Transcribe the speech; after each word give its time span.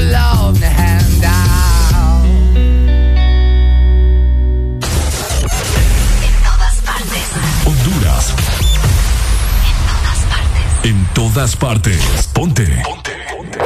love 0.00 0.58
to 0.58 0.66
hand 0.66 1.24
out. 1.24 2.24
En 6.22 6.34
todas 6.42 6.76
partes. 6.80 7.24
Honduras. 7.66 8.34
En 9.64 9.76
todas 9.88 10.18
partes. 10.32 10.84
En 10.84 11.06
todas 11.14 11.56
partes. 11.56 12.28
Ponte. 12.32 12.82
Ponte. 12.84 13.12
Ponte. 13.32 13.58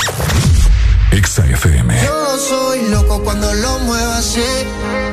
Exa 1.13 1.47
FM. 1.47 1.95
Yo 2.05 2.39
soy 2.39 2.89
loco 2.91 3.23
cuando 3.23 3.53
lo 3.55 3.79
muevo 3.81 4.13
así. 4.13 4.45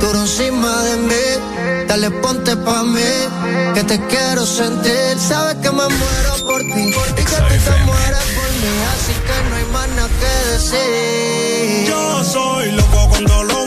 Duro 0.02 0.20
eh. 0.20 0.22
encima 0.22 0.84
de 0.84 0.98
mí. 0.98 1.86
Dale, 1.88 2.12
ponte 2.12 2.58
pa' 2.58 2.84
mí. 2.84 3.12
Que 3.74 3.84
te 3.84 4.00
quiero 4.08 4.46
sentir. 4.46 5.18
Sabes 5.18 5.56
que 5.56 5.70
me 5.70 5.88
muero 5.88 6.46
por 6.46 6.60
ti. 6.60 6.92
Por 6.94 7.08
ti 7.16 7.24
que 7.24 7.38
tú 7.38 7.72
te 7.72 7.84
mueres 7.86 8.26
por 8.36 8.50
mí. 8.62 8.74
Así 8.94 9.13
que 9.28 9.50
no 9.50 9.56
hay 9.56 9.66
más 9.72 9.90
nada 9.90 10.10
que 10.20 10.50
decir. 10.52 11.88
Yo 11.88 12.24
soy 12.24 12.72
loco 12.72 13.10
cuando 13.10 13.44
lo 13.44 13.63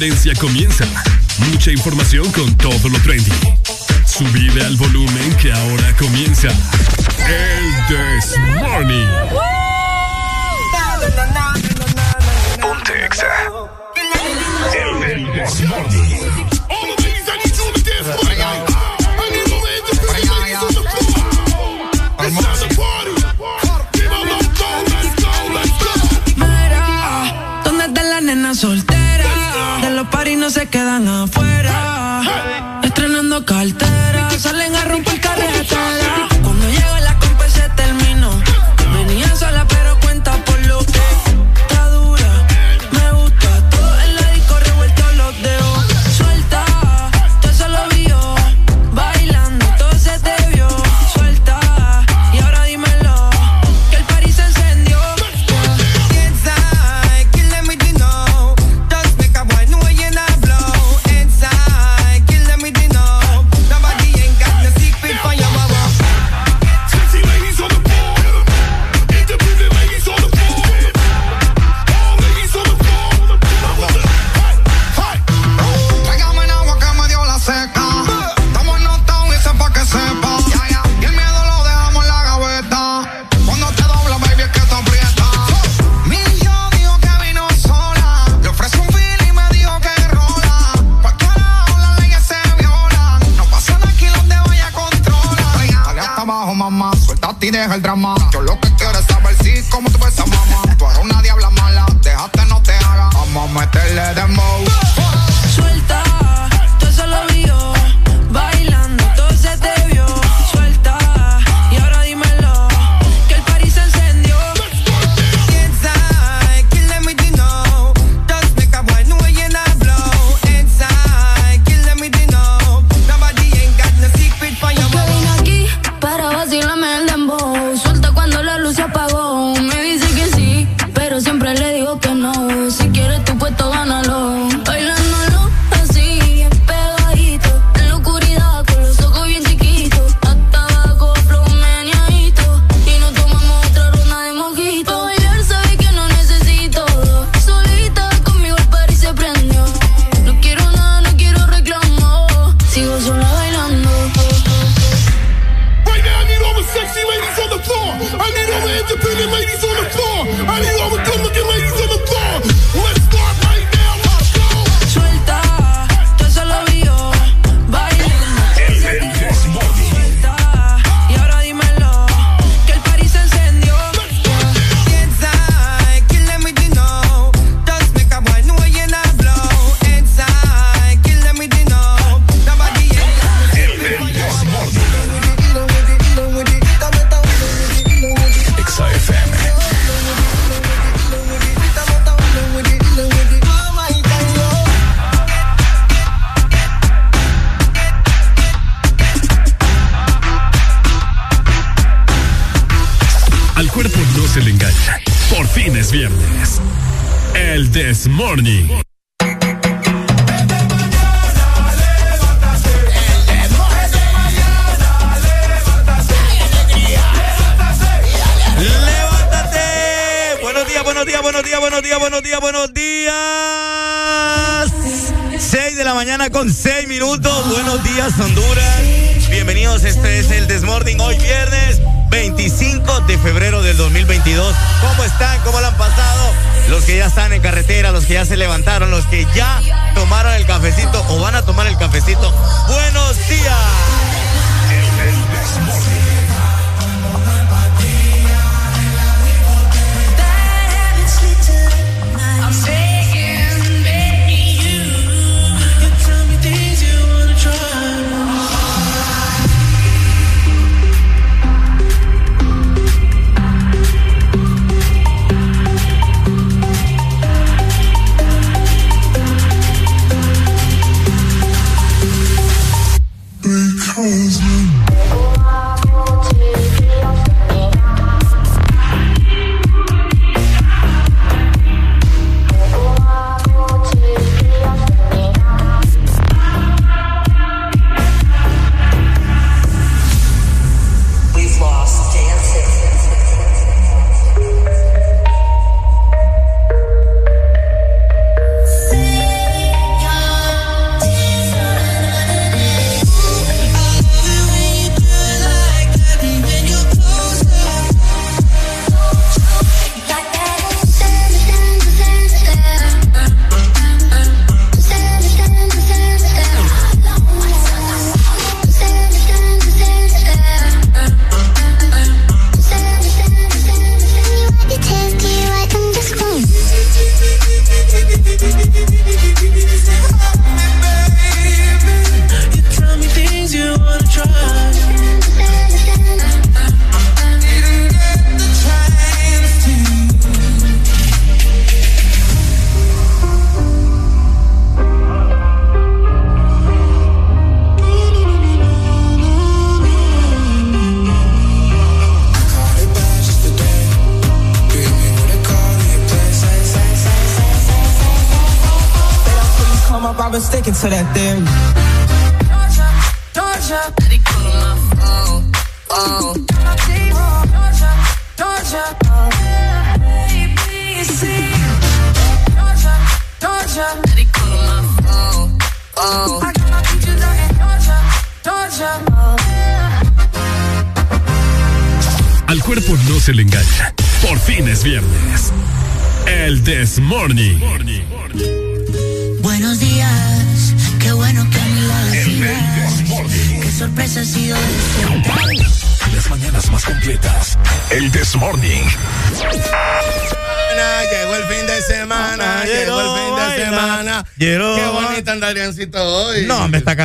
conferencia 0.00 0.34
comienza. 0.36 0.86
Mucha 1.50 1.70
información 1.70 2.24
con 2.32 2.56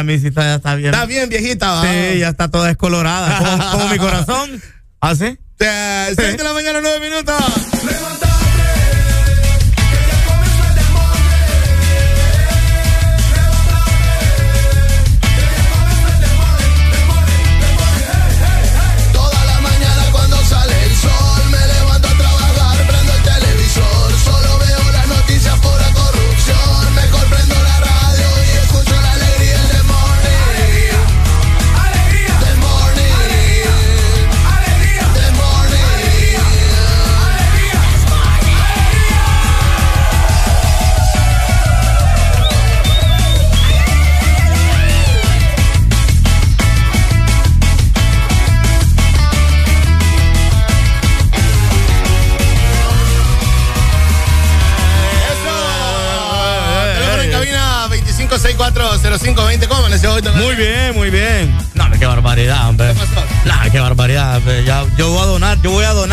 camisita 0.06 0.44
ya 0.44 0.56
está 0.56 0.76
bien. 0.76 0.94
Está 0.94 1.06
bien 1.06 1.30
viejita. 1.30 1.82
Sí, 1.82 2.20
ya 2.20 2.30
está 2.30 2.50
toda 2.50 2.68
descolorada. 2.68 3.38
Como, 3.40 3.72
como 3.72 3.90
mi 3.90 3.98
corazón. 3.98 4.62
¿Ah, 5.02 5.16
sí? 5.16 5.38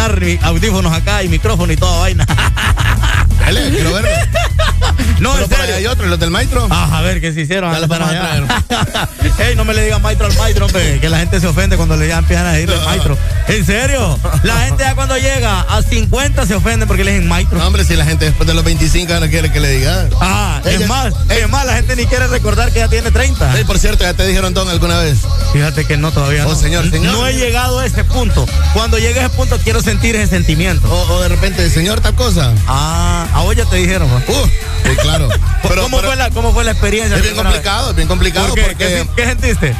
Mi 0.08 0.38
audífonos 0.42 0.92
acá 0.92 1.22
y 1.22 1.28
micrófono 1.28 1.72
y 1.72 1.76
toda 1.76 2.00
vaina. 2.00 2.26
Dale, 3.38 3.70
quiero 3.70 3.92
verlo. 3.92 4.10
No, 5.18 5.32
Pero 5.34 5.44
en 5.44 5.50
serio. 5.50 5.74
hay 5.76 5.86
otro, 5.86 6.06
los 6.06 6.18
del 6.18 6.30
maestro. 6.30 6.66
Ah, 6.70 6.98
a 6.98 7.02
ver 7.02 7.20
qué 7.20 7.32
se 7.32 7.42
hicieron. 7.42 7.72
Los 7.72 7.88
Para 7.88 8.08
allá. 8.08 8.44
Ey, 9.38 9.54
no 9.56 9.64
me 9.64 9.74
le 9.74 9.84
digan 9.84 10.02
maestro 10.02 10.26
al 10.26 10.36
maestro, 10.36 10.66
hombre, 10.66 10.98
que 11.00 11.08
la 11.08 11.18
gente 11.18 11.40
se 11.40 11.46
ofende 11.46 11.76
cuando 11.76 11.96
le 11.96 12.08
ya 12.08 12.18
empiezan 12.18 12.46
a 12.46 12.52
decirle 12.52 12.76
maestro. 12.84 13.16
¿En 13.48 13.64
serio? 13.64 14.18
La 14.42 14.56
gente 14.62 14.82
ya 14.84 14.94
cuando 14.94 15.16
llega 15.16 15.60
a 15.60 15.82
50 15.82 16.46
se 16.46 16.54
ofende 16.54 16.86
porque 16.86 17.04
le 17.04 17.12
dicen 17.12 17.28
maestro. 17.28 17.58
No, 17.58 17.66
hombre, 17.66 17.84
si 17.84 17.94
la 17.96 18.04
gente 18.04 18.24
después 18.26 18.46
de 18.46 18.54
los 18.54 18.64
25 18.64 19.08
ya 19.08 19.20
no 19.20 19.28
quiere 19.28 19.52
que 19.52 19.60
le 19.60 19.70
diga. 19.70 20.08
Ah, 20.20 20.60
es 20.64 20.86
más, 20.88 21.14
es 21.30 21.48
más, 21.48 21.66
la 21.66 21.74
gente 21.74 21.96
ni 21.96 22.06
quiere 22.06 22.26
recordar 22.26 22.72
que 22.72 22.80
ya 22.80 22.88
tiene 22.88 23.10
30. 23.10 23.58
Ey, 23.58 23.64
por 23.64 23.78
cierto, 23.78 24.04
ya 24.04 24.14
te 24.14 24.26
dijeron 24.26 24.54
don 24.54 24.68
alguna 24.68 24.98
vez. 24.98 25.18
Fíjate 25.52 25.84
que 25.84 25.96
no, 25.98 26.10
todavía 26.12 26.46
Oh, 26.46 26.50
no. 26.50 26.54
señor, 26.56 26.88
señor. 26.90 27.12
No 27.12 27.26
he 27.26 27.34
llegado 27.34 27.78
a 27.80 27.86
ese 27.86 28.04
punto. 28.04 28.46
Cuando 28.72 28.98
llegue 28.98 29.20
a 29.20 29.26
ese 29.26 29.36
punto 29.36 29.58
quiero 29.62 29.82
sentir 29.82 30.16
ese 30.16 30.28
sentimiento. 30.28 30.90
O, 30.90 31.12
o 31.12 31.20
de 31.20 31.28
repente, 31.28 31.68
señor, 31.68 32.00
tal 32.00 32.14
cosa. 32.14 32.52
Ah, 32.66 33.26
a 33.34 33.40
vos 33.42 33.54
ya 33.54 33.64
te 33.66 33.76
dijeron. 33.76 34.10
Uh, 34.10 34.46
sí, 34.88 34.96
claro. 35.02 35.28
Pero, 35.68 35.82
¿Cómo, 35.82 35.98
pero 35.98 36.08
fue 36.08 36.16
la, 36.16 36.30
¿Cómo 36.30 36.52
fue 36.54 36.64
la 36.64 36.70
experiencia? 36.72 37.16
es 37.16 37.22
bien 37.22 37.36
complicado, 37.36 37.90
es 37.90 37.96
bien 37.96 38.08
complicado 38.08 38.54
qué? 38.54 38.62
porque 38.62 38.76
¿Qué, 38.76 39.06
qué 39.14 39.24
sentiste? 39.26 39.76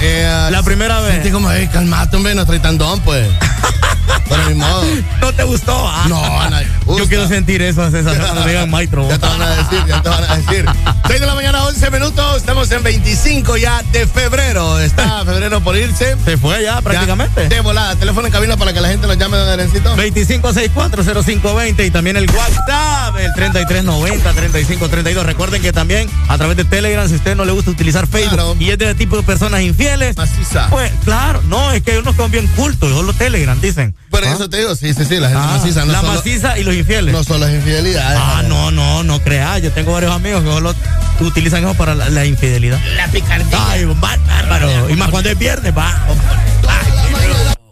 eh, 0.00 0.48
La 0.50 0.62
primera 0.62 1.00
vez. 1.00 1.14
sentí 1.14 1.30
como, 1.30 1.50
hey, 1.50 1.68
calmate, 1.72 2.16
hombre, 2.16 2.34
no 2.36 2.46
trae 2.46 2.60
tan 2.60 2.78
don, 2.78 3.00
pues. 3.00 3.26
Pero 4.28 4.48
ni 4.48 4.54
modo. 4.54 4.84
¿No 5.20 5.32
te 5.32 5.42
gustó? 5.44 5.88
Ah. 5.88 6.06
No, 6.08 6.22
a 6.24 6.48
Yo 6.86 7.06
quiero 7.08 7.26
sentir 7.28 7.62
eso, 7.62 7.90
César, 7.90 8.16
cuando 8.20 8.44
digan 8.46 8.70
maestro. 8.70 9.08
Ya 9.08 9.18
te 9.18 9.26
van 9.26 9.42
a 9.42 9.50
decir, 9.56 9.78
ya 9.88 10.02
te 10.02 10.08
van 10.08 10.24
a 10.24 10.36
decir. 10.36 10.64
6 11.06 11.20
de 11.20 11.26
la 11.26 11.34
mañana, 11.34 11.64
11 11.64 11.90
minutos. 11.90 12.36
Estamos 12.36 12.70
en 12.70 12.82
25 12.82 13.56
ya 13.56 13.82
de 13.92 14.06
febrero. 14.06 14.78
Está 14.80 15.24
febrero 15.24 15.60
por 15.62 15.76
irse. 15.76 16.16
Se 16.24 16.36
fue 16.36 16.62
ya 16.62 16.80
prácticamente. 16.82 17.42
Ya, 17.44 17.48
de 17.48 17.60
volada. 17.60 17.94
Teléfono 17.96 18.26
en 18.26 18.32
cabina 18.32 18.56
para 18.56 18.72
que 18.72 18.80
la 18.80 18.88
gente 18.88 19.06
nos 19.06 19.16
llame, 19.18 19.36
don 19.36 19.48
Arencito. 19.48 19.94
25640520 19.96 21.86
y 21.86 21.90
también 21.90 22.16
el 22.16 22.30
WhatsApp, 22.30 23.16
el 23.18 23.32
3390-3532. 23.32 25.22
Recuerden 25.24 25.62
que 25.62 25.72
también 25.72 26.08
a 26.28 26.36
través 26.38 26.56
de 26.56 26.64
Telegram, 26.64 27.06
si 27.08 27.14
a 27.14 27.16
usted 27.16 27.36
no 27.36 27.44
le 27.44 27.52
gusta 27.52 27.70
utilizar 27.70 28.06
Facebook 28.06 28.34
Claro. 28.34 28.56
y 28.58 28.70
es 28.70 28.78
de 28.78 28.94
tipo 28.94 29.16
de 29.16 29.22
personas 29.22 29.62
infieles, 29.62 30.16
Maciza. 30.16 30.68
pues 30.70 30.90
claro, 31.04 31.42
no, 31.48 31.72
es 31.72 31.82
que 31.82 31.98
unos 31.98 32.16
son 32.16 32.30
bien 32.30 32.46
cultos, 32.48 32.90
solo 32.90 33.12
Telegram, 33.12 33.60
dicen. 33.60 33.94
Por 34.24 34.34
eso 34.36 34.48
te 34.50 34.56
digo, 34.58 34.74
sí, 34.74 34.92
sí, 34.94 35.04
sí, 35.04 35.16
la 35.18 35.28
gente 35.28 35.42
Ah, 35.44 35.56
maciza. 35.58 35.84
No 35.84 35.92
la 35.92 36.00
solo, 36.00 36.12
maciza 36.14 36.58
y 36.58 36.64
los 36.64 36.74
infieles. 36.74 37.12
No 37.12 37.22
son 37.24 37.40
las 37.40 37.50
infidelidades. 37.50 38.18
ah, 38.22 38.42
no, 38.46 38.70
no, 38.70 39.02
no 39.04 39.20
creas. 39.20 39.62
Yo 39.62 39.70
tengo 39.72 39.92
varios 39.92 40.12
amigos 40.12 40.42
que 40.42 40.48
solo 40.50 40.74
utilizan 41.20 41.64
eso 41.64 41.74
para 41.74 41.94
la, 41.94 42.08
la 42.10 42.24
infidelidad. 42.24 42.78
La 42.96 43.08
picardía. 43.08 43.58
Ay, 43.68 43.84
va- 43.84 44.16
bárbaro. 44.26 44.90
Y 44.90 44.94
más 44.94 45.08
cuando 45.10 45.30
es 45.30 45.38
viernes, 45.38 45.72
va. 45.76 45.92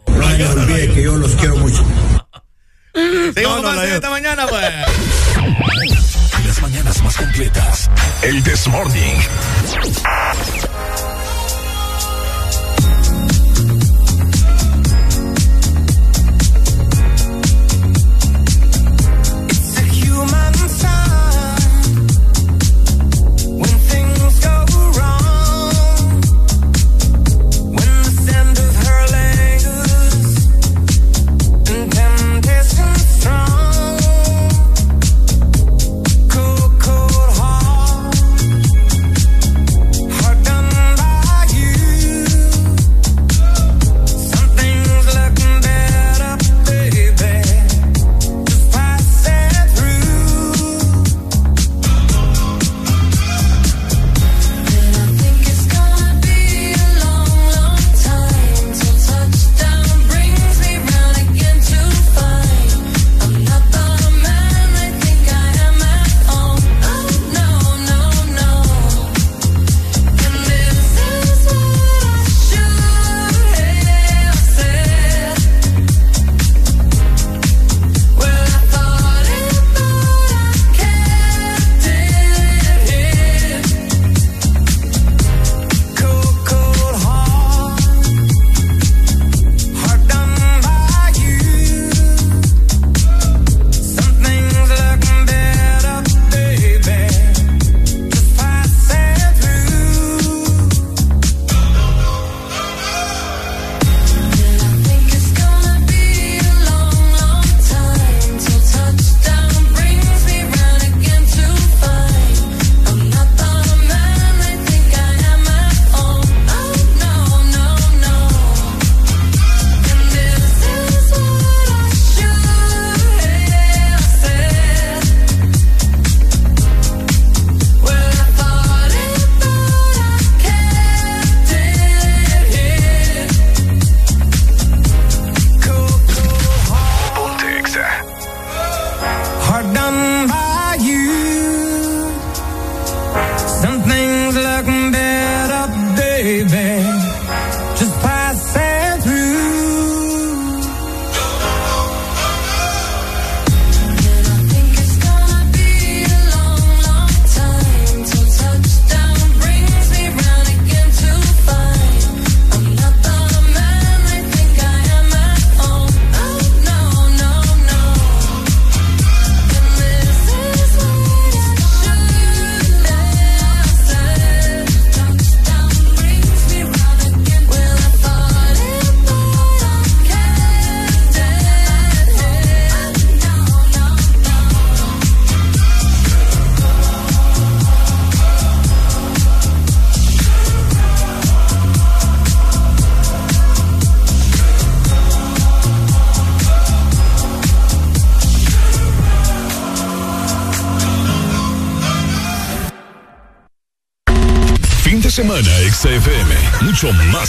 No 0.08 0.28
se 0.36 0.44
olvide 0.60 0.92
que 0.92 1.02
yo 1.02 1.16
los 1.16 1.32
quiero 1.32 1.56
mucho. 1.56 1.84
Seguimos 3.34 3.62
con 3.62 3.84
esta 3.84 4.10
mañana, 4.10 4.46
pues. 4.46 4.64
Las 6.46 6.60
mañanas 6.60 7.02
más 7.02 7.16
completas. 7.16 7.90
El 8.22 8.42
This 8.42 8.66
Morning. 8.68 9.14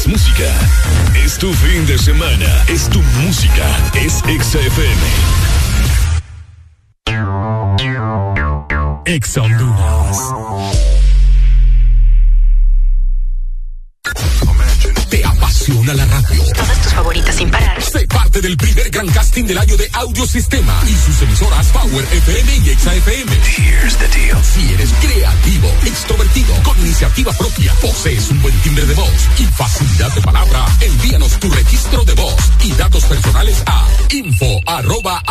más 0.04 0.08
música. 0.08 0.63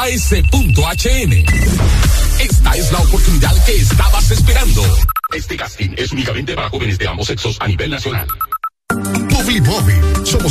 as.hn. 0.03 1.33
Esta 2.41 2.73
es 2.73 2.91
la 2.91 2.99
oportunidad 2.99 3.65
que 3.65 3.77
estabas 3.77 4.31
esperando. 4.33 4.83
Este 5.33 5.57
casting 5.57 5.91
es 5.97 6.11
únicamente 6.11 6.55
para 6.55 6.69
jóvenes 6.71 6.99
de 6.99 7.07
ambos 7.07 7.29
sexos 7.29 7.57
a 7.61 7.69
nivel 7.69 7.91
nacional. 7.91 8.27
Publimóvil 8.89 10.02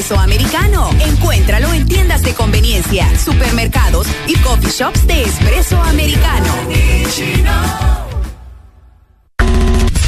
espresso 0.00 0.18
americano. 0.18 0.90
Encuéntralo 1.00 1.72
en 1.74 1.86
tiendas 1.86 2.22
de 2.22 2.32
conveniencia, 2.32 3.06
supermercados 3.18 4.06
y 4.26 4.34
coffee 4.38 4.70
shops 4.70 5.06
de 5.06 5.22
espresso 5.24 5.80
americano. 5.82 6.54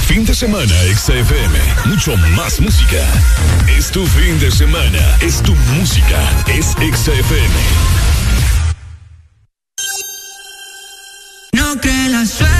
Fin 0.06 0.24
de 0.24 0.34
semana 0.34 0.74
XFM, 0.94 1.58
mucho 1.86 2.16
más 2.36 2.58
música. 2.60 3.04
Es 3.76 3.90
tu 3.90 4.06
fin 4.06 4.40
de 4.40 4.50
semana, 4.50 5.16
es 5.20 5.42
tu 5.42 5.54
música, 5.76 6.20
es 6.46 6.68
XFM. 6.68 7.54
No 11.52 11.78
que 11.80 12.08
la 12.08 12.24
suerte. 12.24 12.51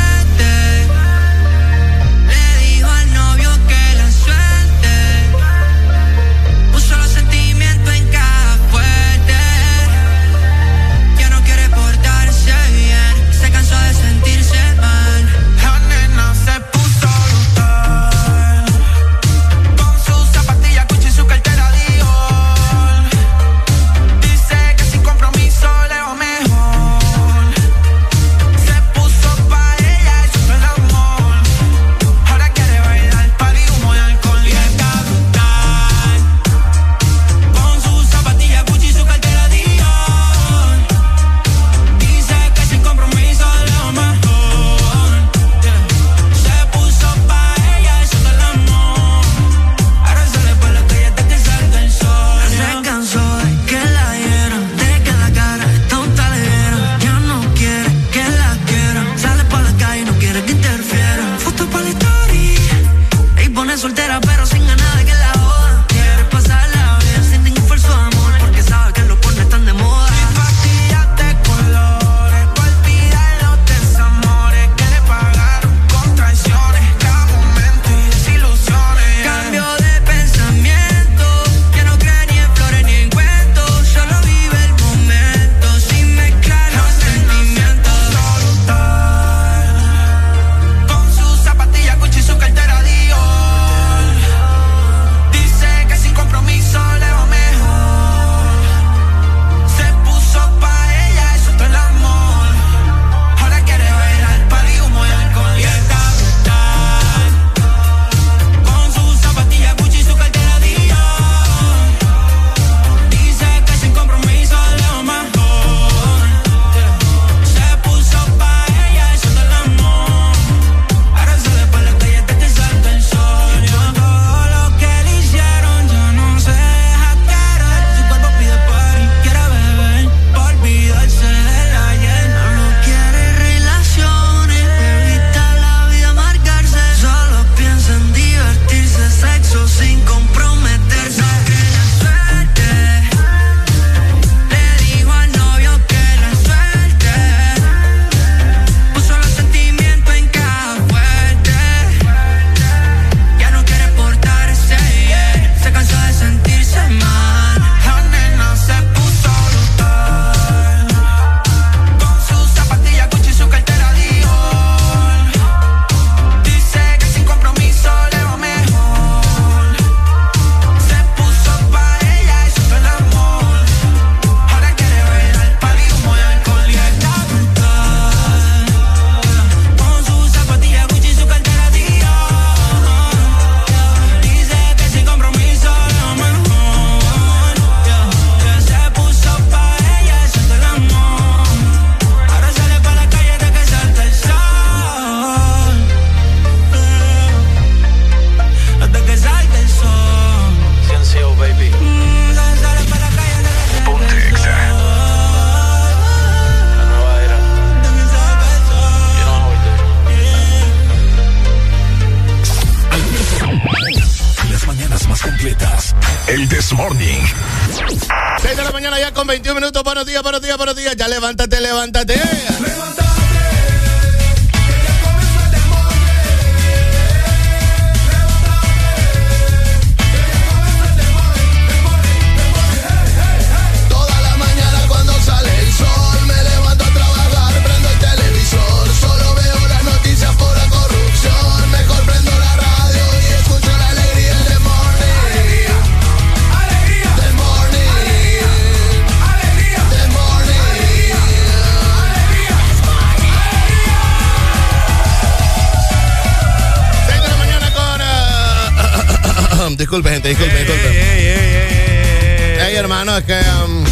Disculpe, 260.32 260.58
disculpe, 260.58 260.88
disculpe. 260.88 262.66
Ey, 262.66 262.76
hermano, 262.76 263.16
es 263.16 263.24
que 263.24 263.38
um, 263.64 263.84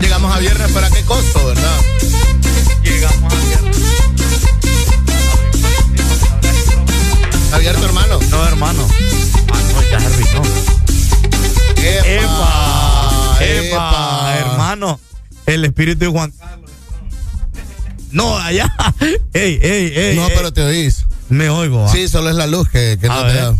llegamos 0.00 0.34
a 0.34 0.38
viernes, 0.38 0.70
pero 0.72 0.86
a 0.86 0.90
qué 0.90 1.02
costo, 1.02 1.46
¿verdad? 1.46 1.80
Llegamos 2.82 3.32
a 3.32 3.36
viernes. 3.36 3.76
Abierto, 7.52 7.84
hermano. 7.84 8.18
No, 8.30 8.46
hermano. 8.46 8.88
Ah, 9.52 9.60
no, 9.72 9.82
ya 9.90 10.00
se. 10.00 10.22
Epa, 12.16 13.38
Epa, 13.40 14.36
hermano. 14.38 15.00
El 15.46 15.64
espíritu 15.64 16.04
de 16.04 16.10
Juan 16.10 16.30
Carlos. 16.30 16.70
No, 18.12 18.38
allá. 18.38 18.72
Ey, 19.32 19.58
ey, 19.62 19.92
ey. 19.94 20.16
No, 20.16 20.26
ey. 20.26 20.32
pero 20.34 20.52
te 20.52 20.62
oís. 20.62 21.04
Me 21.28 21.48
oigo. 21.48 21.88
Sí, 21.90 22.08
solo 22.08 22.30
es 22.30 22.36
la 22.36 22.46
luz 22.46 22.68
que, 22.68 22.98
que 23.00 23.08
no 23.08 23.24
te 23.24 23.34
da. 23.34 23.54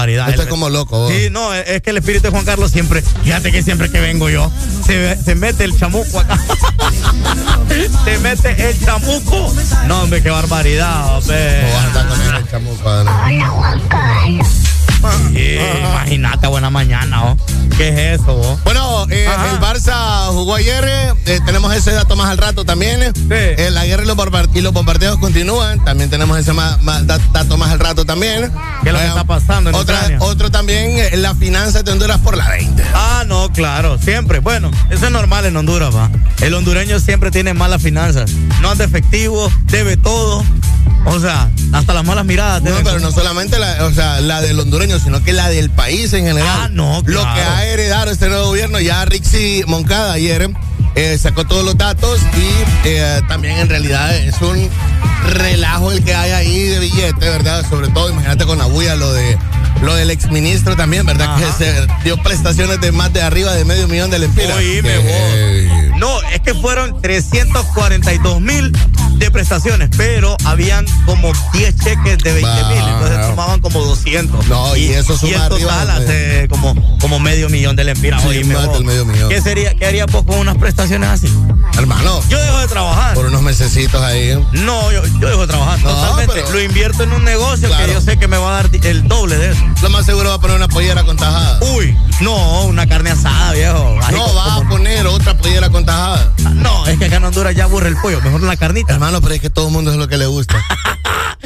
Barbaridad. 0.00 0.28
Estoy 0.30 0.44
El- 0.44 0.50
como 0.50 0.68
loco. 0.70 0.98
vos. 0.98 1.12
Sí, 1.12 1.28
no, 1.30 1.52
es 1.54 1.68
es 1.68 1.82
que 1.82 1.90
el 1.90 1.98
espíritu 1.98 2.24
de 2.24 2.30
Juan 2.30 2.44
Carlos 2.44 2.70
siempre, 2.70 3.02
fíjate 3.02 3.52
que 3.52 3.62
siempre 3.62 3.90
que 3.90 4.00
vengo 4.00 4.28
yo, 4.30 4.50
se, 4.86 5.16
se 5.22 5.34
mete 5.34 5.64
el 5.64 5.76
chamuco 5.78 6.20
acá. 6.20 6.38
se 8.04 8.18
mete 8.18 8.70
el 8.70 8.80
chamuco. 8.84 9.52
No, 9.86 10.02
hombre, 10.02 10.22
qué 10.22 10.30
barbaridad, 10.30 11.18
hombre. 11.18 11.62
No 12.28 12.36
el 12.38 12.50
chamuco. 12.50 13.04
Sí, 15.32 15.58
Imagínate, 15.80 16.46
buena 16.46 16.68
mañana, 16.70 17.24
¿oh? 17.24 17.36
¿Qué 17.80 17.88
es 18.14 18.20
eso, 18.20 18.36
oh? 18.38 18.58
Bueno, 18.62 19.06
eh, 19.08 19.24
el 19.54 19.58
Barça 19.58 20.26
jugó 20.32 20.56
ayer. 20.56 20.84
eh, 21.24 21.40
tenemos 21.46 21.74
ese 21.74 21.92
dato 21.92 22.14
más 22.14 22.28
al 22.28 22.36
rato 22.36 22.66
también. 22.66 23.00
Eh, 23.30 23.70
la 23.72 23.86
guerra 23.86 24.02
y 24.02 24.06
los, 24.06 24.18
bombar- 24.18 24.50
y 24.52 24.60
los 24.60 24.74
bombardeos 24.74 25.16
continúan. 25.18 25.82
También 25.82 26.10
tenemos 26.10 26.38
ese 26.38 26.52
más, 26.52 26.82
más 26.82 27.06
da- 27.06 27.18
dato 27.32 27.56
más 27.56 27.70
al 27.70 27.78
rato 27.80 28.04
también. 28.04 28.52
¿Qué 28.82 28.90
es 28.90 28.92
lo 28.92 28.98
que 28.98 29.04
Eh, 29.06 29.08
está 29.08 29.24
pasando 29.24 29.70
en 29.70 29.76
otra, 29.76 29.94
Ucrania? 29.96 30.18
Otro 30.20 30.50
también, 30.50 31.22
las 31.22 31.38
finanzas 31.38 31.82
de 31.82 31.92
Honduras 31.92 32.18
por 32.18 32.36
la 32.36 32.50
20. 32.50 32.82
Ah, 32.94 33.24
no, 33.26 33.50
claro, 33.50 33.96
siempre. 33.96 34.40
Bueno, 34.40 34.70
eso 34.90 35.06
es 35.06 35.10
normal 35.10 35.46
en 35.46 35.56
Honduras, 35.56 35.96
va. 35.96 36.10
El 36.42 36.52
hondureño 36.52 37.00
siempre 37.00 37.30
tiene 37.30 37.54
malas 37.54 37.80
finanzas. 37.80 38.30
No 38.60 38.70
anda 38.72 38.84
efectivo, 38.84 39.50
debe 39.68 39.96
todo. 39.96 40.44
O 41.06 41.18
sea, 41.18 41.48
hasta 41.72 41.94
las 41.94 42.04
malas 42.04 42.24
miradas. 42.24 42.62
No, 42.62 42.70
pero 42.84 43.00
no 43.00 43.10
solamente 43.12 43.58
la, 43.58 43.84
o 43.84 43.92
sea, 43.92 44.20
la 44.20 44.40
del 44.40 44.58
hondureño, 44.58 44.98
sino 44.98 45.22
que 45.22 45.32
la 45.32 45.48
del 45.48 45.70
país 45.70 46.12
en 46.12 46.24
general. 46.26 46.48
Ah, 46.62 46.68
no, 46.70 47.02
Lo 47.06 47.22
claro. 47.22 47.34
que 47.34 47.40
ha 47.42 47.66
heredado 47.66 48.10
este 48.10 48.28
nuevo 48.28 48.46
gobierno, 48.46 48.80
ya 48.80 49.04
Rixi 49.04 49.62
Moncada 49.66 50.12
ayer 50.14 50.50
eh, 50.96 51.18
sacó 51.18 51.46
todos 51.46 51.64
los 51.64 51.76
datos 51.78 52.20
y 52.36 52.88
eh, 52.88 53.20
también 53.28 53.58
en 53.58 53.68
realidad 53.68 54.14
es 54.16 54.40
un 54.42 54.68
relajo 55.34 55.92
el 55.92 56.02
que 56.02 56.14
hay 56.14 56.32
ahí 56.32 56.62
de 56.64 56.78
billete, 56.80 57.28
¿verdad? 57.28 57.64
Sobre 57.68 57.88
todo, 57.88 58.10
imagínate 58.10 58.44
con 58.46 58.58
la 58.58 58.64
bulla 58.66 58.96
lo 58.96 59.12
de 59.12 59.38
lo 59.82 59.94
del 59.94 60.10
exministro 60.10 60.76
también, 60.76 61.06
¿verdad? 61.06 61.34
Ajá. 61.36 61.38
Que 61.58 61.64
se 61.64 61.86
dio 62.04 62.16
prestaciones 62.22 62.80
de 62.80 62.92
más 62.92 63.12
de 63.12 63.22
arriba 63.22 63.54
de 63.54 63.64
medio 63.64 63.86
millón 63.88 64.10
de 64.10 64.18
lempiras. 64.18 64.56
Oíme, 64.56 64.88
Que- 64.90 65.88
vos. 65.90 65.98
No, 65.98 66.22
es 66.32 66.40
que 66.40 66.54
fueron 66.54 67.00
342 67.00 68.40
mil 68.40 68.72
de 69.20 69.30
prestaciones, 69.30 69.90
pero 69.96 70.36
habían 70.44 70.84
como 71.06 71.32
10 71.52 71.76
cheques 71.76 72.18
de 72.18 72.32
20 72.32 72.64
mil, 72.68 72.78
entonces 72.78 73.18
Wow. 73.18 73.30
sumaban 73.30 73.60
como 73.60 73.84
200. 73.84 74.46
No, 74.48 74.74
y 74.76 74.86
eso 74.92 75.16
suma 75.16 75.30
y 75.30 75.34
el 75.34 75.48
total 75.48 75.90
hace 75.90 76.48
como, 76.48 76.74
como 76.98 77.20
medio 77.20 77.48
millón 77.48 77.76
de 77.76 77.84
lempiras. 77.84 78.22
Sí. 78.22 78.42
¿Qué, 79.28 79.40
sería, 79.40 79.74
¿Qué 79.74 79.86
harías 79.86 80.06
vos 80.10 80.24
con 80.24 80.38
unas 80.38 80.56
prestaciones 80.56 81.08
así? 81.10 81.32
Hermano, 81.78 82.20
Yo 82.28 82.40
dejo 82.42 82.58
de 82.58 82.68
trabajar. 82.68 83.14
por 83.14 83.26
unos 83.26 83.42
mesecitos 83.42 84.02
ahí. 84.02 84.34
No, 84.52 84.90
yo, 84.90 85.02
yo 85.20 85.28
dejo 85.28 85.42
de 85.42 85.46
trabajar 85.46 85.78
No, 85.80 85.90
totalmente. 85.90 86.32
pero- 86.34 86.50
Lo 86.50 86.60
invierto 86.62 87.02
en 87.04 87.12
un 87.12 87.24
negocio 87.24 87.68
Claro. 87.68 87.86
que 87.86 87.92
yo 87.92 88.00
sé 88.00 88.18
que 88.18 88.26
me 88.26 88.36
va 88.38 88.50
a 88.58 88.62
dar 88.62 88.70
el 88.82 89.06
doble 89.06 89.36
de 89.38 89.52
eso. 89.52 89.60
Lo 89.82 89.90
más 89.90 90.04
seguro 90.06 90.30
va 90.30 90.34
a 90.36 90.40
poner 90.40 90.56
una 90.56 90.68
pollera 90.68 91.04
con 91.04 91.16
tajada. 91.16 91.60
Uy, 91.76 91.96
no, 92.20 92.64
una 92.64 92.86
carne 92.86 93.10
asada, 93.10 93.52
viejo. 93.52 93.96
No, 94.10 94.18
como- 94.24 94.34
va 94.34 94.54
a 94.56 94.68
poner 94.68 95.06
otra 95.06 95.36
pollera 95.36 95.68
con 95.70 95.84
tajada. 95.84 96.32
No, 96.62 96.86
es 96.86 96.98
que 96.98 97.06
acá 97.06 97.16
en 97.16 97.24
Honduras 97.24 97.54
ya 97.54 97.64
aburre 97.64 97.88
el 97.88 97.96
pollo, 97.96 98.20
mejor 98.22 98.42
la 98.42 98.56
carnita. 98.56 98.92
Hermano, 98.94 99.20
pero 99.20 99.34
es 99.34 99.40
que 99.40 99.50
todo 99.50 99.66
el 99.68 99.72
mundo 99.72 99.90
es 99.90 99.96
lo 99.96 100.08
que 100.08 100.16
le 100.16 100.26
gusta. 100.26 100.56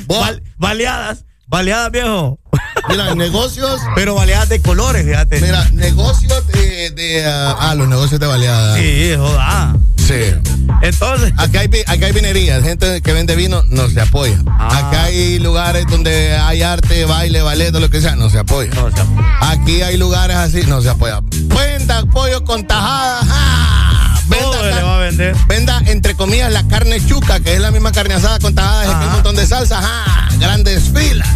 Baleadas, 0.59 1.25
baleadas, 1.47 1.91
viejo. 1.93 2.39
mira, 2.89 3.15
negocios. 3.15 3.81
Pero 3.95 4.15
baleadas 4.15 4.49
de 4.49 4.61
colores, 4.61 5.05
fíjate. 5.05 5.41
Mira, 5.41 5.69
negocios 5.71 6.47
de. 6.49 6.91
de, 6.91 7.25
ah, 7.25 7.57
ah, 7.59 7.75
los 7.75 7.89
negocios 7.89 8.21
de 8.21 8.27
baleada. 8.27 8.77
Sí, 8.77 9.15
joda. 9.17 9.77
Sí. 9.97 10.35
Entonces, 10.83 11.33
Acá 11.39 11.61
hay, 11.61 11.71
acá 11.87 12.07
hay 12.07 12.13
vinerías, 12.13 12.63
gente 12.63 13.01
que 13.01 13.13
vende 13.13 13.37
vino 13.37 13.63
no 13.71 13.89
se 13.89 14.01
apoya. 14.01 14.39
Ah. 14.49 14.89
Acá 14.89 15.05
hay 15.05 15.39
lugares 15.39 15.87
donde 15.89 16.33
hay 16.37 16.63
arte, 16.63 17.07
baile, 17.07 17.41
ballet, 17.41 17.73
lo 17.73 17.89
que 17.89 18.01
sea, 18.03 18.15
no 18.15 18.29
se 18.29 18.39
apoya. 18.39 18.71
no, 18.75 18.85
o 18.85 18.91
sea, 18.91 19.07
Aquí 19.41 19.81
hay 19.83 19.97
lugares 19.97 20.37
así, 20.37 20.63
no 20.67 20.83
se 20.83 20.91
apoya. 20.91 21.21
Venda 21.23 22.05
pollo 22.07 22.45
con 22.45 22.67
tajada. 22.67 23.04
Venda, 25.47 25.81
entre 25.87 26.15
comillas, 26.15 26.53
la 26.53 26.67
carne 26.67 27.05
chuca, 27.05 27.41
que 27.41 27.55
es 27.55 27.61
la 27.61 27.71
misma 27.71 27.93
carne 27.93 28.15
asada 28.15 28.39
con 28.39 28.55
tajadas 28.55 28.87
y 28.87 29.07
un 29.07 29.13
montón 29.13 29.37
de 29.37 29.47
salsa. 29.47 29.81
¡ja! 29.81 30.29
Grandes 30.39 30.91
filas. 30.93 31.29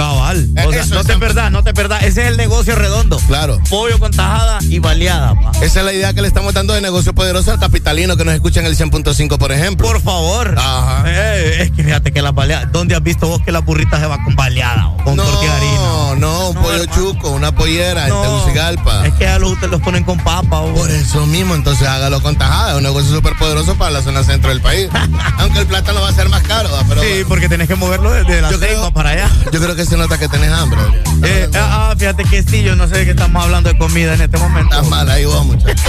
Cabal. 0.00 0.48
O 0.66 0.72
sea, 0.72 0.80
eso 0.82 0.94
no 0.94 1.04
te 1.04 1.16
perdás, 1.18 1.50
no 1.52 1.62
te 1.62 1.74
perdás. 1.74 2.02
Ese 2.04 2.22
es 2.22 2.28
el 2.28 2.36
negocio 2.38 2.74
redondo. 2.74 3.18
Claro. 3.26 3.58
Pollo 3.68 3.98
con 3.98 4.10
tajada 4.12 4.58
y 4.62 4.78
baleada, 4.78 5.34
pa. 5.38 5.52
Esa 5.60 5.80
es 5.80 5.84
la 5.84 5.92
idea 5.92 6.12
que 6.14 6.22
le 6.22 6.28
estamos 6.28 6.54
dando 6.54 6.72
de 6.72 6.80
negocio 6.80 7.14
poderoso 7.14 7.50
al 7.52 7.58
capitalino 7.60 8.16
que 8.16 8.24
nos 8.24 8.34
escucha 8.34 8.60
en 8.60 8.66
el 8.66 8.76
100.5, 8.76 9.36
por 9.38 9.52
ejemplo. 9.52 9.86
Por 9.86 10.00
favor. 10.00 10.54
Ajá. 10.58 11.04
Eh, 11.06 11.62
es 11.64 11.70
que 11.72 11.84
fíjate 11.84 12.12
que 12.12 12.22
las 12.22 12.34
baleadas. 12.34 12.72
¿Dónde 12.72 12.94
has 12.96 13.02
visto 13.02 13.28
vos 13.28 13.42
que 13.44 13.52
la 13.52 13.60
burrita 13.60 14.00
se 14.00 14.06
va 14.06 14.22
con 14.24 14.34
baleada 14.36 14.88
o 14.88 14.96
con 15.04 15.16
no, 15.16 15.22
tortilla 15.24 15.52
de 15.54 15.56
harina? 15.58 15.80
no, 15.80 16.48
un 16.48 16.54
No, 16.54 16.62
pollo 16.62 16.82
hermano. 16.82 16.92
chuco, 16.94 17.30
una 17.30 17.52
pollera 17.54 18.04
en 18.04 18.08
No, 18.10 18.22
Tegucigalpa. 18.22 19.06
Es 19.06 19.12
que 19.14 19.26
a 19.28 19.38
los 19.38 19.52
ustedes 19.52 19.70
los 19.70 19.80
ponen 19.82 20.04
con 20.04 20.18
papa. 20.18 20.60
o- 20.60 20.74
Por 20.74 20.90
eso 20.90 21.26
mismo, 21.26 21.54
entonces 21.54 21.86
hágalo 21.86 22.22
con 22.22 22.36
tajada. 22.36 22.70
Es 22.70 22.76
un 22.78 22.82
negocio 22.84 23.14
súper 23.14 23.34
poderoso 23.36 23.74
para 23.76 23.90
la 23.90 24.02
zona 24.02 24.24
centro 24.24 24.48
del 24.50 24.60
país. 24.62 24.88
Aunque 25.38 25.58
el 25.60 25.66
plátano 25.66 26.00
va 26.00 26.08
a 26.08 26.12
ser 26.14 26.28
más 26.30 26.42
caro, 26.42 26.70
pero 26.88 27.02
Sí, 27.02 27.24
porque 27.28 27.48
tenés 27.48 27.68
que 27.68 27.74
moverlo 27.74 28.10
desde 28.12 28.40
la 28.40 28.48
creo- 28.48 28.90
para 28.92 29.10
allá. 29.10 29.28
yo 29.52 29.60
creo 29.60 29.74
que 29.76 29.84
se 29.90 29.96
nota 29.96 30.16
que 30.18 30.28
tenés 30.28 30.52
hambre. 30.52 30.80
Eh, 31.24 31.50
ah, 31.54 31.90
ah, 31.90 31.94
fíjate 31.98 32.22
que 32.22 32.44
sí, 32.44 32.62
yo 32.62 32.76
no 32.76 32.86
sé 32.86 32.98
de 32.98 33.04
qué 33.06 33.10
estamos 33.10 33.42
hablando 33.42 33.72
de 33.72 33.76
comida 33.76 34.14
en 34.14 34.20
este 34.20 34.38
momento. 34.38 34.72
Estás 34.72 34.88
mal 34.88 35.10
ahí 35.10 35.24
vos, 35.24 35.44
muchachos. 35.44 35.84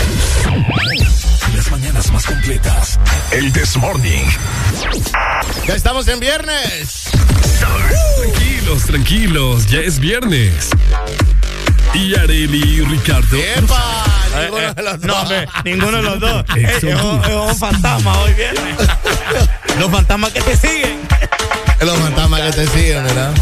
Las 1.56 1.70
mañanas 1.70 2.12
más 2.12 2.26
completas. 2.26 3.00
El 3.30 3.54
This 3.54 3.78
Morning. 3.78 4.26
Ya 5.68 5.76
estamos 5.76 6.08
en 6.08 6.20
viernes. 6.20 7.12
Tranquilos, 8.18 8.84
tranquilos. 8.86 9.68
Ya 9.68 9.82
es 9.82 10.00
viernes. 10.00 10.70
Y 11.94 12.16
Areli 12.16 12.78
y 12.78 12.82
Ricardo. 12.82 13.38
¡Epa! 13.38 14.06
Eh, 14.34 14.46
Ninguno 14.46 14.62
eh, 14.62 14.74
de 14.74 14.84
los 14.84 15.00
no, 15.00 15.14
dos. 15.14 15.22
hombre, 15.22 15.48
ninguno 15.64 15.98
de 15.98 16.04
los 16.04 16.20
dos. 16.20 16.46
Eh, 16.56 16.78
es, 16.78 16.84
un, 16.84 17.56
fantasma 17.56 18.18
hoy 18.22 18.34
viernes. 18.34 18.76
Los 19.80 19.92
fantasmas 19.92 20.32
que 20.32 20.42
te 20.42 20.58
siguen. 20.58 21.00
Los 21.82 21.98
fantasmas 22.00 22.42
que 22.42 22.52
te 22.52 22.68
siguen, 22.68 23.04
¿verdad? 23.04 23.34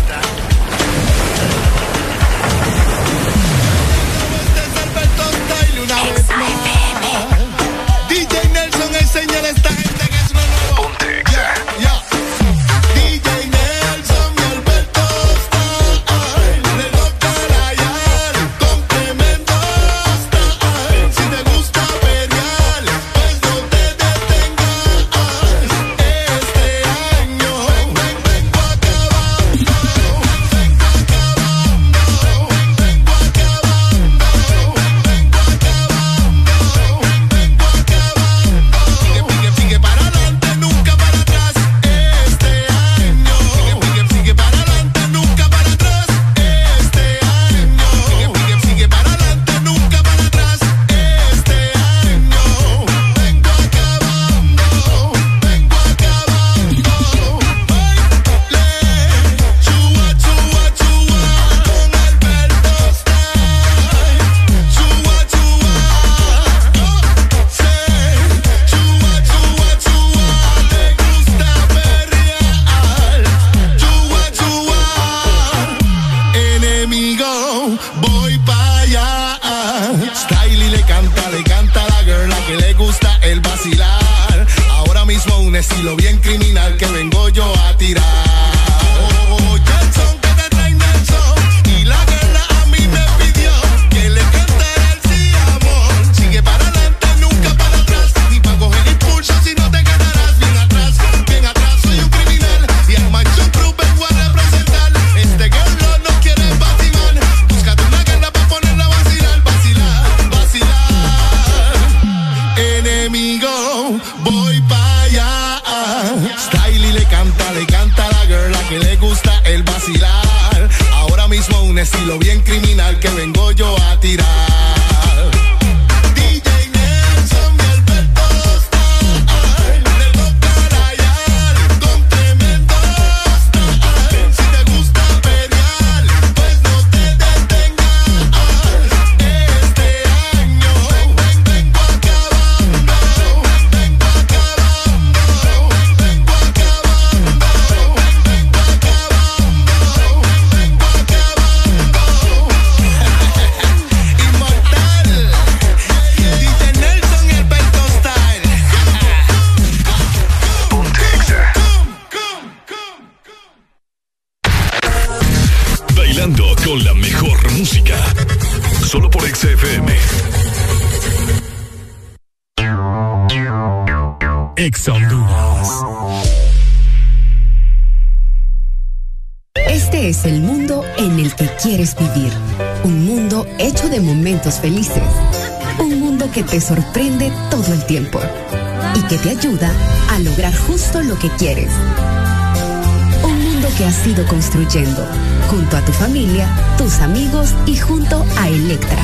Junto 195.49 195.77
a 195.77 195.81
tu 195.85 195.93
familia, 195.93 196.49
tus 196.77 196.99
amigos 196.99 197.55
y 197.65 197.77
junto 197.77 198.25
a 198.37 198.49
Electra. 198.49 199.01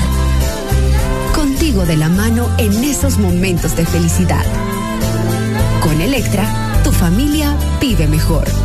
Contigo 1.34 1.86
de 1.86 1.96
la 1.96 2.10
mano 2.10 2.50
en 2.58 2.74
esos 2.84 3.18
momentos 3.18 3.76
de 3.76 3.86
felicidad. 3.86 4.46
Con 5.82 6.02
Electra, 6.02 6.46
tu 6.84 6.92
familia 6.92 7.56
vive 7.80 8.06
mejor. 8.08 8.65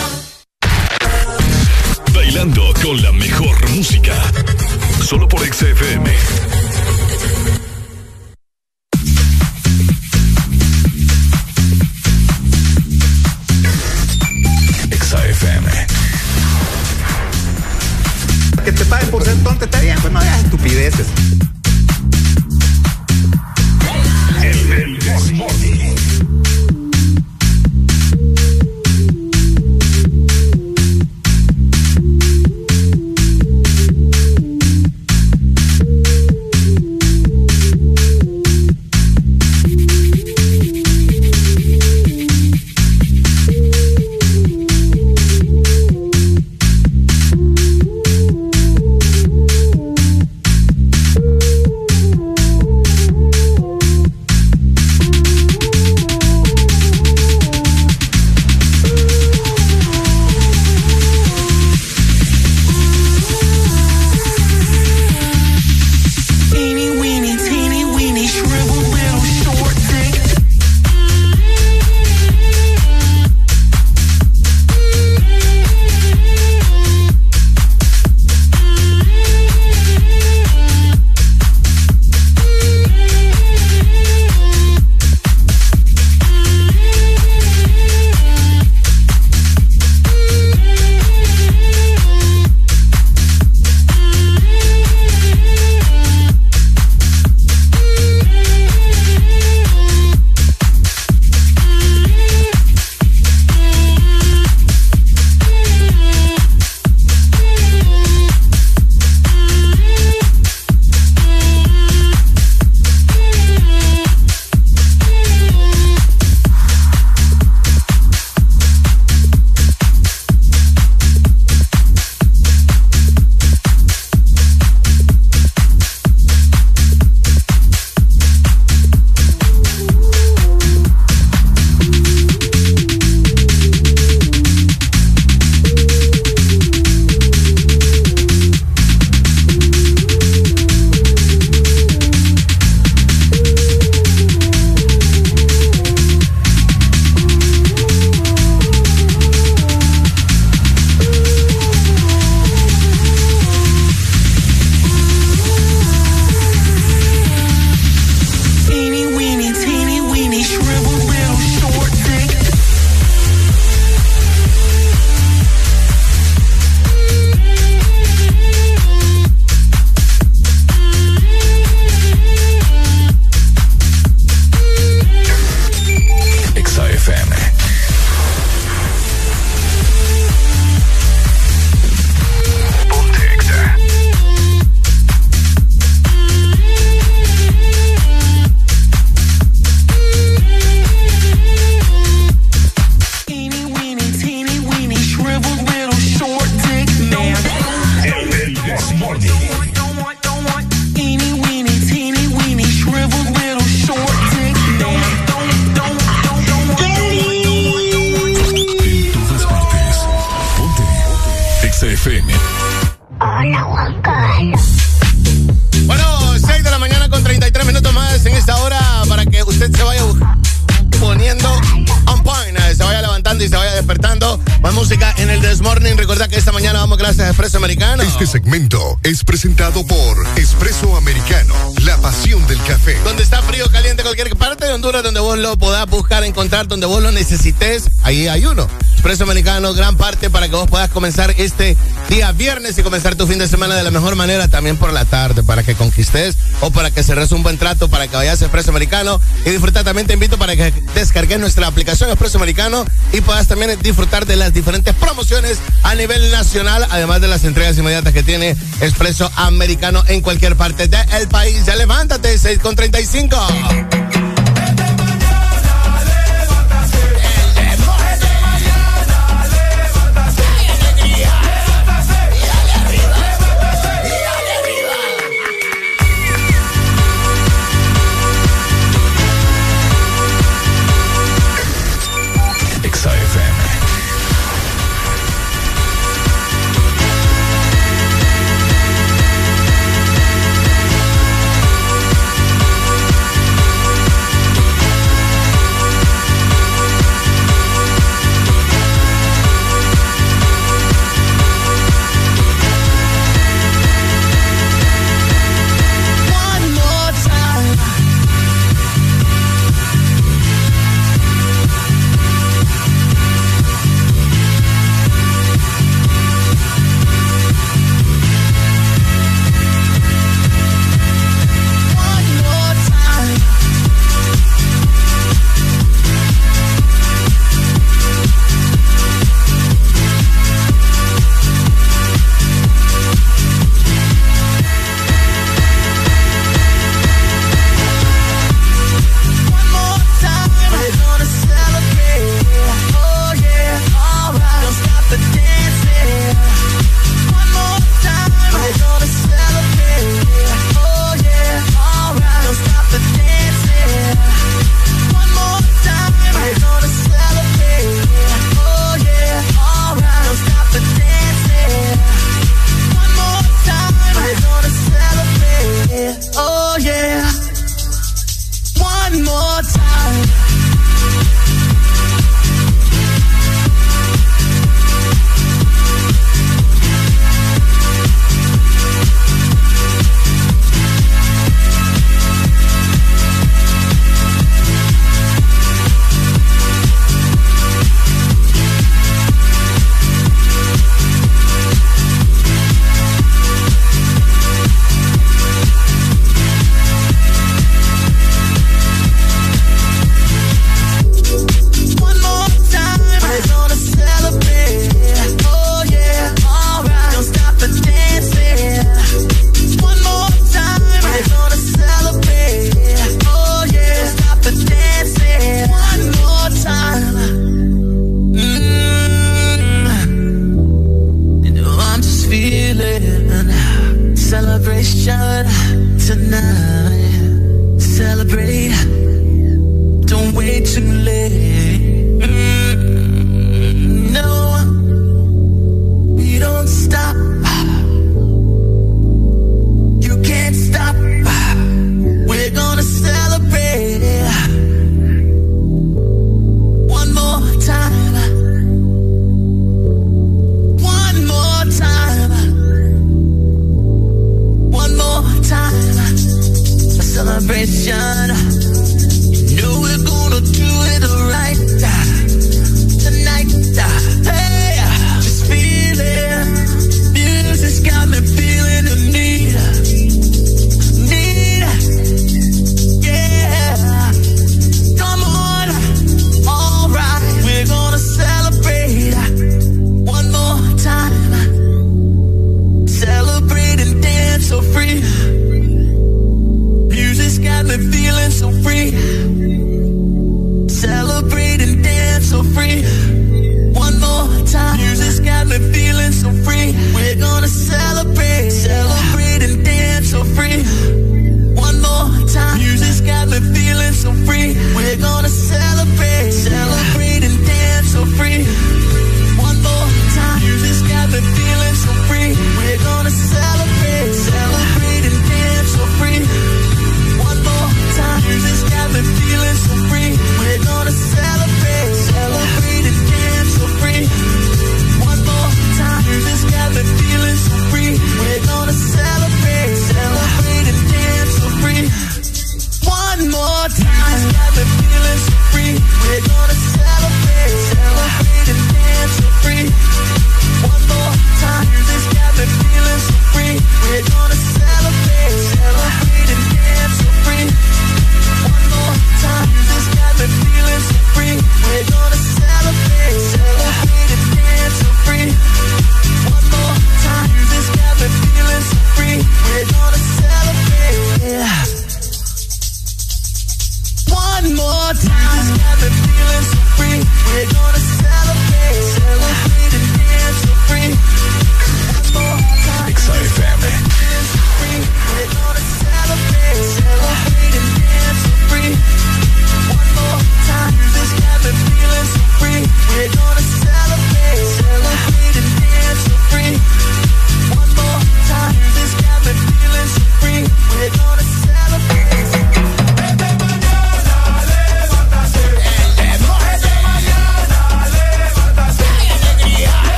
comenzar 241.01 241.33
este 241.39 241.75
día 242.09 242.31
viernes 242.31 242.77
y 242.77 242.83
comenzar 242.83 243.15
tu 243.15 243.25
fin 243.25 243.39
de 243.39 243.47
semana 243.47 243.73
de 243.73 243.81
la 243.81 243.89
mejor 243.89 244.15
manera, 244.15 244.47
también 244.49 244.77
por 244.77 244.93
la 244.93 245.03
tarde, 245.03 245.41
para 245.41 245.63
que 245.63 245.73
conquistes 245.73 246.37
o 246.59 246.69
para 246.69 246.91
que 246.91 247.01
cerres 247.01 247.31
un 247.31 247.41
buen 247.41 247.57
trato, 247.57 247.89
para 247.89 248.07
que 248.07 248.15
vayas 248.15 248.39
a 248.39 248.45
Espresso 248.45 248.69
Americano 248.69 249.19
y 249.43 249.49
disfrutar. 249.49 249.83
También 249.83 250.05
te 250.05 250.13
invito 250.13 250.37
para 250.37 250.55
que 250.55 250.71
descargues 250.93 251.39
nuestra 251.39 251.65
aplicación 251.65 252.11
Espresso 252.11 252.37
Americano 252.37 252.85
y 253.13 253.21
puedas 253.21 253.47
también 253.47 253.75
disfrutar 253.81 254.27
de 254.27 254.35
las 254.35 254.53
diferentes 254.53 254.93
promociones 254.93 255.57
a 255.81 255.95
nivel 255.95 256.29
nacional, 256.29 256.85
además 256.91 257.19
de 257.19 257.29
las 257.29 257.45
entregas 257.45 257.75
inmediatas 257.79 258.13
que 258.13 258.21
tiene 258.21 258.55
Espresso 258.79 259.31
Americano 259.37 260.03
en 260.07 260.21
cualquier 260.21 260.55
parte 260.55 260.87
del 260.87 261.27
país. 261.29 261.65
Ya 261.65 261.75
levántate, 261.75 262.37
6 262.37 262.59
con 262.59 262.75
35. 262.75 264.00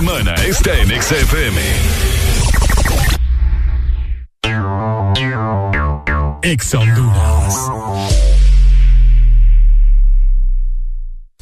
Semana 0.00 0.34
está 0.46 0.72
en 0.78 1.02
XFM. 1.02 1.60
Ex 6.42 6.74
Honduras. 6.74 7.54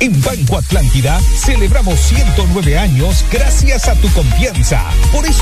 En 0.00 0.20
Banco 0.22 0.58
Atlántida 0.58 1.20
celebramos 1.36 2.00
109 2.00 2.78
años 2.78 3.24
gracias 3.30 3.86
a 3.86 3.94
tu 3.94 4.08
confianza. 4.12 4.57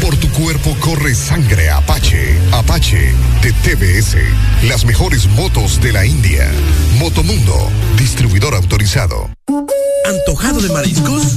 Por 0.00 0.16
tu 0.16 0.28
cuerpo 0.30 0.76
corre 0.80 1.14
sangre 1.14 1.70
Apache. 1.70 2.38
Apache 2.52 3.14
de 3.42 3.52
TBS. 3.52 4.16
Las 4.68 4.84
mejores 4.84 5.26
motos 5.28 5.80
de 5.80 5.92
la 5.92 6.04
India. 6.04 6.50
Motomundo. 6.98 7.70
Distribuidor 7.96 8.54
autorizado. 8.54 9.30
¿Antojado 10.06 10.60
de 10.60 10.68
mariscos? 10.70 11.34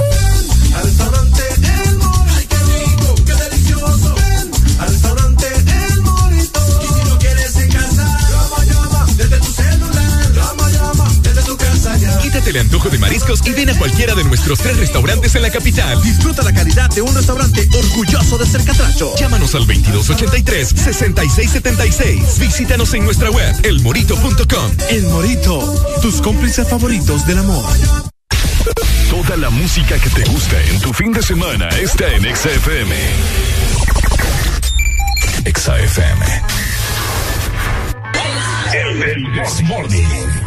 El 12.58 12.64
antojo 12.64 12.90
de 12.90 12.98
mariscos 12.98 13.46
y 13.46 13.52
ven 13.52 13.70
a 13.70 13.78
cualquiera 13.78 14.16
de 14.16 14.24
nuestros 14.24 14.58
tres 14.60 14.78
restaurantes 14.78 15.36
en 15.36 15.44
la 15.44 15.52
capital. 15.52 16.02
Disfruta 16.02 16.42
la 16.42 16.52
calidad 16.54 16.90
de 16.90 17.04
un 17.04 17.14
restaurante 17.14 17.70
orgulloso 17.72 18.36
de 18.38 18.46
ser 18.48 18.64
catracho. 18.64 19.14
Llámanos 19.16 19.54
al 19.54 19.68
2283-6676. 19.68 22.40
Visítanos 22.40 22.94
en 22.94 23.04
nuestra 23.06 23.30
web, 23.30 23.54
elmorito.com. 23.64 24.72
El 24.90 25.04
Morito, 25.04 26.00
tus 26.02 26.20
cómplices 26.22 26.68
favoritos 26.68 27.28
del 27.28 27.38
amor. 27.40 27.66
Toda 29.10 29.36
la 29.38 29.50
música 29.50 29.98
que 30.00 30.10
te 30.10 30.24
gusta 30.30 30.62
en 30.64 30.82
tu 30.82 30.92
fin 30.94 31.14
de 31.14 31.22
semana 31.22 31.70
está 31.70 32.12
en 32.12 32.24
XFM. 32.24 32.94
XFM. 35.46 36.26
El 38.74 39.24
This 39.34 39.64
Morning. 39.64 40.47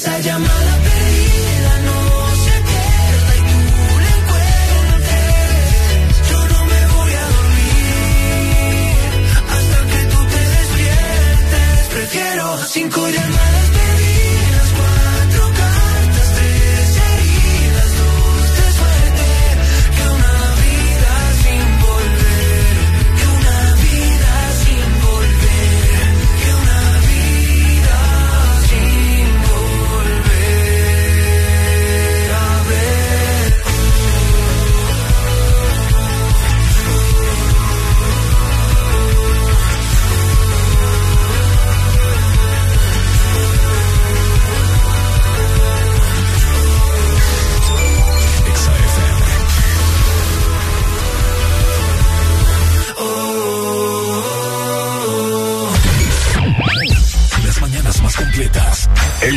esa 0.00 0.18
llamada 0.20 0.74
perdida 0.88 1.72
no 1.88 1.98
se 2.44 2.54
pierda 2.68 3.32
y 3.36 3.42
tú 3.50 3.60
la 4.04 4.10
encuentres. 4.20 5.20
Yo 6.30 6.38
no 6.52 6.60
me 6.72 6.80
voy 6.94 7.12
a 7.22 7.26
dormir 7.36 8.94
hasta 9.54 9.78
que 9.90 10.00
tú 10.12 10.18
te 10.32 10.42
despiertes. 10.56 11.78
Prefiero 11.92 12.44
cinco 12.66 13.00
llamadas 13.10 13.39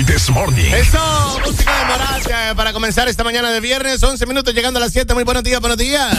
El 0.04 0.06
This 0.06 0.30
Morning. 0.30 0.72
Eso, 0.74 1.40
música 1.46 1.80
de 1.80 1.86
Morat 1.86 2.28
eh, 2.28 2.56
para 2.56 2.74
comenzar 2.74 3.08
esta 3.08 3.24
mañana 3.24 3.52
de 3.52 3.60
viernes, 3.60 4.02
11 4.02 4.26
minutos 4.26 4.54
llegando 4.54 4.78
a 4.78 4.82
las 4.82 4.92
7. 4.92 5.14
Muy 5.14 5.24
buenos 5.24 5.44
días, 5.44 5.60
buenos 5.60 5.78
días. 5.78 6.18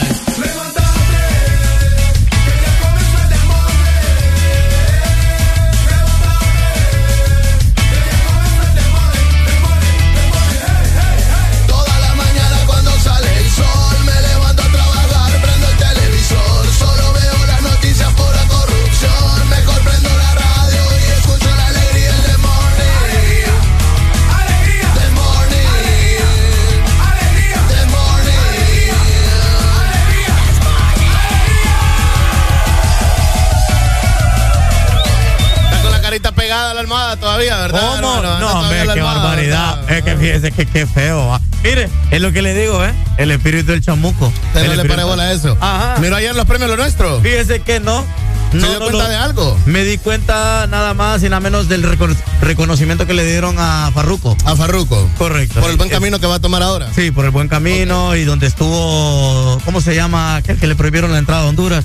Que 40.18 40.24
fíjese 40.24 40.52
que 40.52 40.66
qué 40.66 40.86
feo. 40.86 41.26
va. 41.28 41.40
Mire, 41.62 41.88
es 42.10 42.20
lo 42.20 42.32
que 42.32 42.42
le 42.42 42.54
digo, 42.54 42.84
¿eh? 42.84 42.92
El 43.16 43.30
espíritu 43.30 43.72
del 43.72 43.80
chamuco. 43.80 44.26
Usted 44.48 44.66
no 44.66 44.74
le 44.74 44.84
pare 44.88 45.04
bola 45.04 45.24
a 45.24 45.32
eso. 45.32 45.56
Ajá. 45.60 45.96
Miró 46.00 46.16
ayer 46.16 46.34
los 46.34 46.46
premios 46.46 46.68
lo 46.70 46.76
nuestro. 46.76 47.20
Fíjese 47.20 47.60
que 47.60 47.80
no. 47.80 48.04
¿Se 48.52 48.58
No, 48.58 48.68
dio 48.68 48.78
no, 48.78 48.84
cuenta 48.84 49.02
no. 49.04 49.08
de 49.08 49.16
algo? 49.16 49.58
Me 49.66 49.82
di 49.84 49.98
cuenta 49.98 50.68
nada 50.68 50.94
más 50.94 51.20
y 51.24 51.28
nada 51.28 51.40
menos 51.40 51.68
del 51.68 51.82
recono- 51.82 52.14
reconocimiento 52.40 53.04
que 53.06 53.12
le 53.14 53.24
dieron 53.24 53.56
a 53.58 53.90
Farruco. 53.92 54.36
A 54.44 54.54
Farruco. 54.54 55.08
Correcto. 55.18 55.60
Por 55.60 55.70
el 55.70 55.76
buen 55.76 55.88
camino 55.88 56.20
que 56.20 56.26
va 56.28 56.36
a 56.36 56.40
tomar 56.40 56.62
ahora. 56.62 56.88
Sí, 56.94 57.10
por 57.10 57.24
el 57.24 57.32
buen 57.32 57.48
camino 57.48 58.14
y 58.14 58.22
donde 58.24 58.46
estuvo, 58.46 59.60
¿cómo 59.64 59.80
se 59.80 59.94
llama? 59.96 60.36
Aquel 60.36 60.58
que 60.58 60.66
le 60.68 60.76
prohibieron 60.76 61.10
la 61.10 61.18
entrada 61.18 61.42
a 61.42 61.46
Honduras. 61.46 61.84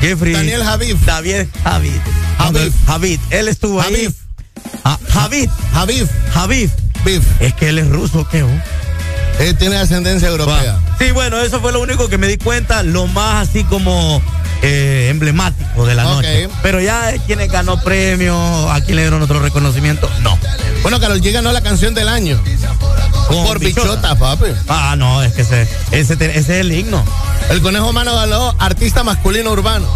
Jeffrey. 0.00 0.34
Daniel 0.34 0.62
Javid. 0.62 0.94
David 1.06 1.46
Javid. 1.64 1.90
Javid. 2.38 2.72
Javid. 2.86 3.20
Él 3.30 3.48
estuvo 3.48 3.80
ahí. 3.80 3.92
Javid. 3.94 4.10
Ah, 4.84 4.98
Javid. 5.12 5.48
Javid. 5.72 6.06
Javid. 6.32 6.70
Beef. 7.06 7.24
Es 7.40 7.54
que 7.54 7.68
él 7.68 7.78
es 7.78 7.88
ruso, 7.88 8.26
¿qué? 8.28 8.42
oh? 8.42 8.50
Él 9.38 9.56
tiene 9.56 9.76
ascendencia 9.76 10.28
europea. 10.28 10.80
Sí, 10.98 11.12
bueno, 11.12 11.40
eso 11.40 11.60
fue 11.60 11.70
lo 11.70 11.80
único 11.80 12.08
que 12.08 12.18
me 12.18 12.26
di 12.26 12.36
cuenta, 12.36 12.82
lo 12.82 13.06
más 13.06 13.48
así 13.48 13.62
como 13.62 14.20
eh, 14.62 15.06
emblemático 15.08 15.86
de 15.86 15.94
la 15.94 16.02
noche. 16.02 16.48
Pero 16.62 16.80
ya 16.80 17.12
eh, 17.12 17.20
quienes 17.24 17.48
ganó 17.50 17.80
premio, 17.80 18.34
a 18.72 18.80
quién 18.80 18.96
le 18.96 19.02
dieron 19.02 19.22
otro 19.22 19.38
reconocimiento, 19.38 20.10
no. 20.22 20.36
Bueno, 20.82 20.98
Carol 20.98 21.20
G 21.20 21.30
ganó 21.30 21.52
la 21.52 21.60
canción 21.60 21.94
del 21.94 22.08
año. 22.08 22.42
Con 23.28 23.44
Por 23.44 23.60
bichota, 23.60 24.16
papi. 24.16 24.46
Ah, 24.66 24.96
no, 24.98 25.22
es 25.22 25.32
que 25.32 25.42
ese, 25.42 25.68
ese, 25.92 26.14
ese 26.14 26.38
es 26.38 26.48
el 26.48 26.72
himno. 26.72 27.04
El 27.50 27.62
Conejo 27.62 27.90
Humano 27.90 28.16
ganó 28.16 28.52
Artista 28.58 29.04
Masculino 29.04 29.52
Urbano. 29.52 29.86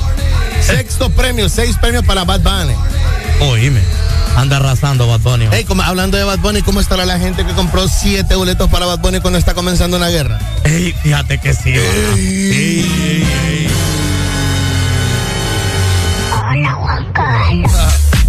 Sexto 0.61 1.11
premio, 1.11 1.49
seis 1.49 1.77
premios 1.81 2.05
para 2.05 2.25
Bad 2.25 2.43
Bunny. 2.43 2.75
Oíme, 3.41 3.81
anda 4.37 4.57
arrasando 4.57 5.07
Bad 5.07 5.21
Bunny. 5.21 5.47
Ey, 5.53 5.65
como- 5.65 5.83
hablando 5.83 6.17
de 6.17 6.25
Bad 6.25 6.39
Bunny, 6.41 6.63
¿cómo 6.63 6.81
estará 6.81 7.05
la 7.07 7.19
gente 7.19 7.45
que 7.45 7.53
compró 7.55 7.89
siete 7.89 8.35
boletos 8.35 8.69
para 8.69 8.87
Bad 8.87 8.99
Bunny 9.01 9.21
cuando 9.21 9.39
está 9.39 9.55
comenzando 9.55 9.97
una 9.97 10.09
guerra? 10.09 10.39
Ey, 10.65 10.93
fíjate 11.03 11.39
que 11.39 11.55
sí. 11.55 11.71
Ey, 11.71 11.81
ey, 12.17 13.27
ey. 13.49 13.71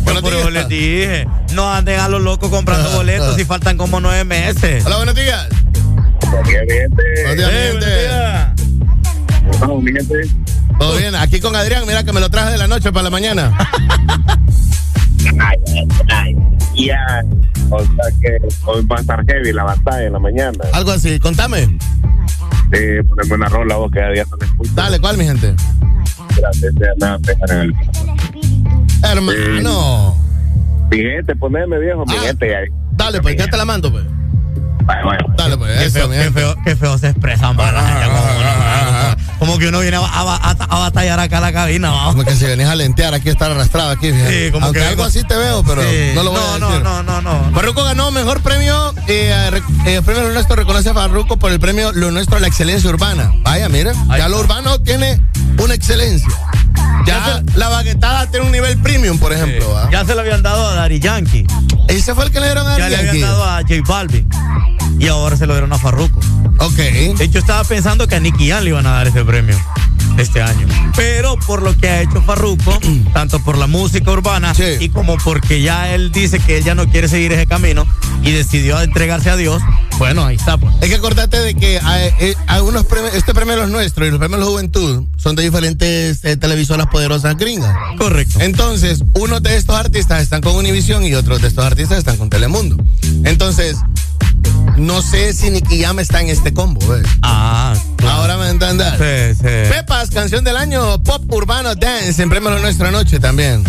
Buenos 0.03 0.21
Por 0.23 0.31
días. 0.31 0.41
eso 0.41 0.49
les 0.51 0.67
dije, 0.67 1.27
no 1.53 1.71
anden 1.71 1.99
a 1.99 2.07
los 2.09 2.21
locos 2.21 2.49
comprando 2.49 2.89
Ah, 2.91 2.95
boletos 2.97 3.35
ah. 3.37 3.41
y 3.41 3.45
faltan 3.45 3.77
como 3.77 3.99
nueve 3.99 4.23
meses. 4.25 4.85
Hola, 4.85 4.97
buenos 4.97 5.15
días. 5.15 5.47
Buenos 6.29 6.47
días. 6.47 6.89
Buenos 6.89 7.37
días, 7.37 7.71
buenos 7.73 7.85
días. 7.85 8.47
Vamos, 9.59 9.83
mi 9.83 9.91
gente. 9.91 10.15
Todo 10.79 10.97
bien, 10.97 11.15
aquí 11.15 11.39
con 11.39 11.55
Adrián, 11.55 11.83
mira 11.87 12.03
que 12.03 12.11
me 12.13 12.19
lo 12.19 12.29
traje 12.29 12.51
de 12.51 12.57
la 12.57 12.67
noche 12.67 12.91
para 12.91 13.03
la 13.03 13.09
mañana. 13.09 13.57
Ay, 15.39 15.57
ay, 15.67 15.87
ay. 16.09 16.35
Ya. 16.75 17.23
O 17.69 17.79
sea 17.79 18.19
que 18.21 18.37
hoy 18.65 18.85
va 18.85 18.97
a 18.97 18.99
estar 19.01 19.25
heavy 19.25 19.53
la 19.53 19.63
batalla 19.63 20.03
en 20.07 20.13
la 20.13 20.19
mañana. 20.19 20.57
Algo 20.73 20.91
así, 20.91 21.19
contame. 21.19 21.77
Eh, 22.73 23.01
ponerme 23.07 23.35
una 23.35 23.47
rola 23.49 23.75
vos 23.75 23.91
que 23.91 24.01
a 24.01 24.09
día 24.09 24.25
no. 24.29 24.37
Dale, 24.73 24.99
¿cuál, 24.99 25.17
mi 25.17 25.25
gente? 25.25 25.53
Gracias, 26.37 26.73
en 27.49 27.57
el- 27.57 27.73
Hermano. 29.03 30.15
Mi 30.89 30.97
gente, 30.97 31.35
poneme 31.35 31.79
viejo, 31.79 32.05
mi 32.05 32.15
Ah. 32.15 32.21
gente. 32.27 32.55
ahí. 32.55 32.65
Dale, 32.91 33.21
pues, 33.21 33.35
ya 33.37 33.47
te 33.47 33.57
la 33.57 33.65
mando, 33.65 33.91
pues. 33.91 34.05
Bueno, 34.85 35.03
bueno. 35.03 35.25
Dale, 35.37 35.57
pues, 35.57 35.77
Qué 35.77 35.85
eso, 35.85 35.99
feo, 35.99 36.09
qué 36.09 36.31
feo, 36.31 36.55
qué 36.65 36.75
feo 36.75 36.97
se 36.97 37.09
expresan, 37.09 37.55
para 37.55 37.81
como 39.41 39.57
que 39.57 39.69
uno 39.69 39.79
viene 39.79 39.97
a, 39.97 40.01
a- 40.01 40.35
a- 40.35 40.51
a 40.69 40.79
batallar 40.79 41.19
acá 41.19 41.39
a 41.39 41.41
la 41.41 41.51
cabina, 41.51 41.89
vamos. 41.89 42.13
Como 42.13 42.25
que 42.25 42.35
si 42.35 42.45
venís 42.45 42.67
a 42.67 42.75
lentear 42.75 43.15
aquí, 43.15 43.29
estar 43.29 43.49
arrastrado 43.51 43.89
aquí, 43.89 44.11
fíjate. 44.11 44.45
Sí, 44.45 44.51
como 44.51 44.67
Aunque 44.67 44.81
que 44.81 44.85
algo 44.85 45.03
así 45.03 45.23
te 45.23 45.35
veo, 45.35 45.63
pero 45.63 45.81
Sí. 45.81 46.11
no 46.13 46.21
lo 46.21 46.29
voy 46.31 46.39
a 46.39 46.59
no, 46.59 46.67
decir. 46.69 46.83
no, 46.83 47.01
no, 47.01 47.21
no, 47.23 47.41
no. 47.49 47.51
Farruko 47.51 47.83
ganó 47.83 48.11
mejor 48.11 48.41
premio. 48.41 48.93
Eh, 49.07 49.33
eh, 49.87 49.95
el 49.97 50.03
premio 50.03 50.23
Lo 50.27 50.33
Nuestro 50.33 50.55
reconoce 50.55 50.89
a 50.89 50.93
Farruko 50.93 51.37
por 51.37 51.51
el 51.51 51.59
premio 51.59 51.91
Lo 51.91 52.11
Nuestro 52.11 52.37
a 52.37 52.39
la 52.39 52.45
excelencia 52.47 52.87
urbana. 52.87 53.31
Vaya, 53.41 53.67
mira, 53.67 53.93
ya 54.15 54.29
lo 54.29 54.39
urbano 54.39 54.79
tiene 54.79 55.19
una 55.57 55.73
excelencia. 55.73 56.29
Ya 57.05 57.43
la 57.55 57.69
baguetada 57.69 58.27
tiene 58.29 58.45
un 58.45 58.51
nivel 58.51 58.77
premium, 58.81 59.17
por 59.17 59.33
ejemplo. 59.33 59.75
Ya 59.91 60.05
se 60.05 60.13
lo 60.15 60.21
habían 60.21 60.43
dado 60.43 60.67
a 60.69 60.75
Daddy 60.75 60.99
Yankee, 60.99 61.45
Ese 61.87 62.13
fue 62.13 62.25
el 62.25 62.31
que 62.31 62.39
le 62.39 62.45
dieron 62.47 62.67
a 62.67 62.77
ya 62.77 62.89
le 62.89 62.95
habían 62.95 63.05
Yankee. 63.15 63.21
dado 63.21 63.43
a 63.43 63.57
J 63.61 63.73
Balvin 63.87 64.27
y 64.99 65.07
ahora 65.07 65.35
se 65.35 65.47
lo 65.47 65.53
dieron 65.53 65.73
a 65.73 65.77
Farruko. 65.79 66.19
Ok. 66.59 66.75
De 66.75 67.23
hecho, 67.23 67.39
estaba 67.39 67.63
pensando 67.63 68.07
que 68.07 68.15
a 68.15 68.19
Nicky 68.19 68.49
Jam 68.49 68.63
le 68.63 68.69
iban 68.69 68.85
a 68.85 68.91
dar 68.91 69.07
ese 69.07 69.23
premio 69.25 69.57
este 70.17 70.41
año. 70.41 70.67
Pero 70.95 71.35
por 71.47 71.61
lo 71.61 71.75
que 71.77 71.89
ha 71.89 72.01
hecho 72.01 72.21
Farruko, 72.21 72.79
tanto 73.13 73.43
por 73.43 73.57
la 73.57 73.67
música 73.67 74.11
urbana 74.11 74.53
Sí. 74.53 74.63
y 74.79 74.89
como 74.89 75.17
porque 75.17 75.61
ya 75.61 75.93
él 75.93 76.11
dice 76.11 76.39
que 76.39 76.57
él 76.57 76.63
ya 76.63 76.75
no 76.75 76.87
quiere 76.89 77.07
seguir 77.07 77.31
ese 77.33 77.47
camino 77.47 77.85
y 78.23 78.31
decidió 78.31 78.81
entregarse 78.81 79.29
a 79.29 79.35
Dios, 79.35 79.61
bueno, 79.97 80.25
ahí 80.25 80.35
está. 80.35 80.57
Pues. 80.57 80.73
Es 80.81 80.89
que 80.89 80.95
acordate 80.95 81.39
de 81.39 81.53
que 81.55 81.79
hay, 81.79 82.09
eh, 82.19 82.35
hay 82.47 82.61
unos 82.61 82.85
premios, 82.85 83.13
este 83.13 83.33
premio 83.33 83.53
es 83.53 83.59
los 83.61 83.69
nuestros 83.69 84.07
y 84.07 84.11
los 84.11 84.19
premios 84.19 84.39
de 84.39 84.45
la 84.45 84.51
juventud 84.51 85.03
son 85.17 85.35
de 85.35 85.43
diferentes 85.43 86.23
eh, 86.25 86.37
televisoras 86.37 86.87
poderosas 86.87 87.37
gringas. 87.37 87.75
Correcto. 87.97 88.39
Entonces, 88.41 89.03
unos 89.13 89.43
de 89.43 89.57
estos 89.57 89.75
artistas 89.75 90.21
están 90.21 90.41
con 90.41 90.55
Univision 90.55 91.03
y 91.05 91.13
otros 91.13 91.41
de 91.41 91.47
estos 91.47 91.65
artistas 91.65 91.99
están 91.99 92.17
con 92.17 92.29
Telemundo. 92.29 92.83
Entonces, 93.23 93.77
no 94.77 95.01
sé 95.01 95.33
si 95.33 95.49
Nicky 95.49 95.81
Jam 95.81 95.99
está 95.99 96.21
en 96.21 96.29
este 96.29 96.53
combo, 96.53 96.85
¿ves? 96.87 97.05
Ah, 97.21 97.73
claro. 97.97 98.21
Ahora 98.21 98.37
me 98.37 98.49
entiendes. 98.49 98.87
Sí, 98.97 99.35
sí. 99.37 99.71
Pepas, 99.71 100.09
canción 100.09 100.43
del 100.43 100.57
año, 100.57 101.01
Pop 101.03 101.23
Urbano 101.31 101.75
Dance, 101.75 102.21
en 102.21 102.29
premio 102.29 102.49
de 102.51 102.61
nuestra 102.61 102.91
noche 102.91 103.19
también. 103.19 103.63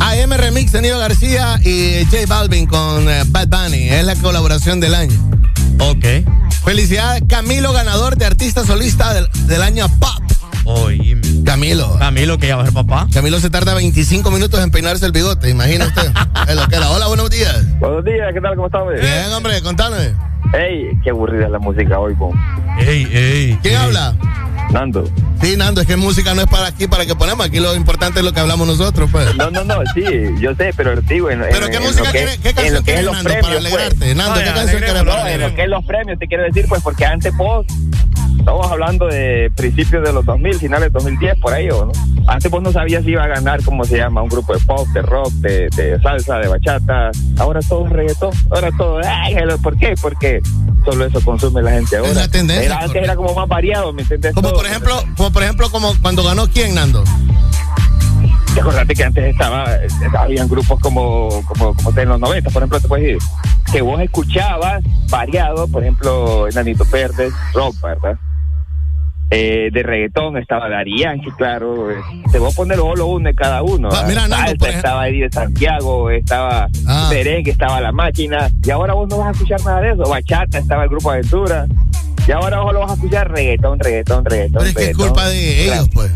AM 0.00 0.32
Remix 0.32 0.72
de 0.72 0.82
Nilo 0.82 0.98
García 0.98 1.58
y 1.64 2.04
J 2.04 2.26
Balvin 2.26 2.66
con 2.66 3.08
eh, 3.08 3.22
Bad 3.26 3.48
Bunny, 3.48 3.88
es 3.88 4.04
la 4.04 4.16
colaboración 4.16 4.80
del 4.80 4.94
año. 4.94 5.18
Ok. 5.78 6.04
Felicidades, 6.64 7.22
Camilo, 7.28 7.72
ganador 7.72 8.16
de 8.16 8.24
artista 8.24 8.64
solista 8.64 9.14
del, 9.14 9.28
del 9.46 9.62
año 9.62 9.88
Pop. 9.98 10.22
Oíme. 10.64 11.20
Camilo. 11.44 11.96
Camilo, 11.98 12.38
que 12.38 12.48
ya 12.48 12.56
va 12.56 12.62
a 12.62 12.66
ser 12.66 12.74
papá. 12.74 13.06
Camilo 13.12 13.38
se 13.38 13.50
tarda 13.50 13.74
25 13.74 14.30
minutos 14.30 14.60
en 14.62 14.70
peinarse 14.70 15.06
el 15.06 15.12
bigote, 15.12 15.50
imagina 15.50 15.86
usted. 15.86 16.10
Es 16.48 16.56
lo 16.56 16.68
que 16.68 16.76
era. 16.76 16.90
Hola, 16.90 17.06
buenos 17.06 17.30
días. 17.30 17.64
Buenos 17.78 18.04
días, 18.04 18.32
¿qué 18.34 18.40
tal? 18.40 18.54
¿Cómo 18.56 18.68
güey? 18.84 19.00
Bien, 19.00 19.32
hombre, 19.32 19.62
contame. 19.62 20.14
Ey, 20.52 20.98
qué 21.02 21.10
aburrida 21.10 21.48
la 21.48 21.58
música 21.58 21.98
hoy, 21.98 22.14
bon. 22.14 22.38
Ey, 22.78 23.08
ey. 23.12 23.58
¿Quién 23.62 23.74
ey. 23.74 23.80
habla? 23.80 24.14
Nando. 24.74 25.04
Sí, 25.40 25.56
Nando, 25.56 25.80
es 25.82 25.86
que 25.86 25.96
música 25.96 26.34
no 26.34 26.42
es 26.42 26.48
para 26.48 26.66
aquí, 26.66 26.88
para 26.88 27.06
que 27.06 27.14
ponemos. 27.14 27.46
Aquí 27.46 27.60
lo 27.60 27.74
importante 27.76 28.18
es 28.18 28.24
lo 28.24 28.32
que 28.32 28.40
hablamos 28.40 28.66
nosotros, 28.66 29.08
pues. 29.10 29.34
No, 29.36 29.48
no, 29.50 29.62
no, 29.64 29.76
sí, 29.94 30.02
yo 30.40 30.52
sé, 30.56 30.72
pero 30.76 31.00
digo, 31.02 31.30
en, 31.30 31.40
¿Pero 31.48 31.66
en- 31.66 31.70
qué 31.70 31.76
en 31.78 31.82
música 31.84 32.10
que- 32.10 32.18
quiere- 32.18 32.38
qué 32.42 32.52
canción 32.54 32.82
quieres, 32.82 33.04
Nando, 33.06 33.22
premios, 33.22 33.46
para 33.46 33.58
alegrarte? 33.58 33.96
pues. 33.98 34.16
Nando, 34.16 34.34
¿qué 34.40 34.44
canción 34.46 34.82
quieres 34.82 35.02
para 35.04 35.32
en 35.32 35.40
lo 35.42 35.54
que 35.54 35.62
es 35.62 35.68
los 35.68 35.84
premios, 35.84 36.18
te 36.18 36.26
quiero 36.26 36.42
decir, 36.42 36.66
pues, 36.68 36.82
porque 36.82 37.04
antes 37.06 37.36
vos, 37.36 37.64
estamos 38.36 38.70
hablando 38.70 39.06
de 39.06 39.50
principios 39.56 40.02
de 40.04 40.12
los 40.12 40.24
2000, 40.24 40.58
finales 40.58 40.88
de 40.88 40.98
2010, 40.98 41.38
por 41.40 41.52
ahí, 41.52 41.70
¿o 41.70 41.86
no? 41.86 41.92
Antes 42.26 42.50
vos 42.50 42.62
no 42.62 42.72
sabías 42.72 43.04
si 43.04 43.10
iba 43.12 43.22
a 43.22 43.28
ganar, 43.28 43.62
¿cómo 43.62 43.84
se 43.84 43.96
llama? 43.98 44.22
Un 44.22 44.28
grupo 44.28 44.54
de 44.54 44.60
pop, 44.64 44.88
de 44.88 45.02
rock, 45.02 45.30
de, 45.34 45.68
de 45.76 46.00
salsa, 46.02 46.38
de 46.38 46.48
bachata. 46.48 47.10
Ahora 47.38 47.60
todo 47.68 47.86
es 47.86 47.92
reggaetón, 47.92 48.30
ahora 48.50 48.70
todo, 48.76 49.00
ay, 49.06 49.36
¿por 49.62 49.78
qué? 49.78 49.94
Porque 50.00 50.40
solo 50.84 51.04
eso 51.06 51.20
consume 51.22 51.62
la 51.62 51.70
gente 51.72 51.96
ahora. 51.96 52.10
Es 52.10 52.16
la 52.16 52.28
tendencia, 52.28 52.64
Era- 52.66 52.74
antes 52.76 52.88
porque- 52.88 53.04
era 53.04 53.14
como 53.16 53.34
más 53.34 53.48
variado, 53.48 53.92
¿me 53.92 54.02
entiendes? 54.02 54.34
Como 54.34 54.48
Todo. 54.50 54.58
Por 54.64 54.70
ejemplo, 54.70 55.04
como 55.18 55.30
por 55.30 55.42
ejemplo, 55.42 55.70
como 55.70 55.92
cuando 56.00 56.24
ganó 56.24 56.48
quién, 56.48 56.74
Nando. 56.74 57.04
Te 58.54 58.60
acordate 58.62 58.94
que 58.94 59.04
antes 59.04 59.24
estaba, 59.26 59.66
habían 60.18 60.48
grupos 60.48 60.80
como, 60.80 61.28
como, 61.46 61.74
como 61.74 62.00
en 62.00 62.08
los 62.08 62.18
90, 62.18 62.48
por 62.48 62.62
ejemplo, 62.62 62.80
te 62.80 62.88
puedes 62.88 63.04
decir, 63.04 63.18
que 63.70 63.82
vos 63.82 64.00
escuchabas 64.00 64.82
variado, 65.10 65.68
por 65.68 65.82
ejemplo, 65.82 66.48
Nanito 66.54 66.86
Verdes, 66.90 67.34
rock, 67.52 67.76
¿verdad? 67.82 68.18
Eh, 69.30 69.70
de 69.72 69.82
reggaetón 69.82 70.36
estaba 70.36 70.68
Dari 70.68 71.00
Yankee, 71.00 71.30
claro. 71.36 71.90
eh, 71.90 71.94
Te 72.30 72.38
voy 72.38 72.52
a 72.52 72.54
poner 72.54 72.76
solo 72.76 73.06
uno 73.06 73.28
de 73.28 73.34
cada 73.34 73.62
uno. 73.62 73.88
Ah, 73.90 74.02
Nando, 74.06 74.36
Salsa, 74.36 74.54
por 74.56 74.68
ej- 74.68 74.76
estaba 74.76 75.02
ahí 75.02 75.20
de 75.20 75.32
Santiago, 75.32 76.10
estaba 76.10 76.68
Ah. 76.86 77.08
Merengue, 77.10 77.50
estaba 77.50 77.80
La 77.80 77.90
Máquina. 77.90 78.48
Y 78.62 78.70
ahora 78.70 78.94
vos 78.94 79.08
no 79.08 79.18
vas 79.18 79.28
a 79.28 79.30
escuchar 79.32 79.60
nada 79.64 79.80
de 79.80 79.92
eso. 79.92 80.02
Bachata, 80.08 80.58
estaba 80.58 80.84
el 80.84 80.88
Grupo 80.90 81.10
Aventura. 81.10 81.66
Y 82.28 82.30
ahora 82.32 82.60
vos 82.60 82.72
lo 82.72 82.80
vas 82.80 82.90
a 82.92 82.94
escuchar 82.94 83.30
reggaetón, 83.30 83.78
reggaetón, 83.80 84.24
reggaetón. 84.24 84.58
Pero 84.58 84.66
es 84.68 84.74
que 84.74 84.82
es 84.82 84.88
reggaetón. 84.88 85.08
culpa 85.08 85.28
de 85.28 85.64
ellos, 85.64 85.88
pues. 85.92 86.12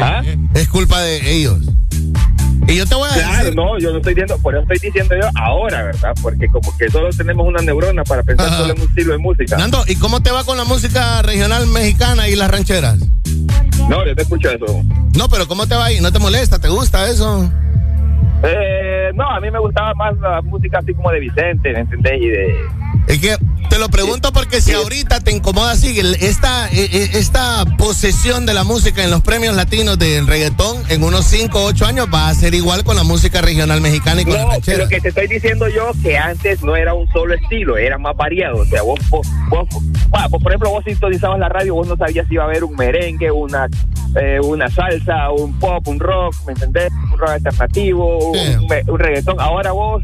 ¿Ah? 0.00 0.22
Es 0.54 0.68
culpa 0.68 1.00
de 1.00 1.32
ellos. 1.32 1.58
Y 2.68 2.76
yo 2.76 2.86
te 2.86 2.94
voy 2.94 3.08
a 3.08 3.14
Claro, 3.14 3.38
decir. 3.44 3.56
no, 3.56 3.78
yo 3.78 3.90
no 3.90 3.96
estoy 3.98 4.14
diciendo, 4.14 4.38
por 4.42 4.54
eso 4.54 4.62
estoy 4.62 4.78
diciendo 4.90 5.14
yo 5.20 5.28
ahora, 5.40 5.82
¿verdad? 5.84 6.12
Porque 6.22 6.46
como 6.48 6.76
que 6.76 6.88
solo 6.90 7.08
tenemos 7.10 7.46
una 7.46 7.60
neurona 7.62 8.04
para 8.04 8.22
pensar 8.22 8.46
Ajá. 8.46 8.58
solo 8.58 8.74
en 8.74 8.80
un 8.80 8.88
estilo 8.88 9.12
de 9.12 9.18
música. 9.18 9.56
Nando, 9.56 9.82
¿y 9.88 9.96
cómo 9.96 10.22
te 10.22 10.30
va 10.30 10.44
con 10.44 10.56
la 10.56 10.64
música 10.64 11.22
regional 11.22 11.66
mexicana 11.66 12.28
y 12.28 12.36
las 12.36 12.50
rancheras? 12.50 12.98
No, 13.88 14.06
yo 14.06 14.14
te 14.14 14.22
escucho 14.22 14.50
eso. 14.50 14.82
No, 15.16 15.28
pero 15.28 15.48
¿cómo 15.48 15.66
te 15.66 15.74
va 15.74 15.86
ahí? 15.86 16.00
¿No 16.00 16.12
te 16.12 16.18
molesta? 16.20 16.58
¿Te 16.60 16.68
gusta 16.68 17.10
eso? 17.10 17.50
Eh, 18.42 19.10
no, 19.14 19.28
a 19.28 19.40
mí 19.40 19.50
me 19.50 19.58
gustaba 19.58 19.92
más 19.94 20.16
la 20.18 20.40
música 20.42 20.78
así 20.78 20.94
como 20.94 21.10
de 21.10 21.20
Vicente, 21.20 21.72
¿me 21.72 21.80
entendés? 21.80 22.20
Y 22.22 22.28
de, 22.28 22.54
Es 23.06 23.18
que 23.18 23.36
te 23.68 23.78
lo 23.78 23.88
pregunto 23.88 24.32
porque 24.32 24.60
si 24.60 24.72
ahorita 24.72 25.20
te 25.20 25.30
incomoda 25.32 25.72
así, 25.72 25.98
esta, 26.20 26.68
eh, 26.68 26.88
eh, 26.92 27.10
esta 27.14 27.64
posesión 27.76 28.46
de 28.46 28.54
la 28.54 28.64
música 28.64 29.04
en 29.04 29.10
los 29.10 29.20
premios 29.22 29.54
latinos 29.54 29.98
del 29.98 30.26
reggaetón 30.26 30.82
en 30.88 31.02
unos 31.04 31.26
5 31.26 31.58
o 31.60 31.64
8 31.66 31.84
años 31.86 32.06
va 32.12 32.28
a 32.28 32.34
ser 32.34 32.54
igual 32.54 32.82
con 32.82 32.96
la 32.96 33.02
música 33.02 33.42
regional 33.42 33.80
mexicana 33.80 34.22
y 34.22 34.24
con 34.24 34.34
la 34.34 34.42
No, 34.44 34.50
ranchera. 34.52 34.78
lo 34.84 34.88
que 34.88 35.00
te 35.00 35.08
estoy 35.08 35.26
diciendo 35.26 35.68
yo 35.68 35.90
que 36.02 36.16
antes 36.16 36.62
no 36.62 36.74
era 36.76 36.94
un 36.94 37.06
solo 37.08 37.34
estilo, 37.34 37.76
era 37.76 37.98
más 37.98 38.16
variado. 38.16 38.56
O 38.58 38.64
sea, 38.64 38.82
vos, 38.82 38.98
vos, 39.10 39.26
vos- 39.50 39.68
vos, 40.30 40.42
por 40.42 40.50
ejemplo, 40.50 40.70
vos 40.70 40.84
sintonizabas 40.84 41.38
la 41.38 41.48
radio, 41.50 41.74
vos 41.74 41.86
no 41.86 41.96
sabías 41.96 42.26
si 42.26 42.34
iba 42.34 42.44
a 42.44 42.46
haber 42.46 42.64
un 42.64 42.74
merengue, 42.74 43.30
una 43.30 43.68
eh, 44.20 44.40
una 44.42 44.68
salsa, 44.68 45.30
un 45.30 45.56
pop, 45.60 45.86
un 45.86 46.00
rock, 46.00 46.34
¿me 46.44 46.52
entendés? 46.54 46.90
Un 47.12 47.16
rock 47.18 47.28
alternativo, 47.30 48.29
un, 48.30 48.98
reggaetón. 48.98 49.40
Ahora 49.40 49.72
vos, 49.72 50.02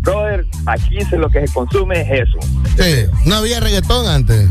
brother, 0.00 0.46
aquí 0.66 1.00
se 1.08 1.16
lo 1.16 1.28
que 1.30 1.46
se 1.46 1.52
consume 1.52 2.00
es 2.00 2.28
eso. 2.28 2.38
Sí, 2.76 3.06
no 3.26 3.36
había 3.36 3.60
reggaetón 3.60 4.06
antes. 4.06 4.48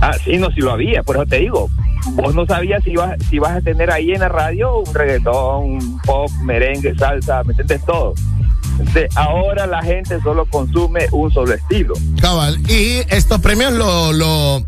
Ah, 0.00 0.14
sí, 0.24 0.36
no, 0.36 0.50
si 0.50 0.60
lo 0.60 0.72
había, 0.72 1.02
por 1.02 1.16
eso 1.16 1.26
te 1.26 1.38
digo. 1.38 1.68
Vos 2.12 2.34
no 2.34 2.46
sabías 2.46 2.84
si 2.84 2.90
ibas, 2.90 3.16
si 3.28 3.38
vas 3.38 3.56
a 3.56 3.60
tener 3.60 3.90
ahí 3.90 4.12
en 4.12 4.20
la 4.20 4.28
radio 4.28 4.78
un 4.78 4.94
reggaetón, 4.94 5.64
un 5.64 6.00
pop, 6.02 6.30
merengue, 6.44 6.94
salsa, 6.96 7.42
¿me 7.44 7.50
entiendes? 7.50 7.84
Todo. 7.84 8.14
Entonces, 8.78 9.08
ahora 9.16 9.66
la 9.66 9.82
gente 9.82 10.20
solo 10.20 10.44
consume 10.46 11.06
un 11.12 11.32
solo 11.32 11.54
estilo. 11.54 11.94
Cabal. 12.20 12.58
Y 12.70 13.02
estos 13.08 13.40
premios 13.40 13.72
lo, 13.72 14.12
lo, 14.12 14.62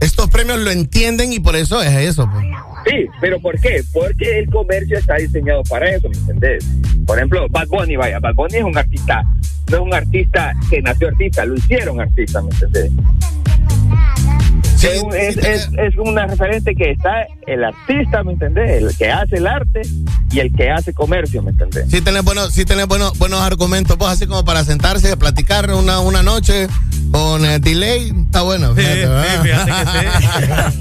estos 0.00 0.28
premios 0.28 0.58
lo 0.58 0.70
entienden 0.70 1.32
y 1.32 1.40
por 1.40 1.56
eso 1.56 1.82
es 1.82 1.94
eso. 1.94 2.28
pues. 2.30 2.44
Sí, 2.86 3.06
pero 3.20 3.40
¿por 3.40 3.58
qué? 3.58 3.82
Porque 3.92 4.40
el 4.40 4.50
comercio 4.50 4.98
está 4.98 5.16
diseñado 5.16 5.62
para 5.64 5.90
eso, 5.90 6.08
¿me 6.08 6.18
entendés? 6.18 6.64
Por 7.06 7.16
ejemplo, 7.16 7.46
Bad 7.48 7.68
Bunny, 7.68 7.96
vaya, 7.96 8.18
Bad 8.18 8.34
Bunny 8.34 8.56
es 8.56 8.64
un 8.64 8.76
artista, 8.76 9.22
no 9.70 9.76
es 9.76 9.82
un 9.82 9.94
artista 9.94 10.52
que 10.68 10.82
nació 10.82 11.08
artista, 11.08 11.44
lo 11.46 11.54
hicieron 11.54 12.00
artista, 12.00 12.42
¿me 12.42 12.50
entendés? 12.50 12.92
Es, 14.86 15.02
un- 15.02 15.14
es, 15.14 15.36
es- 15.38 15.68
es 15.76 15.96
una 15.96 16.26
referente 16.26 16.74
que 16.74 16.90
está 16.92 17.26
el 17.46 17.64
artista, 17.64 18.22
¿me 18.24 18.32
entendés? 18.32 18.82
El 18.82 18.96
que 18.96 19.10
hace 19.10 19.36
el 19.36 19.46
arte 19.46 19.82
y 20.30 20.40
el 20.40 20.54
que 20.54 20.70
hace 20.70 20.92
comercio, 20.92 21.42
¿me 21.42 21.50
entendés? 21.50 21.86
Sí 21.90 22.00
tenés 22.00 22.22
buenos, 22.24 22.52
sí 22.52 22.64
tenés 22.64 22.86
buenos, 22.86 23.16
buenos 23.18 23.40
argumentos, 23.40 23.96
vos 23.98 24.10
así 24.10 24.26
como 24.26 24.44
para 24.44 24.64
sentarse 24.64 25.12
a 25.12 25.16
platicar 25.16 25.70
una, 25.72 26.00
una 26.00 26.22
noche 26.22 26.68
con 27.12 27.44
eh, 27.44 27.58
delay, 27.60 28.12
está 28.26 28.42
bueno. 28.42 28.74
fíjate, 28.74 29.06
¿verdad? 29.06 30.72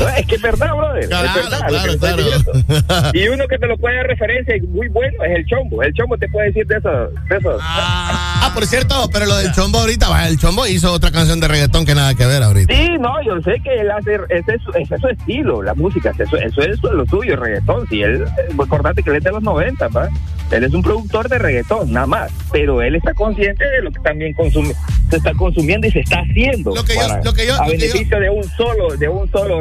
No, 0.00 0.08
es 0.16 0.26
que 0.26 0.34
es 0.36 0.42
verdad, 0.42 0.74
brother. 0.76 1.08
Claro, 1.08 1.28
es 1.28 1.34
verdad. 1.34 1.60
claro, 1.68 1.92
que 1.92 1.98
claro. 1.98 3.10
Y 3.14 3.28
uno 3.28 3.44
que 3.48 3.58
te 3.58 3.66
lo 3.66 3.76
puede 3.78 3.96
dar 3.96 4.06
referencia 4.06 4.56
y 4.56 4.60
muy 4.62 4.88
bueno 4.88 5.24
es 5.24 5.38
el 5.38 5.46
chombo. 5.46 5.82
El 5.82 5.92
chombo 5.94 6.16
te 6.16 6.28
puede 6.28 6.48
decir 6.48 6.66
de 6.66 6.76
eso. 6.76 6.88
De 7.28 7.36
eso. 7.36 7.58
Ah, 7.60 8.50
por 8.54 8.66
cierto, 8.66 9.08
pero 9.12 9.26
lo 9.26 9.36
del 9.36 9.52
chombo 9.52 9.78
ahorita, 9.80 10.08
va, 10.08 10.26
el 10.28 10.38
chombo 10.38 10.66
hizo 10.66 10.92
otra 10.92 11.10
canción 11.10 11.40
de 11.40 11.48
reggaetón 11.48 11.84
que 11.86 11.94
nada 11.94 12.14
que 12.14 12.26
ver 12.26 12.42
ahorita. 12.42 12.69
Sí, 12.70 12.96
no, 13.00 13.20
yo 13.22 13.40
sé 13.42 13.60
que 13.64 13.80
él 13.80 13.90
hace, 13.90 14.14
ese 14.28 14.54
es, 14.54 14.62
su- 14.62 14.70
ese 14.72 14.94
es 14.94 15.00
su 15.00 15.08
estilo, 15.08 15.62
la 15.62 15.74
música, 15.74 16.12
eso, 16.16 16.36
eso 16.36 16.60
es 16.62 16.80
lo 16.82 17.04
suyo, 17.06 17.34
el 17.34 17.40
reggaetón. 17.40 17.86
Si 17.88 18.00
él, 18.02 18.22
eh, 18.22 18.54
acordate 18.62 19.02
que 19.02 19.10
él 19.10 19.16
es 19.16 19.24
de 19.24 19.32
los 19.32 19.42
90, 19.42 19.88
¿va? 19.88 20.08
Él 20.52 20.64
es 20.64 20.72
un 20.72 20.82
productor 20.82 21.28
de 21.28 21.38
reggaetón, 21.38 21.92
nada 21.92 22.06
más. 22.06 22.30
Pero 22.52 22.80
él 22.82 22.94
está 22.94 23.12
consciente 23.14 23.64
de 23.68 23.82
lo 23.82 23.90
que 23.90 23.98
también 24.00 24.32
consume, 24.34 24.72
se 25.10 25.16
está 25.16 25.32
consumiendo 25.34 25.86
y 25.86 25.90
se 25.90 26.00
está 26.00 26.20
haciendo. 26.20 26.74
Lo 26.74 26.84
que 26.84 26.94
yo- 26.94 27.00
lo 27.24 27.32
que 27.32 27.46
yo- 27.46 27.60
a 27.60 27.66
lo 27.66 27.72
que 27.72 27.78
yo- 27.78 27.86
beneficio 27.92 28.20
de 28.20 28.30
un 28.30 28.44
solo, 28.44 28.96
de 28.96 29.08
un 29.08 29.30
solo 29.30 29.58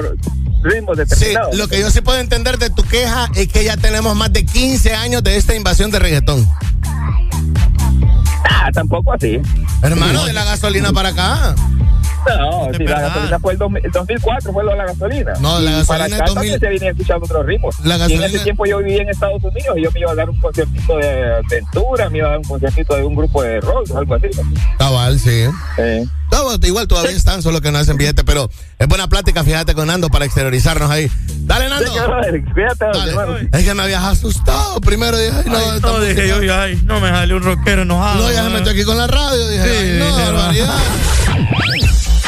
ritmo 0.63 0.93
Sí, 0.93 0.99
determinado. 0.99 1.49
lo 1.53 1.67
que 1.67 1.79
yo 1.79 1.89
sí 1.89 2.01
puedo 2.01 2.19
entender 2.19 2.57
de 2.57 2.69
tu 2.69 2.83
queja 2.83 3.27
es 3.35 3.47
que 3.47 3.63
ya 3.63 3.75
tenemos 3.77 4.15
más 4.15 4.31
de 4.33 4.45
15 4.45 4.93
años 4.93 5.23
de 5.23 5.35
esta 5.37 5.55
invasión 5.55 5.89
de 5.89 5.99
reggaetón. 5.99 6.45
Ah, 8.69 8.71
tampoco 8.73 9.13
así. 9.13 9.41
Hermano, 9.81 10.25
de 10.25 10.33
la 10.33 10.43
gasolina 10.45 10.91
para 10.93 11.09
acá. 11.09 11.55
No, 12.37 12.67
si 12.75 12.83
la 12.83 12.99
gasolina 12.99 13.39
fue 13.39 13.53
el, 13.53 13.57
2000 13.59 13.85
el 13.85 13.91
2004, 13.91 14.53
fue 14.53 14.63
lo 14.63 14.71
de 14.71 14.77
la 14.77 14.85
gasolina. 14.87 15.33
No, 15.39 15.59
la 15.59 15.71
Y 15.71 15.73
gasolina 15.73 15.85
para 15.87 16.05
acá 16.05 16.17
2000. 16.17 16.33
también 16.35 16.59
se 16.59 16.67
venía 16.67 16.89
escuchando 16.91 17.25
otros 17.25 17.45
ritmos. 17.45 17.79
La 17.79 17.85
Y 17.85 17.91
en 17.93 17.99
gasolina- 17.99 18.25
ese 18.27 18.39
tiempo 18.39 18.65
yo 18.65 18.77
vivía 18.79 19.01
en 19.01 19.09
Estados 19.09 19.43
Unidos 19.43 19.77
y 19.77 19.83
yo 19.83 19.91
me 19.91 19.99
iba 20.01 20.11
a 20.11 20.15
dar 20.15 20.29
un 20.29 20.39
conciertito 20.39 20.97
de 20.97 21.41
Ventura, 21.49 22.09
me 22.09 22.17
iba 22.17 22.27
a 22.27 22.29
dar 22.31 22.39
un 22.39 22.43
conciertito 22.45 22.95
de 22.95 23.03
un 23.05 23.15
grupo 23.15 23.41
de 23.41 23.61
rock, 23.61 23.89
algo 23.95 24.15
así. 24.15 24.27
Cabal, 24.77 25.19
sí. 25.19 25.45
No, 26.31 26.43
bueno, 26.43 26.67
igual 26.67 26.87
todavía 26.87 27.11
están, 27.15 27.41
solo 27.41 27.61
que 27.61 27.71
no 27.71 27.77
hacen 27.79 27.97
billete, 27.97 28.23
pero 28.23 28.49
es 28.79 28.87
buena 28.87 29.07
plática, 29.07 29.43
fíjate 29.43 29.75
con 29.75 29.87
Nando 29.87 30.09
para 30.09 30.25
exteriorizarnos 30.25 30.89
ahí. 30.89 31.11
Dale, 31.41 31.67
Nando. 31.69 31.91
Cuídate. 32.53 32.85
Es 33.51 33.65
que 33.65 33.73
me 33.73 33.83
habías 33.83 34.03
asustado. 34.03 34.79
Primero 34.81 35.17
dije, 35.17 35.31
ay, 35.35 35.43
no, 35.47 35.57
Ay, 35.57 35.79
no, 35.81 35.99
dije 35.99 36.27
yo, 36.27 36.55
ay, 36.55 36.79
no 36.85 36.99
me 36.99 37.09
sale 37.09 37.33
un 37.33 37.43
rockero 37.43 37.81
enojado. 37.81 38.23
No, 38.23 38.31
ya 38.31 38.43
se 38.43 38.49
metió 38.49 38.71
aquí 38.71 38.83
con 38.83 38.97
la 38.97 39.07
radio. 39.07 39.47
Dije, 39.47 39.63
Sí, 39.63 39.69
ay, 39.91 39.99
no, 39.99 40.05
dije, 40.05 40.31
barbaridad. 40.31 40.77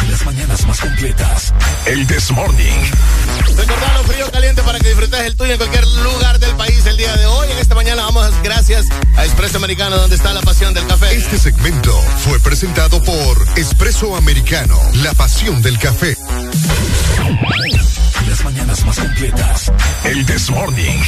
Las 0.09 0.25
mañanas 0.25 0.67
más 0.67 0.79
completas. 0.81 1.53
El 1.85 2.05
This 2.07 2.31
Morning. 2.31 2.79
Recordalo 3.55 4.03
frío 4.03 4.31
caliente 4.31 4.61
para 4.63 4.79
que 4.79 4.89
disfrutes 4.89 5.19
el 5.21 5.35
tuyo 5.35 5.53
en 5.53 5.57
cualquier 5.57 5.87
lugar 5.87 6.39
del 6.39 6.55
país 6.55 6.85
el 6.85 6.97
día 6.97 7.15
de 7.17 7.25
hoy. 7.25 7.51
En 7.51 7.57
esta 7.57 7.75
mañana 7.75 8.03
vamos 8.03 8.31
gracias 8.43 8.87
a 9.17 9.25
Expreso 9.25 9.57
Americano, 9.57 9.97
donde 9.97 10.15
está 10.15 10.33
la 10.33 10.41
pasión 10.41 10.73
del 10.73 10.85
café. 10.87 11.15
Este 11.15 11.37
segmento 11.37 11.91
fue 12.17 12.39
presentado 12.39 13.01
por 13.03 13.37
Espresso 13.57 14.15
Americano, 14.15 14.77
la 15.03 15.13
pasión 15.13 15.61
del 15.61 15.77
café. 15.77 16.17
Las 18.27 18.43
mañanas 18.43 18.85
más 18.85 18.97
completas. 18.97 19.71
El 20.03 20.25
This 20.25 20.49
Morning. 20.49 20.99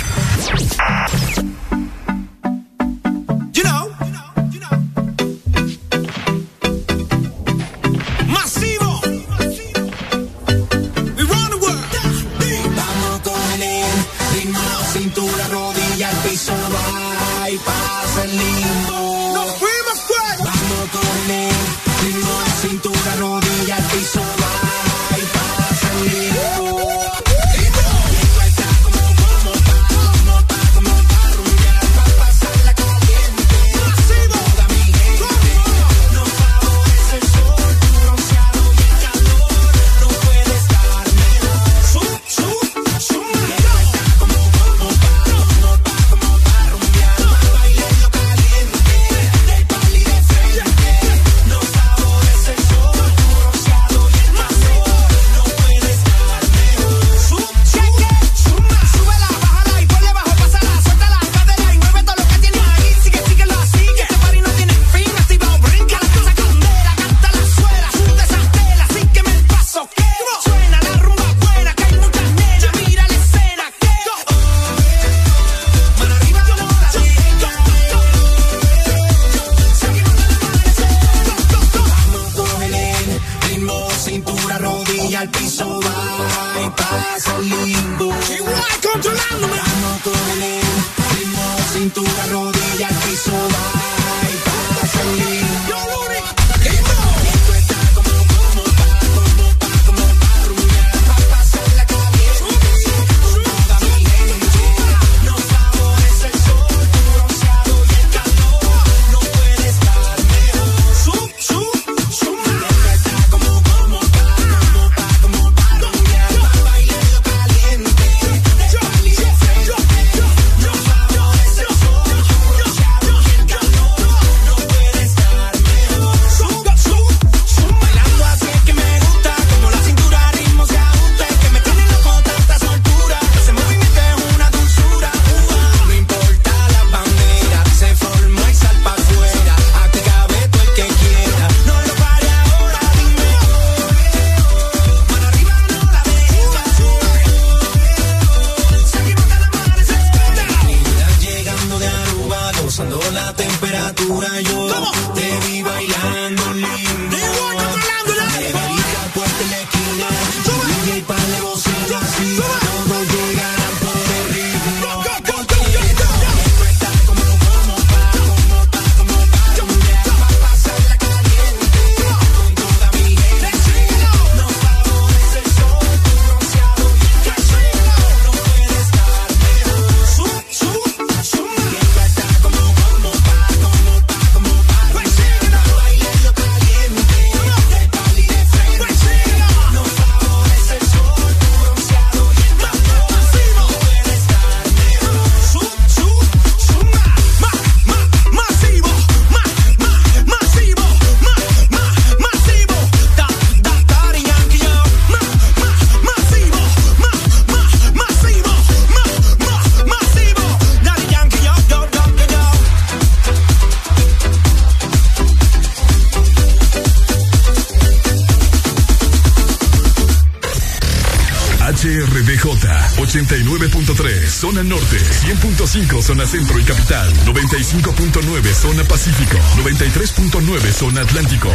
zona 226.04 226.28
centro 226.28 226.60
y 226.60 226.64
capital, 226.66 227.14
95.9 227.26 228.54
zona 228.54 228.84
pacífico, 228.84 229.38
93.9 229.56 230.72
zona 230.74 231.02
atlántico. 231.02 231.50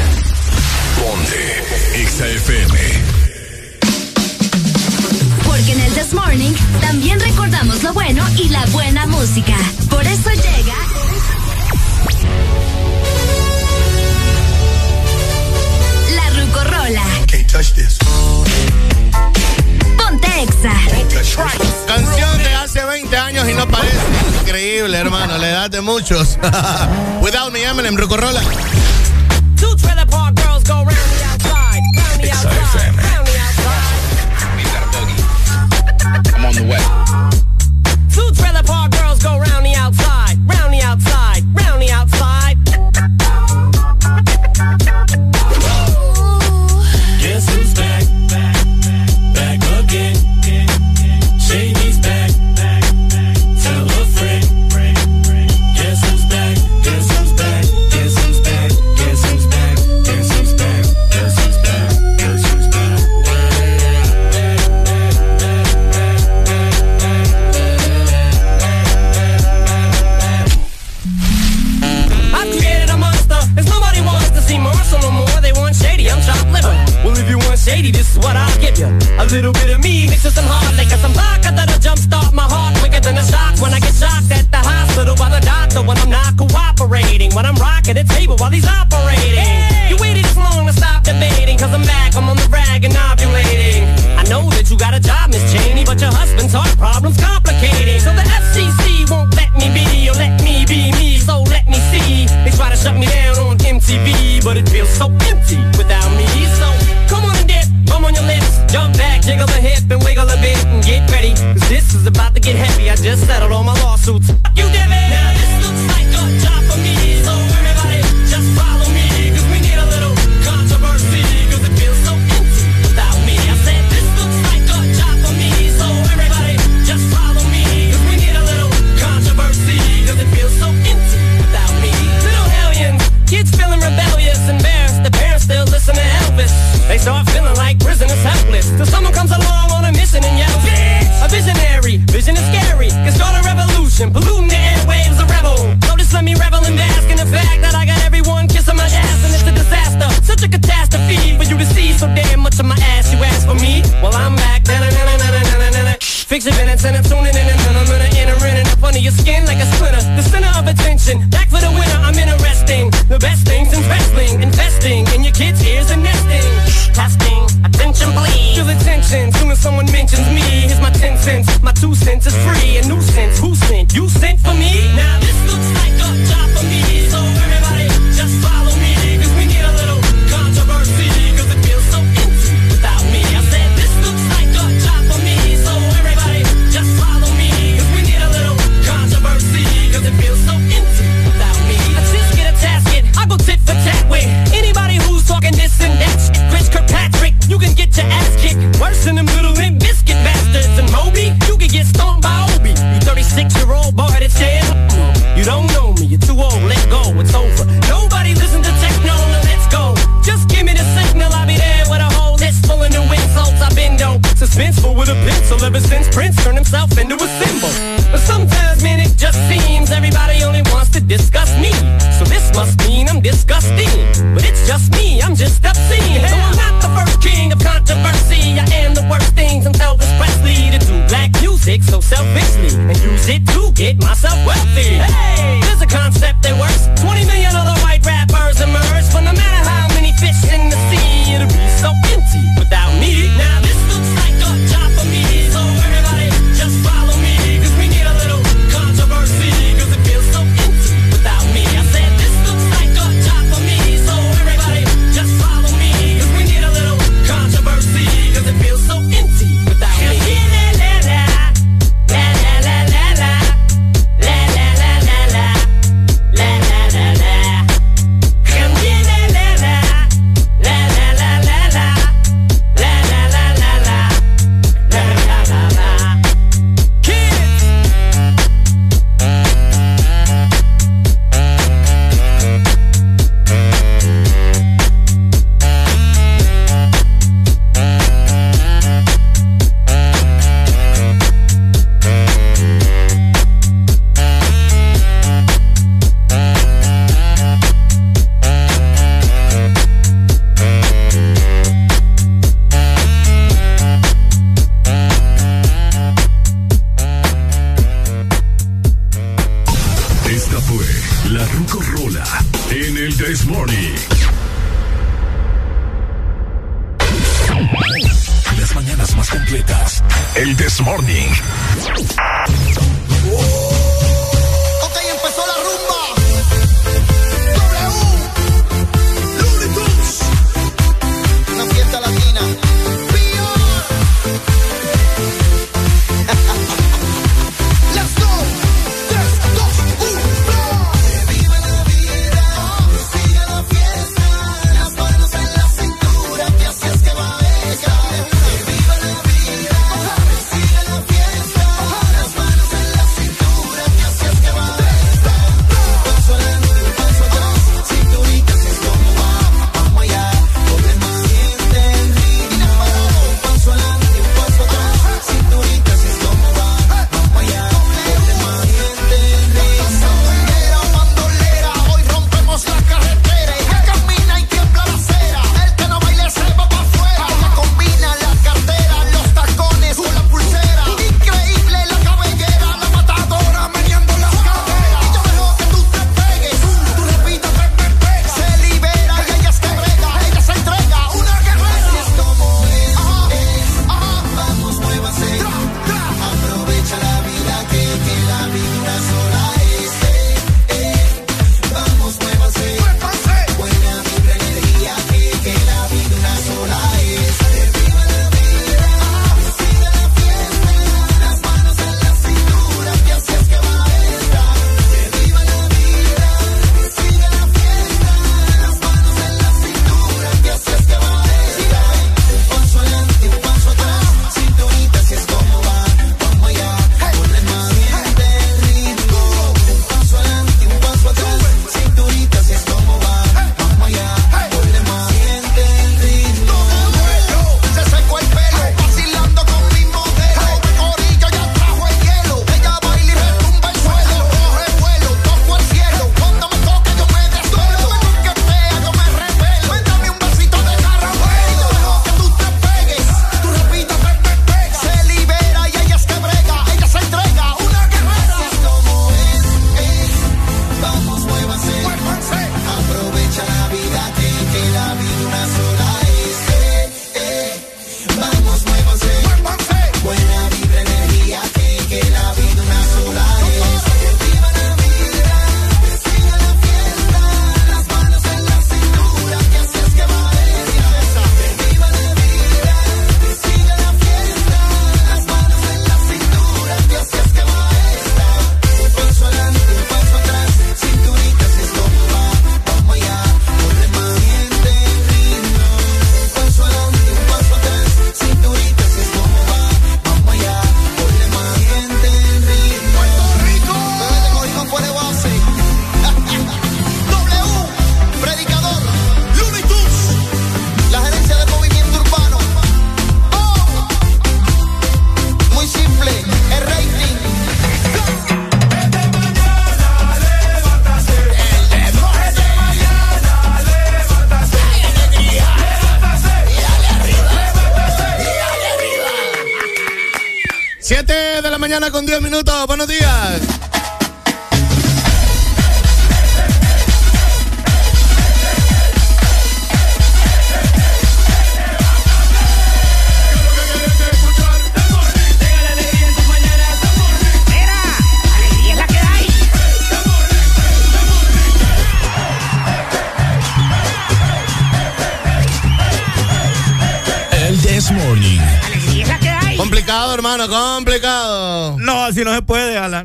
Ponte 0.96 1.64
Without 27.22 27.52
me, 27.52 27.64
Eminem, 27.64 27.96
recorre 27.96 28.27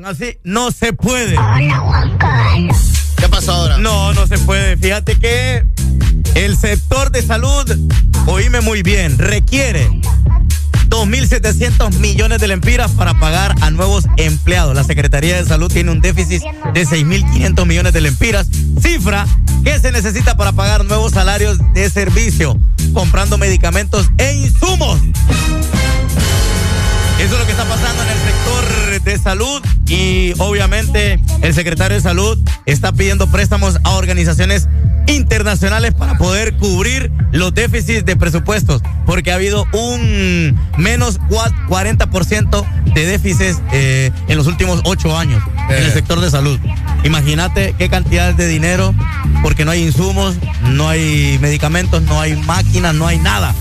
así, 0.05 0.37
no 0.43 0.71
se 0.71 0.93
puede. 0.93 1.37
¿Qué 3.17 3.29
pasó 3.29 3.53
ahora? 3.53 3.77
No, 3.77 4.13
no 4.13 4.27
se 4.27 4.37
puede. 4.39 4.77
Fíjate 4.77 5.17
que 5.19 5.65
el 6.35 6.57
sector 6.57 7.11
de 7.11 7.21
salud, 7.21 7.65
oíme 8.25 8.61
muy 8.61 8.81
bien, 8.81 9.17
requiere 9.17 9.87
2.700 10.89 11.97
millones 11.99 12.39
de 12.39 12.47
lempiras 12.47 12.91
para 12.91 13.13
pagar 13.19 13.55
a 13.61 13.71
nuevos 13.71 14.05
empleados. 14.17 14.75
La 14.75 14.83
Secretaría 14.83 15.37
de 15.37 15.45
Salud 15.45 15.71
tiene 15.71 15.91
un 15.91 16.01
déficit 16.01 16.43
de 16.73 16.85
6.500 16.85 17.65
millones 17.65 17.93
de 17.93 18.01
lempiras, 18.01 18.47
cifra 18.81 19.25
que 19.63 19.79
se 19.79 19.91
necesita 19.91 20.35
para 20.35 20.51
pagar 20.51 20.83
nuevos 20.85 21.13
salarios 21.13 21.57
de 21.73 21.89
servicio, 21.89 22.59
comprando 22.93 23.37
medicamentos 23.37 24.09
e 24.17 24.33
Salud 29.23 29.61
y 29.87 30.33
obviamente 30.37 31.17
el 31.41 31.53
secretario 31.53 31.95
de 31.95 32.01
Salud 32.01 32.37
está 32.65 32.91
pidiendo 32.91 33.27
préstamos 33.27 33.79
a 33.83 33.91
organizaciones 33.91 34.67
internacionales 35.07 35.93
para 35.93 36.17
poder 36.17 36.55
cubrir 36.57 37.11
los 37.31 37.53
déficits 37.53 38.05
de 38.05 38.15
presupuestos, 38.15 38.81
porque 39.05 39.31
ha 39.31 39.35
habido 39.35 39.65
un 39.71 40.57
menos 40.77 41.19
40% 41.19 42.65
de 42.93 43.05
déficits 43.05 43.61
eh, 43.71 44.11
en 44.27 44.37
los 44.37 44.47
últimos 44.47 44.81
ocho 44.85 45.17
años 45.17 45.41
en 45.69 45.77
el 45.77 45.89
eh. 45.89 45.91
sector 45.91 46.19
de 46.19 46.29
salud. 46.29 46.59
Imagínate 47.03 47.75
qué 47.77 47.89
cantidad 47.89 48.33
de 48.33 48.47
dinero, 48.47 48.93
porque 49.41 49.65
no 49.65 49.71
hay 49.71 49.83
insumos, 49.83 50.35
no 50.69 50.87
hay 50.87 51.37
medicamentos, 51.41 52.01
no 52.03 52.19
hay 52.19 52.35
máquinas, 52.35 52.93
no 52.95 53.07
hay 53.07 53.19
nada. 53.19 53.53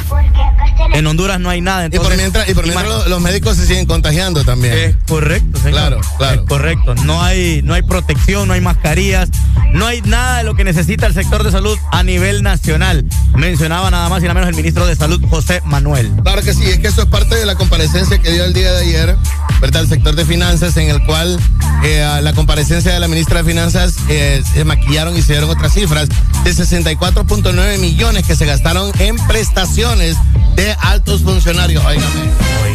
En 0.94 1.06
Honduras 1.06 1.40
no 1.40 1.50
hay 1.50 1.60
nada. 1.60 1.86
Y 1.86 1.90
por 1.90 2.16
mientras, 2.16 2.48
y 2.48 2.54
los, 2.54 3.08
los, 3.08 3.20
médicos 3.20 3.56
se 3.56 3.66
siguen 3.66 3.86
contagiando 3.86 4.44
también. 4.44 4.74
Es 4.74 4.96
correcto 5.08 5.51
señor. 5.62 5.80
Claro, 5.80 6.00
claro. 6.18 6.42
Es 6.42 6.48
correcto. 6.48 6.94
No 6.96 7.22
hay, 7.22 7.62
no 7.62 7.74
hay 7.74 7.82
protección, 7.82 8.48
no 8.48 8.54
hay 8.54 8.60
mascarillas, 8.60 9.30
no 9.72 9.86
hay 9.86 10.02
nada 10.02 10.38
de 10.38 10.44
lo 10.44 10.54
que 10.54 10.64
necesita 10.64 11.06
el 11.06 11.14
sector 11.14 11.42
de 11.42 11.50
salud 11.50 11.78
a 11.90 12.02
nivel 12.02 12.42
nacional. 12.42 13.06
Mencionaba 13.34 13.90
nada 13.90 14.08
más 14.08 14.20
y 14.20 14.24
nada 14.24 14.34
menos 14.34 14.50
el 14.50 14.56
ministro 14.56 14.86
de 14.86 14.96
Salud, 14.96 15.22
José 15.30 15.62
Manuel. 15.64 16.12
Claro 16.22 16.42
que 16.42 16.52
sí, 16.52 16.64
es 16.64 16.78
que 16.78 16.88
eso 16.88 17.02
es 17.02 17.08
parte 17.08 17.34
de 17.34 17.46
la 17.46 17.54
comparecencia 17.54 18.18
que 18.18 18.30
dio 18.30 18.44
el 18.44 18.52
día 18.52 18.72
de 18.72 18.84
ayer, 18.84 19.16
¿verdad? 19.60 19.82
El 19.82 19.88
sector 19.88 20.14
de 20.14 20.24
finanzas, 20.24 20.76
en 20.76 20.90
el 20.90 21.02
cual 21.04 21.38
eh, 21.84 22.20
la 22.22 22.32
comparecencia 22.32 22.92
de 22.92 23.00
la 23.00 23.08
ministra 23.08 23.42
de 23.42 23.50
Finanzas 23.50 23.94
eh, 24.08 24.42
se 24.52 24.64
maquillaron 24.64 25.16
y 25.16 25.22
se 25.22 25.32
dieron 25.32 25.50
otras 25.50 25.72
cifras 25.72 26.08
de 26.44 26.50
64.9 26.50 27.78
millones 27.78 28.24
que 28.26 28.36
se 28.36 28.46
gastaron 28.46 28.92
en 28.98 29.16
prestaciones 29.26 30.16
de 30.54 30.76
altos 30.80 31.22
funcionarios. 31.22 31.84
Óigame. 31.84 32.71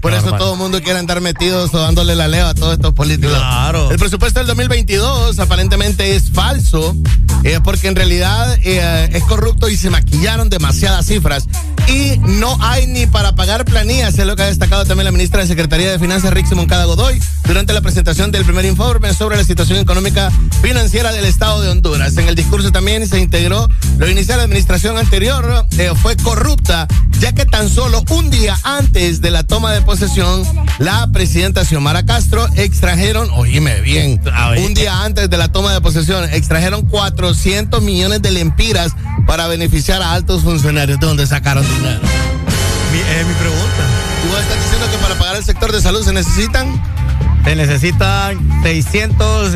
Por 0.00 0.14
eso 0.14 0.32
todo 0.32 0.54
el 0.54 0.58
mundo 0.58 0.80
quiere 0.82 0.98
andar 0.98 1.20
metidos 1.20 1.72
o 1.74 1.78
dándole 1.78 2.16
la 2.16 2.28
leva 2.28 2.50
a 2.50 2.54
todos 2.54 2.74
estos 2.74 2.94
políticos. 2.94 3.36
Claro. 3.36 3.90
El 3.90 3.98
presupuesto 3.98 4.40
del 4.40 4.46
2022 4.46 5.38
aparentemente 5.38 6.16
es 6.16 6.30
falso, 6.30 6.96
eh, 7.44 7.60
porque 7.62 7.88
en 7.88 7.96
realidad 7.96 8.58
eh, 8.62 9.10
es 9.12 9.22
corrupto 9.24 9.68
y 9.68 9.76
se 9.76 9.90
maquillaron 9.90 10.48
demasiadas 10.48 11.06
cifras. 11.06 11.46
Y 11.88 12.18
no 12.18 12.56
hay 12.60 12.86
ni 12.86 13.06
para 13.06 13.34
pagar 13.34 13.64
planillas, 13.64 14.18
es 14.18 14.26
lo 14.26 14.36
que 14.36 14.42
ha 14.42 14.46
destacado 14.46 14.84
también 14.84 15.06
la 15.06 15.12
ministra 15.12 15.40
de 15.40 15.48
Secretaría 15.48 15.90
de 15.90 15.98
Finanzas, 15.98 16.32
Rixi 16.32 16.54
Moncada 16.54 16.84
Godoy, 16.84 17.20
durante 17.44 17.72
la 17.72 17.80
presentación 17.80 18.30
del 18.30 18.44
primer 18.44 18.64
informe 18.64 19.12
sobre 19.12 19.36
la 19.36 19.44
situación 19.44 19.78
económica 19.80 20.30
financiera 20.62 21.12
del 21.12 21.24
Estado 21.24 21.60
de 21.62 21.68
Honduras. 21.68 22.16
En 22.16 22.28
el 22.28 22.36
discurso 22.36 22.70
también 22.70 23.08
se 23.08 23.18
integró 23.18 23.68
lo 23.98 24.08
inicial 24.08 24.38
la 24.38 24.44
administración 24.44 24.96
anterior 24.96 25.66
eh, 25.78 25.90
fue 26.00 26.16
corrupta, 26.16 26.86
ya 27.20 27.32
que 27.32 27.44
tan 27.44 27.68
solo 27.68 28.02
un 28.10 28.30
día 28.30 28.58
antes 28.64 29.20
de 29.20 29.30
la 29.30 29.42
toma 29.42 29.72
de 29.72 29.82
posesión, 29.82 30.42
la 30.78 31.06
presidenta 31.12 31.64
Xiomara 31.64 32.04
Castro 32.04 32.46
extrajeron, 32.56 33.28
oíme 33.32 33.80
bien, 33.82 34.20
un 34.56 34.74
día 34.74 35.02
antes 35.02 35.28
de 35.28 35.36
la 35.36 35.48
toma 35.48 35.72
de 35.72 35.80
posesión, 35.82 36.24
extrajeron 36.32 36.82
400 36.86 37.82
millones 37.82 38.22
de 38.22 38.30
lempiras 38.30 38.92
para 39.26 39.46
beneficiar 39.48 40.02
a 40.02 40.14
altos 40.14 40.42
funcionarios. 40.42 40.98
¿De 40.98 41.06
dónde 41.06 41.26
sacaron 41.26 41.64
dinero? 41.68 42.00
Mi, 42.92 42.98
es 42.98 43.26
mi 43.26 43.34
pregunta. 43.34 43.84
¿Y 44.24 44.28
vos 44.28 44.40
estás 44.40 44.62
diciendo 44.62 44.90
que 44.90 44.98
para 44.98 45.18
pagar 45.18 45.36
el 45.36 45.44
sector 45.44 45.72
de 45.72 45.80
salud 45.82 46.02
se 46.02 46.12
necesitan? 46.12 46.82
Se 47.44 47.54
necesitan 47.54 48.62
600, 48.62 49.52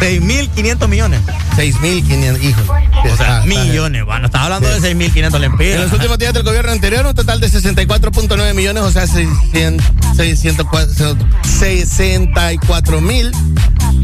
6.500 0.00 0.88
millones. 0.88 1.20
6.500, 1.56 2.42
hijo. 2.42 2.62
O 3.10 3.16
sea, 3.16 3.42
millones. 3.46 4.04
Bueno, 4.04 4.26
estás 4.26 4.42
hablando 4.42 4.68
de 4.68 4.80
6.500 4.80 5.38
lempiras. 5.38 5.76
En 5.76 5.82
los 5.82 5.92
últimos 5.92 6.18
días 6.18 6.32
del 6.32 6.42
gobierno 6.42 6.72
anterior, 6.72 7.06
un 7.06 7.14
total 7.14 7.40
de 7.40 7.48
64.9 7.48 8.54
millones, 8.54 8.82
o 8.82 8.90
sea, 8.90 9.06
600, 9.06 9.86
604 10.16 11.16
64 11.42 13.00
mil 13.00 13.32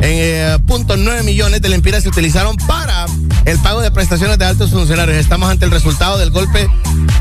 eh, 0.00 0.58
punto 0.66 0.96
nueve 0.96 1.22
millones 1.22 1.60
de 1.60 1.68
lempiras 1.68 2.02
se 2.02 2.08
utilizaron 2.08 2.56
para 2.56 3.06
el 3.44 3.58
pago 3.58 3.80
de 3.80 3.90
prestaciones 3.90 4.38
de 4.38 4.44
altos 4.44 4.70
funcionarios. 4.70 5.16
Estamos 5.16 5.50
ante 5.50 5.64
el 5.64 5.70
resultado 5.70 6.18
del 6.18 6.30
golpe 6.30 6.68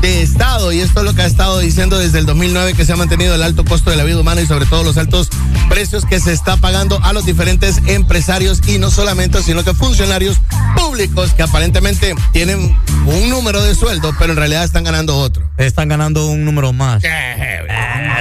de 0.00 0.22
Estado 0.22 0.72
y 0.72 0.80
esto 0.80 1.00
es 1.00 1.06
lo 1.06 1.14
que 1.14 1.22
ha 1.22 1.26
estado 1.26 1.58
diciendo 1.58 1.98
desde 1.98 2.18
el 2.18 2.26
2009 2.26 2.74
que 2.74 2.84
se 2.84 2.92
ha 2.92 2.96
mantenido 2.96 3.34
el 3.34 3.42
alto 3.42 3.64
costo 3.64 3.90
de 3.90 3.96
la 3.96 4.04
vida 4.04 4.20
humana 4.20 4.40
y 4.40 4.46
sobre 4.46 4.66
todo 4.66 4.84
los 4.84 4.96
altos 4.96 5.28
precios 5.68 6.04
que 6.04 6.20
se 6.20 6.32
está 6.32 6.56
pagando 6.56 7.02
a 7.02 7.12
los 7.12 7.26
diferentes 7.26 7.80
empresarios 7.86 8.60
y 8.66 8.78
no 8.78 8.90
solamente, 8.90 9.42
sino 9.42 9.64
que 9.64 9.74
funcionarios 9.74 10.38
públicos 10.76 11.32
que 11.34 11.42
aparentemente 11.42 12.14
tienen 12.32 12.76
un 13.06 13.30
número 13.30 13.62
de 13.62 13.74
sueldo, 13.74 14.14
pero 14.18 14.32
en 14.32 14.38
realidad 14.38 14.64
están 14.64 14.84
ganando 14.84 15.16
otro. 15.16 15.48
Están 15.56 15.88
ganando 15.88 16.26
un 16.26 16.44
número 16.44 16.72
más. 16.72 17.02
Eh, 17.04 17.62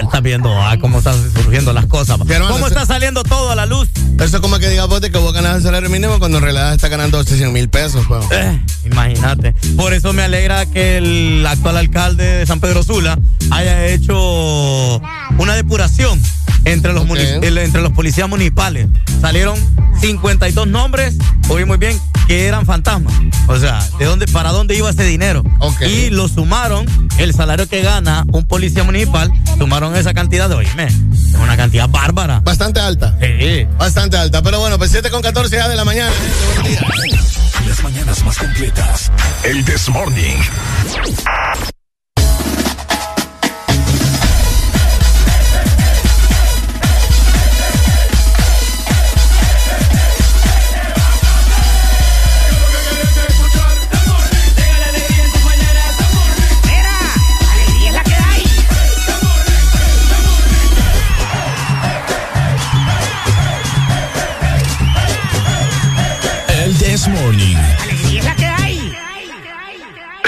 Estás 0.02 0.22
viendo 0.22 0.56
ah, 0.56 0.78
cómo 0.80 1.00
están 1.00 1.16
surgiendo 1.34 1.74
las 1.74 1.86
cosas. 1.88 2.18
¿Cómo 2.50 2.68
está 2.68 2.86
saliendo 2.86 3.24
todo 3.24 3.52
a 3.52 3.56
la 3.56 3.66
luz? 3.66 3.90
Eso 4.20 4.38
es 4.38 4.42
como 4.42 4.60
que 4.60 4.70
digas 4.70 4.88
vos 4.88 5.02
de 5.02 5.12
que 5.12 5.18
vos 5.18 5.34
ganas 5.34 5.58
el 5.58 5.64
salario 5.64 5.90
mínimo 5.90 6.20
cuando 6.20 6.38
en 6.38 6.44
realidad 6.44 6.74
está 6.74 6.88
ganando 6.88 7.24
100 7.24 7.52
mil 7.52 7.70
pesos. 7.70 8.06
Eh, 8.32 8.62
imagínate. 8.86 9.54
Por 9.76 9.94
eso 9.94 10.14
me 10.14 10.24
alegra 10.24 10.66
que 10.66 10.98
el 10.98 11.46
actual 11.68 11.78
alcalde 11.78 12.24
de 12.24 12.46
San 12.46 12.62
Pedro 12.62 12.82
Sula 12.82 13.20
haya 13.52 13.88
hecho 13.88 15.02
una 15.38 15.54
depuración 15.56 16.22
entre 16.72 16.94
los, 16.94 17.08
entre 17.10 17.82
los 17.82 17.92
policías 17.94 18.30
municipales. 18.30 18.88
Salieron 19.22 19.58
52 20.02 20.68
nombres, 20.68 21.16
oí 21.50 21.66
muy 21.66 21.78
bien, 21.78 22.00
que 22.28 22.48
eran 22.48 22.66
fantasmas. 22.66 23.14
O 23.48 23.58
sea, 23.58 23.80
¿de 23.98 24.06
dónde, 24.06 24.28
para 24.28 24.52
dónde 24.52 24.76
iba 24.76 24.90
ese 24.90 25.04
dinero? 25.04 25.44
Y 25.82 26.10
lo 26.10 26.28
sumaron, 26.28 26.86
el 27.18 27.34
salario 27.34 27.68
que 27.68 27.82
gana 27.82 28.26
un 28.32 28.46
policía 28.46 28.84
municipal, 28.84 29.32
sumaron 29.58 29.96
esa 29.96 30.14
cantidad 30.14 30.50
de, 30.50 30.56
oíme, 30.56 30.86
es 30.86 31.34
una 31.42 31.58
cantidad 31.58 31.90
bárbara. 31.90 32.42
Bastante 32.42 32.80
alta. 32.80 33.18
Sí. 33.22 33.66
Bastante 33.78 34.18
alta. 34.18 34.42
Pero 34.42 34.60
bueno, 34.60 34.78
pues 34.78 34.92
7 34.92 35.10
con 35.10 35.22
14 35.22 35.56
ya 35.56 35.70
de 35.70 35.76
la 35.76 35.86
mañana. 35.86 36.12
Las 37.68 37.84
mañanas 37.84 38.24
más 38.24 38.38
completas. 38.38 39.12
El 39.44 39.64
This 39.66 39.90
Morning. 39.90 40.38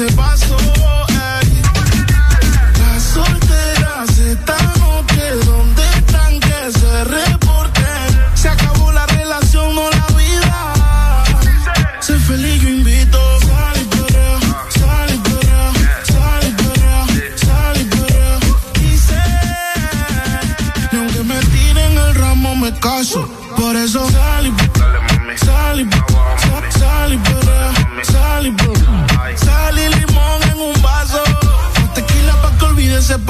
Derramó 0.00 0.32
ese 0.32 1.09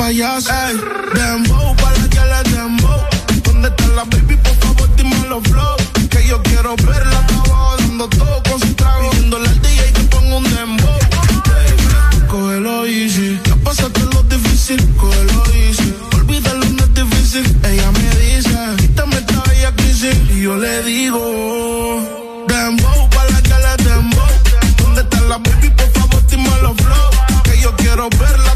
payaso. 0.01 0.51
Ey, 0.51 0.77
dembow, 1.15 1.77
pa' 1.77 1.93
la 1.99 2.07
que 2.15 2.23
le 2.31 2.41
dembow. 2.55 3.01
¿Dónde 3.45 3.69
está 3.69 3.87
la 3.99 4.05
baby? 4.05 4.37
Por 4.37 4.57
favor, 4.63 4.89
dime 4.97 5.21
los 5.29 5.43
flow. 5.49 5.77
Que 6.09 6.27
yo 6.27 6.43
quiero 6.43 6.75
verla 6.77 7.19
abajo 7.29 7.77
dando 7.79 8.09
todo 8.09 8.43
con 8.49 8.59
su 8.61 8.73
trago. 8.75 9.11
Pidiéndole 9.11 9.49
al 9.49 9.61
DJ 9.61 9.93
que 9.93 10.03
ponga 10.13 10.37
un 10.37 10.45
dembow. 10.55 10.99
Baby, 11.51 12.27
cógelo 12.29 12.87
easy. 12.87 13.39
Ya 13.45 13.57
pasaste 13.57 14.01
lo 14.15 14.23
difícil, 14.23 14.81
cógelo 14.97 15.43
easy. 15.55 15.95
Olvídalo, 16.17 16.65
no 16.77 16.85
es 16.85 16.95
difícil. 16.95 17.45
Ella 17.71 17.91
me 17.93 18.11
dice, 18.25 18.59
quítame 18.79 19.17
esta 19.17 19.43
bella 19.49 19.71
crisis. 19.77 20.17
Y 20.31 20.43
yo 20.43 20.57
le 20.57 20.83
digo, 20.85 21.23
dembow, 22.49 23.01
pa' 23.11 23.25
la 23.33 23.43
que 23.43 23.57
le 23.65 23.75
dembow. 23.85 24.33
¿Dónde 24.79 25.03
está 25.03 25.21
la 25.31 25.37
baby? 25.39 25.69
Por 25.77 25.91
favor, 25.93 26.23
dime 26.31 26.55
los 26.63 26.77
flow. 26.85 27.11
Que 27.45 27.61
yo 27.61 27.77
quiero 27.77 28.09
verla 28.19 28.50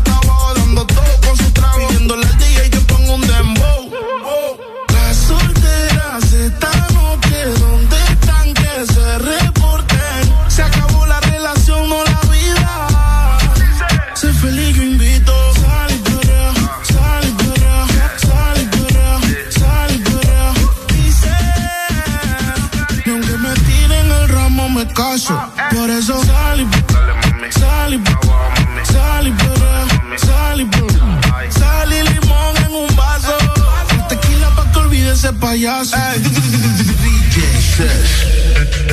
payaso. 35.91 36.25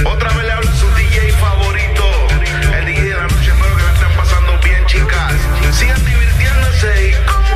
Otra 0.05 0.33
vez 0.33 0.45
le 0.45 0.51
habla 0.51 0.71
su 0.75 0.87
DJ 0.95 1.31
favorito. 1.33 2.03
El 2.77 2.85
DJ 2.85 3.03
de 3.03 3.15
la 3.15 3.23
noche, 3.23 3.51
espero 3.51 3.77
que 3.77 3.83
la 3.83 3.93
estén 3.93 4.17
pasando 4.17 4.59
bien, 4.63 4.85
chicas. 4.87 5.33
Sigan 5.77 6.05
divirtiéndose 6.05 7.09
y 7.09 7.13
como 7.25 7.51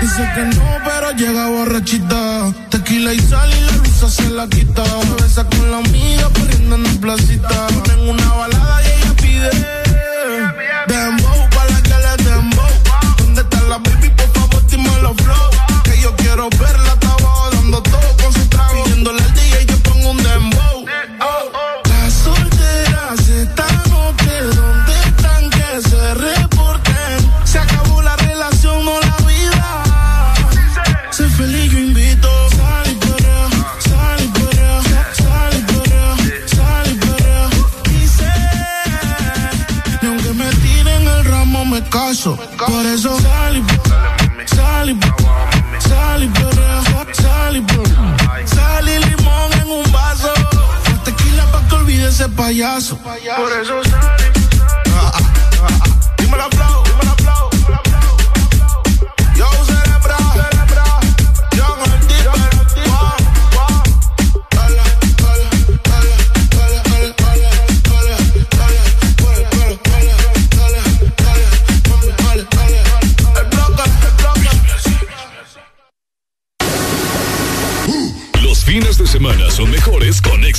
Dice 0.00 0.30
que 0.34 0.44
no, 0.56 0.78
pero 0.84 1.10
llega 1.12 1.48
borrachita. 1.48 2.52
Tequila 2.70 3.12
y 3.12 3.20
sal 3.20 3.50
y 3.52 3.60
la 3.60 3.82
risa 3.82 4.08
se 4.08 4.30
la 4.30 4.46
quita. 4.48 4.84
Se 4.84 5.22
besa 5.22 5.44
con 5.44 5.70
la 5.70 5.78
amiga 5.78 6.30
corriendo 6.34 6.76
en 6.76 6.82
la 6.84 7.00
placita. 7.00 7.66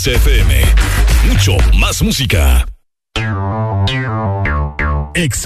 XFM. 0.01 0.65
Mucho 1.27 1.57
más 1.77 2.01
música. 2.01 2.65
Ex 5.13 5.45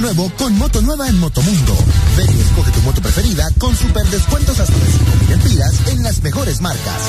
Nuevo 0.00 0.30
con 0.38 0.56
moto 0.56 0.80
nueva 0.80 1.08
en 1.08 1.18
Motomundo. 1.18 1.76
Ven 2.16 2.36
y 2.36 2.40
escoge 2.40 2.70
tu 2.70 2.80
moto 2.82 3.02
preferida 3.02 3.48
con 3.58 3.76
super 3.76 4.06
descuentos 4.06 4.60
hasta 4.60 4.72
de 4.72 4.86
5.000 4.86 5.32
empiras 5.32 5.74
en 5.88 6.02
las 6.04 6.22
mejores 6.22 6.60
marcas. 6.60 7.02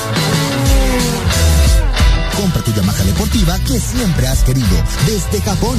Compra 2.36 2.62
tu 2.62 2.72
Yamaha 2.72 3.04
deportiva 3.04 3.58
que 3.60 3.78
siempre 3.78 4.26
has 4.26 4.42
querido 4.42 4.76
desde 5.06 5.40
Japón. 5.40 5.78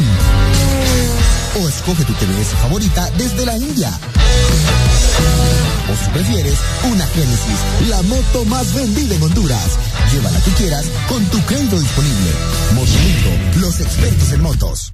O 1.61 1.67
escoge 1.67 2.05
tu 2.05 2.13
TVS 2.13 2.55
favorita 2.61 3.09
desde 3.17 3.45
la 3.45 3.57
India. 3.57 3.91
O 5.91 6.05
si 6.05 6.09
prefieres, 6.11 6.57
una 6.91 7.05
Genesis, 7.07 7.89
la 7.89 8.01
moto 8.03 8.45
más 8.45 8.73
vendida 8.73 9.15
en 9.15 9.23
Honduras. 9.23 9.77
Llévala 10.13 10.39
que 10.39 10.51
quieras 10.51 10.85
con 11.09 11.25
tu 11.25 11.41
crédito 11.41 11.77
disponible. 11.77 12.31
Motomundo, 12.73 13.59
los 13.67 13.81
expertos 13.81 14.31
en 14.31 14.41
motos. 14.41 14.93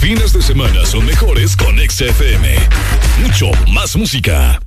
Fines 0.00 0.32
de 0.32 0.40
semana 0.40 0.86
son 0.86 1.04
mejores 1.04 1.54
con 1.56 1.76
XFM. 1.78 2.56
Mucho 3.22 3.50
más 3.70 3.94
música. 3.96 4.58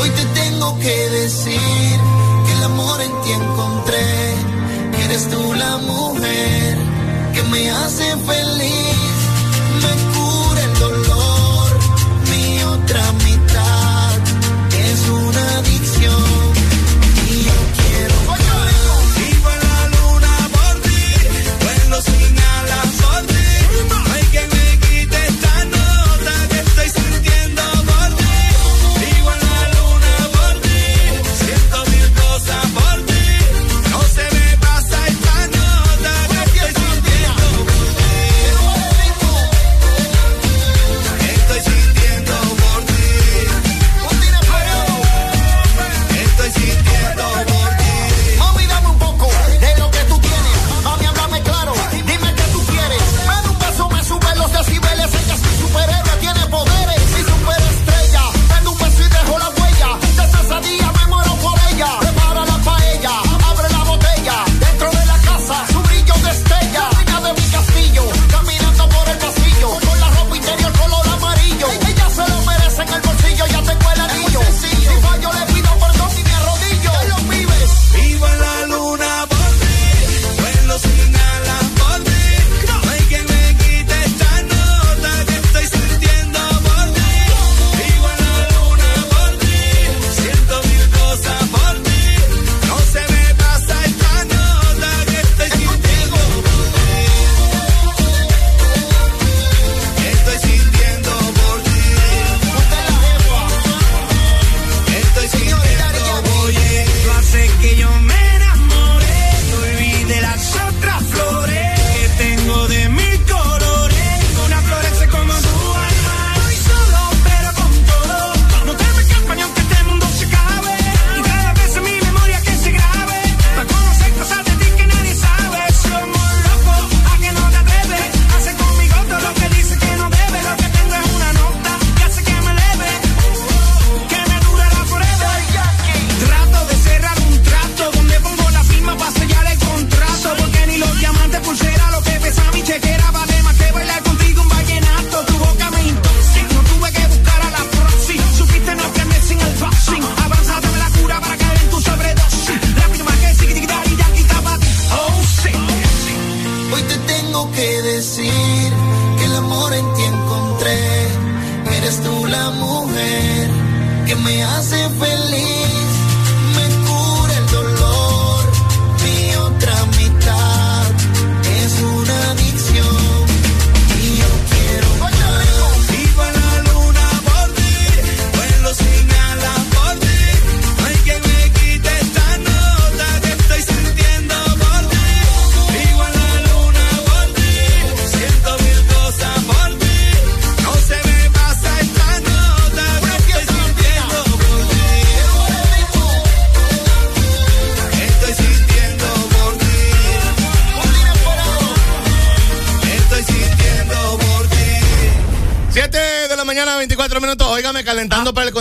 Hoy 0.00 0.10
te 0.10 0.24
tengo 0.40 0.78
que 0.78 1.10
decir 1.10 2.09
en 3.00 3.22
ti 3.22 3.32
encontré. 3.32 4.06
Eres 5.04 5.28
tú 5.28 5.52
la 5.54 5.76
mujer 5.78 6.78
que 7.34 7.42
me 7.44 7.70
hace 7.70 8.04
feliz. 8.26 8.89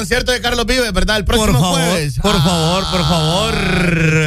Concierto 0.10 0.32
de 0.32 0.42
Carlos 0.42 0.66
Vives, 0.66 0.92
¿verdad? 0.92 1.18
El 1.18 1.26
próximo 1.26 1.52
Por 1.52 1.62
favor, 1.62 1.80
jueves. 1.82 2.20
por 2.20 2.42
favor, 2.42 2.84
por 2.90 3.02
favor. 3.02 3.54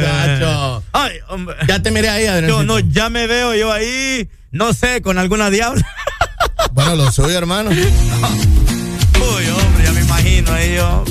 Chacho. 0.01 0.83
Ay, 0.93 1.17
hombre. 1.27 1.57
Ya 1.67 1.81
te 1.81 1.91
miré 1.91 2.07
ahí, 2.07 2.25
Adrián. 2.25 2.49
Yo 2.49 2.63
no, 2.63 2.79
ya 2.79 3.09
me 3.09 3.27
veo 3.27 3.53
yo 3.53 3.69
ahí, 3.69 4.29
no 4.51 4.71
sé, 4.71 5.01
con 5.01 5.17
alguna 5.17 5.49
diabla. 5.49 5.85
Bueno, 6.71 6.95
lo 6.95 7.11
soy, 7.11 7.33
hermano. 7.35 7.69
Uy, 7.71 7.77
hombre, 9.49 9.83
ya 9.83 9.91
me 9.91 10.01
imagino 10.01 10.53
ahí 10.53 10.75
yo. 10.75 11.03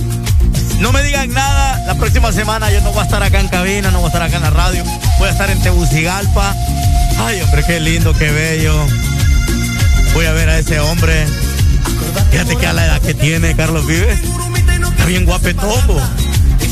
No 0.80 0.90
me 0.90 1.02
digan 1.02 1.32
nada, 1.32 1.84
la 1.86 1.94
próxima 1.94 2.32
semana 2.32 2.70
yo 2.70 2.80
no 2.80 2.90
voy 2.92 3.00
a 3.00 3.04
estar 3.04 3.22
acá 3.22 3.38
en 3.40 3.48
cabina, 3.48 3.90
no 3.90 3.98
voy 3.98 4.06
a 4.06 4.08
estar 4.08 4.22
acá 4.22 4.36
en 4.36 4.42
la 4.42 4.50
radio, 4.50 4.82
voy 5.18 5.28
a 5.28 5.30
estar 5.30 5.50
en 5.50 5.62
Tegucigalpa. 5.62 6.56
Ay, 7.18 7.40
hombre, 7.42 7.62
qué 7.66 7.78
lindo, 7.78 8.12
qué 8.14 8.30
bello. 8.32 8.74
Voy 10.14 10.24
a 10.24 10.32
ver 10.32 10.48
a 10.48 10.58
ese 10.58 10.80
hombre. 10.80 11.26
Fíjate 12.30 12.56
que 12.56 12.66
a 12.66 12.72
la 12.72 12.86
edad 12.86 13.00
que 13.00 13.14
tiene 13.14 13.54
Carlos 13.54 13.86
Vives, 13.86 14.18
está 15.02 15.06
bien 15.06 15.24
guapetombo. 15.24 16.00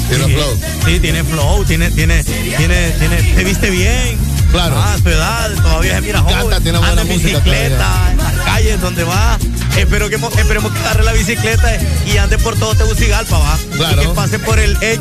Tiene 0.08 0.24
Sí, 0.26 0.32
flow. 0.34 0.60
Sí, 0.86 1.00
tiene 1.00 1.24
flow, 1.24 1.64
tiene, 1.64 1.90
tiene, 1.90 2.24
tiene, 2.24 2.90
tiene, 2.92 3.34
se 3.34 3.44
viste 3.44 3.70
bien. 3.70 4.18
Claro. 4.52 4.74
Ah, 4.76 4.96
su 5.00 5.08
edad, 5.08 5.50
todavía 5.62 5.94
se 5.96 6.00
mira 6.00 6.18
Canta, 6.24 6.40
joven. 6.40 6.62
tiene 6.62 6.78
buena 6.78 6.90
Anda 6.92 7.02
en 7.02 7.08
música 7.08 7.38
bicicleta, 7.38 8.08
en 8.10 8.16
las 8.18 8.32
calles 8.44 8.80
donde 8.80 9.04
va. 9.04 9.38
Espero 9.76 10.08
que, 10.10 10.18
mo- 10.18 10.30
esperemos 10.36 10.72
que 10.72 10.78
agarre 10.80 11.04
la 11.04 11.12
bicicleta 11.12 11.70
y 12.06 12.16
ande 12.18 12.38
por 12.38 12.56
todo 12.58 12.74
Tegucigalpa, 12.74 13.38
va. 13.38 13.56
Claro. 13.76 14.02
Y 14.02 14.06
que 14.06 14.12
pase 14.12 14.38
por 14.40 14.58
el 14.58 14.72
Edge 14.82 15.00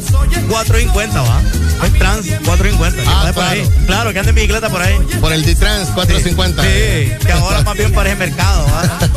450, 0.49 1.21
va. 1.21 1.41
El 1.83 1.93
Trans 1.97 2.27
450. 2.45 3.01
que 3.01 3.09
Ah, 3.09 3.21
por 3.25 3.33
claro. 3.33 3.49
ahí. 3.49 3.69
Claro, 3.87 4.13
que 4.13 4.19
ande 4.19 4.29
en 4.29 4.35
bicicleta 4.35 4.69
por 4.69 4.81
ahí. 4.83 4.95
Por 5.19 5.33
el 5.33 5.43
D-Trans 5.43 5.89
450. 5.89 6.61
Sí, 6.61 7.11
que 7.25 7.31
ahora 7.31 7.61
más 7.63 7.75
bien 7.75 7.91
parece 7.91 8.15
mercado, 8.17 8.65
va. 8.67 8.83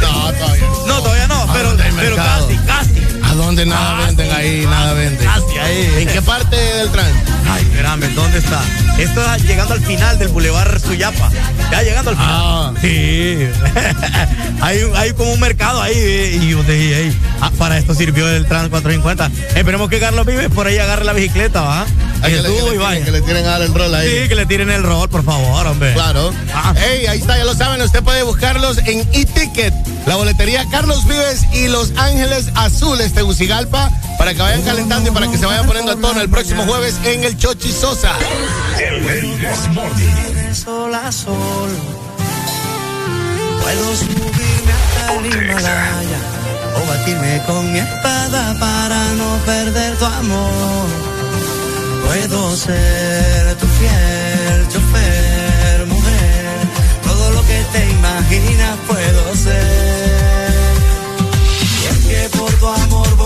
No, 0.00 0.32
todavía. 0.32 0.64
No, 0.86 1.02
todavía 1.02 1.26
no, 1.26 1.52
pero, 1.52 1.76
pero 1.76 1.94
mercado? 2.16 2.48
casi, 2.48 2.58
casi. 2.66 2.95
¿A 3.36 3.44
dónde 3.44 3.66
nada 3.66 3.98
Ah, 3.98 4.06
venden 4.06 4.26
sí, 4.30 4.32
ahí? 4.34 4.64
ah, 4.66 4.70
Nada 4.70 4.92
venden. 4.94 5.26
Casi 5.26 5.58
ahí. 5.58 5.94
¿En 5.98 6.08
qué 6.08 6.22
parte 6.22 6.56
del 6.56 6.90
trans? 6.90 7.14
Ay, 7.50 7.62
espérame, 7.64 8.14
¿dónde 8.14 8.38
está? 8.38 8.62
Esto 8.98 9.34
es 9.34 9.42
llegando 9.44 9.74
al 9.74 9.80
final 9.84 10.18
del 10.18 10.28
Boulevard 10.28 10.80
Suyapa. 10.82 11.30
Ya 11.70 11.82
llegando 11.82 12.10
al 12.10 12.16
final. 12.16 12.32
Ah. 12.34 12.72
Sí. 12.80 13.46
hay, 14.62 14.80
hay 14.96 15.12
como 15.12 15.32
un 15.32 15.40
mercado 15.40 15.82
ahí. 15.82 16.40
Y 16.42 16.48
yo 16.50 16.62
dije, 16.62 17.02
"Ey, 17.02 17.16
ah, 17.42 17.50
para 17.58 17.76
esto 17.78 17.94
sirvió 17.94 18.26
el 18.28 18.46
Trans 18.46 18.70
450. 18.70 19.30
Esperemos 19.54 19.90
que 19.90 20.00
Carlos 20.00 20.24
Vives 20.26 20.48
por 20.48 20.66
ahí 20.66 20.78
agarre 20.78 21.04
la 21.04 21.12
bicicleta, 21.12 21.60
¿va? 21.60 21.84
Que 22.24 22.30
que, 22.30 22.36
le, 22.42 22.48
que 22.48 22.50
le 22.50 22.70
tiren, 22.72 23.04
que 23.04 23.10
le 23.12 23.20
tiren 23.20 23.44
el 23.46 23.74
rol 23.74 23.94
ahí. 23.94 24.08
Sí, 24.22 24.28
que 24.28 24.34
le 24.34 24.46
tiren 24.46 24.70
el 24.70 24.82
rol, 24.82 25.08
por 25.10 25.22
favor, 25.24 25.66
hombre. 25.66 25.92
Claro. 25.92 26.32
Ah. 26.54 26.74
Ey, 26.90 27.06
ahí 27.06 27.18
está, 27.18 27.36
ya 27.36 27.44
lo 27.44 27.54
saben. 27.54 27.80
Usted 27.82 28.02
puede 28.02 28.22
buscarlos 28.22 28.78
en 28.78 29.00
e-ticket. 29.12 29.74
La 30.06 30.14
boletería 30.14 30.64
Carlos 30.70 31.04
Vives 31.06 31.46
y 31.52 31.68
Los 31.68 31.92
Ángeles 31.96 32.46
Azules 32.54 33.12
Tegucigalpa 33.12 33.90
para 34.18 34.34
que 34.34 34.40
vayan 34.40 34.62
calentando 34.62 35.10
y 35.10 35.12
para 35.12 35.28
que 35.30 35.36
se 35.36 35.46
vayan 35.46 35.66
poniendo 35.66 35.92
a 35.92 35.96
tono 35.96 36.20
el 36.20 36.28
próximo 36.28 36.64
jueves 36.64 36.94
en 37.04 37.24
el 37.24 37.36
Chochi 37.36 37.72
Sosa. 37.72 38.14
Sola 40.54 41.10
sol. 41.12 41.70
Puedo 43.62 43.96
subirme 43.96 44.72
hasta 44.72 45.14
el 45.14 45.26
Himalaya 45.26 46.18
o 46.76 46.88
batirme 46.88 47.42
con 47.46 47.72
mi 47.72 47.78
espada 47.80 48.56
para 48.60 49.04
no 49.14 49.36
perder 49.44 49.96
tu 49.96 50.04
amor. 50.04 50.86
Puedo 52.06 52.56
ser 52.56 53.56
tu 53.56 53.66
fiel 53.66 54.68
chofer, 54.68 55.25
te 57.76 57.90
imaginas 57.90 58.78
puedo 58.86 59.34
ser. 59.34 60.64
Y 61.60 61.86
es 61.90 61.98
que 62.06 62.38
por 62.38 62.52
tu 62.54 62.66
amor 62.66 63.16
volví 63.16 63.25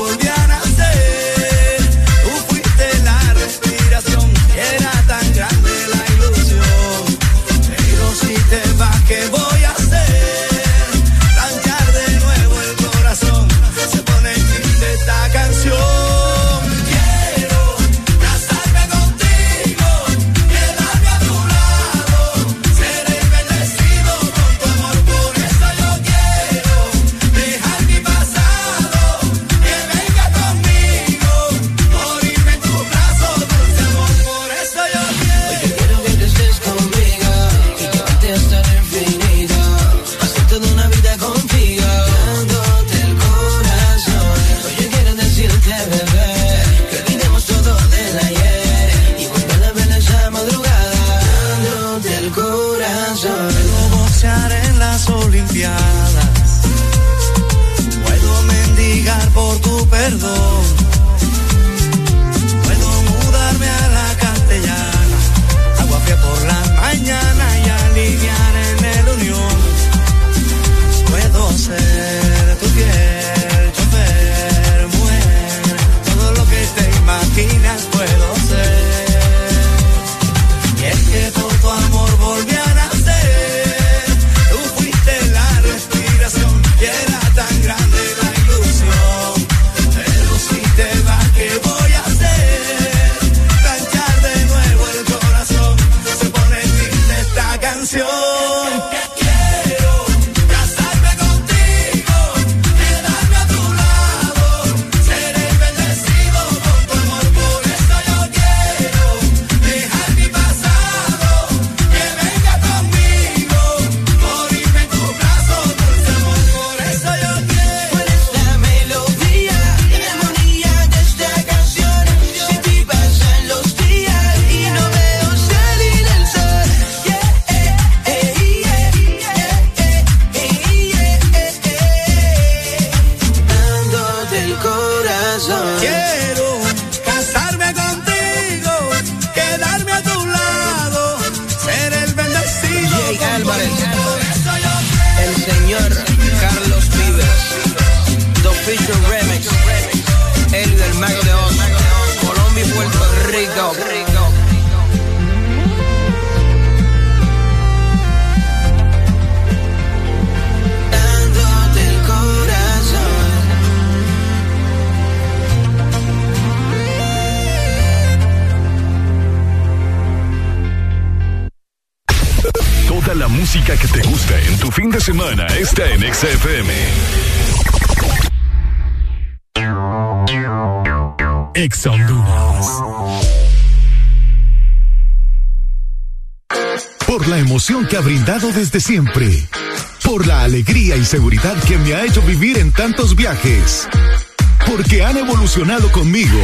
Porque 194.66 195.02
han 195.02 195.16
evolucionado 195.16 195.90
conmigo. 195.92 196.38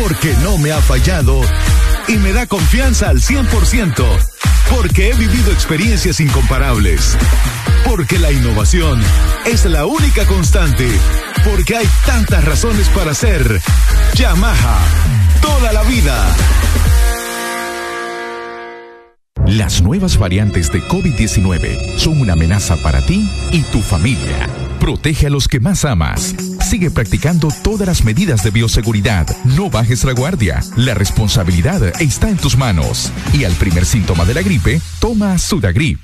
Porque 0.00 0.34
no 0.42 0.56
me 0.58 0.70
ha 0.70 0.80
fallado 0.80 1.40
y 2.06 2.12
me 2.18 2.32
da 2.32 2.46
confianza 2.46 3.08
al 3.08 3.20
100%. 3.20 4.04
Porque 4.70 5.10
he 5.10 5.14
vivido 5.14 5.50
experiencias 5.50 6.20
incomparables. 6.20 7.16
Porque 7.84 8.20
la 8.20 8.30
innovación 8.30 9.02
es 9.46 9.64
la 9.64 9.86
única 9.86 10.24
constante. 10.26 10.88
Porque 11.44 11.76
hay 11.76 11.88
tantas 12.04 12.44
razones 12.44 12.88
para 12.90 13.12
ser 13.12 13.60
Yamaha 14.14 14.78
toda 15.40 15.72
la 15.72 15.82
vida. 15.82 16.36
Las 19.56 19.80
nuevas 19.80 20.18
variantes 20.18 20.70
de 20.70 20.82
COVID-19 20.82 21.96
son 21.96 22.20
una 22.20 22.34
amenaza 22.34 22.76
para 22.76 23.00
ti 23.00 23.26
y 23.52 23.62
tu 23.62 23.80
familia. 23.80 24.50
Protege 24.78 25.28
a 25.28 25.30
los 25.30 25.48
que 25.48 25.60
más 25.60 25.86
amas. 25.86 26.34
Sigue 26.60 26.90
practicando 26.90 27.48
todas 27.62 27.86
las 27.88 28.04
medidas 28.04 28.44
de 28.44 28.50
bioseguridad. 28.50 29.26
No 29.44 29.70
bajes 29.70 30.04
la 30.04 30.12
guardia. 30.12 30.62
La 30.76 30.92
responsabilidad 30.92 31.82
está 32.02 32.28
en 32.28 32.36
tus 32.36 32.58
manos. 32.58 33.10
Y 33.32 33.44
al 33.44 33.54
primer 33.54 33.86
síntoma 33.86 34.26
de 34.26 34.34
la 34.34 34.42
gripe, 34.42 34.78
toma 35.00 35.38
Sudagrip. 35.38 36.00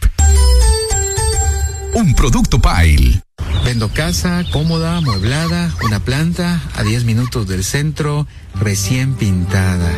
Un 1.93 2.15
producto 2.15 2.59
Pile. 2.59 3.21
Vendo 3.67 3.91
casa 3.93 4.45
cómoda, 4.51 4.97
amueblada, 4.97 5.75
una 5.85 6.01
planta 6.01 6.63
a 6.75 6.83
10 6.83 7.05
minutos 7.05 7.47
del 7.47 7.65
centro, 7.65 8.27
recién 8.55 9.13
pintada. 9.13 9.91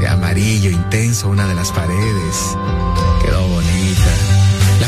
De 0.00 0.08
amarillo 0.08 0.68
intenso 0.68 1.28
una 1.28 1.46
de 1.46 1.54
las 1.54 1.70
paredes. 1.70 2.56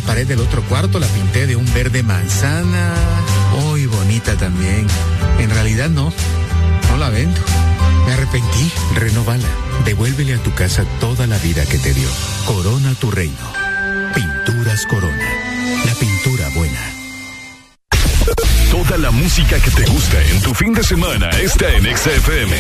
La 0.05 0.09
pared 0.09 0.27
del 0.27 0.41
otro 0.41 0.63
cuarto 0.65 0.99
la 0.99 1.07
pinté 1.07 1.47
de 1.47 1.57
un 1.57 1.65
verde 1.73 2.03
manzana. 2.03 2.93
Muy 3.59 3.87
bonita 3.87 4.37
también. 4.37 4.87
En 5.39 5.49
realidad 5.49 5.89
no, 5.89 6.13
no 6.91 6.97
la 6.99 7.09
vendo. 7.09 7.41
Me 8.07 8.13
arrepentí. 8.13 8.71
Renovala. 8.97 9.49
Devuélvele 9.87 10.35
a 10.35 10.43
tu 10.43 10.53
casa 10.53 10.85
toda 11.01 11.27
la 11.27 11.39
vida 11.39 11.65
que 11.65 11.79
te 11.79 11.95
dio. 11.95 12.07
Corona 12.45 12.93
tu 13.01 13.11
reino. 13.11 13.35
Pinturas 14.15 14.85
Corona. 14.85 15.27
La 15.87 15.95
pintura 15.95 16.51
buena. 16.51 16.81
Toda 18.71 18.99
la 18.99 19.11
música 19.11 19.59
que 19.59 19.71
te 19.71 19.87
gusta 19.87 20.23
en 20.23 20.43
tu 20.43 20.53
fin 20.53 20.75
de 20.75 20.85
semana 20.85 21.31
está 21.31 21.67
en 21.75 21.85
XFM. 21.97 22.55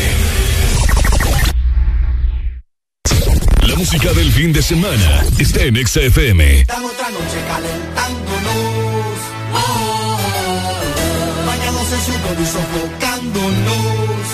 La 3.68 3.76
música 3.76 4.14
del 4.14 4.32
fin 4.32 4.50
de 4.50 4.62
semana 4.62 5.24
está 5.38 5.62
en 5.62 5.86
XFM. 5.86 6.64
Otra 7.05 7.20
noche 7.20 7.40
calentándonos. 7.47 9.18
Oh, 9.52 9.59
oh, 9.59 10.16
oh. 10.39 11.47
Bañados 11.47 11.93
en 11.93 12.01
sudor 12.01 12.39
y 12.40 12.47
sofocándonos. 12.47 14.24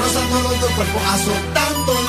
Rozando 0.00 0.36
los 0.48 0.56
dos 0.62 0.70
cuerpos, 0.70 1.02
azotándonos. 1.12 2.06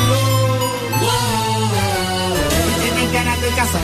Y 2.69 2.81
tienen 2.83 3.11
ganas 3.11 3.41
de 3.41 3.49
casar, 3.49 3.81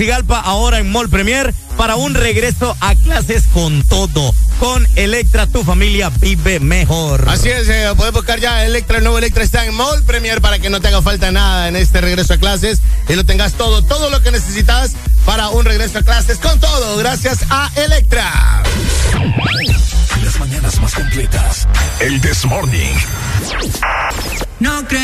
Tegucigalpa, 0.00 0.40
ahora 0.40 0.78
en 0.78 0.90
Mall 0.90 1.10
Premier, 1.10 1.52
para 1.76 1.96
un 1.96 2.14
regreso 2.14 2.74
a 2.80 2.94
clases 2.94 3.44
con 3.52 3.82
todo. 3.82 4.34
Con 4.58 4.88
Electra, 4.96 5.46
tu 5.46 5.62
familia 5.62 6.08
vive 6.08 6.58
mejor. 6.58 7.28
Así 7.28 7.50
es, 7.50 7.68
eh, 7.68 7.86
puedes 7.98 8.14
buscar 8.14 8.40
ya 8.40 8.64
Electra, 8.64 8.96
el 8.96 9.04
nuevo 9.04 9.18
Electra 9.18 9.44
está 9.44 9.66
en 9.66 9.74
Mall 9.74 10.02
Premier 10.04 10.40
para 10.40 10.58
que 10.58 10.70
no 10.70 10.80
te 10.80 10.88
haga 10.88 11.02
falta 11.02 11.30
nada 11.32 11.68
en 11.68 11.76
este 11.76 12.00
regreso 12.00 12.32
a 12.32 12.38
clases 12.38 12.80
y 13.10 13.14
lo 13.14 13.26
tengas 13.26 13.52
todo, 13.52 13.82
todo 13.82 14.08
lo 14.08 14.22
que 14.22 14.30
necesitas 14.30 14.92
para 15.26 15.50
un 15.50 15.66
regreso 15.66 15.98
a 15.98 16.02
clases 16.02 16.38
con 16.38 16.58
todo, 16.58 16.96
gracias 16.96 17.40
a 17.50 17.70
Electra. 17.76 18.62
Las 20.24 20.38
mañanas 20.40 20.80
más 20.80 20.94
completas. 20.94 21.68
El 22.00 22.22
This 22.22 22.46
Morning. 22.46 22.94
No 24.60 24.82
cree. 24.88 25.00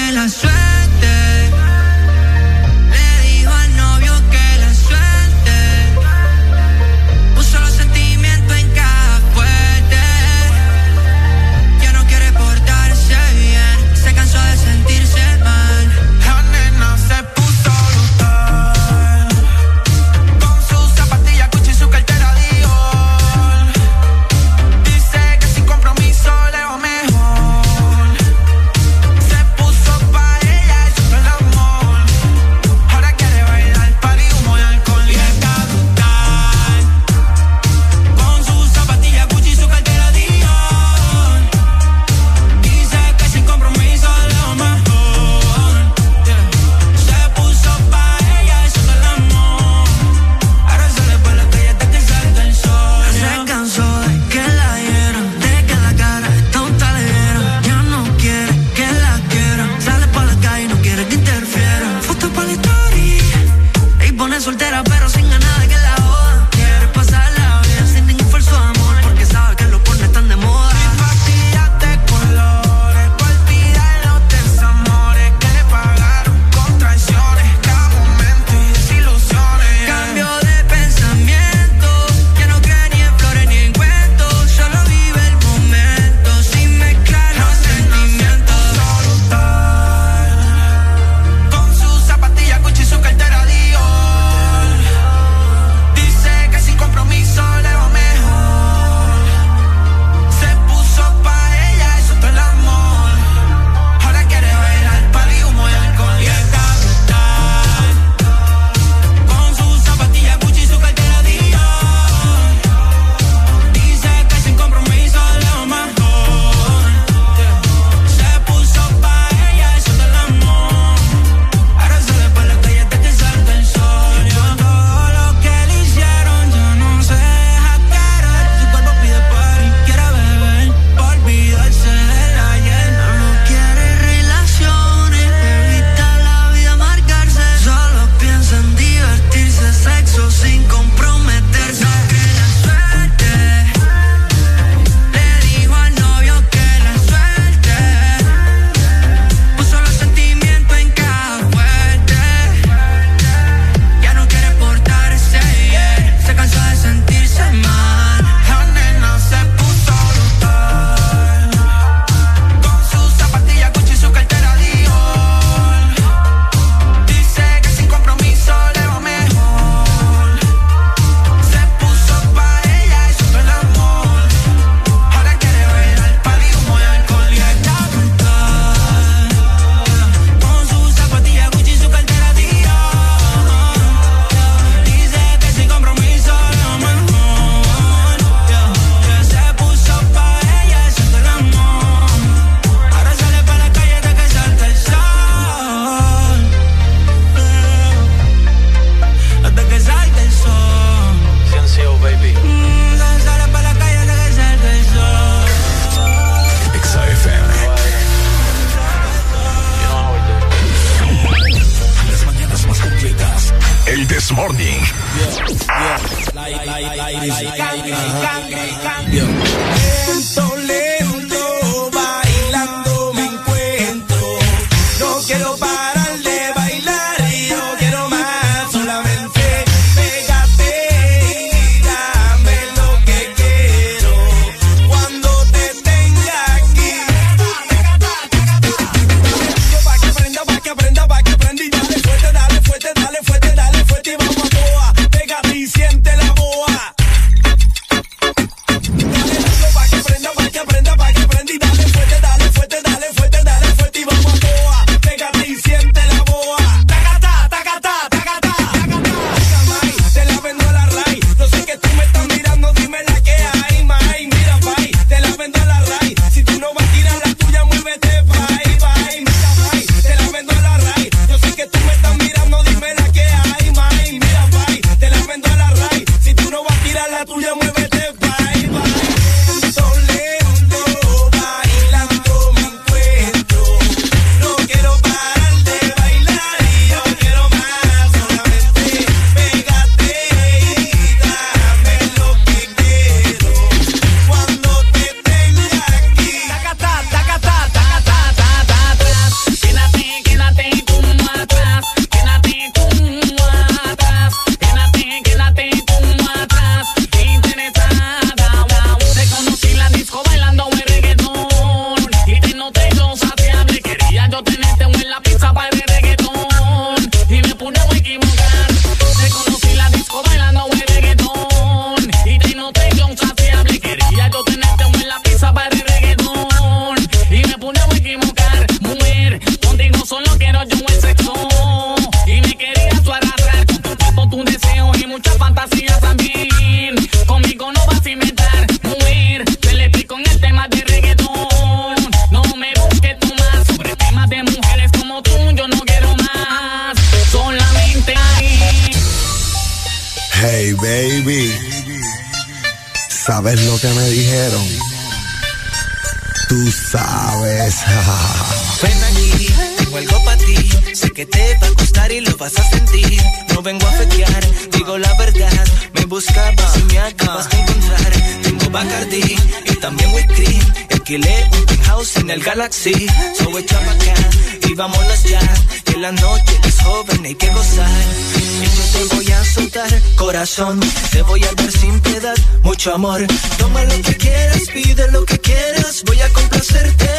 Amor. 382.96 383.26
Toma 383.58 383.84
lo 383.84 384.02
que 384.02 384.16
quieras, 384.16 384.62
pide 384.72 385.10
lo 385.12 385.24
que 385.26 385.38
quieras. 385.38 386.02
Voy 386.06 386.18
a 386.18 386.28
complacerte. 386.32 387.10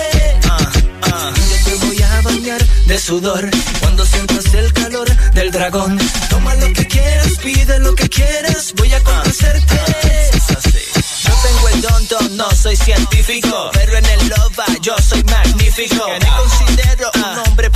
Ah, 0.49 0.72
ah. 1.04 1.34
Yo 1.49 1.58
te 1.66 1.86
voy 1.86 2.02
a 2.02 2.22
bañar 2.22 2.62
de 2.88 2.98
sudor 2.98 3.48
cuando 3.82 4.04
sientas 4.04 4.54
el 4.56 4.74
calor 4.74 5.08
del 5.34 5.52
dragón. 5.52 5.99
Toma 6.32 6.56
lo 6.56 6.74
que 6.74 6.88
quieras, 6.88 7.32
pide 7.44 7.78
lo 7.80 7.94
que 7.94 8.10
quieras. 8.10 8.74
Voy 8.76 8.91
a 8.91 9.04
complacerte. 9.04 9.78
Yo 11.26 11.34
tengo 11.45 11.70
el 11.74 11.82
don, 11.82 12.08
don, 12.08 12.38
no 12.38 12.49
soy 12.52 12.76
científico, 12.76 13.70
pero 13.74 13.98
en 13.98 14.06
el 14.06 14.30
loba 14.30 14.66
yo 14.82 14.95
soy 14.98 15.24
magnífico. 15.26 16.08
Me 16.08 16.28
considero 16.41 17.12
un 17.14 17.48
hombre 17.48 17.66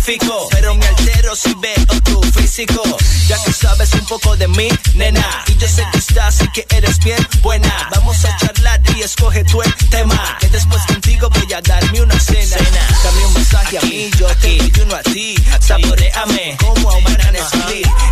pacífico, 0.00 0.48
pero 0.50 0.74
me 0.74 0.86
altero 0.86 1.36
si 1.36 1.54
veo 1.54 2.00
tu 2.04 2.22
físico. 2.32 2.82
Ya 3.28 3.36
que 3.44 3.52
sabes 3.52 3.92
un 3.94 4.06
poco 4.06 4.36
de 4.36 4.48
mí, 4.48 4.68
nena, 4.94 5.44
y 5.46 5.56
yo 5.56 5.68
sé 5.68 5.84
que 5.92 5.98
estás 5.98 6.40
y 6.42 6.48
que 6.52 6.66
eres 6.70 6.98
bien 7.00 7.26
buena. 7.42 7.88
Vamos 7.90 8.24
a 8.24 8.36
charlar 8.38 8.80
y 8.96 9.02
escoge 9.02 9.44
tú 9.44 9.62
el 9.62 9.74
tema, 9.90 10.36
que 10.40 10.48
después 10.48 10.82
contigo 10.86 11.28
voy 11.30 11.52
a 11.52 11.60
darme 11.60 12.02
una 12.02 12.18
cena. 12.18 12.56
Dame 13.04 13.26
un 13.26 13.34
masaje 13.34 13.78
a 13.78 13.82
mí, 13.82 14.10
yo 14.18 14.26
te 14.36 14.56
doy 14.56 14.72
uno 14.82 14.96
a 14.96 15.02
ti. 15.02 15.34
Saboreame 15.60 16.56
como 16.58 16.90
a 16.90 16.96
un 16.96 17.10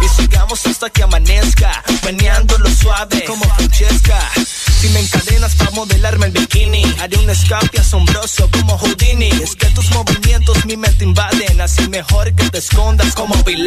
y 0.00 0.08
sigamos 0.08 0.64
hasta 0.66 0.90
que 0.90 1.02
amanezca, 1.02 1.82
meneándolo 2.04 2.68
suave 2.70 3.24
como 3.24 3.44
Francesca. 3.56 4.18
Si 4.80 4.88
me 4.90 5.00
encadenas 5.00 5.56
para 5.56 5.72
modelarme 5.72 6.26
el 6.26 6.32
bikini, 6.32 6.84
haré 7.00 7.16
un 7.18 7.28
escape 7.28 7.80
asombroso 7.80 8.48
como 8.52 8.78
Houdini. 8.78 9.28
Es 9.42 9.56
que 9.56 9.66
tus 9.70 9.90
movimientos 9.90 10.64
mi 10.66 10.76
mente 10.76 11.02
invaden, 11.04 11.60
así 11.60 11.88
mejor 11.88 12.32
que 12.32 12.48
te 12.48 12.58
escondas 12.58 13.12
como 13.12 13.34
Bin 13.42 13.64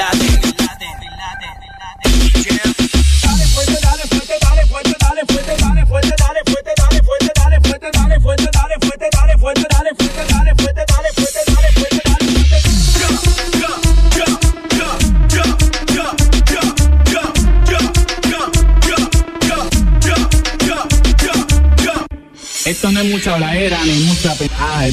Esto 22.71 22.89
no 22.89 23.01
es 23.01 23.05
mucha 23.07 23.33
habladera 23.33 23.83
ni 23.83 23.99
mucha 24.05 24.33
penada. 24.35 24.87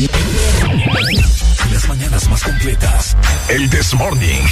Las 1.71 1.89
mañanas 1.89 2.29
más 2.29 2.43
completas. 2.43 3.17
El 3.49 3.71
This 3.71 3.95
Morning. 3.95 4.43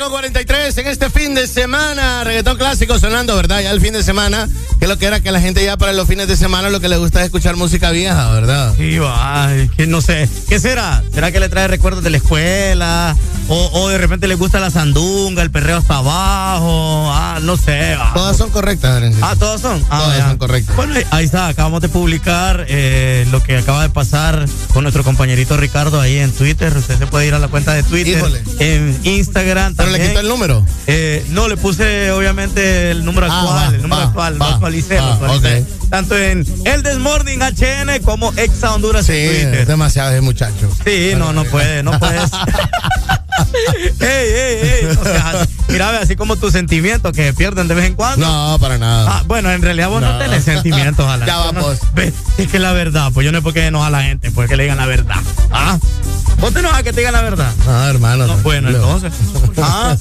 7 0.00 0.04
con 0.04 0.12
43 0.12 0.78
en 0.78 0.86
este 0.86 1.10
fin 1.10 1.34
de 1.34 1.46
semana. 1.46 2.24
Reggaetón 2.24 2.56
clásico 2.56 2.98
sonando, 2.98 3.36
¿verdad? 3.36 3.60
Ya 3.60 3.70
el 3.70 3.80
fin 3.82 3.92
de 3.92 4.02
semana. 4.02 4.48
Que 4.78 4.86
lo 4.86 4.96
que 4.98 5.04
era 5.04 5.20
que 5.20 5.30
la 5.30 5.42
gente 5.42 5.62
ya 5.62 5.76
para 5.76 5.92
los 5.92 6.08
fines 6.08 6.26
de 6.26 6.38
semana 6.38 6.70
lo 6.70 6.80
que 6.80 6.88
le 6.88 6.96
gusta 6.96 7.20
es 7.20 7.26
escuchar 7.26 7.56
música 7.56 7.90
vieja, 7.90 8.30
¿verdad? 8.30 8.72
Sí, 8.78 8.96
va, 8.98 9.50
que 9.76 9.86
no 9.86 10.00
sé. 10.00 10.26
¿Qué 10.48 10.58
será? 10.58 11.02
¿Será 11.12 11.30
que 11.32 11.38
le 11.38 11.50
trae 11.50 11.68
recuerdos 11.68 12.02
de 12.02 12.08
la 12.08 12.16
escuela? 12.16 13.14
O, 13.48 13.70
o 13.74 13.88
de 13.90 13.98
repente 13.98 14.26
le 14.26 14.36
gusta 14.36 14.58
la 14.58 14.70
sandunga, 14.70 15.42
el 15.42 15.50
perreo 15.50 15.76
hasta 15.76 15.96
abajo. 15.96 17.10
Ah, 17.12 17.38
no 17.42 17.58
sé. 17.58 17.94
va. 17.96 18.12
Todas 18.14 18.38
son 18.38 18.48
correctas, 18.50 18.96
Arencito. 18.96 19.26
Ah, 19.26 19.36
todas 19.38 19.60
son. 19.60 19.84
Ah, 19.90 19.98
Todas 20.02 20.18
ya. 20.18 20.28
son 20.28 20.38
correctas. 20.38 20.76
Bueno, 20.76 20.94
ahí- 20.94 21.04
ahí 21.10 21.24
está. 21.26 21.48
Acabamos 21.48 21.82
de 21.82 21.90
publicar 21.90 22.64
eh, 22.68 23.26
lo 23.30 23.42
que 23.42 23.58
acaba 23.58 23.82
de 23.82 23.90
pasar 23.90 24.46
con 24.72 24.84
nuestro 24.84 25.04
compañerito 25.04 25.58
Ricardo 25.58 26.00
ahí 26.00 26.16
en 26.18 26.32
Twitter. 26.32 26.74
Usted 26.74 26.96
se 26.96 27.06
puede 27.06 27.26
ir 27.26 27.34
a 27.34 27.38
la 27.38 27.48
cuenta 27.48 27.74
de 27.74 27.82
Twitter. 27.82 28.16
Híjole. 28.16 28.42
En 28.60 28.98
Instagram 29.04 29.74
¿Pero 29.74 29.89
le 29.90 30.08
quitó 30.08 30.20
el 30.20 30.28
número? 30.28 30.64
Eh, 30.86 31.24
no, 31.30 31.48
le 31.48 31.56
puse 31.56 32.10
obviamente 32.12 32.90
el 32.90 33.04
número 33.04 33.26
Ah, 33.30 33.40
actual. 33.40 33.56
va, 33.56 33.66
el 33.76 33.82
número 33.82 33.96
va, 34.00 34.06
actual. 34.08 34.34
va, 34.42 34.48
lo 34.48 34.54
actualicé, 34.54 34.98
lo. 35.00 35.66
Tanto 35.90 36.16
en 36.16 36.44
El 36.64 36.82
Desmorning 36.82 37.40
HN 37.42 38.00
como 38.04 38.32
Exa 38.34 38.74
Honduras 38.74 39.06
Sí, 39.06 39.12
en 39.12 39.28
Twitter. 39.28 39.54
es 39.62 39.66
demasiado 39.66 40.10
ese 40.12 40.20
muchacho. 40.20 40.70
Sí, 40.84 41.12
no, 41.18 41.32
no 41.32 41.44
puede, 41.44 41.82
no 41.82 41.98
puedes. 41.98 42.30
ey, 44.00 44.06
ey, 44.08 44.58
ey. 44.62 44.84
no 44.94 45.02
seas 45.04 45.24
así. 45.34 45.48
Mira, 45.68 45.90
ve, 45.92 45.98
así 45.98 46.16
como 46.16 46.36
tus 46.36 46.52
sentimientos 46.52 47.12
que 47.12 47.26
se 47.28 47.32
pierden 47.32 47.68
de 47.68 47.74
vez 47.74 47.84
en 47.86 47.94
cuando. 47.94 48.26
No, 48.26 48.58
para 48.58 48.76
nada. 48.78 49.18
Ah, 49.18 49.22
bueno, 49.26 49.50
en 49.52 49.62
realidad 49.62 49.88
vos 49.88 50.00
no, 50.02 50.12
No. 50.12 50.18
tenés 50.18 50.44
sentimientos, 50.44 51.04
ojalá. 51.04 51.26
Ya 51.26 51.34
Yo 51.44 51.52
no- 51.52 51.60
vamos. 51.62 51.78
Ve, 51.94 52.12
es 52.38 52.48
que 52.48 52.58
la 52.58 52.72
verdad, 52.72 53.10
pues 53.14 53.24
yo 53.24 53.30
no 53.32 53.38
es 53.38 53.44
porque 53.44 53.66
enoja 53.66 53.86
a 53.86 53.90
la 53.90 54.02
gente, 54.02 54.30
pues 54.32 54.48
que 54.48 54.56
le 54.56 54.64
digan 54.64 54.78
la 54.78 54.86
verdad. 54.86 55.16
Ah, 55.52 55.78
vos 56.38 56.52
te 56.52 56.58
enojas 56.60 56.82
que 56.82 56.92
te 56.92 57.00
digan 57.00 57.12
la 57.14 57.22
verdad. 57.22 57.52
Ah, 57.68 57.86
hermano. 57.88 58.26
No, 58.26 58.36
bueno, 58.38 58.68
entonces. 58.70 59.12
Ah, 59.62 59.94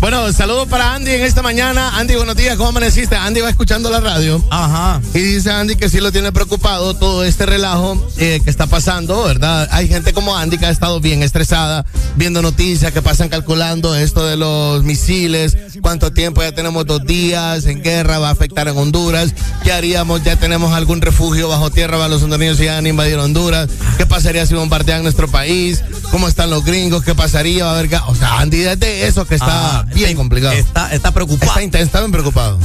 Bueno, 0.00 0.32
saludos 0.32 0.66
para 0.68 0.94
Andy 0.94 1.10
en 1.10 1.20
esta 1.22 1.42
mañana. 1.42 1.98
Andy, 1.98 2.14
buenos 2.16 2.34
días, 2.34 2.56
¿cómo 2.56 2.70
amaneciste? 2.70 3.16
Andy 3.16 3.42
va 3.42 3.50
escuchando 3.50 3.90
la 3.90 4.00
radio. 4.00 4.42
Ajá. 4.50 4.98
Y 5.12 5.18
dice 5.18 5.50
Andy 5.50 5.76
que 5.76 5.90
sí 5.90 6.00
lo 6.00 6.10
tiene 6.10 6.32
preocupado 6.32 6.94
todo 6.94 7.22
este 7.22 7.44
relajo 7.44 8.02
eh, 8.16 8.40
que 8.42 8.48
está 8.48 8.66
pasando, 8.66 9.24
¿verdad? 9.24 9.68
Hay 9.72 9.88
gente 9.88 10.14
como 10.14 10.34
Andy 10.36 10.56
que 10.56 10.64
ha 10.66 10.70
estado 10.70 11.00
bien 11.00 11.22
estresada, 11.22 11.84
viendo 12.16 12.42
noticias 12.42 12.92
que 12.92 13.02
pasan 13.02 13.28
calculando 13.28 13.94
esto 13.94 14.26
de 14.26 14.36
los 14.36 14.82
misiles, 14.84 15.56
cuánto 15.80 16.12
tiempo 16.12 16.42
ya 16.42 16.52
tenemos 16.52 16.86
dos 16.86 17.04
días 17.04 17.66
en 17.66 17.82
guerra, 17.82 18.18
va 18.18 18.28
a 18.28 18.32
afectar 18.32 18.68
en 18.68 18.76
Honduras, 18.76 19.32
¿qué 19.64 19.72
haríamos? 19.72 20.22
Ya 20.22 20.36
tenemos 20.36 20.72
algún 20.72 21.00
refugio 21.00 21.48
bajo 21.48 21.70
tierra 21.70 21.96
para 21.96 22.08
los 22.08 22.22
hondureños 22.22 22.58
si 22.58 22.68
han 22.68 22.86
invadido 22.86 23.22
Honduras, 23.22 23.68
¿qué 23.96 24.06
pasaría 24.06 24.44
si 24.46 24.54
bombardean 24.54 25.02
nuestro 25.02 25.28
país? 25.28 25.82
¿Cómo 26.10 26.28
están 26.28 26.50
los 26.50 26.64
gringos? 26.64 27.04
¿Qué 27.04 27.14
pasaría? 27.14 27.64
Va 27.64 27.72
a 27.72 27.78
haber 27.78 27.90
O 28.08 28.14
sea, 28.14 28.38
Andy 28.40 28.58
desde 28.58 29.06
eso 29.06 29.24
que 29.24 29.36
está 29.36 29.80
Ah, 29.80 29.86
bien 29.94 30.16
complicado. 30.16 30.52
Está, 30.52 30.92
está 30.92 31.12
preocupado. 31.12 31.58
Está, 31.60 31.78
está 31.80 32.00
bien 32.00 32.12
preocupado. 32.12 32.58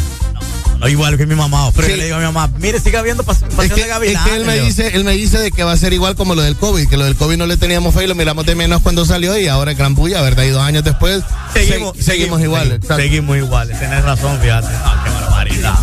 No, 0.86 0.90
igual 0.91 1.18
que 1.18 1.26
mi 1.26 1.34
mamá. 1.36 1.72
Pero 1.76 1.88
Sí. 1.88 1.94
yo 1.94 1.98
le 1.98 2.03
digo 2.06 2.16
a 2.18 2.20
mi 2.20 2.26
mamá, 2.26 2.48
mire, 2.60 2.80
siga 2.80 3.02
viendo 3.02 3.24
pas- 3.24 3.38
Es 3.48 3.56
Pasión 3.56 3.76
que, 3.76 3.82
de 3.84 3.88
Gavilanes. 3.88 4.22
es 4.22 4.30
que 4.32 4.38
él 4.38 4.45
me 4.45 4.60
dice, 4.60 4.88
él 4.95 5.03
me 5.03 5.12
dice 5.14 5.40
de 5.40 5.52
que 5.52 5.64
va 5.64 5.72
a 5.72 5.78
ser 5.78 5.94
igual 5.94 6.16
como 6.16 6.36
lo 6.36 6.41
del 6.44 6.56
COVID, 6.56 6.88
que 6.88 6.95
lo 6.98 7.06
del 7.06 7.16
COVID 7.16 7.38
no 7.38 7.48
le 7.48 7.57
teníamos 7.57 7.94
fe 7.95 8.03
y 8.03 8.07
lo 8.07 8.14
miramos 8.16 8.45
de 8.45 8.53
menos 8.56 8.82
cuando 8.84 9.03
salió 9.06 9.36
y 9.38 9.48
ahora 9.48 9.72
es 9.72 9.78
gran 9.78 9.95
bulla, 9.95 10.22
¿verdad? 10.22 10.44
Y 10.44 10.49
dos 10.49 10.62
años 10.62 10.84
después 10.84 11.24
Seguimos, 11.53 11.98
se- 11.98 12.03
seguimos 12.03 12.40
igual. 12.41 12.68
Seguimos, 12.82 12.98
seguimos 12.98 13.38
iguales, 13.38 13.80
tenés 13.80 14.03
razón, 14.03 14.40
fíjate. 14.40 14.68
Ah, 14.84 15.02
qué 15.03 15.10
barbaridad. 15.12 15.80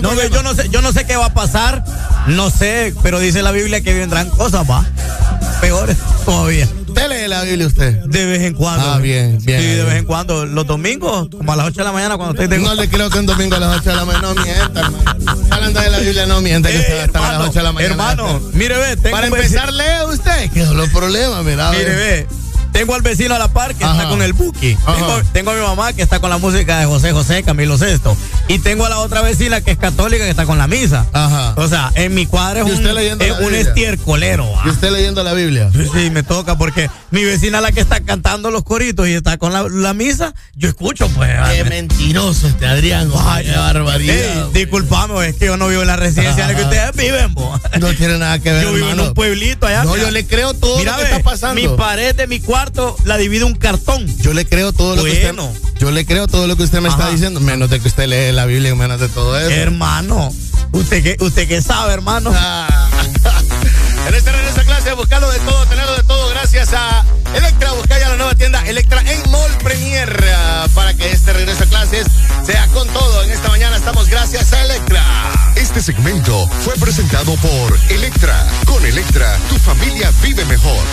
No, 0.00 0.14
yo 0.28 0.42
no 0.42 0.54
sé, 0.54 0.68
yo 0.68 0.82
no 0.82 0.92
sé 0.92 1.04
qué 1.04 1.16
va 1.16 1.26
a 1.26 1.34
pasar, 1.34 1.84
no 2.28 2.48
sé, 2.50 2.94
pero 3.02 3.18
dice 3.18 3.42
la 3.42 3.50
Biblia 3.50 3.80
que 3.80 3.92
vendrán 3.94 4.30
cosas, 4.30 4.68
va, 4.70 4.84
peores 5.60 5.96
todavía. 6.24 6.68
¿Usted 6.94 7.08
lee 7.08 7.28
la 7.28 7.42
Biblia 7.42 7.66
usted? 7.66 7.92
De 8.04 8.24
vez 8.26 8.42
en 8.42 8.54
cuando. 8.54 8.88
Ah, 8.88 8.98
bien, 8.98 9.38
bien. 9.42 9.60
Sí, 9.60 9.66
de 9.66 9.82
vez 9.82 9.94
en 9.96 10.04
cuando. 10.04 10.46
Los 10.46 10.64
domingos, 10.66 11.28
como 11.36 11.52
a 11.52 11.56
las 11.56 11.66
8 11.66 11.78
de 11.78 11.84
la 11.84 11.92
mañana, 11.92 12.16
cuando 12.16 12.46
de 12.46 12.58
No 12.58 12.74
le 12.74 12.88
creo 12.88 13.10
que 13.10 13.18
un 13.18 13.26
domingo 13.26 13.56
a 13.56 13.60
las 13.60 13.78
8 13.80 13.90
de 13.90 13.96
la 13.96 14.04
mañana 14.04 14.28
no 14.32 14.34
mienta, 14.42 14.80
hermano. 14.80 15.44
Hablando 15.50 15.80
de 15.80 15.90
la 15.90 15.98
Biblia, 15.98 16.26
no 16.26 16.40
mienta 16.40 16.68
que 16.70 16.76
Eh, 16.76 16.80
usted 16.80 16.96
va 16.98 17.02
a 17.02 17.04
estar 17.06 17.22
a 17.22 17.24
las 17.24 17.32
hermano, 17.32 17.50
8 17.50 17.58
de 17.58 17.62
la 17.64 17.72
mañana. 17.72 17.92
hermano, 17.92 18.40
mire, 18.52 18.76
ve, 18.78 19.10
Para 19.10 19.26
empezar, 19.26 19.72
lee 19.72 19.82
usted. 20.12 20.50
¿Qué 20.52 20.64
son 20.64 20.76
los 20.76 20.88
problemas? 20.90 21.44
Mira, 21.44 21.70
Mire, 21.72 21.94
ve. 21.96 22.26
Tengo 22.74 22.96
al 22.96 23.02
vecino 23.02 23.36
a 23.36 23.38
la 23.38 23.46
par 23.46 23.72
que 23.76 23.84
Ajá. 23.84 23.94
está 23.94 24.08
con 24.08 24.20
el 24.20 24.32
Buki. 24.32 24.74
Tengo, 24.74 25.22
tengo 25.32 25.50
a 25.52 25.54
mi 25.54 25.60
mamá 25.60 25.92
que 25.92 26.02
está 26.02 26.18
con 26.18 26.28
la 26.28 26.38
música 26.38 26.80
de 26.80 26.86
José 26.86 27.12
José, 27.12 27.44
Camilo 27.44 27.78
Sesto. 27.78 28.16
Y 28.48 28.58
tengo 28.58 28.84
a 28.84 28.88
la 28.88 28.98
otra 28.98 29.22
vecina 29.22 29.60
que 29.60 29.70
es 29.70 29.78
católica 29.78 30.24
que 30.24 30.30
está 30.30 30.44
con 30.44 30.58
la 30.58 30.66
misa. 30.66 31.06
Ajá. 31.12 31.54
O 31.56 31.68
sea, 31.68 31.92
en 31.94 32.14
mi 32.14 32.26
cuadra 32.26 32.62
es 32.62 32.66
¿Y 32.66 32.72
un, 32.72 32.94
leyendo 32.94 33.24
es 33.24 33.30
la 33.30 33.46
un 33.46 33.54
estiercolero. 33.54 34.50
¿va? 34.50 34.62
¿Y 34.66 34.70
usted 34.70 34.90
leyendo 34.90 35.22
la 35.22 35.34
Biblia? 35.34 35.70
Sí, 35.72 35.88
sí, 35.94 36.10
me 36.10 36.24
toca 36.24 36.58
porque 36.58 36.90
mi 37.12 37.22
vecina 37.22 37.60
la 37.60 37.70
que 37.70 37.80
está 37.80 38.00
cantando 38.00 38.50
los 38.50 38.64
coritos 38.64 39.06
y 39.06 39.12
está 39.12 39.38
con 39.38 39.52
la, 39.52 39.62
la 39.70 39.94
misa, 39.94 40.34
yo 40.56 40.68
escucho, 40.68 41.08
pues. 41.10 41.30
Qué 41.54 41.62
mentiroso 41.64 42.48
este 42.48 42.66
Adrián. 42.66 43.08
Ay, 43.16 43.46
qué 43.46 43.56
barbaridad. 43.56 44.16
Ey, 44.16 44.44
disculpame, 44.52 45.28
es 45.28 45.36
que 45.36 45.46
yo 45.46 45.56
no 45.56 45.68
vivo 45.68 45.82
en 45.82 45.86
la 45.88 45.96
residencia 45.96 46.42
en 46.44 46.52
la 46.52 46.56
que 46.56 46.64
ustedes 46.64 46.96
viven, 46.96 47.34
bo. 47.34 47.60
No 47.78 47.94
tiene 47.94 48.18
nada 48.18 48.40
que 48.40 48.50
ver, 48.50 48.64
Yo 48.64 48.72
vivo 48.72 48.90
en 48.90 48.98
un 48.98 49.14
pueblito 49.14 49.66
allá. 49.66 49.84
No, 49.84 49.92
mira. 49.92 50.06
yo 50.06 50.10
le 50.10 50.26
creo 50.26 50.54
todo 50.54 50.76
Mira, 50.78 50.92
lo 50.92 50.98
que 50.98 51.04
ve, 51.04 51.10
está 51.10 51.22
pasando. 51.22 51.60
Mi 51.60 51.68
pared 51.76 52.16
de 52.16 52.26
mi 52.26 52.40
la 53.04 53.16
divide 53.16 53.44
un 53.44 53.54
cartón. 53.54 54.06
Yo 54.18 54.32
le 54.32 54.46
creo 54.46 54.72
todo 54.72 54.96
lo 54.96 55.04
que 55.04 55.10
usted. 55.10 55.34
Yo 55.78 55.90
le 55.90 56.06
creo 56.06 56.26
todo 56.26 56.46
lo 56.46 56.56
que 56.56 56.62
usted 56.62 56.80
me 56.80 56.88
está 56.88 57.10
diciendo, 57.10 57.40
menos 57.40 57.68
de 57.70 57.80
que 57.80 57.88
usted 57.88 58.06
lee 58.06 58.32
la 58.32 58.46
Biblia 58.46 58.74
menos 58.74 59.00
de 59.00 59.08
todo 59.08 59.38
eso. 59.38 59.50
Hermano, 59.50 60.32
usted 60.72 61.02
que 61.02 61.24
usted 61.24 61.48
que 61.48 61.60
sabe, 61.62 61.92
hermano. 61.92 62.32
Ah. 62.34 62.88
En 64.06 64.14
este 64.14 64.32
regreso 64.32 64.60
a 64.60 64.64
clase, 64.64 64.92
buscarlo 64.92 65.30
de 65.30 65.38
todo, 65.38 65.64
tenerlo 65.64 65.96
de 65.96 66.02
todo, 66.02 66.28
gracias 66.28 66.74
a 66.74 67.06
Electra, 67.34 67.72
busca 67.72 67.98
ya 67.98 68.10
la 68.10 68.16
nueva 68.16 68.34
tienda 68.34 68.62
Electra 68.66 69.00
en 69.00 69.30
Mall 69.30 69.50
Premier 69.62 70.14
ah, 70.36 70.66
para 70.74 70.92
que 70.92 71.10
este 71.10 71.32
regreso 71.32 71.64
a 71.64 71.66
clases 71.66 72.06
sea 72.44 72.66
con 72.68 72.86
todo. 72.88 73.22
En 73.22 73.30
esta 73.30 73.48
mañana 73.48 73.76
estamos 73.76 74.10
gracias 74.10 74.52
a 74.52 74.62
Electra. 74.62 75.02
Este 75.56 75.80
segmento 75.80 76.46
fue 76.64 76.74
presentado 76.74 77.34
por 77.36 77.78
Electra. 77.88 78.46
Con 78.66 78.84
Electra, 78.84 79.38
tu 79.48 79.56
familia 79.56 80.12
vive 80.22 80.44
mejor. 80.44 80.84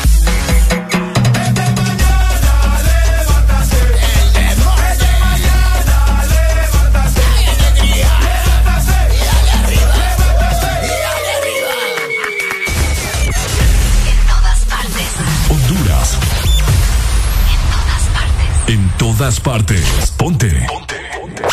todas 19.02 19.40
partes. 19.40 20.14
Ponte. 20.16 20.48
Ponte. 20.68 20.96
Ponte. 21.20 21.44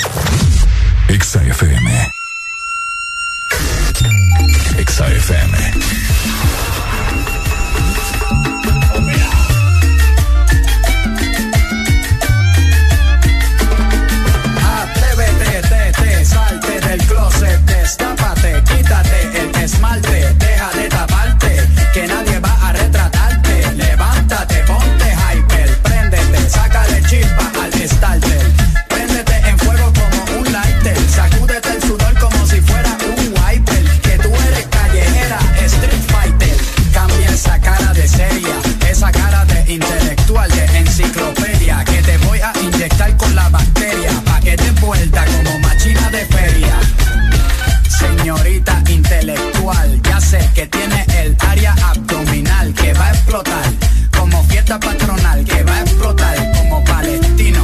Exa 1.08 1.42
FM. 1.42 2.12
Exa 4.76 5.08
FM. 5.08 5.56
Atrévete, 14.82 15.62
te, 15.70 15.92
te, 16.02 16.24
salte 16.26 16.80
del 16.80 16.98
closet, 17.06 17.60
destápate, 17.64 18.62
quítate 18.64 19.40
el 19.40 19.62
esmalte 19.64 20.17
que 50.58 50.66
tiene 50.66 51.06
el 51.22 51.36
área 51.38 51.72
abdominal 51.72 52.74
que 52.74 52.92
va 52.92 53.06
a 53.06 53.10
explotar. 53.10 53.72
Como 54.18 54.42
fiesta 54.42 54.76
patronal 54.80 55.44
que 55.44 55.62
va 55.62 55.76
a 55.76 55.80
explotar 55.82 56.36
como 56.56 56.82
palestino. 56.82 57.60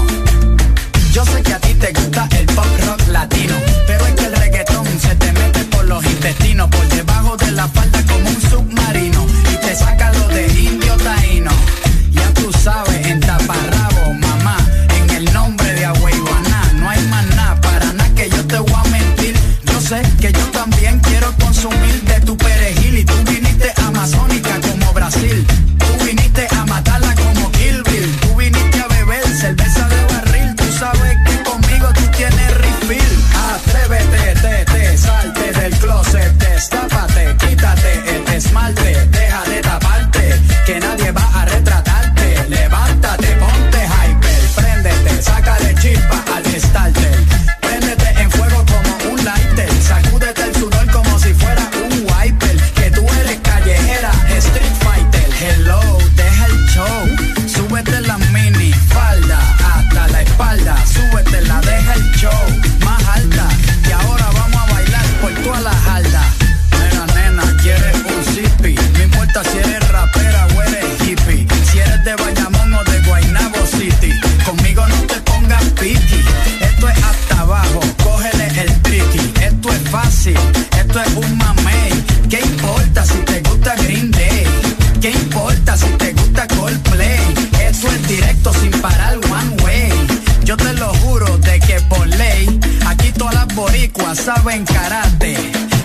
Yo 1.13 1.25
sé 1.25 1.43
que 1.43 1.55
a 1.55 1.59
ti 1.59 1.75
te 1.75 1.93
gusta 1.93 2.29
el 2.39 2.47
pop 2.47 2.65
rock 2.87 3.09
latino, 3.09 3.57
pero 3.89 4.07
es 4.07 4.15
que 4.15 4.27
el 4.27 4.37
reggaetón 4.37 4.87
se 5.01 5.13
te 5.17 5.33
mete 5.33 5.65
por 5.65 5.85
los 5.87 6.05
intestinos, 6.05 6.69
por 6.69 6.87
debajo 6.87 7.37
de 7.37 7.51
la 7.51 7.67
falda 7.67 8.01
como 8.07 8.29
un 8.29 8.41
submarino 8.41 9.27
y 9.53 9.57
te 9.57 9.75
saca 9.75 10.14
saben 94.15 94.65
karate. 94.65 95.37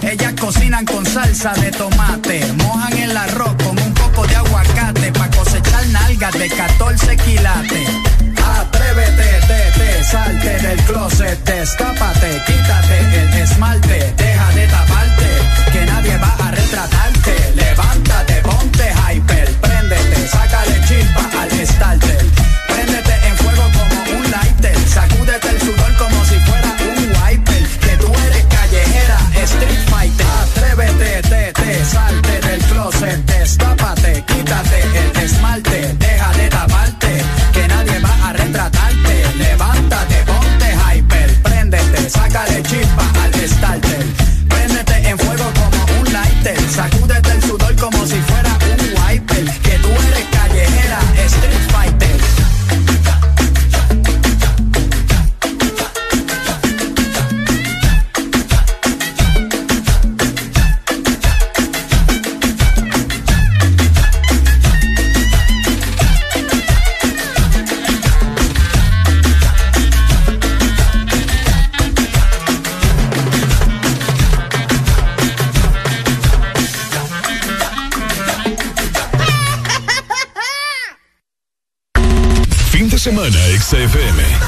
Ellas 0.01 0.33
cocinan 0.39 0.85
con 0.85 1.05
salsa 1.05 1.53
de 1.53 1.71
tomate, 1.71 2.45
mojan 2.63 2.97
el 2.97 3.17
arroz 3.17 3.55
con 3.63 3.77
un 3.79 3.93
poco 3.93 4.25
de 4.27 4.35
aguacate 4.35 5.11
pa 5.11 5.29
cosechar 5.29 5.85
nalgas 5.87 6.33
de 6.33 6.49
14 6.49 7.17
quilates. 7.17 7.89
Atrévete, 8.59 9.29
te, 9.47 10.03
salte 10.03 10.59
del 10.59 10.79
closet, 10.83 11.43
destápate, 11.45 12.41
quítate 12.45 12.99
el 13.21 13.33
esmalte, 13.41 14.13
deja 14.17 14.49
de 14.51 14.67
taparte, 14.67 15.29
que 15.71 15.85
nadie 15.85 16.17
va 16.17 16.35
a 16.47 16.48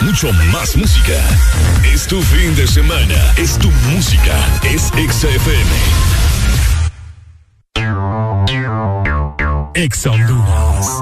mucho 0.02 0.32
más 0.52 0.76
música. 0.76 1.14
Es 1.94 2.08
tu 2.08 2.22
fin 2.22 2.56
de 2.56 2.68
semana, 2.68 3.34
es 3.38 3.58
tu 3.58 3.70
música, 3.92 4.38
es 4.64 4.92
Exa 4.98 5.28
FM. 5.30 5.72
Exa 9.76 10.12
Honduras. 10.12 11.01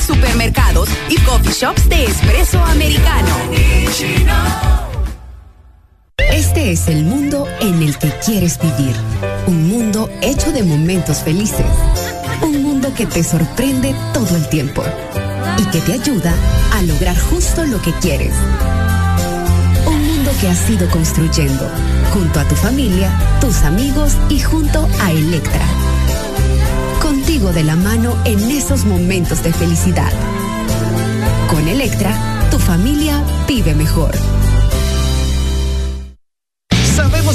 supermercados 0.00 0.88
y 1.08 1.16
coffee 1.20 1.52
shops 1.52 1.88
de 1.88 2.04
espresso 2.04 2.58
americano. 2.58 3.28
Este 6.32 6.72
es 6.72 6.88
el 6.88 7.04
mundo 7.04 7.46
en 7.60 7.80
el 7.80 7.96
que 7.96 8.10
quieres 8.24 8.58
vivir. 8.58 8.96
Un 9.46 9.68
mundo 9.68 10.10
hecho 10.22 10.50
de 10.50 10.64
momentos 10.64 11.18
felices. 11.18 11.66
Un 12.42 12.62
mundo 12.64 12.92
que 12.96 13.06
te 13.06 13.22
sorprende 13.22 13.94
todo 14.12 14.36
el 14.36 14.48
tiempo 14.48 14.82
y 15.58 15.64
que 15.66 15.80
te 15.80 15.92
ayuda 15.92 16.34
a 16.74 16.82
lograr 16.82 17.16
justo 17.16 17.64
lo 17.64 17.80
que 17.80 17.92
quieres. 17.92 18.34
Un 19.86 20.04
mundo 20.04 20.32
que 20.40 20.48
has 20.48 20.68
ido 20.68 20.88
construyendo 20.90 21.70
junto 22.12 22.40
a 22.40 22.44
tu 22.44 22.56
familia, 22.56 23.12
tus 23.40 23.62
amigos 23.62 24.16
y 24.28 24.40
junto 24.40 24.88
a 25.00 25.12
Electra 25.12 25.89
contigo 27.10 27.52
de 27.52 27.64
la 27.64 27.74
mano 27.74 28.16
en 28.24 28.38
esos 28.52 28.84
momentos 28.84 29.42
de 29.42 29.52
felicidad. 29.52 30.12
Con 31.50 31.66
Electra, 31.66 32.46
tu 32.52 32.58
familia 32.60 33.20
vive 33.48 33.74
mejor 33.74 34.12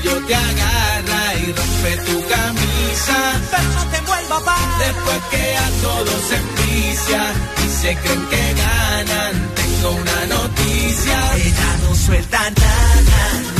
cuello 0.00 0.26
te 0.26 0.34
agarra 0.34 1.34
y 1.34 1.52
rompe 1.52 1.96
tu 2.06 2.28
camisa. 2.28 3.40
Pero 3.50 3.68
no 3.74 3.86
te 3.90 4.00
vuelva 4.02 4.44
pa' 4.44 4.78
Después 4.78 5.18
que 5.30 5.56
a 5.56 5.70
todos 5.82 6.20
se 6.28 6.36
envicia 6.36 7.32
y 7.64 7.68
se 7.68 7.96
creen 7.96 8.26
que 8.26 8.54
ganan, 8.54 9.54
tengo 9.54 9.90
una 9.90 10.26
noticia. 10.26 11.36
Ella 11.36 11.76
no 11.82 11.94
suelta 11.94 12.38
nada. 12.38 13.59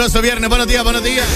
Caluroso 0.00 0.22
viernes. 0.22 0.48
Buenos 0.48 0.66
días, 0.66 0.82
buenos 0.82 1.02
días. 1.02 1.26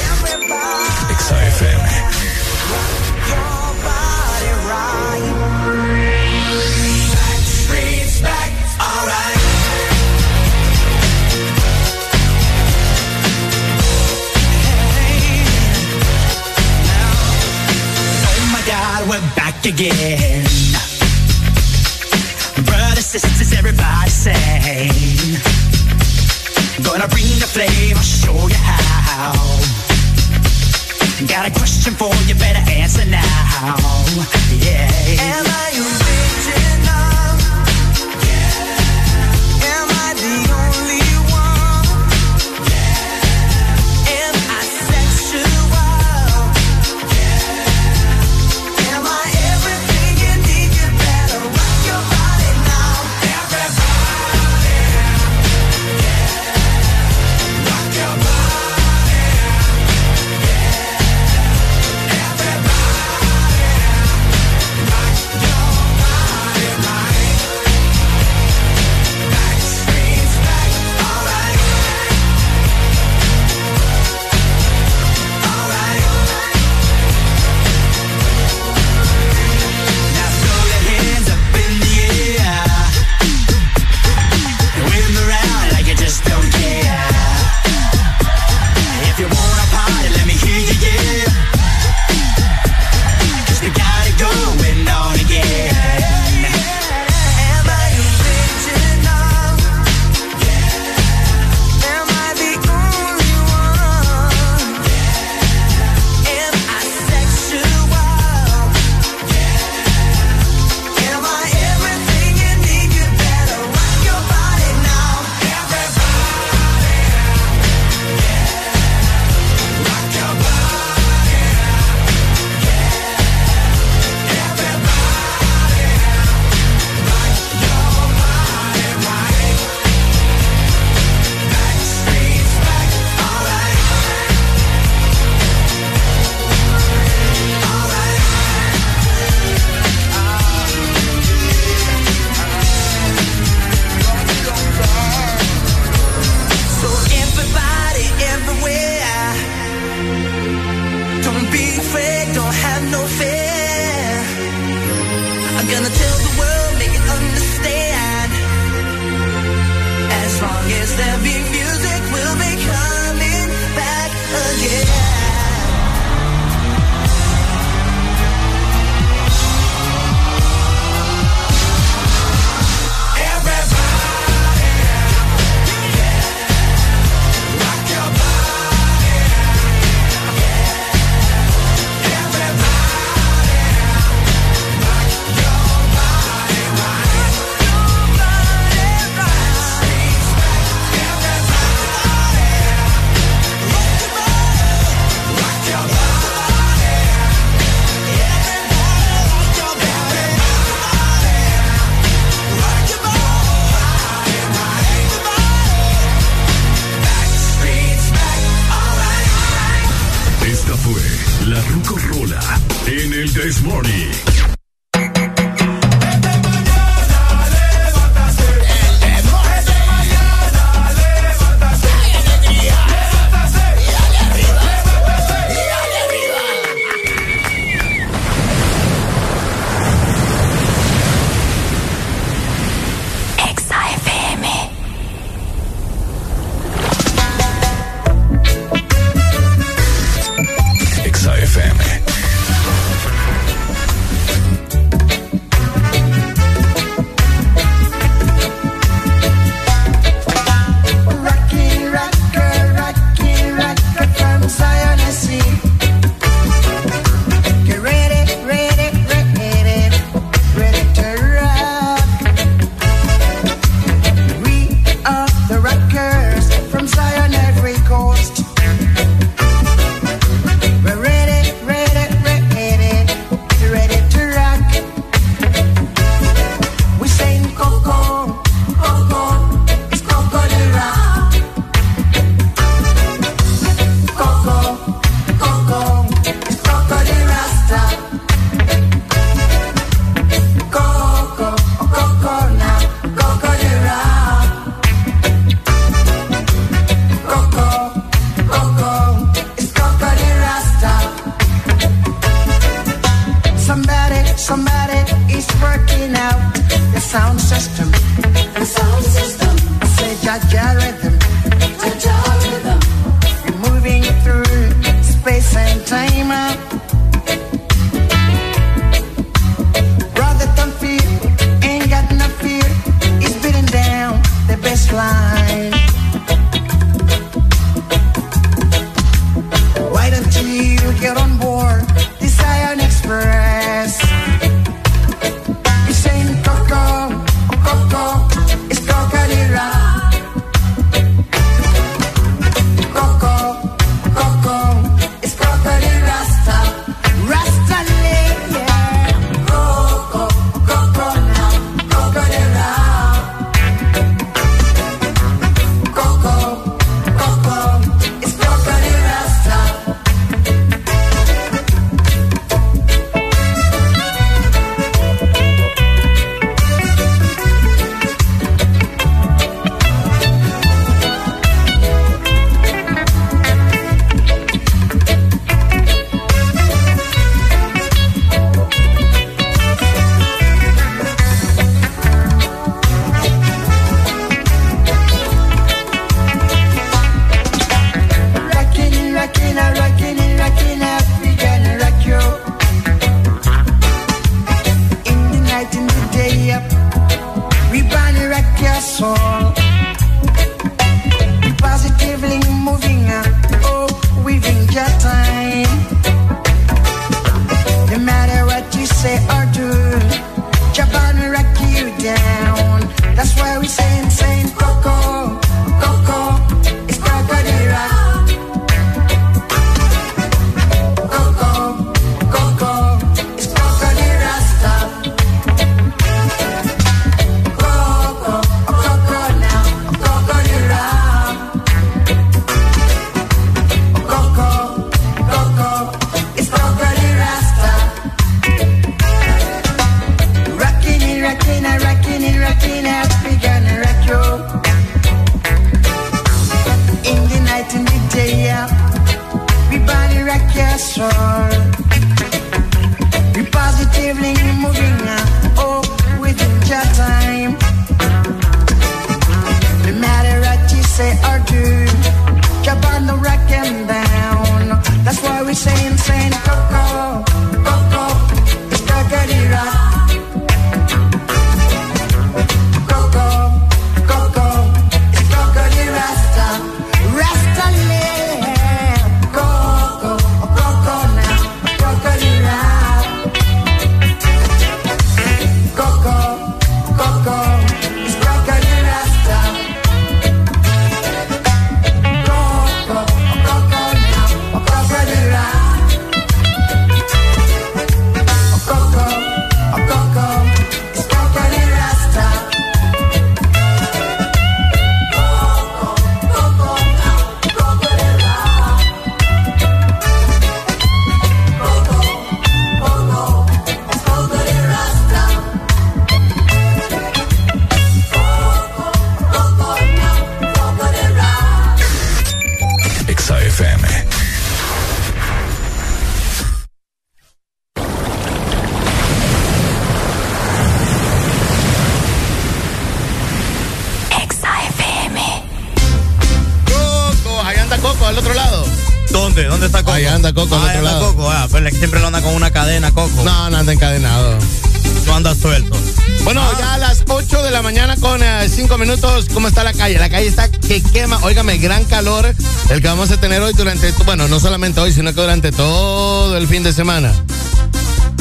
Óigame, 551.24 551.56
gran 551.56 551.82
calor 551.86 552.34
el 552.68 552.82
que 552.82 552.86
vamos 552.86 553.10
a 553.10 553.16
tener 553.18 553.40
hoy 553.40 553.54
durante, 553.54 553.90
bueno, 554.04 554.28
no 554.28 554.38
solamente 554.40 554.78
hoy, 554.80 554.92
sino 554.92 555.14
que 555.14 555.22
durante 555.22 555.52
todo 555.52 556.36
el 556.36 556.46
fin 556.46 556.62
de 556.62 556.70
semana. 556.74 557.10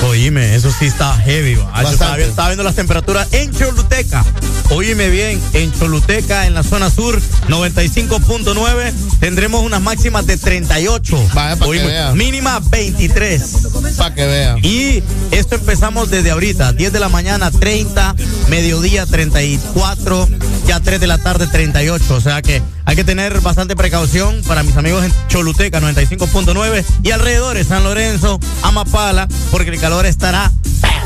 Oíme, 0.07 0.55
eso 0.55 0.71
sí 0.71 0.85
está 0.85 1.13
heavy. 1.17 1.59
Ah, 1.73 1.83
yo 1.83 1.89
estaba, 1.89 2.15
viendo 2.47 2.63
las 2.63 2.75
temperaturas 2.75 3.27
en 3.33 3.53
Choluteca. 3.53 4.23
Oíme 4.69 5.09
bien, 5.09 5.41
en 5.51 5.73
Choluteca, 5.77 6.47
en 6.47 6.53
la 6.53 6.63
zona 6.63 6.89
sur, 6.89 7.21
95.9, 7.49 8.93
tendremos 9.19 9.63
unas 9.63 9.81
máximas 9.81 10.25
de 10.25 10.37
38. 10.37 11.29
Vaya, 11.33 11.57
para 11.57 11.71
que 11.71 11.85
vea. 11.85 12.13
Mínima 12.13 12.61
23. 12.69 13.41
Para 13.97 14.15
que 14.15 14.25
vea. 14.25 14.55
Y 14.61 15.03
esto 15.31 15.55
empezamos 15.55 16.09
desde 16.09 16.31
ahorita, 16.31 16.71
10 16.71 16.93
de 16.93 16.99
la 17.01 17.09
mañana 17.09 17.51
30, 17.51 18.15
mediodía 18.47 19.05
34, 19.05 20.29
ya 20.67 20.79
3 20.79 21.01
de 21.01 21.07
la 21.07 21.17
tarde 21.17 21.47
38. 21.47 22.15
O 22.15 22.21
sea 22.21 22.41
que 22.41 22.61
hay 22.85 22.95
que 22.95 23.03
tener 23.03 23.39
bastante 23.41 23.75
precaución 23.75 24.41
para 24.47 24.63
mis 24.63 24.75
amigos 24.77 25.03
en 25.05 25.13
Choluteca 25.27 25.79
95.9 25.79 26.83
y 27.03 27.11
alrededores 27.11 27.67
San 27.67 27.83
Lorenzo, 27.83 28.39
Amapala, 28.61 29.27
porque 29.51 29.69
el 29.69 29.79
calor 29.79 30.05
estará 30.05 30.51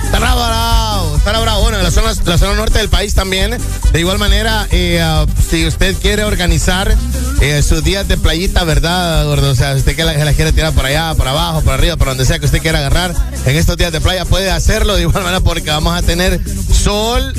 estará 0.08 0.36
bravo, 0.36 1.18
estará 1.18 1.40
bravo. 1.40 1.62
Bueno, 1.62 1.78
en 1.78 1.84
la 1.84 1.92
zona, 1.92 2.14
la 2.26 2.38
zona 2.38 2.54
norte 2.56 2.80
del 2.80 2.90
país 2.90 3.14
también. 3.14 3.58
De 3.92 4.00
igual 4.00 4.18
manera, 4.18 4.68
uh, 4.72 5.28
si 5.50 5.68
usted 5.68 5.96
quiere 5.98 6.24
organizar 6.24 6.96
eh, 7.42 7.62
sus 7.62 7.84
días 7.84 8.08
de 8.08 8.18
playita, 8.18 8.64
¿verdad, 8.64 9.26
gordo? 9.26 9.52
O 9.52 9.56
sea, 9.56 9.74
si 9.74 9.80
usted 9.80 9.96
que 9.96 10.04
la, 10.04 10.14
las 10.14 10.36
quiere 10.36 10.54
tirar 10.54 10.74
por 10.74 10.86
allá, 10.86 11.14
para 11.16 11.32
abajo, 11.32 11.62
para 11.62 11.76
arriba, 11.76 11.98
para 11.98 12.12
donde 12.12 12.26
sea 12.26 12.40
que 12.40 12.46
usted 12.46 12.62
quiera 12.62 12.80
agarrar, 12.80 13.14
en 13.46 13.56
estos 13.56 13.78
días 13.78 13.92
de 13.92 14.02
playa 14.02 14.26
puede 14.26 14.50
hacerlo 14.50 14.96
de 14.96 15.02
igual 15.04 15.24
manera 15.24 15.42
porque 15.42 15.70
vamos 15.70 15.98
a 15.98 16.02
tener 16.02 16.42
sol 16.74 17.34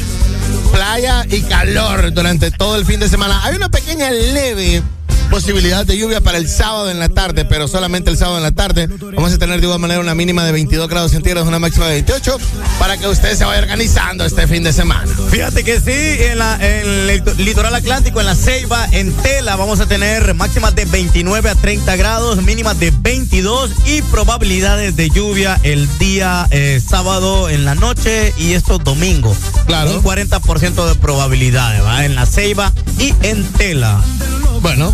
playa 0.78 1.26
y 1.28 1.42
calor 1.42 2.12
durante 2.14 2.52
todo 2.52 2.76
el 2.76 2.86
fin 2.86 3.00
de 3.00 3.08
semana. 3.08 3.40
Hay 3.42 3.56
una 3.56 3.68
pequeña 3.68 4.12
leve 4.12 4.80
posibilidad 5.28 5.84
de 5.84 5.98
lluvia 5.98 6.20
para 6.20 6.38
el 6.38 6.48
sábado 6.48 6.88
en 6.88 7.00
la 7.00 7.08
tarde, 7.08 7.44
pero 7.44 7.66
solamente 7.68 8.10
el 8.10 8.16
sábado 8.16 8.38
en 8.38 8.44
la 8.44 8.52
tarde. 8.52 8.86
Vamos 8.86 9.32
a 9.32 9.38
tener 9.38 9.58
de 9.60 9.66
igual 9.66 9.80
manera 9.80 10.00
una 10.00 10.14
mínima 10.14 10.44
de 10.44 10.52
22 10.52 10.88
grados 10.88 11.10
centígrados, 11.10 11.48
una 11.48 11.58
máxima 11.58 11.86
de 11.86 11.94
28, 11.94 12.38
para 12.78 12.96
que 12.96 13.08
usted 13.08 13.36
se 13.36 13.44
vaya 13.44 13.60
organizando 13.60 14.24
este 14.24 14.46
fin 14.46 14.62
de 14.62 14.72
semana. 14.72 15.12
Fíjate 15.30 15.64
que 15.64 15.80
sí, 15.80 16.22
en, 16.22 16.38
la, 16.38 16.54
en 16.56 17.10
el 17.10 17.22
litoral 17.38 17.74
atlántico, 17.74 18.20
en 18.20 18.26
la 18.26 18.36
Ceiba, 18.36 18.86
en 18.92 19.12
Tela, 19.14 19.56
vamos 19.56 19.80
a 19.80 19.86
tener 19.86 20.32
máximas 20.34 20.76
de 20.76 20.84
29 20.84 21.50
a 21.50 21.54
30 21.56 21.96
grados, 21.96 22.42
mínimas 22.42 22.78
de 22.78 22.92
22 22.92 23.72
y 23.86 24.02
probabilidades 24.02 24.94
de 24.94 25.10
lluvia 25.10 25.58
el 25.64 25.88
día 25.98 26.46
eh, 26.52 26.80
sábado 26.86 27.48
en 27.48 27.64
la 27.64 27.74
noche 27.74 28.32
y 28.38 28.52
estos 28.52 28.82
domingos. 28.84 29.36
Claro. 29.68 29.92
Un 29.98 30.02
40% 30.02 30.88
de 30.88 30.94
probabilidades, 30.96 31.84
¿va? 31.84 32.04
En 32.04 32.14
la 32.16 32.26
Ceiba 32.26 32.72
y 32.98 33.14
en 33.22 33.44
Tela. 33.52 34.00
Bueno. 34.62 34.92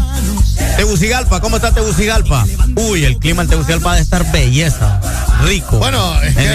Tegucigalpa, 0.76 1.40
¿cómo 1.40 1.56
está 1.56 1.72
Tegucigalpa? 1.72 2.44
Uy, 2.76 3.04
el 3.04 3.18
clima 3.18 3.42
en 3.42 3.48
Tegucigalpa 3.48 3.90
va 3.90 3.94
a 3.94 3.98
estar 4.00 4.30
belleza, 4.32 5.00
rico. 5.44 5.78
Bueno, 5.78 6.20
es 6.22 6.34
que 6.34 6.48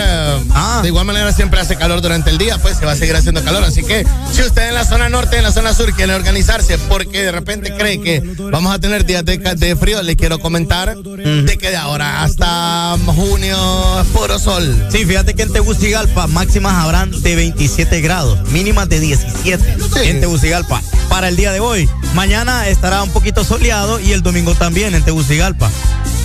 Ah. 0.53 0.79
de 0.81 0.89
igual 0.89 1.05
manera 1.05 1.31
siempre 1.31 1.59
hace 1.61 1.77
calor 1.77 2.01
durante 2.01 2.29
el 2.29 2.37
día, 2.37 2.57
pues 2.57 2.77
se 2.77 2.85
va 2.85 2.91
a 2.91 2.95
seguir 2.95 3.15
haciendo 3.15 3.41
calor. 3.43 3.63
Así 3.63 3.81
que 3.83 4.05
si 4.33 4.41
usted 4.41 4.67
en 4.69 4.75
la 4.75 4.83
zona 4.83 5.07
norte, 5.09 5.37
en 5.37 5.43
la 5.43 5.51
zona 5.53 5.73
sur 5.73 5.93
quiere 5.93 6.13
organizarse 6.15 6.77
porque 6.77 7.23
de 7.23 7.31
repente 7.31 7.73
cree 7.77 8.01
que 8.01 8.21
vamos 8.51 8.73
a 8.73 8.79
tener 8.79 9.05
días 9.05 9.23
de, 9.23 9.37
de 9.37 9.75
frío, 9.77 10.01
le 10.03 10.15
quiero 10.17 10.39
comentar 10.39 10.95
de 11.19 11.57
que 11.57 11.69
de 11.69 11.77
ahora 11.77 12.23
hasta 12.23 12.97
junio 13.05 14.01
es 14.01 14.07
puro 14.07 14.39
sol. 14.39 14.87
Sí, 14.91 15.05
fíjate 15.05 15.33
que 15.33 15.43
en 15.43 15.53
Tegucigalpa 15.53 16.27
máximas 16.27 16.73
habrán 16.75 17.11
de 17.21 17.35
27 17.35 18.01
grados, 18.01 18.49
mínimas 18.49 18.87
de 18.89 18.99
17 18.99 19.77
en 20.03 20.21
Tegucigalpa. 20.21 20.81
Para 21.09 21.27
el 21.27 21.35
día 21.35 21.51
de 21.51 21.59
hoy, 21.59 21.89
mañana 22.13 22.67
estará 22.67 23.03
un 23.03 23.09
poquito 23.09 23.43
soleado 23.43 23.99
y 23.99 24.13
el 24.13 24.21
domingo 24.21 24.55
también 24.55 24.95
en 24.95 25.03
Tegucigalpa. 25.03 25.69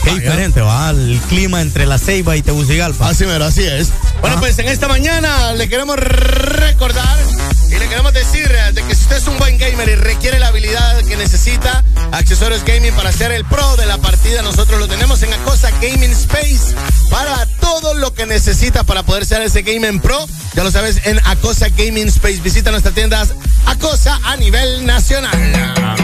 Qué 0.05 0.15
diferente 0.15 0.61
va 0.61 0.91
el 0.91 1.19
clima 1.29 1.63
entre 1.63 1.87
la 1.87 1.99
Ceiba 1.99 2.37
y 2.37 2.43
Tegucigalpa. 2.43 3.09
Así 3.09 3.25
mero, 3.25 3.47
así 3.47 3.65
es. 3.65 3.89
Bueno, 4.21 4.39
pues 4.39 4.59
en 4.59 4.69
esta 4.69 4.87
mañana 4.87 5.55
le 5.55 5.69
queremos 5.69 5.97
recordar 5.97 7.19
y 7.71 7.79
le 7.79 7.89
queremos 7.89 8.13
decir 8.13 8.49
de 8.75 8.83
que 8.83 8.95
si 8.95 9.03
usted 9.03 9.17
es 9.17 9.27
un 9.27 9.39
buen 9.39 9.59
gamer 9.59 9.89
y 9.89 9.95
requiere 9.95 10.39
la 10.39 10.49
habilidad 10.49 11.03
que 11.05 11.17
necesita, 11.17 11.83
accesorios 12.15 12.65
gaming 12.65 12.93
para 12.95 13.13
ser 13.13 13.33
el 13.33 13.45
pro 13.45 13.77
de 13.77 13.87
la 13.87 13.99
partida, 13.99 14.43
nosotros 14.43 14.79
lo 14.79 14.89
tenemos 14.89 15.23
en 15.23 15.33
Acosa 15.33 15.71
Gaming 15.73 16.13
Space 16.13 16.75
para 17.11 17.47
todo 17.61 17.95
lo 17.95 18.15
que 18.15 18.27
necesita 18.27 18.85
para 18.85 19.03
poder 19.03 19.27
ser 19.27 19.43
ese 19.43 19.63
gaming 19.63 20.01
pro. 20.01 20.19
Ya 20.55 20.63
lo 20.63 20.71
sabes, 20.71 21.01
en 21.05 21.21
Acosa 21.25 21.69
Gaming 21.71 22.09
Space. 22.09 22.41
Visita 22.41 22.71
nuestras 22.71 22.95
tiendas 22.95 23.31
Acosa 23.67 24.19
a 24.25 24.37
nivel 24.37 24.87
nacional. 24.87 26.04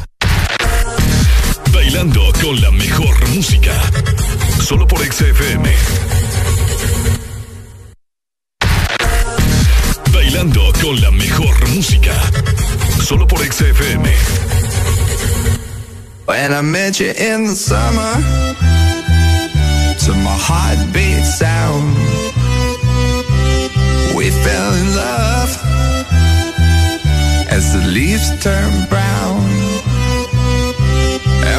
Bailando 1.91 2.31
con 2.41 2.61
la 2.61 2.71
mejor 2.71 3.29
música. 3.35 3.73
Solo 4.61 4.87
por 4.87 4.99
XFM. 4.99 5.69
Bailando 10.13 10.71
con 10.81 11.01
la 11.01 11.11
mejor 11.11 11.67
música. 11.67 12.13
Solo 13.03 13.27
por 13.27 13.39
XFM. 13.39 14.05
When 16.27 16.53
I 16.53 16.61
met 16.61 17.01
you 17.01 17.09
in 17.09 17.47
the 17.47 17.55
summer, 17.55 18.13
to 20.05 20.13
my 20.13 20.37
heartbeat 20.47 21.25
sound, 21.25 21.97
we 24.15 24.29
fell 24.29 24.73
in 24.75 24.95
love 24.95 25.59
as 27.49 27.73
the 27.73 27.85
leaves 27.85 28.31
turn 28.41 28.87
brown. 28.87 29.40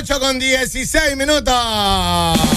8 0.00 0.18
con 0.18 0.38
16 0.38 1.14
minutos. 1.14 2.49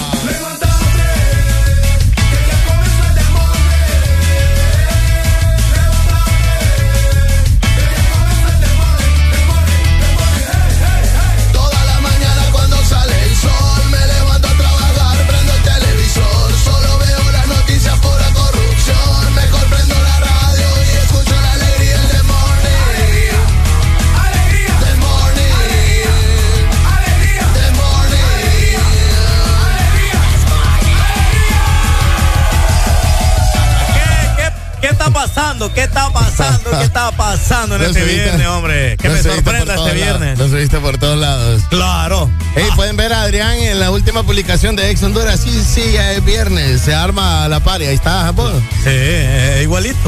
Pasando? 35.64 35.74
¿Qué 35.74 35.82
está 35.82 36.10
pasando? 36.10 36.70
¿Qué 36.70 36.84
está 36.84 37.10
pasando 37.12 37.76
en 37.76 37.82
este 37.84 38.04
viernes, 38.04 38.46
hombre? 38.46 38.96
Que 38.96 39.08
me 39.08 39.22
sorprenda 39.22 39.74
este 39.74 39.92
viernes. 39.94 40.38
Lo 40.38 40.48
subiste 40.48 40.78
por 40.78 40.98
todos 40.98 41.18
lados. 41.18 41.62
Claro. 41.70 42.30
Hey, 42.56 42.68
pueden 42.76 42.96
ver 42.96 43.12
a 43.12 43.22
Adrián 43.22 43.58
en 43.58 43.80
la 43.80 43.90
última 43.90 44.22
publicación 44.22 44.76
de 44.76 44.88
Ex 44.90 45.02
Honduras. 45.02 45.40
Sí, 45.40 45.50
sí, 45.68 45.82
ya 45.92 46.12
es 46.12 46.24
viernes. 46.24 46.82
Se 46.82 46.94
arma 46.94 47.48
la 47.48 47.58
pari. 47.58 47.86
Ahí 47.86 47.96
está, 47.96 48.30
vos. 48.30 48.52
Sí, 48.84 48.90
eh, 48.90 49.60
igualito. 49.64 49.98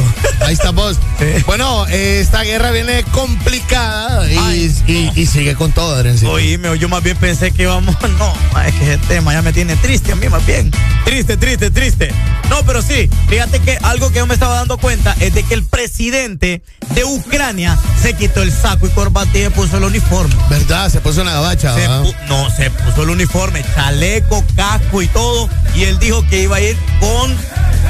Ahí 0.41 0.55
está 0.55 0.70
vos. 0.70 0.97
Bueno, 1.47 1.86
eh, 1.89 2.20
esta 2.20 2.42
guerra 2.42 2.70
viene 2.70 3.02
complicada 3.10 4.31
y, 4.31 4.73
y- 4.86 5.10
y 5.15 5.26
sigue 5.26 5.55
con 5.57 5.73
todo, 5.73 5.97
Adrián. 5.97 6.16
Oíme, 6.26 6.78
yo 6.78 6.89
más 6.89 7.02
bien 7.02 7.16
pensé 7.16 7.50
que 7.50 7.62
íbamos. 7.65 7.97
No, 8.18 8.33
es 8.62 8.75
que 8.75 8.84
ese 8.94 8.99
tema 9.08 9.33
ya 9.33 9.42
me 9.42 9.52
tiene 9.52 9.75
triste 9.76 10.12
a 10.12 10.16
mí, 10.16 10.28
más 10.28 10.44
bien. 10.47 10.70
Triste, 11.05 11.36
triste, 11.36 11.70
triste. 11.70 12.12
No, 12.49 12.62
pero 12.65 12.81
sí, 12.81 13.10
fíjate 13.28 13.58
que 13.60 13.76
algo 13.83 14.10
que 14.10 14.18
yo 14.18 14.26
me 14.26 14.34
estaba 14.34 14.55
dando 14.55 14.78
cuenta 14.78 15.16
es 15.20 15.34
de 15.34 15.42
que 15.42 15.55
el 15.55 15.65
presidente 15.65 16.62
de 16.94 17.05
Ucrania 17.05 17.78
se 18.00 18.15
quitó 18.15 18.42
el 18.42 18.52
saco 18.52 18.86
y 18.86 18.90
corbata 18.90 19.31
y 19.39 19.42
se 19.42 19.50
puso 19.50 19.76
el 19.78 19.84
uniforme. 19.84 20.34
¿Verdad? 20.48 20.89
Se 20.90 21.00
puso 21.00 21.23
una 21.23 21.32
gabacha. 21.32 21.74
Se 21.74 21.81
¿verdad? 21.81 22.02
pu- 22.05 22.15
no, 22.28 22.50
se 22.50 22.70
puso 22.70 23.02
el 23.02 23.10
uniforme, 23.10 23.65
chaleco, 23.74 24.44
casco 24.55 25.02
y 25.02 25.08
todo. 25.08 25.48
Y 25.74 25.84
él 25.84 25.98
dijo 25.98 26.24
que 26.28 26.42
iba 26.42 26.56
a 26.56 26.60
ir 26.60 26.76
con 27.00 27.36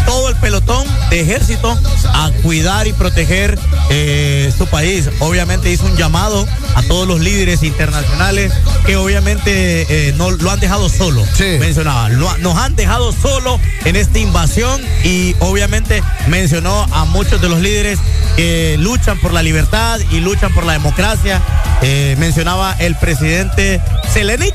todo 0.07 0.29
el 0.29 0.37
pelotón 0.37 0.87
de 1.11 1.21
ejército 1.21 1.79
a 2.13 2.31
cuidar 2.43 2.87
y 2.87 2.93
proteger 2.93 3.59
eh, 3.91 4.53
su 4.57 4.67
país. 4.67 5.09
Obviamente 5.21 5.71
hizo 5.71 5.85
un 5.87 5.97
llamado 5.97 6.47
a 6.77 6.83
todos 6.83 7.09
los 7.09 7.21
líderes 7.21 7.63
internacionales 7.63 8.53
que 8.85 8.97
obviamente 8.97 9.87
eh, 9.89 10.13
no 10.13 10.31
lo 10.31 10.51
han 10.51 10.61
dejado 10.61 10.91
solo. 10.91 11.25
Mencionaba, 11.59 12.11
lo 12.11 12.37
nos 12.39 12.59
han 12.59 12.77
dejado 12.77 13.13
solo 13.13 13.59
en 13.87 13.97
esta 13.97 14.19
invasión 14.19 14.83
y 15.03 15.35
obviamente 15.41 16.03
mencionó 16.29 16.87
a 16.93 17.07
muchos 17.07 17.41
de 17.41 17.49
los 17.49 17.61
líderes 17.61 17.99
que 18.37 18.77
luchan 18.79 19.19
por 19.19 19.33
la 19.33 19.43
libertad 19.43 19.99
y 20.11 20.21
luchan 20.21 20.53
por 20.53 20.67
la 20.67 20.75
democracia. 20.75 21.43
Eh, 21.81 22.15
mencionaba 22.19 22.77
el 22.79 22.95
presidente 22.97 23.81
Zelenic, 24.13 24.55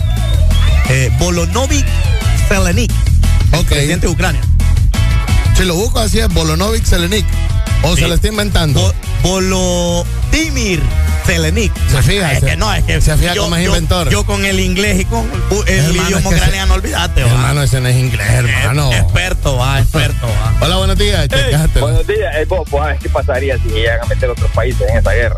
eh, 0.89 1.11
Bolonovic 1.17 1.85
Zelenic, 2.47 2.91
el 3.51 3.65
presidente 3.65 4.05
de 4.05 4.13
Ucrania. 4.13 4.41
Si 5.57 5.65
lo 5.65 5.73
busco 5.73 5.99
así 5.99 6.19
es 6.19 6.27
Bolonovic 6.29 6.85
Selenik. 6.85 7.25
O 7.83 7.95
se 7.95 8.07
lo 8.07 8.13
está 8.13 8.27
inventando. 8.27 8.93
Volodymyr 9.23 10.81
Zelenic. 11.35 11.71
Se 11.89 12.01
fija, 12.03 12.31
Es 12.33 12.39
se- 12.41 12.45
que 12.47 12.55
no, 12.57 12.73
es 12.73 12.83
que 12.83 12.99
se 12.99 13.15
fija 13.17 13.33
yo, 13.33 13.43
cómo 13.43 13.55
es 13.55 13.63
yo- 13.63 13.69
inventor. 13.69 14.09
Yo 14.09 14.25
con 14.25 14.43
el 14.45 14.59
inglés 14.59 14.99
y 15.01 15.05
con 15.05 15.25
el 15.65 15.67
Hermano, 15.69 16.07
idioma 16.09 16.17
es 16.19 16.27
que 16.27 16.35
ucraniano, 16.35 16.73
olvídate. 16.73 17.23
va. 17.23 17.29
Hermano, 17.31 17.63
ese 17.63 17.79
no 17.79 17.87
es 17.87 17.95
inglés, 17.95 18.27
hermano. 18.29 18.91
Experto, 18.93 19.57
va, 19.57 19.79
experto, 19.81 20.27
va. 20.27 20.53
Hola, 20.65 20.75
buenos 20.77 20.97
días. 20.97 21.27
Buenos 21.79 22.05
días. 22.07 22.35
Eh, 22.35 22.45
vos, 22.47 22.69
vos 22.69 22.85
qué 23.01 23.09
pasaría 23.09 23.57
si 23.57 23.69
llegan 23.69 24.01
a 24.01 24.05
meter 24.05 24.29
otros 24.29 24.51
países 24.51 24.89
en 24.89 24.97
esta 24.97 25.11
guerra. 25.13 25.37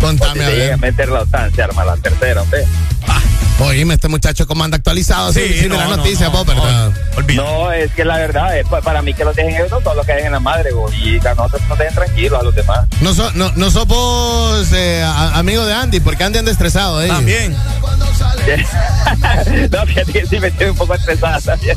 Contame, 0.00 0.30
O 0.32 0.34
si 0.34 0.40
a 0.42 0.48
ver. 0.48 0.58
llega 0.58 0.74
a 0.74 0.78
meter 0.78 1.08
la 1.10 1.20
OTAN, 1.20 1.54
se 1.54 1.62
arma 1.62 1.84
la 1.84 1.96
tercera, 1.96 2.42
¿ok? 2.42 2.54
Oíme, 3.60 3.94
este 3.94 4.08
muchacho 4.08 4.46
cómo 4.46 4.64
anda 4.64 4.76
actualizado. 4.78 5.32
Sí, 5.32 5.40
sí, 5.54 5.68
de 5.68 5.76
la 5.76 5.86
noticia, 5.88 6.28
vos, 6.28 6.46
¿verdad? 6.46 6.90
No, 7.34 7.70
es 7.72 7.90
que 7.92 8.04
la 8.04 8.16
verdad, 8.16 8.58
es 8.58 8.66
pa- 8.66 8.80
para 8.80 9.02
mí 9.02 9.12
que 9.14 9.24
los 9.24 9.36
dejen 9.36 9.54
ellos, 9.54 9.70
no, 9.70 9.80
todos 9.80 9.96
los 9.96 10.06
que 10.06 10.12
dejen 10.12 10.26
en 10.28 10.32
la 10.32 10.40
madre, 10.40 10.72
vos, 10.72 10.92
y 10.94 11.18
a 11.26 11.34
nosotros 11.34 11.62
nos 11.68 11.78
dejen 11.78 11.94
tranquilos 11.94 12.40
a 12.40 12.42
los 12.42 12.54
demás. 12.54 12.86
No, 13.02 13.14
so- 13.14 13.30
no, 13.34 13.52
no 13.56 13.70
sos 13.70 13.86
vos 13.86 14.66
eh, 14.72 15.02
a- 15.04 15.38
amigo 15.38 15.64
de 15.66 15.74
Andy, 15.74 16.00
porque 16.00 16.24
Andy 16.24 16.38
anda 16.38 16.50
estresado 16.50 16.98
ahí. 16.98 17.08
También. 17.08 17.54
no, 19.70 19.86
fíjate 19.86 20.12
que 20.12 20.26
sí 20.26 20.40
me 20.40 20.48
estoy 20.48 20.68
un 20.70 20.76
poco 20.76 20.94
estresada 20.94 21.40
también. 21.40 21.76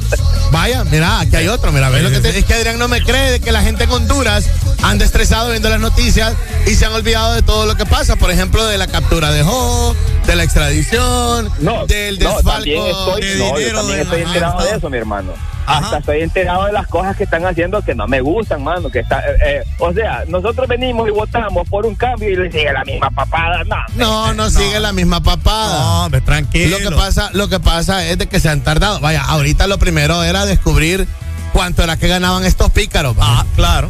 Vaya, 0.52 0.84
mira, 0.86 1.20
aquí 1.20 1.36
hay 1.36 1.48
otro. 1.48 1.72
Mira, 1.72 1.90
¿ves 1.90 2.04
lo 2.04 2.10
que 2.12 2.20
te- 2.20 2.38
es 2.38 2.46
que 2.46 2.54
Adrián 2.54 2.80
no 2.80 2.88
me 2.88 3.02
cree 3.04 3.32
de 3.32 3.40
que 3.40 3.52
la 3.52 3.62
gente 3.62 3.84
en 3.84 3.92
Honduras 3.92 4.46
anda 4.82 5.04
estresado 5.06 5.50
viendo 5.50 5.70
las 5.70 5.80
noticias 5.80 6.34
y 6.66 6.76
se 6.76 6.86
han 6.86 6.94
olvidado 6.94 7.34
de 7.34 7.42
todo 7.42 7.66
lo 7.66 7.76
que 7.76 7.86
pasa. 7.86 8.16
Por 8.16 8.32
ejemplo, 8.32 8.66
de 8.66 8.78
la 8.78 8.88
captura 8.88 9.32
de 9.32 9.44
Jo, 9.44 9.96
de 10.26 10.36
la 10.36 10.44
extradición, 10.44 11.46
del 11.56 11.66
No, 11.66 11.86
desfalco 11.88 12.52
también 12.52 12.84
estoy, 12.86 13.22
de 13.22 13.38
no, 13.38 13.60
yo 13.60 13.74
también 13.76 13.98
de 13.98 14.04
estoy 14.04 14.22
la- 14.22 14.28
enterado 14.28 14.64
de 14.64 14.72
eso, 14.78 14.90
mi 14.90 14.98
hermano. 14.98 15.32
Hasta 15.66 16.00
estoy 16.00 16.20
enterado 16.22 16.66
de 16.66 16.74
las 16.74 16.88
cosas 16.88 17.16
que 17.16 17.24
están 17.24 17.46
haciendo 17.46 17.82
que 17.82 17.96
no 17.96 18.06
me 18.06 18.20
gustan, 18.20 18.62
mano. 18.64 18.90
Que 18.90 19.00
está, 19.00 19.20
eh, 19.22 19.38
eh, 19.46 19.64
o 19.80 19.94
sea, 19.94 20.24
nosotros 20.28 20.68
venimos 20.68 21.08
y 21.08 21.12
votamos 21.12 21.68
por 21.70 21.86
un 21.86 21.96
cambio 21.96 22.30
y 22.30 22.36
le 22.36 22.52
sigue 22.52 22.74
la 22.74 22.84
misma 22.84 23.10
papada. 23.12 23.64
No, 23.64 23.78
No, 23.96 24.34
no, 24.34 24.50
sigue 24.50 24.78
la 24.82 24.92
misma 24.92 25.22
papada. 25.24 25.80
No, 25.80 26.04
hombre, 26.06 26.20
tranquilo. 26.20 26.78
Lo 26.80 26.90
que 26.90 26.96
pasa, 26.96 27.30
lo 27.32 27.48
que 27.48 27.62
pasa 27.62 28.06
es 28.06 28.18
de 28.18 28.28
que 28.28 28.42
se 28.42 28.50
han 28.50 28.60
tardado. 28.62 29.00
Vaya, 29.00 29.24
ahorita 29.24 29.68
lo 29.68 29.78
primero 29.78 30.22
era 30.24 30.46
descubrir 30.46 31.08
cuánto 31.54 31.82
era 31.82 31.96
que 31.96 32.10
ganaban 32.10 32.44
estos 32.44 32.70
pícaros. 32.72 33.16
Ah, 33.22 33.46
claro. 33.56 33.90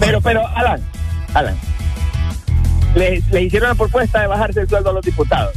Pero, 0.00 0.20
pero, 0.20 0.46
Alan, 0.56 0.80
Alan, 1.34 1.56
le, 2.94 3.22
le 3.30 3.42
hicieron 3.42 3.70
la 3.70 3.74
propuesta 3.74 4.20
de 4.20 4.26
bajarse 4.26 4.60
el 4.60 4.68
sueldo 4.68 4.90
a 4.90 4.92
los 4.92 5.04
diputados. 5.04 5.54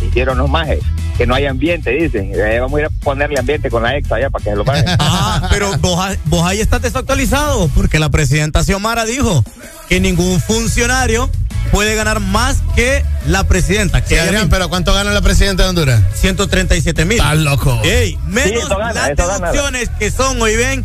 Le 0.00 0.08
hicieron 0.08 0.38
los 0.38 0.50
majes, 0.50 0.80
que 1.16 1.26
no 1.26 1.34
hay 1.34 1.46
ambiente, 1.46 1.90
dicen. 1.90 2.32
Eh, 2.34 2.58
vamos 2.60 2.78
a 2.78 2.80
ir 2.80 2.86
a 2.86 2.90
ponerle 3.02 3.38
ambiente 3.38 3.70
con 3.70 3.82
la 3.82 3.96
ex 3.96 4.10
allá 4.10 4.30
para 4.30 4.44
que 4.44 4.50
se 4.50 4.56
lo 4.56 4.64
paguen. 4.64 4.84
Ah, 4.98 5.48
pero 5.50 5.70
vos, 5.78 6.44
ahí 6.44 6.60
estás 6.60 6.82
desactualizado, 6.82 7.68
porque 7.68 7.98
la 7.98 8.08
presidenta 8.08 8.64
Xiomara 8.64 9.04
dijo 9.04 9.44
que 9.88 10.00
ningún 10.00 10.40
funcionario 10.40 11.30
puede 11.70 11.94
ganar 11.94 12.20
más 12.20 12.58
que 12.74 13.04
la 13.26 13.44
presidenta. 13.44 14.02
Que 14.02 14.16
Sí, 14.16 14.18
Adrián, 14.18 14.48
pero 14.48 14.68
¿cuánto 14.68 14.92
gana 14.92 15.12
la 15.12 15.22
presidenta 15.22 15.62
de 15.62 15.68
Honduras? 15.70 16.02
137 16.14 17.04
mil. 17.04 17.18
Estás 17.18 17.38
loco. 17.38 17.80
Ey, 17.84 18.18
menos 18.26 18.50
Sí, 18.50 18.54
eso 18.58 18.76
gana, 18.76 18.92
las 18.92 19.16
deducciones 19.16 19.88
que 19.98 20.10
son, 20.10 20.40
hoy 20.42 20.56
ven, 20.56 20.84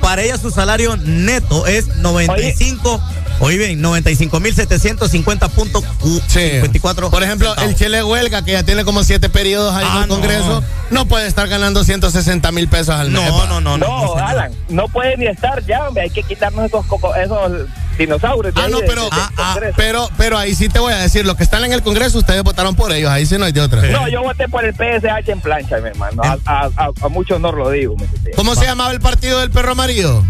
para 0.00 0.22
ella 0.22 0.36
su 0.36 0.50
salario 0.50 0.96
neto 0.96 1.66
es 1.66 1.96
95, 1.96 3.02
hoy 3.40 3.58
bien, 3.58 3.80
95 3.80 4.40
mil 4.40 4.54
750 4.54 5.48
puntos 5.48 5.84
cu- 6.00 6.20
54 6.26 7.10
Por 7.10 7.22
ejemplo, 7.22 7.48
centavos. 7.48 7.70
el 7.70 7.76
Chele 7.76 8.02
Huelga, 8.02 8.42
que 8.44 8.52
ya 8.52 8.62
tiene 8.62 8.84
como 8.84 9.04
siete 9.04 9.28
periodos 9.28 9.74
ahí 9.74 9.86
en 9.86 10.02
el 10.02 10.08
no. 10.08 10.14
Congreso, 10.14 10.62
no 10.90 11.06
puede 11.06 11.26
estar 11.26 11.48
ganando 11.48 11.84
160 11.84 12.52
mil 12.52 12.68
pesos 12.68 12.94
al 12.94 13.10
mes. 13.10 13.30
pa. 13.30 13.60
No, 13.60 14.14
Alan, 14.16 14.52
no 14.68 14.88
puede 14.88 15.16
ni 15.16 15.26
estar 15.26 15.64
ya, 15.66 15.88
hombre. 15.88 16.04
Hay 16.04 16.10
que 16.10 16.22
quitarnos 16.22 16.64
esos, 16.66 16.84
esos 17.22 17.52
dinosaurios. 17.98 18.54
Ah, 18.56 18.68
no, 18.70 18.80
de- 18.80 18.86
pero, 18.86 19.04
de- 19.04 19.10
del 19.10 19.34
Congreso. 19.36 19.74
pero, 19.76 20.10
pero 20.16 20.38
ahí 20.38 20.54
sí 20.54 20.68
te 20.68 20.78
voy 20.78 20.92
a 20.92 20.98
decir, 20.98 21.24
los 21.26 21.36
que 21.36 21.42
están 21.44 21.64
en 21.64 21.72
el 21.72 21.82
Congreso, 21.82 22.18
ustedes 22.18 22.42
votaron 22.42 22.74
por 22.74 22.92
ellos, 22.92 23.10
ahí 23.10 23.26
sí 23.26 23.36
no 23.38 23.44
hay 23.44 23.52
de 23.52 23.60
otra. 23.60 23.82
No, 23.82 24.08
yo 24.08 24.22
voté 24.22 24.48
por 24.48 24.64
el 24.64 24.74
PSH 24.74 25.30
en 25.32 25.40
plancha, 25.40 25.78
mi 25.78 25.88
hermano. 25.88 26.22
A, 26.22 26.36
a, 26.44 26.70
a- 26.76 26.90
a 27.02 27.08
mucho 27.08 27.36
honor 27.36 27.56
lo 27.56 27.70
digo. 27.70 27.94
¿Cómo 28.34 28.54
se 28.54 28.64
llamaba 28.64 28.90
el 28.92 29.00
partido 29.00 29.40
del 29.40 29.50
perro 29.50 29.72
amarillo? 29.72 30.22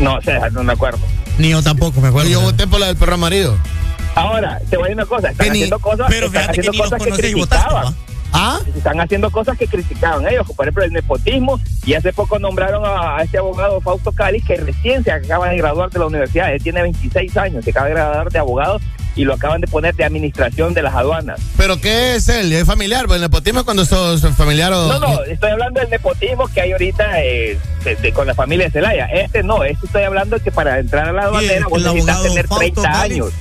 No 0.00 0.20
sé, 0.20 0.38
no 0.52 0.62
me 0.62 0.72
acuerdo. 0.74 0.98
Ni 1.38 1.50
yo 1.50 1.62
tampoco 1.62 2.00
me 2.00 2.08
acuerdo. 2.08 2.30
Yo 2.30 2.40
voté 2.40 2.66
por 2.66 2.80
la 2.80 2.86
del 2.86 2.96
perro 2.96 3.14
amarillo. 3.14 3.54
Ahora, 4.14 4.58
te 4.70 4.76
voy 4.76 4.86
a 4.86 4.88
decir 4.88 4.96
una 4.96 5.06
cosa. 5.06 5.30
Están 5.30 5.44
Que 5.46 5.52
ni- 5.52 5.58
haciendo 5.58 5.78
cosas, 5.78 6.06
pero 6.08 6.26
están 6.26 6.44
que 6.44 6.50
haciendo 6.50 6.72
los 6.72 6.80
cosas 6.90 7.02
que 7.18 7.28
y 7.28 7.34
votaste, 7.34 7.64
criticaban. 7.66 7.94
¿Ah? 8.32 8.58
Están 8.76 9.00
haciendo 9.00 9.30
cosas 9.30 9.56
que 9.58 9.66
criticaban 9.66 10.26
ellos, 10.28 10.46
por 10.56 10.64
ejemplo 10.66 10.84
el 10.84 10.92
nepotismo, 10.92 11.60
y 11.84 11.94
hace 11.94 12.12
poco 12.12 12.38
nombraron 12.38 12.84
a, 12.84 13.16
a 13.18 13.22
este 13.22 13.38
abogado 13.38 13.80
Fausto 13.80 14.12
Cáliz, 14.12 14.44
que 14.44 14.56
recién 14.56 15.02
se 15.04 15.10
acaba 15.12 15.48
de 15.48 15.56
graduar 15.58 15.90
de 15.90 15.98
la 15.98 16.06
universidad, 16.06 16.52
él 16.52 16.62
tiene 16.62 16.82
26 16.82 17.36
años, 17.36 17.64
se 17.64 17.70
acaba 17.70 17.86
de 17.86 17.94
graduar 17.94 18.30
de 18.30 18.38
abogado 18.38 18.80
y 19.16 19.24
lo 19.24 19.34
acaban 19.34 19.60
de 19.62 19.66
poner 19.66 19.94
de 19.96 20.04
administración 20.04 20.74
de 20.74 20.82
las 20.82 20.94
aduanas. 20.94 21.40
¿Pero 21.56 21.80
qué 21.80 22.14
es 22.16 22.28
él? 22.28 22.52
¿Es 22.52 22.66
familiar? 22.66 23.06
El 23.10 23.20
nepotismo 23.22 23.60
es 23.60 23.64
cuando 23.64 23.84
sos 23.86 24.20
familiar 24.36 24.72
o... 24.72 24.86
No, 24.88 24.98
no, 25.00 25.24
estoy 25.24 25.50
hablando 25.50 25.80
del 25.80 25.90
nepotismo 25.90 26.46
que 26.48 26.60
hay 26.60 26.72
ahorita 26.72 27.22
eh, 27.22 27.58
de- 27.84 27.96
de- 27.96 28.12
con 28.12 28.26
la 28.26 28.34
familia 28.34 28.66
de 28.66 28.72
Celaya. 28.72 29.06
Este 29.06 29.42
no, 29.42 29.64
este 29.64 29.86
estoy 29.86 30.02
hablando 30.02 30.38
que 30.38 30.52
para 30.52 30.78
entrar 30.78 31.08
a 31.08 31.12
la 31.12 31.22
aduanera 31.24 31.66
vos 31.68 31.78
el 31.78 31.84
necesitas 31.84 32.22
tener 32.22 32.46
Fausto 32.46 32.82
30 32.82 32.82
Cáliz. 32.92 33.12
años. 33.14 33.32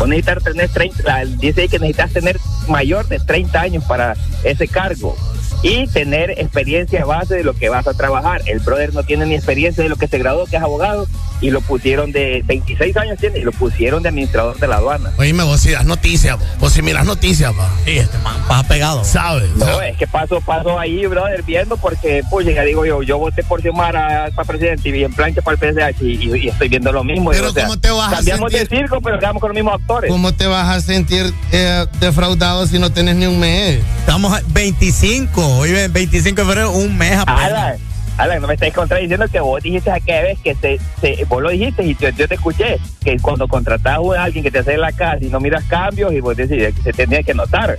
Vos 0.00 0.08
necesitas 0.08 0.44
tener 0.44 0.68
30, 0.68 1.02
la- 1.04 1.24
dice 1.24 1.62
ahí 1.62 1.68
que 1.68 1.78
necesitas 1.78 2.12
tener 2.12 2.38
mayor 2.68 3.06
de 3.08 3.18
30 3.20 3.60
años 3.60 3.84
para 3.84 4.14
ese 4.44 4.68
cargo. 4.68 5.16
Y 5.62 5.86
tener 5.88 6.30
experiencia 6.32 7.04
base 7.04 7.36
de 7.36 7.44
lo 7.44 7.54
que 7.54 7.68
vas 7.68 7.86
a 7.86 7.94
trabajar. 7.94 8.42
El 8.46 8.58
brother 8.60 8.92
no 8.94 9.02
tiene 9.04 9.26
ni 9.26 9.34
experiencia 9.34 9.82
de 9.82 9.88
lo 9.88 9.96
que 9.96 10.08
se 10.08 10.18
graduó, 10.18 10.46
que 10.46 10.56
es 10.56 10.62
abogado, 10.62 11.06
y 11.40 11.50
lo 11.50 11.60
pusieron 11.60 12.12
de 12.12 12.42
26 12.46 12.96
años 12.96 13.18
tiene, 13.18 13.38
y 13.40 13.42
lo 13.42 13.52
pusieron 13.52 14.02
de 14.02 14.08
administrador 14.08 14.58
de 14.58 14.66
la 14.68 14.76
aduana. 14.76 15.10
Oíme, 15.18 15.42
vos 15.44 15.60
si 15.60 15.70
das 15.70 15.84
noticias, 15.84 16.38
vos, 16.58 16.72
si 16.72 16.82
miras 16.82 17.04
noticias, 17.04 17.52
va. 17.58 17.68
Sí, 17.84 17.98
este 17.98 18.18
man 18.18 18.36
pasa 18.48 18.68
pegado. 18.68 19.04
¿Sabes? 19.04 19.50
No, 19.56 19.80
es 19.82 19.96
que 19.96 20.06
paso, 20.06 20.40
paso 20.40 20.78
ahí, 20.78 21.06
brother, 21.06 21.42
viendo, 21.42 21.76
porque, 21.76 22.22
pues, 22.30 22.46
ya 22.46 22.62
digo 22.62 22.84
yo, 22.86 23.02
yo 23.02 23.18
voté 23.18 23.42
por 23.44 23.60
Xiomara 23.62 24.30
para 24.34 24.46
presidente 24.46 24.88
y 24.88 25.04
en 25.04 25.12
plancha 25.12 25.42
para 25.42 25.56
el 25.56 25.60
PSH 25.92 26.02
y, 26.04 26.28
y- 26.28 26.44
y 26.44 26.48
estoy 26.48 26.68
viendo 26.68 26.92
lo 26.92 27.02
mismo. 27.04 27.30
Pero 27.30 27.42
digo, 27.42 27.50
o 27.50 27.54
sea, 27.54 27.64
¿cómo 27.66 27.78
te 27.78 27.90
vas 27.90 28.12
a 28.12 28.22
sentir? 28.22 28.68
de 28.68 28.76
circo, 28.76 29.00
pero 29.00 29.18
quedamos 29.18 29.40
con 29.40 29.48
los 29.50 29.54
mismos 29.54 29.74
actores. 29.80 30.10
¿Cómo 30.10 30.32
te 30.34 30.46
vas 30.46 30.68
a 30.68 30.80
sentir 30.80 31.32
eh, 31.52 31.86
defraudado 32.00 32.66
si 32.66 32.78
no 32.78 32.90
tenés 32.92 33.16
ni 33.16 33.26
un 33.26 33.38
mes? 33.40 33.80
Estamos 34.00 34.32
a 34.32 34.42
25, 34.48 35.51
hoy 35.54 35.72
ven, 35.72 35.92
25 35.92 36.40
de 36.40 36.46
febrero, 36.46 36.70
un 36.72 36.96
mes 36.98 37.16
apenas. 37.18 37.40
Alan, 37.44 37.76
Alan, 38.18 38.40
no 38.42 38.48
me 38.48 38.54
estáis 38.54 38.74
contradiciendo 38.74 39.26
que 39.28 39.40
vos 39.40 39.62
dijiste 39.62 39.90
aquella 39.90 40.22
vez 40.22 40.38
que 40.44 40.54
se, 40.54 40.78
se- 41.00 41.24
vos 41.24 41.42
lo 41.42 41.50
dijiste 41.50 41.82
y 41.84 41.96
yo, 41.96 42.08
yo 42.10 42.28
te 42.28 42.34
escuché, 42.34 42.78
que 43.02 43.16
cuando 43.18 43.48
contratás 43.48 43.98
a 44.16 44.22
alguien 44.24 44.44
que 44.44 44.50
te 44.50 44.58
hace 44.60 44.76
la 44.76 44.92
casa 44.92 45.18
y 45.20 45.26
no 45.28 45.40
miras 45.40 45.64
cambios 45.64 46.12
y 46.12 46.20
vos 46.20 46.36
decís 46.36 46.58
que 46.74 46.82
se 46.82 46.92
tenía 46.92 47.22
que 47.22 47.34
notar. 47.34 47.76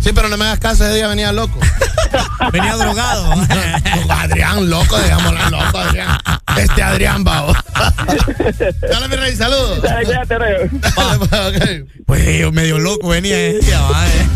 Sí, 0.00 0.12
pero 0.14 0.30
no 0.30 0.38
me 0.38 0.46
hagas 0.46 0.58
caso, 0.60 0.86
ese 0.86 0.94
día 0.94 1.08
venía 1.08 1.30
loco. 1.32 1.58
Venía 2.52 2.74
drogado. 2.74 3.32
Adrián, 4.08 4.68
loco, 4.70 4.98
digámoslo, 4.98 5.50
loco, 5.50 5.78
Adrián. 5.78 6.18
Este 6.56 6.82
Adrián, 6.82 7.22
babo. 7.22 7.52
Dale, 8.90 9.08
mi 9.08 9.16
rey, 9.16 9.36
saludos. 9.36 9.80
Dale, 9.82 10.04
cuídate, 10.06 10.38
rey. 10.38 10.70
Pues 12.06 12.38
yo 12.40 12.50
medio 12.50 12.78
loco 12.78 13.08
venía 13.08 13.36
ese 13.38 13.66
día, 13.66 13.80
va, 13.82 14.06
eh. 14.08 14.26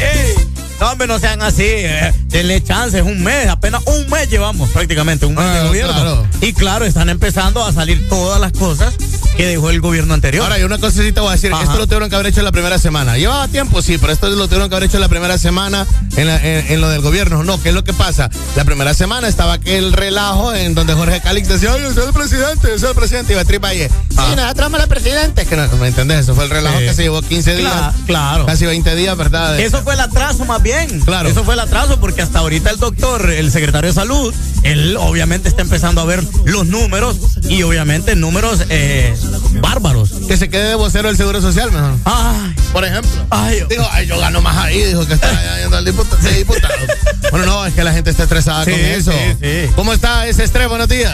Ey, 0.00 0.34
No, 0.80 0.92
hombre, 0.92 1.06
no 1.08 1.18
sean 1.18 1.42
así. 1.42 1.64
Eh. 1.66 2.12
Denle 2.26 2.62
chance, 2.62 2.98
es 2.98 3.04
un 3.04 3.22
mes, 3.22 3.48
apenas 3.48 3.82
un 3.86 4.08
mes 4.10 4.28
llevamos 4.30 4.70
prácticamente, 4.70 5.26
un 5.26 5.34
mes 5.34 5.44
de 5.44 5.58
Ah, 5.58 5.64
gobierno. 5.64 5.92
claro. 5.94 6.26
Y 6.40 6.52
claro, 6.52 6.84
están 6.84 7.08
empezando 7.08 7.64
a 7.64 7.72
salir 7.72 8.08
todas 8.08 8.40
las 8.40 8.52
cosas 8.52 8.94
que 9.36 9.46
dejó 9.46 9.70
el 9.70 9.80
gobierno 9.80 10.14
anterior. 10.14 10.44
Ahora, 10.44 10.58
y 10.58 10.64
una 10.64 10.78
cosita 10.78 11.20
voy 11.20 11.30
a 11.30 11.32
decir, 11.32 11.52
Ajá. 11.52 11.62
esto 11.64 11.76
lo 11.78 11.86
tuvieron 11.86 12.08
que 12.10 12.14
haber 12.16 12.26
hecho 12.28 12.40
en 12.40 12.44
la 12.44 12.52
primera 12.52 12.78
semana. 12.78 13.16
Llevaba 13.16 13.46
tiempo, 13.48 13.82
sí, 13.82 13.96
pero 13.98 14.12
esto 14.12 14.28
lo 14.30 14.46
tuvieron 14.46 14.68
que 14.68 14.74
haber 14.76 14.88
hecho 14.88 14.96
en 14.96 15.00
la 15.02 15.08
primera 15.08 15.38
semana 15.38 15.86
en, 16.16 16.26
la- 16.26 16.36
en- 16.44 16.72
en 16.72 16.80
lo 16.80 16.88
del 16.88 17.00
gobierno. 17.00 17.42
No, 17.44 17.60
¿qué 17.62 17.68
es 17.70 17.74
lo 17.74 17.82
que 17.84 17.92
pasa? 17.92 18.30
La 18.56 18.64
primera 18.64 18.94
semana 18.94 19.26
estaba 19.28 19.54
aquel 19.54 19.92
relajo 19.92 20.54
en 20.54 20.74
donde 20.74 20.94
Jorge 20.94 21.20
Calix 21.20 21.48
decía, 21.48 21.72
oye, 21.72 21.92
soy 21.94 22.06
el 22.08 22.12
presidente, 22.12 22.78
soy 22.78 22.90
el 22.90 22.94
presidente, 22.96 23.32
y 23.32 23.36
Beatriz 23.36 23.60
Valle, 23.60 23.88
sí, 24.10 24.16
nosotros 24.36 24.64
somos 24.64 24.80
el 24.80 24.88
presidente. 24.88 25.42
Es 25.42 25.48
que 25.48 25.56
no, 25.56 25.68
¿me 25.76 25.88
entendés? 25.88 26.20
Eso 26.20 26.34
fue 26.34 26.44
el 26.44 26.50
relajo 26.50 26.78
Sí. 26.80 26.84
que 26.86 26.94
se 26.94 27.02
llevó 27.02 27.22
15 27.22 27.56
días. 27.56 27.72
Cla- 27.72 27.92
claro. 28.06 28.46
Casi 28.46 28.66
20 28.66 28.94
días, 28.96 29.16
¿verdad? 29.16 29.56
De- 29.56 29.64
Eso 29.64 29.82
fue 29.82 29.94
el 29.94 30.00
atraso 30.00 30.44
más 30.44 30.60
bien. 30.62 30.67
Claro. 31.04 31.28
Eso 31.28 31.44
fue 31.44 31.54
el 31.54 31.60
atraso 31.60 31.98
porque 32.00 32.22
hasta 32.22 32.40
ahorita 32.40 32.70
el 32.70 32.78
doctor, 32.78 33.30
el 33.30 33.50
secretario 33.50 33.88
de 33.90 33.94
salud, 33.94 34.34
él 34.62 34.96
obviamente 34.98 35.48
está 35.48 35.62
empezando 35.62 36.00
a 36.00 36.04
ver 36.04 36.22
los 36.44 36.66
números 36.66 37.16
y 37.48 37.62
obviamente 37.62 38.14
números 38.16 38.62
eh, 38.68 39.14
bárbaros. 39.60 40.10
Que 40.28 40.36
se 40.36 40.48
quede 40.48 40.68
de 40.70 40.74
vocero 40.74 41.08
del 41.08 41.16
Seguro 41.16 41.40
Social, 41.40 41.70
mejor. 41.72 41.94
Ay, 42.04 42.54
Por 42.72 42.84
ejemplo. 42.84 43.10
ay, 43.30 43.62
Dijo, 43.68 43.86
ay, 43.90 44.06
yo 44.06 44.18
gano 44.18 44.40
más 44.40 44.56
ahí, 44.56 44.82
dijo 44.84 45.06
que 45.06 45.14
está 45.14 45.30
yendo 45.60 45.76
al 45.76 45.84
diputado. 45.84 46.18
sí, 46.22 46.34
diputado. 46.36 46.74
bueno, 47.30 47.46
no, 47.46 47.66
es 47.66 47.74
que 47.74 47.84
la 47.84 47.92
gente 47.92 48.10
está 48.10 48.24
estresada 48.24 48.64
Sí, 48.64 48.70
con 48.72 48.80
eso. 48.80 49.12
sí, 49.12 49.18
sí. 49.40 49.72
¿Cómo 49.74 49.92
está 49.92 50.26
ese 50.26 50.44
estrés? 50.44 50.68
Buenos 50.68 50.88
días. 50.88 51.12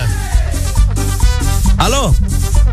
¿Aló? 1.78 2.14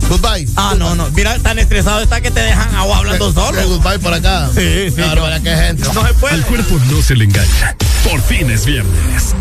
Goodbye. 0.09 0.47
Ah, 0.55 0.75
no, 0.77 0.95
no. 0.95 1.09
Mira, 1.11 1.37
tan 1.39 1.57
estresado 1.59 2.01
está 2.01 2.21
que 2.21 2.31
te 2.31 2.39
dejan 2.41 2.73
agua 2.75 2.97
hablando 2.97 3.29
Eh, 3.29 3.33
solo. 3.33 3.67
Goodbye 3.67 3.99
por 3.99 4.13
acá. 4.13 4.49
Sí, 4.53 4.89
sí. 4.89 4.95
Claro, 4.95 5.21
para 5.23 5.39
que 5.39 5.55
gente. 5.55 5.83
No 5.93 6.05
se 6.07 6.13
puede. 6.15 6.35
Al 6.35 6.45
cuerpo 6.45 6.79
no 6.91 7.01
se 7.01 7.15
le 7.15 7.25
engaña. 7.25 7.75
Por 8.09 8.21
fin 8.21 8.49
es 8.49 8.65
viernes. 8.65 9.35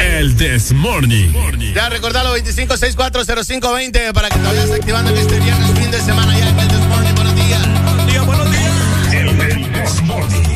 El 0.00 0.34
This 0.36 0.72
Morning. 0.72 1.30
Ya 1.74 1.88
recordalo 1.88 2.36
25640520 2.38 4.12
para 4.12 4.28
que 4.30 4.38
te 4.38 4.44
vayas 4.46 4.70
activando 4.70 5.10
en 5.10 5.18
este 5.18 5.38
viernes 5.40 5.70
fin 5.78 5.90
de 5.90 6.00
semana 6.00 6.36
ya 6.38 6.48
en 6.48 6.58
el 6.58 6.68
This 6.68 6.78
Morning. 6.88 7.14
Buenos 7.14 7.34
días. 7.36 7.62
Buenos 7.84 8.06
días, 8.06 8.26
buenos 8.26 8.50
días. 8.50 8.72
El 9.12 9.38
This 9.72 10.02
Morning. 10.02 10.51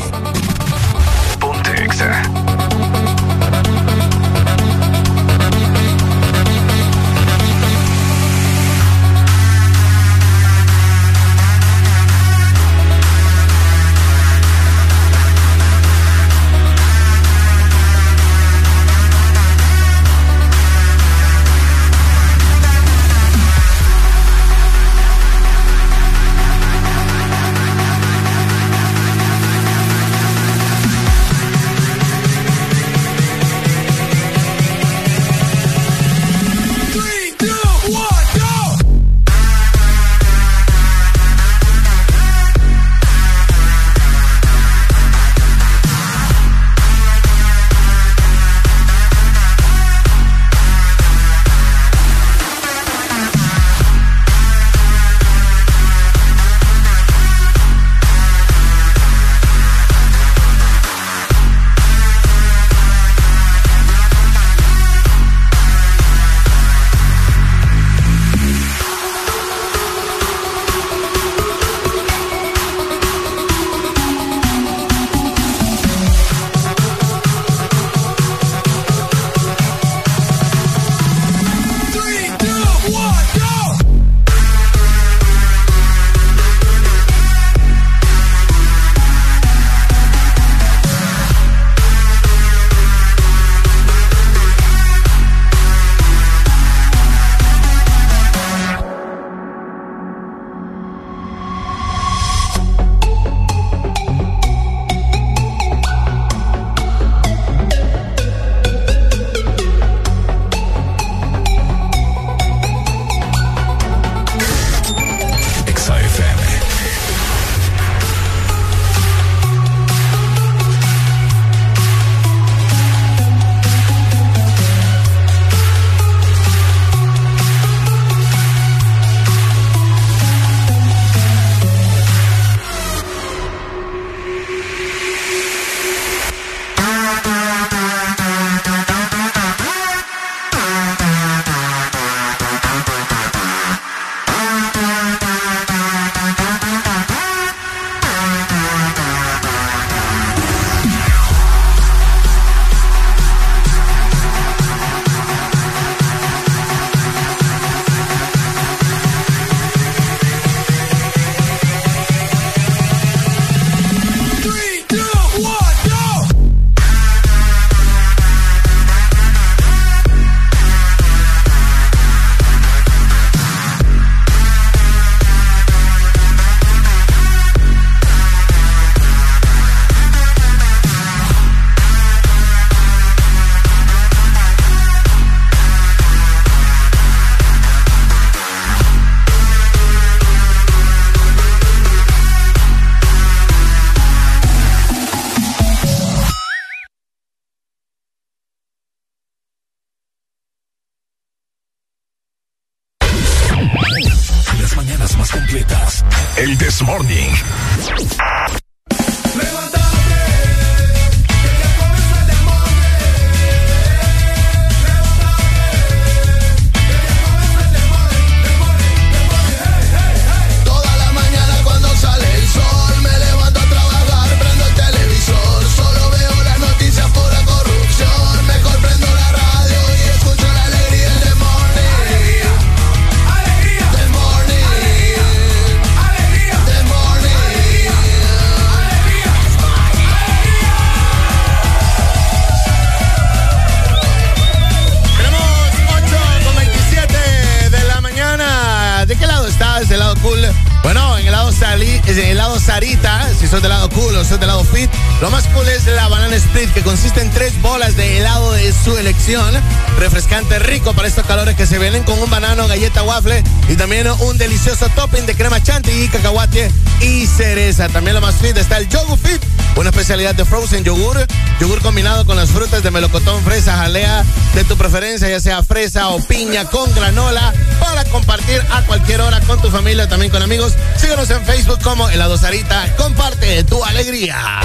para 260.93 261.07
estos 261.07 261.25
calores 261.25 261.55
que 261.55 261.65
se 261.65 261.79
vienen 261.79 262.03
con 262.03 262.19
un 262.19 262.29
banano, 262.29 262.67
galleta 262.67 263.03
waffle 263.03 263.43
y 263.67 263.75
también 263.75 264.07
un 264.07 264.37
delicioso 264.37 264.87
topping 264.89 265.25
de 265.25 265.35
crema 265.35 265.61
chantilly, 265.61 266.07
cacahuate 266.07 266.71
y 267.01 267.25
cereza. 267.25 267.89
También 267.89 268.15
lo 268.15 268.21
más 268.21 268.35
fit 268.35 268.55
está 268.57 268.77
el 268.77 268.87
Yogur 268.87 269.17
Fit, 269.17 269.41
una 269.75 269.89
especialidad 269.89 270.35
de 270.35 270.45
frozen 270.45 270.83
yogur, 270.83 271.17
yogur 271.59 271.81
combinado 271.81 272.25
con 272.25 272.37
las 272.37 272.51
frutas 272.51 272.83
de 272.83 272.91
melocotón, 272.91 273.43
fresa, 273.43 273.75
jalea 273.75 274.23
de 274.55 274.63
tu 274.63 274.77
preferencia, 274.77 275.29
ya 275.29 275.39
sea 275.39 275.63
fresa 275.63 276.09
o 276.09 276.19
piña 276.25 276.65
con 276.65 276.93
granola 276.93 277.53
para 277.79 278.03
compartir 278.05 278.61
a 278.71 278.81
cualquier 278.83 279.21
hora 279.21 279.41
con 279.41 279.61
tu 279.61 279.69
familia, 279.69 280.07
también 280.07 280.31
con 280.31 280.41
amigos. 280.41 280.73
Síguenos 280.97 281.29
en 281.31 281.43
Facebook 281.45 281.79
como 281.83 282.07
Helado 282.09 282.37
Sarita. 282.37 282.95
Comparte 282.97 283.63
tu 283.63 283.83
alegría. 283.83 284.61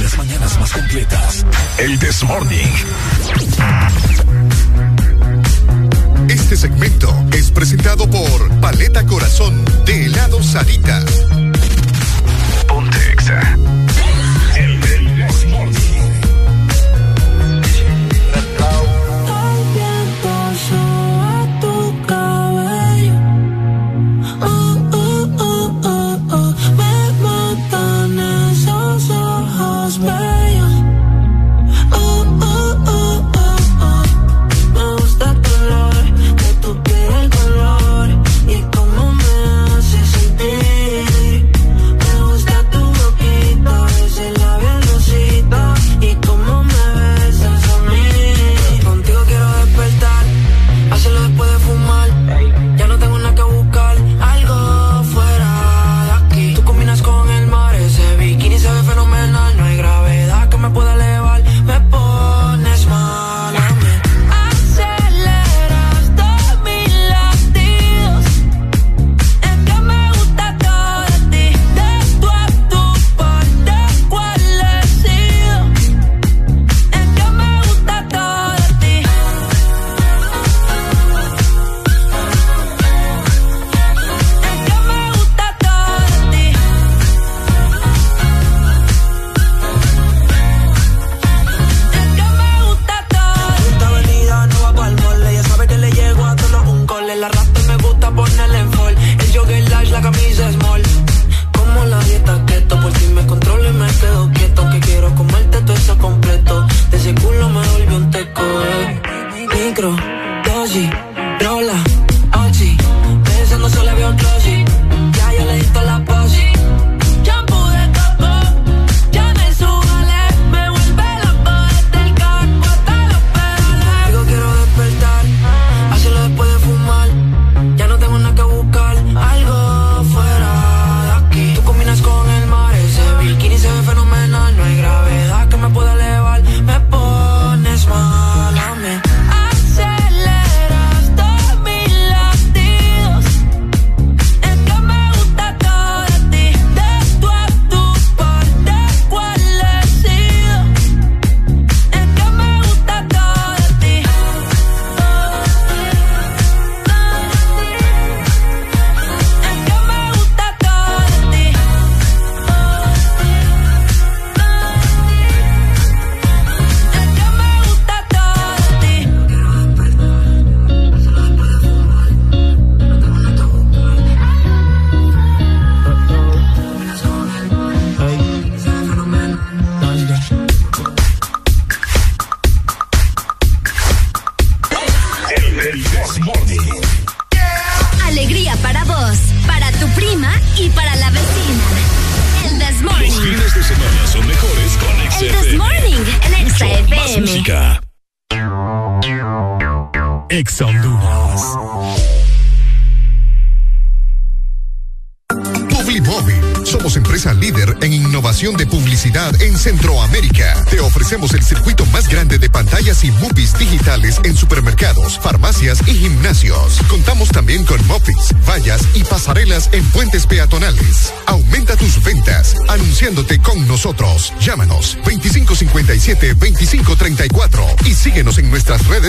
Las 0.00 0.16
mañanas 0.16 0.58
más 0.60 0.72
completas. 0.72 1.44
El 1.78 1.98
This 1.98 2.22
Morning. 2.24 2.68
Este 6.50 6.66
segmento 6.66 7.14
es 7.34 7.50
presentado 7.50 8.08
por 8.08 8.48
Paleta 8.58 9.04
Corazón 9.04 9.62
de 9.84 10.06
helado 10.06 10.42
Sarita. 10.42 11.04
Ponte 12.66 13.12
Exa. 13.12 13.58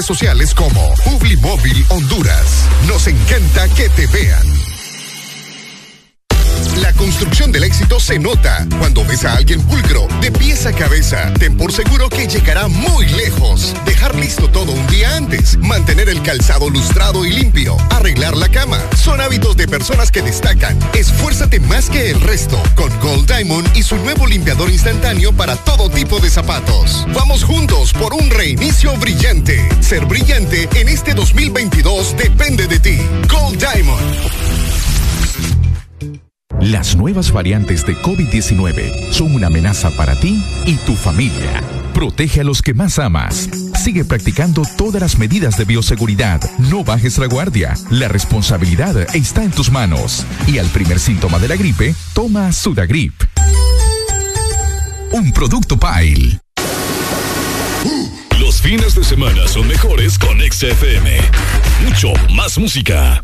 sociales 0.10 0.56
como 0.56 0.92
Publimóvil 1.06 1.86
Honduras. 1.90 2.66
Nos 2.88 3.06
encanta 3.06 3.70
que 3.76 3.90
te 3.90 4.08
vean. 4.08 4.42
La 6.82 6.92
construcción 6.94 7.52
del 7.52 7.64
éxito 7.64 8.00
se 8.00 8.18
nota 8.18 8.66
cuando 8.80 9.06
ves 9.06 9.24
a 9.26 9.36
alguien 9.36 9.62
pulcro, 9.62 10.08
de 10.20 10.32
pies 10.32 10.66
a 10.66 10.74
cabeza. 10.74 11.32
Ten 11.38 11.56
por 11.58 11.72
seguro 11.72 12.10
que 12.10 12.28
llegará 12.28 12.68
muy 12.68 13.06
lejos. 13.06 13.76
Dejar 13.86 14.16
listo 14.16 14.50
todo 14.50 14.72
un 14.72 14.88
calzado 16.30 16.70
lustrado 16.70 17.26
y 17.26 17.32
limpio, 17.32 17.76
arreglar 17.90 18.38
la 18.38 18.50
cama. 18.50 18.78
Son 18.96 19.20
hábitos 19.20 19.58
de 19.58 19.68
personas 19.68 20.12
que 20.12 20.22
destacan. 20.22 20.78
Esfuérzate 20.94 21.60
más 21.60 21.90
que 21.90 22.12
el 22.12 22.22
resto 22.22 22.62
con 22.76 22.92
Gold 23.00 23.26
Diamond 23.26 23.68
y 23.76 23.82
su 23.82 23.96
nuevo 23.96 24.28
limpiador 24.28 24.70
instantáneo 24.70 25.34
para 25.34 25.56
todo 25.56 25.90
tipo 25.90 26.20
de 26.20 26.30
zapatos. 26.30 27.08
Vamos 27.16 27.44
juntos 27.44 27.94
por 27.94 28.14
un 28.14 28.30
reinicio 28.30 28.96
brillante. 28.98 29.68
Ser 29.82 30.06
brillante 30.06 30.70
en 30.76 30.90
este 30.90 31.16
2022 31.16 32.16
depende 32.16 32.68
de 32.68 32.80
ti. 32.80 33.00
Gold 33.28 33.58
Diamond. 33.58 34.00
Las 36.62 36.96
nuevas 36.96 37.32
variantes 37.32 37.88
de 37.88 37.96
COVID-19 37.96 39.12
son 39.12 39.34
una 39.34 39.48
amenaza 39.48 39.90
para 39.98 40.14
ti 40.20 40.46
y 40.68 40.76
tu 40.76 40.96
familia. 40.96 41.64
Protege 41.96 42.42
a 42.42 42.44
los 42.44 42.62
que 42.62 42.76
más 42.76 43.00
amas. 43.00 43.50
Sigue 43.80 44.04
practicando 44.04 44.64
todas 44.78 45.02
las 45.02 45.18
medidas 45.18 45.58
de 45.58 45.64
bioseguridad. 45.64 46.42
No 46.70 46.84
bajes 46.84 47.18
la 47.18 47.28
guardia. 47.28 47.76
La 47.90 48.10
responsabilidad 48.10 49.16
está 49.16 49.42
en 49.42 49.52
tus 49.52 49.72
manos. 49.72 50.26
Y 50.48 50.58
al 50.58 50.68
primer 50.68 51.00
síntoma 51.00 51.40
de 51.40 51.48
la 51.48 51.56
gripe, 51.56 51.96
toma 52.14 52.52
Sudagrip. 52.52 53.14
Un 55.14 55.32
producto 55.32 55.80
Pile. 55.80 56.42
Los 58.38 58.62
fines 58.62 58.96
de 58.96 59.04
semana 59.06 59.48
son 59.48 59.66
mejores 59.66 60.20
con 60.20 60.40
XFM. 60.40 61.18
Mucho 61.86 62.12
más 62.36 62.58
música. 62.58 63.22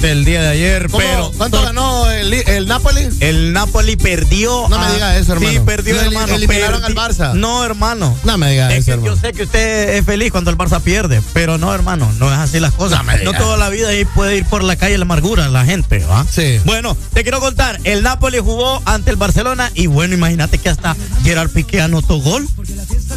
Pendiente 0.00 0.10
el 0.18 0.24
día 0.24 0.42
de 0.42 0.48
ayer, 0.48 0.86
¿Cómo- 0.90 0.98
pero... 0.98 1.32
¿Cuánto 1.36 1.62
ganó 1.62 2.10
el, 2.10 2.32
el 2.32 2.66
Napoli? 2.66 3.08
El 3.20 3.52
Napoli 3.52 3.96
perdió. 3.96 4.68
No 4.68 4.78
me 4.78 4.92
diga 4.92 5.16
eso, 5.16 5.32
hermano. 5.34 5.52
Sí, 5.52 5.60
perdió, 5.64 5.94
eli- 6.00 6.06
hermano. 6.06 6.34
eliminaron 6.34 6.82
perdi- 6.82 6.84
al 6.86 6.94
Barça. 6.94 7.32
No, 7.34 7.64
hermano. 7.64 8.16
No 8.24 8.38
me 8.38 8.50
diga 8.50 8.72
Es 8.72 8.78
eso, 8.80 8.86
que 8.86 8.92
hermano. 8.92 9.14
yo 9.14 9.20
sé 9.20 9.32
que 9.32 9.42
usted 9.44 9.88
es 9.96 10.04
feliz 10.04 10.30
cuando 10.32 10.50
el 10.50 10.58
Barça 10.58 10.80
pierde, 10.80 11.22
pero 11.32 11.58
no, 11.58 11.74
hermano, 11.74 12.10
no 12.18 12.32
es 12.32 12.38
así 12.38 12.60
las 12.60 12.72
cosas. 12.72 12.98
No 12.98 13.04
me 13.04 13.18
diga. 13.18 13.32
No 13.32 13.38
toda 13.38 13.56
la 13.56 13.68
vida 13.68 13.88
ahí 13.88 14.04
puede 14.04 14.36
ir 14.36 14.44
por 14.46 14.62
la 14.64 14.76
calle 14.76 14.98
la 14.98 15.04
amargura 15.04 15.48
la 15.48 15.64
gente, 15.64 16.04
¿va? 16.04 16.26
Sí. 16.30 16.60
Bueno, 16.64 16.96
te 17.12 17.22
quiero 17.22 17.40
contar, 17.40 17.78
el 17.84 18.02
Napoli 18.02 18.38
jugó 18.38 18.82
ante 18.84 19.10
el 19.10 19.16
Barcelona 19.16 19.70
y 19.74 19.86
bueno, 19.86 20.14
imagínate 20.14 20.58
que 20.58 20.68
hasta 20.68 20.96
Gerard 21.22 21.50
Piqué 21.50 21.80
anotó 21.80 22.18
gol. 22.20 22.48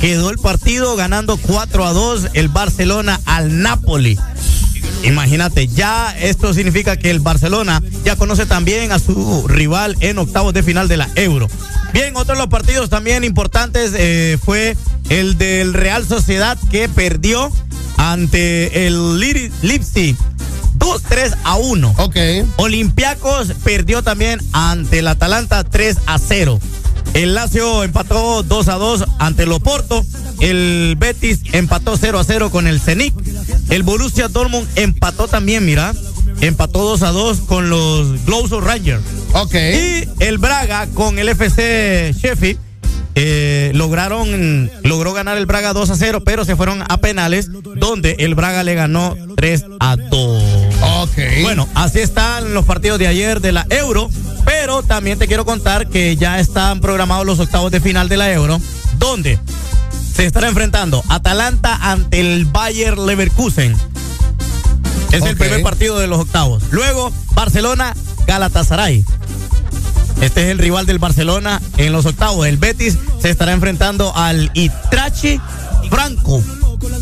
Quedó 0.02 0.30
el 0.30 0.38
partido 0.38 0.96
ganando 0.96 1.38
4 1.38 1.86
a 1.86 1.94
2 1.94 2.28
el 2.34 2.50
Barcelona 2.50 3.20
al 3.26 3.62
Napoli. 3.62 4.20
Imagínate, 5.04 5.68
ya 5.68 6.16
esto 6.20 6.54
significa 6.54 6.98
que 6.98 7.10
el 7.10 7.20
Barcelona 7.20 7.82
ya 8.04 8.16
conoce 8.16 8.46
también 8.46 8.92
a 8.92 9.00
su 9.00 9.48
rival 9.48 9.96
en 10.00 10.18
octavos 10.18 10.54
de 10.54 10.64
final 10.64 10.88
de 10.88 10.98
la 10.98 11.10
Euro. 11.16 11.48
Bien, 11.94 12.16
otro 12.16 12.36
de 12.36 12.40
los 12.40 12.50
partidos 12.50 12.90
también 12.90 13.24
importantes 13.24 13.92
eh, 13.96 14.38
fue 14.44 14.76
el 15.10 15.38
del 15.38 15.74
Real 15.74 16.06
Sociedad 16.06 16.58
que 16.70 16.90
perdió 16.90 17.52
ante 17.98 18.88
el 18.88 19.20
Leipzig 19.20 20.16
2-3 20.78 21.36
a 21.44 21.56
1. 21.56 21.96
Ok. 21.98 22.16
Olympiacos 22.58 23.54
perdió 23.64 24.04
también 24.04 24.40
ante 24.52 25.00
el 25.00 25.08
Atalanta 25.08 25.64
3 25.64 25.98
a 26.06 26.20
0. 26.20 26.60
El 27.14 27.34
Lazio 27.34 27.84
empató 27.84 28.44
2 28.44 28.68
a 28.68 28.76
2 28.76 29.06
ante 29.20 29.44
el 29.44 29.52
Oporto. 29.52 30.06
El 30.40 30.96
Betis 31.00 31.40
empató 31.52 31.98
0 31.98 32.20
a 32.20 32.24
0 32.24 32.52
con 32.52 32.68
el 32.68 32.80
Zenit. 32.80 33.14
El 33.70 33.84
Borussia 33.84 34.28
Dortmund 34.28 34.68
empató 34.76 35.28
también, 35.28 35.66
mira. 35.66 35.94
Empató 36.42 36.80
2 36.84 37.02
a 37.04 37.12
2 37.12 37.40
con 37.42 37.70
los 37.70 38.26
Glasgow 38.26 38.62
Rangers. 38.62 39.02
Ok. 39.34 39.56
Y 39.56 40.08
el 40.20 40.38
Braga 40.38 40.88
con 40.94 41.20
el 41.20 41.30
FC 41.30 42.14
Sheffield 42.14 42.60
eh, 43.20 43.72
lograron 43.74 44.70
logró 44.84 45.12
ganar 45.12 45.38
el 45.38 45.48
Braga 45.48 45.74
2 45.74 45.90
a 45.90 45.96
0, 45.96 46.22
pero 46.24 46.46
se 46.46 46.56
fueron 46.56 46.84
a 46.88 46.98
penales 46.98 47.50
donde 47.52 48.18
el 48.20 48.36
Braga 48.36 48.62
le 48.62 48.76
ganó 48.76 49.18
3 49.36 49.66
a 49.80 49.96
2. 49.96 50.44
Ok. 51.02 51.18
Bueno, 51.42 51.68
así 51.74 52.00
están 52.00 52.54
los 52.54 52.66
partidos 52.66 53.00
de 53.00 53.08
ayer 53.08 53.42
de 53.42 53.54
la 53.54 53.66
Euro, 53.72 54.08
pero 54.46 54.84
también 54.84 55.18
te 55.18 55.26
quiero 55.28 55.46
contar 55.46 55.88
que 55.88 56.16
ya 56.16 56.40
están 56.40 56.80
programados 56.80 57.26
los 57.26 57.40
octavos 57.40 57.72
de 57.72 57.82
final 57.82 58.08
de 58.08 58.18
la 58.18 58.32
Euro, 58.32 58.62
donde 59.00 59.40
se 60.18 60.26
estará 60.26 60.48
enfrentando 60.48 61.04
Atalanta 61.10 61.76
ante 61.80 62.20
el 62.20 62.46
Bayer 62.46 62.98
Leverkusen. 62.98 63.78
Es 65.12 65.24
el 65.24 65.38
primer 65.38 65.62
partido 65.62 66.00
de 66.00 66.08
los 66.08 66.20
octavos. 66.20 66.64
Luego, 66.72 67.14
Barcelona, 67.36 67.96
Galatasaray. 68.26 69.06
Este 70.20 70.42
es 70.42 70.50
el 70.50 70.58
rival 70.58 70.88
del 70.88 70.98
Barcelona 70.98 71.62
en 71.78 71.92
los 71.92 72.08
octavos. 72.08 72.48
El 72.48 72.58
Betis 72.58 72.98
se 73.22 73.30
estará 73.30 73.52
enfrentando 73.52 74.12
al 74.18 74.50
Itrachi 74.56 75.40
Franco. 75.92 76.42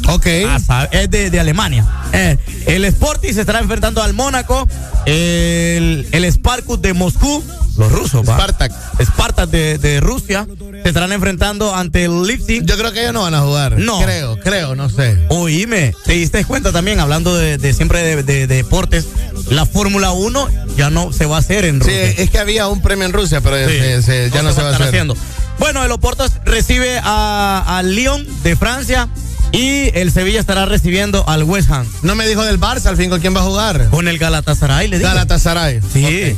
Ok. 0.09 0.27
Ah, 0.69 0.87
es 0.91 1.09
de, 1.09 1.29
de 1.29 1.39
Alemania. 1.39 1.85
Eh, 2.13 2.37
el 2.67 2.85
Sporting 2.85 3.33
se 3.33 3.41
estará 3.41 3.59
enfrentando 3.59 4.01
al 4.03 4.13
Mónaco. 4.13 4.67
El, 5.05 6.07
el 6.11 6.31
Sparkus 6.31 6.81
de 6.81 6.93
Moscú. 6.93 7.43
Los 7.77 7.91
rusos, 7.91 8.27
¿va? 8.27 8.35
Spartak. 8.37 8.71
Spartak 9.03 9.49
de, 9.49 9.77
de 9.77 9.99
Rusia. 9.99 10.47
Se 10.83 10.87
estarán 10.87 11.11
enfrentando 11.11 11.75
ante 11.75 12.05
el 12.05 12.23
Leipzig. 12.23 12.63
Yo 12.63 12.77
creo 12.77 12.93
que 12.93 13.01
ellos 13.01 13.13
no 13.13 13.23
van 13.23 13.33
a 13.35 13.41
jugar. 13.41 13.77
No. 13.77 13.99
Creo, 14.01 14.39
creo, 14.39 14.75
no 14.75 14.89
sé. 14.89 15.17
Oíme, 15.29 15.93
te 16.05 16.13
diste 16.13 16.45
cuenta 16.45 16.71
también, 16.71 16.99
hablando 17.01 17.35
de, 17.35 17.57
de 17.57 17.73
siempre 17.73 18.01
de, 18.01 18.23
de- 18.23 18.47
de 18.47 18.55
deportes, 18.55 19.05
la 19.49 19.65
Fórmula 19.65 20.11
1 20.11 20.47
ya 20.77 20.89
no 20.89 21.11
se 21.11 21.25
va 21.25 21.35
a 21.35 21.39
hacer 21.39 21.65
en 21.65 21.81
Sí, 21.81 21.89
Rusia. 21.89 22.03
es 22.23 22.29
que 22.29 22.39
había 22.39 22.67
un 22.67 22.81
premio 22.81 23.05
en 23.05 23.11
Rusia, 23.13 23.41
pero 23.41 23.57
Sí, 23.69 23.77
se- 23.77 24.01
se- 24.03 24.31
ya 24.31 24.41
no, 24.41 24.53
se 24.53 24.61
va 24.61 24.69
a 24.69 24.73
hacer. 24.75 24.87
haciendo. 24.87 25.17
Bueno, 25.59 25.83
el 25.83 25.91
Oporto 25.91 26.25
recibe 26.45 26.99
a, 27.03 27.77
al 27.77 27.93
Lyon 27.93 28.25
de 28.43 28.55
Francia 28.55 29.09
y 29.51 29.91
el 29.97 30.11
Sevilla 30.11 30.39
estará 30.39 30.65
recibiendo 30.65 31.27
al 31.27 31.43
West 31.43 31.69
Ham. 31.71 31.87
No 32.01 32.15
me 32.15 32.27
dijo 32.27 32.43
del 32.43 32.59
Barça 32.59 32.87
al 32.87 32.97
fin 32.97 33.09
con 33.09 33.19
quién 33.19 33.35
va 33.35 33.39
a 33.39 33.43
jugar. 33.43 33.89
Con 33.89 34.07
el 34.07 34.17
Galatasaray, 34.17 34.87
le 34.87 34.97
digo. 34.97 35.09
Galatasaray. 35.09 35.81
Sí. 35.93 36.35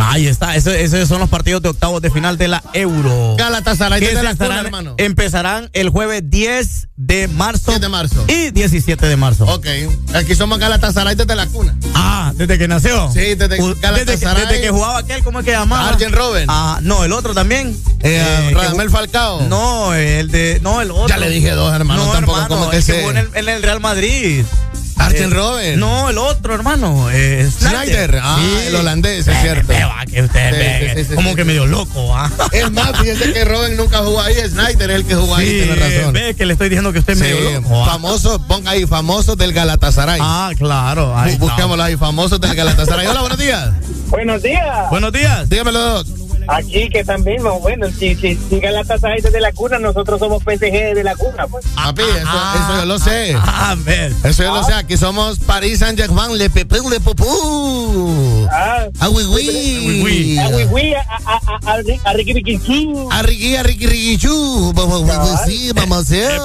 Ahí 0.00 0.26
está, 0.26 0.54
eso- 0.56 0.70
esos 0.70 1.08
son 1.08 1.20
los 1.20 1.28
partidos 1.28 1.62
de 1.62 1.68
octavos 1.70 2.00
de 2.02 2.10
final 2.10 2.38
de 2.38 2.48
la 2.48 2.62
Euro. 2.72 3.34
Galatasaray 3.38 4.00
Que 4.00 4.14
se 4.14 4.22
la 4.22 4.34
cuna, 4.34 4.60
hermano. 4.60 4.94
Empezarán 4.98 5.70
el 5.72 5.90
jueves 5.90 6.22
10 6.24 6.88
de 6.96 7.28
marzo. 7.28 7.70
10 7.70 7.80
de 7.80 7.88
marzo. 7.88 8.24
Y 8.28 8.50
17 8.50 9.06
de 9.06 9.16
marzo. 9.16 9.44
Ok. 9.46 9.66
Aquí 10.14 10.34
somos 10.34 10.58
Galatasaray 10.58 11.14
desde 11.14 11.34
la 11.34 11.46
cuna. 11.46 11.76
Ah, 11.94 12.32
desde 12.36 12.58
que 12.58 12.68
nació. 12.68 13.10
Sí, 13.12 13.34
desde 13.34 13.60
U- 13.62 13.68
desde, 13.68 13.74
que, 13.74 13.80
Galatasaray. 13.80 14.46
desde 14.46 14.60
que 14.62 14.70
jugaba 14.70 14.98
aquel, 14.98 15.22
¿cómo 15.22 15.40
es 15.40 15.44
que 15.44 15.52
llamaba? 15.52 15.88
Arjen 15.90 16.12
Robben. 16.12 16.46
Ah, 16.48 16.78
no, 16.82 17.04
el 17.04 17.12
otro 17.12 17.34
también. 17.34 17.76
Eh, 18.00 18.24
Eh, 18.50 18.54
Radamel 18.54 18.90
Falcao. 18.90 19.42
No, 19.42 19.94
el 19.94 20.30
de. 20.30 20.58
No, 20.62 20.80
el 20.80 20.90
otro. 20.90 21.08
Ya 21.08 21.16
le 21.18 21.28
dije 21.30 21.50
dos, 21.50 21.72
hermano, 21.74 22.04
No, 22.04 22.12
tampoco, 22.12 22.36
hermano, 22.38 22.54
¿cómo 22.56 22.70
que 22.70 22.76
el 22.78 22.84
que 22.84 22.92
sé? 22.92 22.98
jugó 23.00 23.10
en 23.12 23.16
el, 23.18 23.28
en 23.34 23.48
el 23.48 23.62
Real 23.62 23.80
Madrid. 23.80 24.44
Arjen 24.98 25.32
Eh, 25.32 25.34
Robben. 25.34 25.80
No, 25.80 26.10
el 26.10 26.18
otro, 26.18 26.54
hermano. 26.54 27.08
Eh, 27.12 27.48
Snyder. 27.50 28.18
Ah, 28.22 28.38
el 28.66 28.74
holandés, 28.74 29.26
es 29.26 29.34
Eh, 29.36 29.38
cierto. 29.42 29.68
ve, 29.68 29.84
va, 29.84 30.04
que 30.06 30.22
usted 30.22 30.50
Sí, 30.52 30.56
ve, 30.58 30.92
sí, 30.94 31.02
sí, 31.02 31.08
sí, 31.10 31.14
como 31.14 31.30
sí. 31.30 31.36
que 31.36 31.44
medio 31.44 31.66
loco, 31.66 32.08
¿va? 32.08 32.30
Es 32.52 32.70
más, 32.72 32.98
fíjese 32.98 33.32
que 33.32 33.44
Robben 33.44 33.76
nunca 33.76 33.98
jugó 33.98 34.20
ahí. 34.20 34.34
Snyder 34.48 34.90
es 34.90 34.96
el 34.96 35.04
que 35.06 35.14
jugó 35.14 35.34
ahí, 35.36 35.46
Sí, 35.48 35.66
tiene 35.66 35.74
razón. 35.76 36.12
ve 36.12 36.34
que 36.34 36.46
le 36.46 36.52
estoy 36.52 36.68
diciendo 36.68 36.92
que 36.92 36.98
usted 36.98 37.12
es 37.14 37.18
Sí, 37.18 37.24
medio 37.24 37.50
loco. 37.60 37.80
¿va? 37.80 37.86
famoso, 37.86 38.42
ponga 38.46 38.72
ahí, 38.72 38.86
famosos 38.86 39.36
del 39.36 39.52
Galatasaray. 39.52 40.20
Ah, 40.22 40.50
claro. 40.56 41.16
ahí. 41.16 41.36
Busquémoslo 41.36 41.82
ahí, 41.82 41.96
famosos 41.96 42.40
del 42.40 42.54
Galatasaray. 42.54 43.06
Hola, 43.06 43.20
buenos 43.20 43.38
días. 43.38 43.70
Buenos 44.08 44.42
días. 44.42 44.90
Buenos 44.90 45.12
días. 45.12 45.48
Dígamelo, 45.48 45.78
Doc. 45.80 46.06
Aquí 46.48 46.88
que 46.88 47.04
también, 47.04 47.42
no, 47.42 47.60
bueno, 47.60 47.86
si, 47.90 48.14
si, 48.14 48.34
si 48.36 48.58
Galatasaray 48.60 49.20
desde 49.20 49.38
la 49.40 49.52
cuna, 49.52 49.78
nosotros 49.78 50.18
somos 50.18 50.42
PSG 50.42 50.94
de 50.94 51.04
la 51.04 51.14
cuna, 51.14 51.46
pues. 51.46 51.66
Papi, 51.74 52.02
eso, 52.02 52.18
eso 52.22 52.78
yo 52.80 52.84
lo 52.86 52.98
sé. 52.98 53.34
Ah, 53.38 53.76
ver. 53.78 54.12
Eso 54.24 54.42
yo 54.44 54.54
lo 54.54 54.64
sé. 54.64 54.72
Aquí 54.72 54.96
somos 54.96 55.38
Paris 55.40 55.80
Saint-Germain, 55.80 56.36
Le 56.38 56.48
Pepe, 56.50 56.78
Le 56.90 57.00
Popú. 57.00 58.46
Ah, 58.50 58.86
Ah, 59.00 59.04
a 59.06 59.08
Wiwi, 59.10 60.38
a, 60.38 61.00
a, 61.26 61.40
a, 61.66 61.72
a, 61.72 61.78
Ri- 61.82 62.00
a 62.04 62.12
Ricky 62.14 62.32
Riquichú, 62.32 63.08
A 63.10 63.22
Ricky, 63.22 63.56
a 63.56 63.62
Ricky, 63.62 63.86
Ricky 63.86 64.18
Chu. 64.18 64.72
Vamos, 64.74 65.06
vamos, 65.06 65.40
Sí, 65.46 65.70
vamos 65.74 65.98
a 65.98 66.00
hacer. 66.00 66.40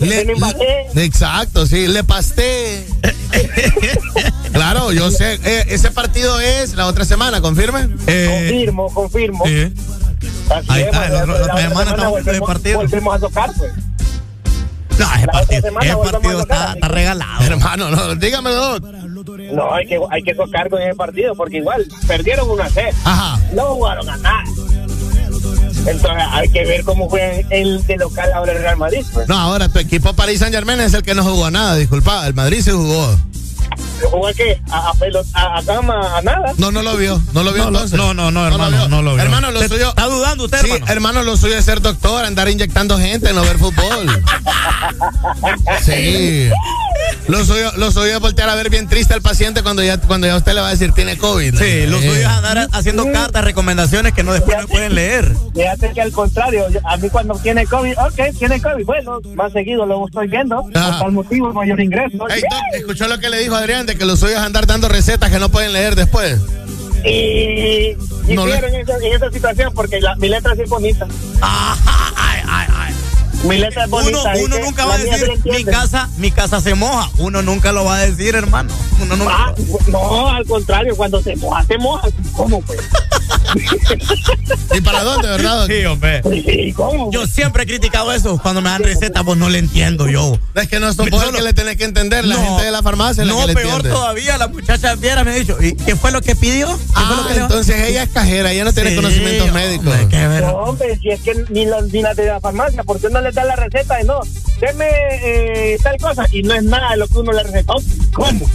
Le- 0.00 0.24
de 0.24 0.34
Mbappé. 0.34 0.86
le- 0.94 1.04
Exacto, 1.04 1.66
sí, 1.66 1.86
le 1.86 2.04
pasté. 2.04 2.86
claro, 4.52 4.92
yo 4.92 5.10
sé. 5.10 5.34
Eh, 5.44 5.64
ese 5.68 5.90
partido 5.90 6.40
es 6.40 6.74
la 6.74 6.86
otra 6.86 7.04
semana, 7.04 7.40
¿confirme? 7.40 7.88
Eh, 8.06 8.46
Confirmo, 8.48 8.92
confirmo. 8.92 9.44
sí. 9.46 9.72
Así 10.50 10.66
Ahí 10.68 10.80
es, 10.82 10.86
está, 10.88 11.08
la 11.08 11.26
la 11.26 11.32
otra 11.34 11.44
semana 11.44 11.60
estamos 11.62 11.82
hablando 11.92 12.14
de 12.14 12.22
volvemos- 12.22 12.46
partido. 12.48 12.78
Volvemos 12.80 13.14
a 13.14 13.18
tocar, 13.18 13.50
pues. 13.56 13.72
No, 14.98 15.12
ese 15.16 15.26
partido, 15.26 15.58
ese 15.58 15.70
volvemos 15.70 16.12
partido 16.12 16.40
está, 16.40 16.74
regalado. 16.88 17.44
Hermano, 17.44 17.90
no, 17.90 18.14
dígame, 18.14 18.50
Doc. 18.50 18.84
No, 19.52 19.74
hay 19.74 19.86
que, 19.86 19.98
hay 20.10 20.22
que 20.22 20.34
tocar 20.34 20.68
con 20.70 20.80
ese 20.82 20.94
partido, 20.94 21.34
porque 21.34 21.56
igual 21.58 21.84
perdieron 22.06 22.48
una 22.50 22.68
C. 22.68 22.90
Ajá. 23.04 23.40
No 23.52 23.74
jugaron 23.74 24.08
a 24.08 24.16
nada. 24.18 24.44
Entonces 25.86 26.24
hay 26.30 26.48
que 26.48 26.64
ver 26.64 26.84
cómo 26.84 27.08
fue 27.08 27.44
el 27.50 27.84
de 27.86 27.96
local 27.96 28.32
ahora 28.32 28.52
el 28.52 28.58
Real 28.58 28.76
Madrid. 28.76 29.04
Pues. 29.12 29.28
No, 29.28 29.36
ahora 29.36 29.68
tu 29.68 29.78
equipo 29.78 30.14
Paris 30.14 30.40
Saint-Germain 30.40 30.80
es 30.80 30.94
el 30.94 31.02
que 31.02 31.14
no 31.14 31.22
jugó 31.22 31.50
nada, 31.50 31.76
disculpa. 31.76 32.26
El 32.26 32.34
Madrid 32.34 32.60
se 32.60 32.72
jugó. 32.72 33.18
¿Jugó 34.02 34.28
a 34.28 34.32
qué? 34.32 34.60
¿A, 34.70 34.90
a, 34.90 34.92
pelot- 34.94 35.26
a, 35.34 35.58
a 35.58 35.62
cama? 35.62 36.18
¿A 36.18 36.22
nada? 36.22 36.52
No, 36.58 36.70
no 36.72 36.82
lo 36.82 36.96
vio. 36.96 37.20
No 37.32 37.42
lo 37.42 37.52
vio 37.52 37.62
No, 37.64 37.68
entonces. 37.70 37.98
no, 37.98 38.14
no, 38.14 38.30
no, 38.30 38.46
hermano, 38.46 38.88
no 38.88 39.02
lo 39.02 39.14
vio. 39.14 39.22
Hermano, 39.22 39.50
lo 39.50 39.60
¿Te- 39.60 39.68
suyo. 39.68 39.88
¿Está 39.90 40.06
dudando 40.06 40.44
usted, 40.44 40.58
Sí, 40.60 40.70
hermano? 40.70 40.92
hermano, 40.92 41.22
lo 41.22 41.36
suyo 41.36 41.56
es 41.56 41.64
ser 41.64 41.80
doctor, 41.80 42.24
andar 42.24 42.48
inyectando 42.48 42.98
gente, 42.98 43.32
no 43.32 43.42
ver 43.42 43.58
fútbol. 43.58 44.22
Sí. 45.84 46.50
Lo 47.28 47.44
suyo, 47.44 47.72
lo 47.76 47.90
suyo 47.90 48.14
es 48.16 48.20
voltear 48.20 48.48
a 48.50 48.54
ver 48.54 48.68
bien 48.70 48.86
triste 48.88 49.14
al 49.14 49.22
paciente 49.22 49.62
cuando 49.62 49.82
ya, 49.82 49.98
cuando 49.98 50.26
ya 50.26 50.36
usted 50.36 50.52
le 50.54 50.60
va 50.60 50.68
a 50.68 50.70
decir 50.70 50.92
tiene 50.92 51.16
COVID. 51.16 51.56
Sí, 51.58 51.86
lo 51.86 51.98
suyo 51.98 52.14
es 52.14 52.26
andar 52.26 52.68
haciendo 52.72 53.10
cartas, 53.12 53.44
recomendaciones 53.44 54.12
que 54.12 54.22
no 54.22 54.32
después 54.32 54.58
no 54.60 54.68
pueden 54.68 54.94
leer. 54.94 55.34
Fíjate 55.54 55.90
que 55.92 56.02
al 56.02 56.12
contrario, 56.12 56.66
a 56.84 56.96
mí 56.98 57.08
cuando 57.08 57.34
tiene 57.38 57.66
COVID, 57.66 57.98
ok, 57.98 58.38
tiene 58.38 58.60
COVID, 58.60 58.84
bueno, 58.84 59.20
más 59.34 59.52
seguido 59.52 59.86
lo 59.86 60.06
estoy 60.06 60.28
viendo, 60.28 60.62
por 60.62 60.72
tal 60.72 61.12
motivo, 61.12 61.52
mayor 61.52 61.80
ingreso. 61.80 62.28
Ey, 62.28 62.40
Doc, 62.42 62.60
¿escuchó 62.74 63.08
lo 63.08 63.18
que 63.18 63.30
le 63.30 63.38
dijo 63.40 63.54
Adrián 63.54 63.83
de 63.86 63.96
que 63.96 64.04
lo 64.04 64.16
suyo 64.16 64.32
es 64.32 64.38
andar 64.38 64.66
dando 64.66 64.88
recetas 64.88 65.30
que 65.30 65.38
no 65.38 65.48
pueden 65.50 65.72
leer 65.72 65.94
después? 65.96 66.38
Y, 67.04 67.90
y 68.28 68.34
No 68.34 68.46
le- 68.46 68.52
vieron 68.52 68.74
en, 68.74 68.80
esa, 68.80 68.96
en 68.96 69.12
esa 69.12 69.30
situación 69.30 69.72
porque 69.74 70.00
la- 70.00 70.16
mi 70.16 70.28
letra 70.28 70.54
sí 70.54 70.62
es 70.62 70.70
bonita. 70.70 71.06
Mi 73.44 73.58
letra 73.58 73.84
es 73.84 73.90
bonita. 73.90 74.18
Uno, 74.34 74.44
uno 74.44 74.58
nunca 74.60 74.84
va 74.86 74.94
a 74.94 74.98
La 74.98 75.04
decir, 75.04 75.28
la 75.44 75.54
mi 75.56 75.64
casa, 75.64 76.08
mi 76.16 76.30
casa 76.30 76.60
se 76.60 76.74
moja. 76.74 77.10
Uno 77.18 77.42
nunca 77.42 77.72
lo 77.72 77.84
va 77.84 77.96
a 77.96 78.00
decir, 78.06 78.34
hermano. 78.34 78.72
Uno 79.02 79.16
nunca. 79.16 79.32
Ah, 79.36 79.54
no, 79.88 80.28
al 80.30 80.46
contrario, 80.46 80.96
cuando 80.96 81.22
se 81.22 81.36
moja, 81.36 81.64
se 81.64 81.76
moja. 81.78 82.08
¿Cómo 82.32 82.60
pues? 82.62 82.80
¿Y 84.74 84.80
para 84.80 85.02
dónde, 85.02 85.28
verdad? 85.28 85.66
Sí, 85.66 85.84
hombre. 85.84 86.22
Sí, 86.22 86.72
¿cómo? 86.74 87.10
Yo 87.12 87.26
siempre 87.26 87.64
he 87.64 87.66
criticado 87.66 88.12
eso. 88.12 88.38
Cuando 88.38 88.60
me 88.62 88.70
dan 88.70 88.82
recetas, 88.82 89.22
pues 89.24 89.38
no 89.38 89.48
le 89.48 89.58
entiendo 89.58 90.08
yo. 90.08 90.38
Es 90.54 90.68
que 90.68 90.80
no 90.80 90.92
son 90.92 91.10
vos 91.10 91.24
que 91.24 91.42
le 91.42 91.52
tenés 91.52 91.76
que 91.76 91.84
entender, 91.84 92.24
la 92.24 92.36
No. 92.36 92.42
gente 92.42 92.64
de 92.64 92.70
la 92.70 92.82
farmacia 92.82 93.22
es 93.22 93.28
la 93.28 93.34
No, 93.34 93.40
que 93.40 93.46
le 93.48 93.54
peor 93.54 93.66
entiende. 93.76 93.90
todavía, 93.90 94.38
la 94.38 94.48
muchacha 94.48 94.94
viera 94.96 95.22
me 95.24 95.32
ha 95.32 95.34
dicho, 95.34 95.56
¿y 95.62 95.74
qué 95.76 95.96
fue 95.96 96.10
lo 96.12 96.20
que 96.22 96.34
pidió? 96.36 96.68
¿Qué 96.68 96.74
fue 96.84 96.92
Ah, 96.94 97.14
lo 97.20 97.28
que 97.28 97.34
le- 97.34 97.40
entonces 97.40 97.88
ella 97.88 98.02
es 98.04 98.08
cajera, 98.10 98.52
ella 98.52 98.64
no 98.64 98.72
tiene 98.72 98.90
Sí, 98.90 98.96
conocimientos 98.96 99.48
hombre, 99.48 99.66
médicos. 99.66 99.94
qué 100.10 100.28
ver- 100.28 100.42
No, 100.44 100.52
hombre, 100.56 100.98
si 101.00 101.10
es 101.10 101.20
que 101.20 101.44
ni, 101.50 101.66
los, 101.66 101.92
ni 101.92 102.02
las 102.02 102.16
de 102.16 102.26
la 102.26 102.40
farmacia, 102.40 102.82
porque 102.84 103.06
uno 103.08 103.20
les 103.34 103.42
da 103.42 103.44
la 103.44 103.56
receta 103.56 104.00
y 104.00 104.04
no, 104.04 104.20
deme 104.60 104.86
eh, 104.88 105.78
tal 105.82 105.96
cosa 105.98 106.26
y 106.30 106.42
no 106.42 106.54
es 106.54 106.62
nada 106.62 106.92
de 106.92 106.98
lo 106.98 107.08
que 107.08 107.18
uno 107.18 107.32
le 107.32 107.42
recetó. 107.42 107.74
¿Cómo? 108.12 108.48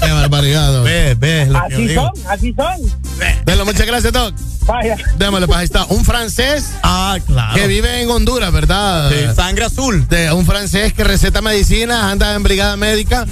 Qué 0.00 0.10
barbaridad, 0.12 0.72
Doc. 0.72 0.84
Ves, 0.84 1.18
ves 1.18 1.48
lo 1.48 1.62
que 1.62 1.70
yo 1.70 1.76
Así 1.76 1.88
digo. 1.88 2.02
son, 2.14 2.30
así 2.30 2.54
son. 2.54 3.64
Muchas 3.64 3.86
gracias, 3.86 4.12
Doc. 4.12 4.34
Vaya. 4.66 4.96
Démosle, 5.18 5.46
pues 5.46 5.58
ahí 5.58 5.64
está. 5.64 5.84
Un 5.86 6.04
francés 6.04 6.70
Ah, 6.82 7.18
claro. 7.26 7.54
que 7.54 7.66
vive 7.66 8.02
en 8.02 8.10
Honduras, 8.10 8.52
¿verdad? 8.52 9.10
Sí, 9.10 9.16
sangre 9.34 9.64
azul. 9.64 10.06
De 10.08 10.32
un 10.32 10.46
francés 10.46 10.92
que 10.92 11.04
receta 11.04 11.40
medicina, 11.42 12.10
anda 12.10 12.34
en 12.34 12.42
brigada 12.42 12.76
médica. 12.76 13.26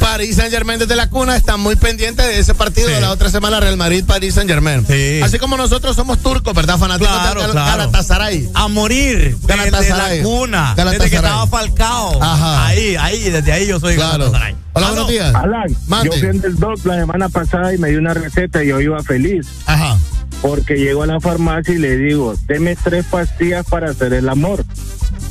París 0.00 0.36
Saint 0.36 0.50
Germain 0.52 0.78
desde 0.78 0.94
la 0.96 1.08
cuna 1.08 1.34
están 1.34 1.60
muy 1.60 1.74
pendientes 1.74 2.26
de 2.26 2.38
ese 2.38 2.52
partido 2.54 2.88
Sí. 2.88 2.94
de 2.94 3.00
la 3.00 3.10
otra 3.10 3.30
semana 3.30 3.58
Real 3.58 3.78
Madrid 3.78 4.04
París 4.06 4.34
Saint 4.34 4.48
Germain. 4.50 4.84
Sí. 4.86 5.20
Así 5.22 5.38
como 5.38 5.56
nosotros 5.56 5.96
somos 5.96 6.18
turcos, 6.18 6.52
¿verdad? 6.54 6.76
Fanáticos 6.76 7.08
Claro, 7.10 7.40
Gal- 7.40 7.50
claro. 7.52 7.70
Galatasaray. 7.78 8.50
A 8.52 8.68
morir. 8.68 9.38
Desde 9.40 9.46
Galatasaray. 9.56 10.18
la 10.18 10.24
cuna. 10.24 10.74
Galatasaray. 10.76 10.98
Desde 10.98 11.10
que 11.10 11.16
estaba 11.16 11.46
Falcao. 11.46 12.22
Ajá. 12.22 12.66
Ahí, 12.66 12.96
ahí, 12.96 13.30
desde 13.30 13.50
ahí 13.50 13.66
yo 13.66 13.80
soy 13.80 13.94
Claro. 13.96 14.30
Galatasaray. 14.30 14.56
Hola, 14.74 14.86
Aló. 14.88 14.94
buenos 14.94 15.10
días. 15.10 15.34
Alan, 15.34 16.04
yo 16.04 16.12
fui 16.12 16.28
en 16.28 16.44
el 16.44 16.56
doc 16.56 16.84
la 16.84 16.94
semana 16.96 17.28
pasada 17.30 17.74
y 17.74 17.78
me 17.78 17.88
dio 17.88 17.98
una 17.98 18.12
receta 18.12 18.62
y 18.62 18.68
yo 18.68 18.80
iba 18.80 19.02
feliz. 19.02 19.46
Ajá. 19.64 19.96
Porque 20.42 20.74
llego 20.76 21.02
a 21.02 21.06
la 21.06 21.20
farmacia 21.20 21.74
y 21.74 21.78
le 21.78 21.96
digo, 21.96 22.34
deme 22.46 22.76
tres 22.76 23.04
pastillas 23.10 23.66
para 23.66 23.90
hacer 23.90 24.12
el 24.12 24.28
amor. 24.28 24.64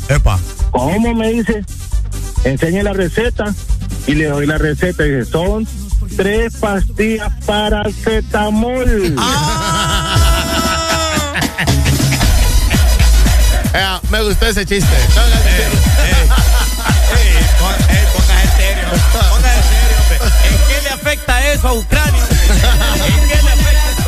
Epa. 0.09 0.37
¿Cómo 0.71 1.13
me 1.13 1.29
dice? 1.31 1.63
Enseñe 2.43 2.83
la 2.83 2.91
receta 2.93 3.53
y 4.05 4.15
le 4.15 4.25
doy 4.25 4.45
la 4.45 4.57
receta 4.57 5.05
y 5.05 5.11
dice, 5.11 5.31
son 5.31 5.65
tres 6.15 6.55
pastillas 6.57 7.31
para 7.45 7.83
cetamol. 8.03 9.15
Eh, 13.73 13.97
me 14.09 14.21
gustó 14.23 14.45
ese 14.47 14.65
chiste. 14.65 14.95
Ey, 14.95 15.01
pon- 17.59 17.75
ey, 17.89 18.05
ponga 18.15 18.43
en 18.43 18.49
serio. 18.57 18.83
Ponga 19.13 19.55
en 19.55 19.63
serio, 19.63 19.97
hombre. 20.01 20.17
¿En 20.47 20.55
qué 20.67 20.77
le 20.83 20.89
afecta 20.89 21.51
eso 21.51 21.67
a 21.67 21.73
Ucrania? 21.73 22.23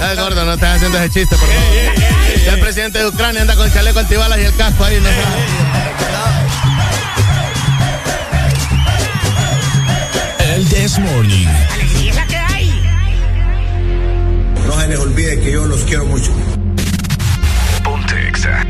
Eh, 0.01 0.15
gordo, 0.15 0.45
no 0.45 0.53
estés 0.53 0.69
haciendo 0.69 0.97
ese 0.97 1.09
chiste, 1.09 1.35
por 1.35 1.47
favor. 1.47 2.45
Ya 2.45 2.53
el 2.53 2.59
presidente 2.59 2.99
de 2.99 3.07
Ucrania 3.07 3.41
anda 3.41 3.55
con 3.55 3.65
el 3.65 3.73
chaleco 3.73 3.99
antibalas 3.99 4.39
y 4.39 4.43
el 4.43 4.55
casco 4.55 4.83
ahí. 4.83 4.99
No 4.99 5.09
El 10.55 10.67
This 10.69 10.99
Morning. 10.99 11.47
No 14.65 14.79
se 14.79 14.87
les 14.87 14.99
olvide 14.99 15.41
que 15.41 15.51
yo 15.51 15.65
los 15.65 15.81
quiero 15.81 16.05
mucho. 16.05 16.31
Ponte 17.83 18.27
Exa. 18.27 18.68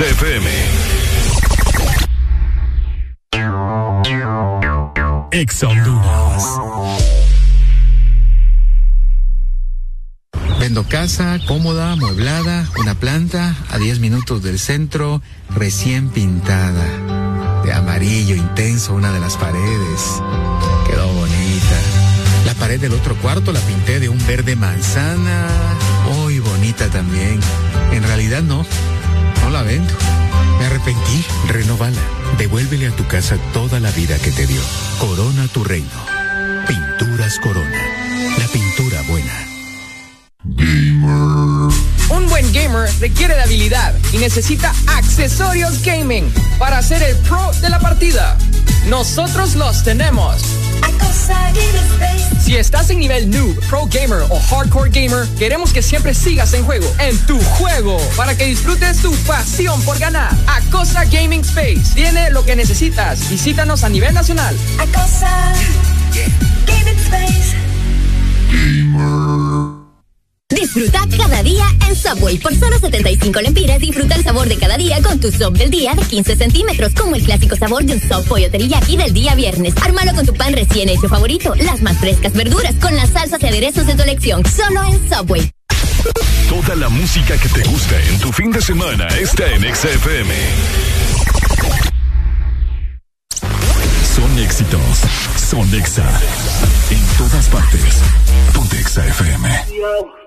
En 0.00 0.14
XFM. 0.14 0.50
Ex 5.32 5.62
Honduras. 5.62 6.44
Vendo 10.58 10.84
casa 10.84 11.38
cómoda, 11.46 11.92
amueblada, 11.92 12.68
una 12.78 12.94
planta 12.94 13.56
a 13.70 13.78
10 13.78 14.00
minutos 14.00 14.42
del 14.42 14.58
centro, 14.58 15.22
recién 15.54 16.10
pintada. 16.10 16.84
De 17.64 17.72
amarillo 17.72 18.34
intenso 18.34 18.94
una 18.94 19.12
de 19.12 19.20
las 19.20 19.36
paredes. 19.36 20.22
Quedó 20.86 21.08
bonita. 21.12 21.80
La 22.46 22.54
pared 22.54 22.80
del 22.80 22.92
otro 22.92 23.14
cuarto 23.16 23.52
la 23.52 23.60
pinté 23.60 24.00
de 24.00 24.08
un 24.08 24.18
verde 24.26 24.56
manzana. 24.56 25.46
Muy 26.10 26.40
bonita 26.40 26.88
también. 26.88 27.40
En 27.92 28.02
realidad 28.02 28.42
no, 28.42 28.64
no 29.42 29.50
la 29.50 29.62
vendo. 29.62 29.92
Me 30.58 30.66
arrepentí. 30.66 31.24
Renovala. 31.48 32.00
Devuélvele 32.38 32.88
a 32.88 32.96
tu 32.96 33.06
casa 33.06 33.36
toda 33.52 33.80
la 33.80 33.90
vida 33.90 34.18
que 34.18 34.30
te 34.30 34.46
dio. 34.46 34.60
Corona 34.98 35.48
tu 35.48 35.64
reino. 35.64 35.88
Pinturas 36.66 37.38
Corona. 37.38 37.78
La 38.38 38.46
pintura 38.46 39.02
buena. 39.08 39.46
Un 42.10 42.28
buen 42.28 42.52
gamer 42.52 42.90
requiere 43.00 43.34
de 43.34 43.42
habilidad 43.42 43.94
y 44.12 44.18
necesita 44.18 44.74
accesorios 44.86 45.82
gaming 45.82 46.32
para 46.58 46.82
ser 46.82 47.02
el 47.02 47.16
pro 47.16 47.50
de 47.60 47.70
la 47.70 47.78
partida. 47.78 48.36
Nosotros 48.88 49.54
los 49.54 49.82
tenemos. 49.84 50.42
Si 52.42 52.56
estás 52.56 52.90
en 52.90 52.98
nivel 52.98 53.30
noob, 53.30 53.54
pro 53.68 53.86
gamer 53.86 54.22
o 54.28 54.40
hardcore 54.40 54.90
gamer, 54.90 55.28
queremos 55.38 55.72
que 55.72 55.82
siempre 55.82 56.14
sigas 56.14 56.52
en 56.54 56.64
juego, 56.64 56.92
en 56.98 57.16
tu 57.26 57.40
juego, 57.40 57.98
para 58.16 58.36
que 58.36 58.46
disfrutes 58.46 59.00
tu 59.02 59.14
pasión 59.26 59.80
por 59.82 59.98
ganar. 59.98 60.32
Acosa 60.46 61.04
Gaming 61.04 61.42
Space 61.42 61.94
tiene 61.94 62.30
lo 62.30 62.44
que 62.44 62.56
necesitas. 62.56 63.28
Visítanos 63.28 63.84
a 63.84 63.88
nivel 63.88 64.14
nacional. 64.14 64.56
Acosa 64.78 65.52
Gaming 66.66 66.98
Space. 66.98 67.54
Disfruta 70.50 71.00
cada 71.16 71.42
día 71.42 71.64
en 71.88 71.94
Subway. 71.94 72.38
Por 72.38 72.54
solo 72.54 72.78
75 72.78 73.40
lempiras, 73.40 73.78
disfruta 73.78 74.16
el 74.16 74.24
sabor 74.24 74.48
de 74.48 74.56
cada 74.56 74.76
día 74.76 75.00
con 75.02 75.20
tu 75.20 75.30
sub 75.30 75.56
del 75.56 75.70
día 75.70 75.94
de 75.94 76.02
15 76.02 76.36
centímetros, 76.36 76.92
como 76.94 77.14
el 77.14 77.24
clásico 77.24 77.56
sabor 77.56 77.84
de 77.84 77.94
un 77.94 78.00
sub 78.00 78.24
pollo 78.26 78.50
teriyaki 78.50 78.96
del 78.96 79.12
día 79.12 79.34
viernes. 79.34 79.74
Ármalo 79.82 80.14
con 80.14 80.26
tu 80.26 80.34
pan 80.34 80.52
recién 80.52 80.88
hecho 80.88 81.08
favorito, 81.08 81.54
las 81.54 81.80
más 81.82 81.98
frescas 81.98 82.32
verduras, 82.32 82.74
con 82.80 82.94
las 82.96 83.10
salsas 83.10 83.42
y 83.42 83.46
aderezos 83.46 83.86
de 83.86 83.94
tu 83.94 84.02
elección, 84.02 84.42
solo 84.44 84.82
en 84.84 85.08
Subway. 85.08 85.50
Toda 86.48 86.74
la 86.76 86.88
música 86.88 87.36
que 87.38 87.48
te 87.48 87.62
gusta 87.64 88.02
en 88.02 88.18
tu 88.18 88.32
fin 88.32 88.50
de 88.50 88.60
semana 88.60 89.06
está 89.08 89.48
en 89.52 89.62
XFM. 89.62 90.34
Son 94.14 94.38
éxitos. 94.38 94.80
Son 95.36 95.74
Exa. 95.74 96.04
En 96.90 97.16
todas 97.16 97.48
partes. 97.48 98.02
Ponte 98.52 98.78
Exa 98.78 99.06
FM. 99.06 100.19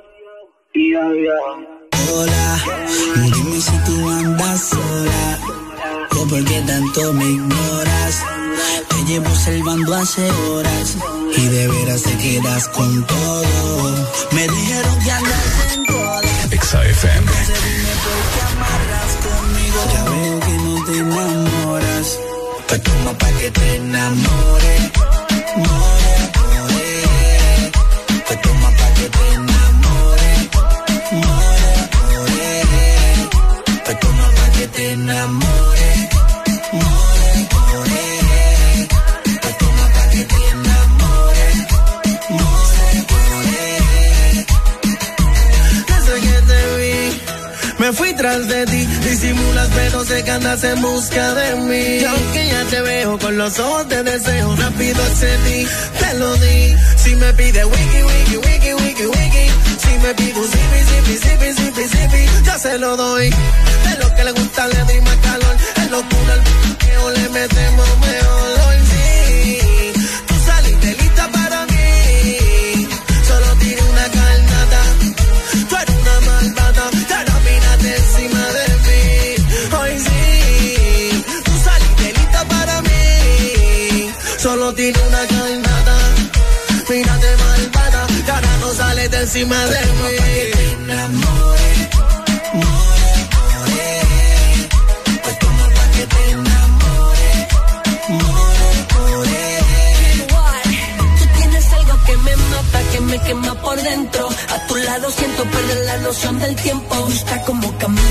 Hola, 0.76 2.60
dime 3.16 3.62
si 3.62 3.78
tú 3.86 4.10
andas 4.10 4.70
sola. 4.70 5.40
O 6.10 6.28
por 6.28 6.44
qué 6.46 6.64
tanto 6.66 7.14
me 7.14 7.26
ignoras. 7.26 8.24
Te 8.90 9.04
llevo 9.06 9.30
salvando 9.36 9.94
hace 9.94 10.28
horas. 10.32 10.98
Y 11.38 11.48
de 11.48 11.68
veras 11.68 12.02
te 12.02 12.18
quedas 12.18 12.68
con 12.70 13.06
todo. 13.06 14.08
Me 14.32 14.48
dijeron 14.48 15.00
que 15.04 15.12
andas 15.12 15.74
en 15.76 15.86
todas. 15.86 16.52
Exa 16.52 16.84
FM. 16.84 17.20
Entonces 17.20 17.60
dime 17.66 17.94
por 18.04 18.20
qué 18.34 18.42
amarras 18.54 19.12
conmigo. 19.28 19.80
Ya 19.94 20.04
veo 20.06 20.40
que 20.40 20.54
no 20.58 20.86
te 20.86 20.98
enamoras. 20.98 22.20
Pues 22.68 22.82
toma 22.82 23.14
pa' 23.20 23.32
que 23.40 23.52
te 23.52 23.76
enamore. 23.76 24.92
More, 25.56 26.32
more. 26.50 27.72
Pues 28.26 28.42
toma 28.42 28.70
pa' 28.72 28.94
que 28.96 29.10
te 29.10 29.34
enamore. 29.34 29.63
Te 34.84 34.92
enamore. 34.92 35.92
More, 36.74 37.36
more. 37.54 38.02
Pues 39.42 39.58
toma 39.58 39.86
pa' 39.96 40.08
que 40.14 40.24
te 40.32 40.42
enamore. 40.56 41.48
More, 42.38 42.94
more. 43.12 43.68
Desde 45.90 46.16
que 46.26 46.36
te 46.50 46.62
vi, 46.80 46.98
me 47.80 47.94
fui 47.94 48.14
tras 48.14 48.48
de 48.48 48.66
ti. 48.66 48.82
Disimulas, 49.10 49.70
pero 49.74 50.04
sé 50.06 50.24
que 50.24 50.32
andas 50.32 50.64
en 50.64 50.82
busca 50.82 51.34
de 51.36 51.56
mí. 51.68 51.86
Y 52.02 52.06
aunque 52.06 52.48
ya 52.48 52.64
te 52.66 52.82
veo 52.82 53.18
con 53.20 53.38
los 53.38 53.60
ojos 53.60 53.88
de 53.88 54.04
deseo, 54.04 54.56
rápido 54.56 55.02
accedí, 55.04 55.68
te 56.00 56.14
lo 56.16 56.36
di. 56.44 56.76
Si 56.98 57.16
me 57.16 57.34
pide 57.34 57.64
wiki, 57.66 58.02
wiki, 58.10 58.38
wiki, 58.38 58.74
wiki, 58.74 59.06
wiki. 59.06 59.73
Me 60.04 60.14
pide 60.16 60.38
un 60.38 60.46
zipi, 60.46 60.80
zipi, 60.90 61.18
zipi, 61.18 61.54
zipi, 61.54 61.84
zipi, 61.88 62.44
yo 62.44 62.60
se 62.60 62.78
lo 62.78 62.98
doy. 62.98 63.30
De 63.30 64.04
lo 64.04 64.14
que 64.14 64.24
le 64.26 64.32
gusta 64.34 64.68
le 64.68 64.84
doy 64.84 65.00
más 65.00 65.16
calor. 65.16 65.56
En 65.78 65.92
locura 65.92 66.34
al 66.34 66.44
que 66.78 67.20
le 67.22 67.30
metemos 67.30 67.88
mejor. 68.00 68.63
Tienes 101.38 101.74
algo 101.74 101.96
que 102.92 103.00
me 103.02 103.20
quema 103.22 103.56
por 103.62 103.82
dentro. 103.82 104.30
A 104.30 104.68
tu 104.68 104.76
lado 104.76 105.10
siento 105.10 105.44
perder 105.46 105.86
la 105.86 105.98
noción 105.98 106.40
del 106.40 106.56
tiempo. 106.56 106.96
Gusta 107.06 107.42
como 107.42 107.76
caminas, 107.80 108.03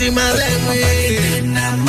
encima 0.00 0.22
de 0.32 1.82
mí. 1.82 1.87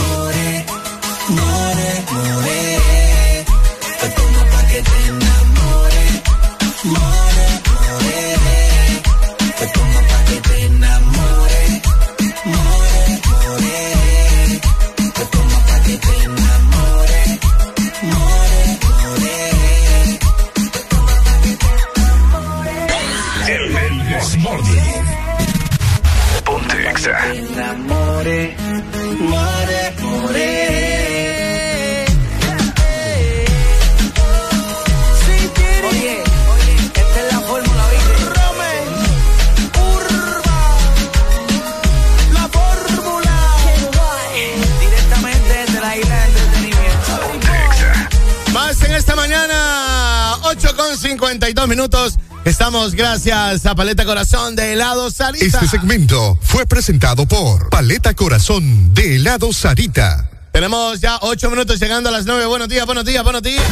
minutos. 51.69 52.17
Estamos 52.43 52.95
gracias 52.95 53.65
a 53.65 53.75
Paleta 53.75 54.03
Corazón 54.03 54.55
de 54.55 54.73
Helado 54.73 55.11
Sarita. 55.11 55.45
Este 55.45 55.67
segmento 55.67 56.37
fue 56.41 56.65
presentado 56.65 57.25
por 57.25 57.69
Paleta 57.69 58.13
Corazón 58.15 58.93
de 58.93 59.17
Helado 59.17 59.53
Sarita. 59.53 60.29
Tenemos 60.51 60.99
ya 60.99 61.19
ocho 61.21 61.49
minutos 61.49 61.79
llegando 61.79 62.09
a 62.09 62.11
las 62.11 62.25
nueve. 62.25 62.45
Buenos 62.47 62.67
días, 62.67 62.85
buenos 62.85 63.05
días, 63.05 63.23
buenos 63.23 63.43
días. 63.43 63.63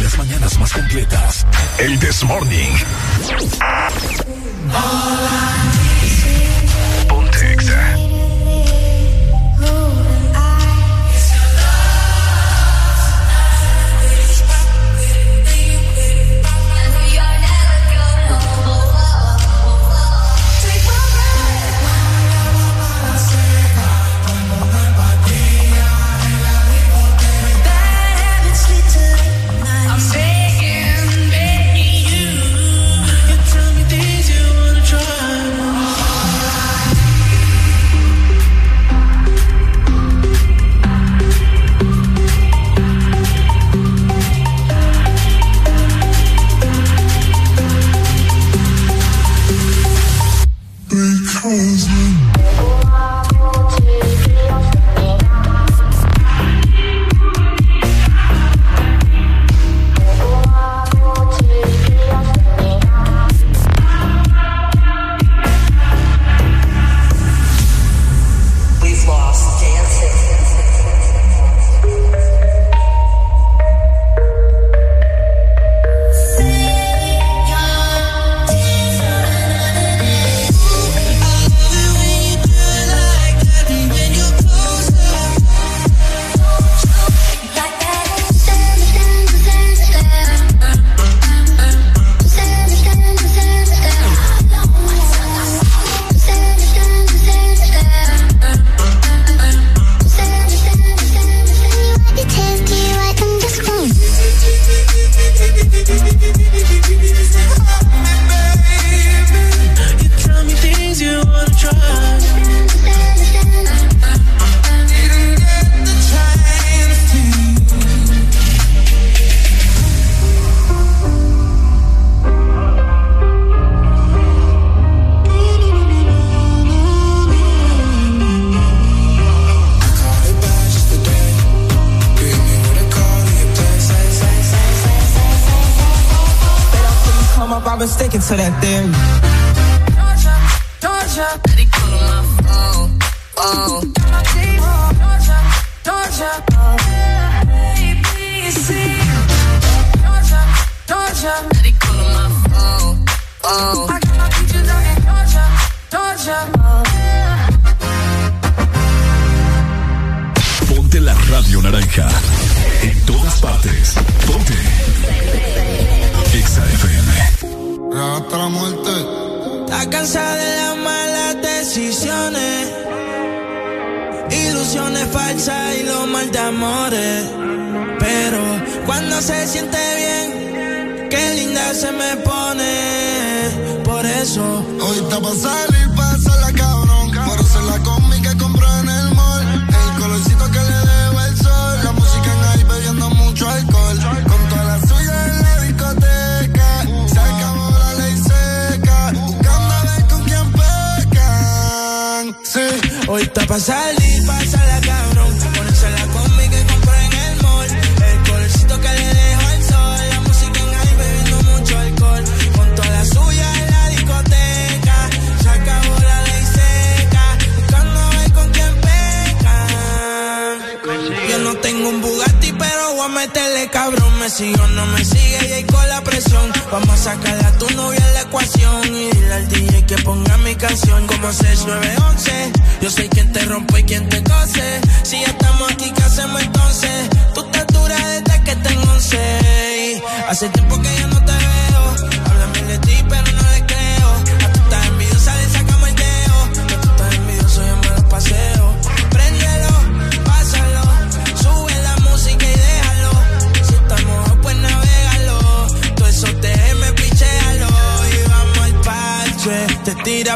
Las 0.00 0.16
mañanas 0.16 0.58
más 0.58 0.72
completas. 0.72 1.44
El 1.78 1.98
This 1.98 2.22
Morning. 2.22 2.72
Hola. 4.70 5.63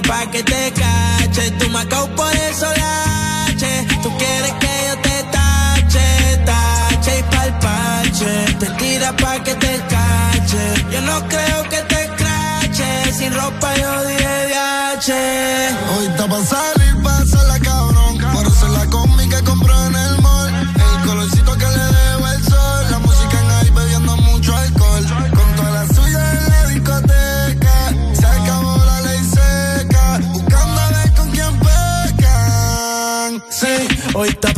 pa' 0.08 0.24
que 0.30 0.47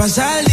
pasa 0.00 0.40
el 0.40 0.49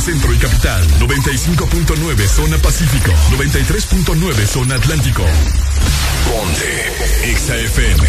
centro 0.00 0.32
y 0.32 0.38
capital, 0.38 0.86
95.9 0.98 2.26
zona 2.26 2.56
pacífico, 2.58 3.12
93.9 3.36 4.46
zona 4.46 4.76
atlántico. 4.76 5.24
Ponte, 6.26 7.34
XAFM. 7.34 7.99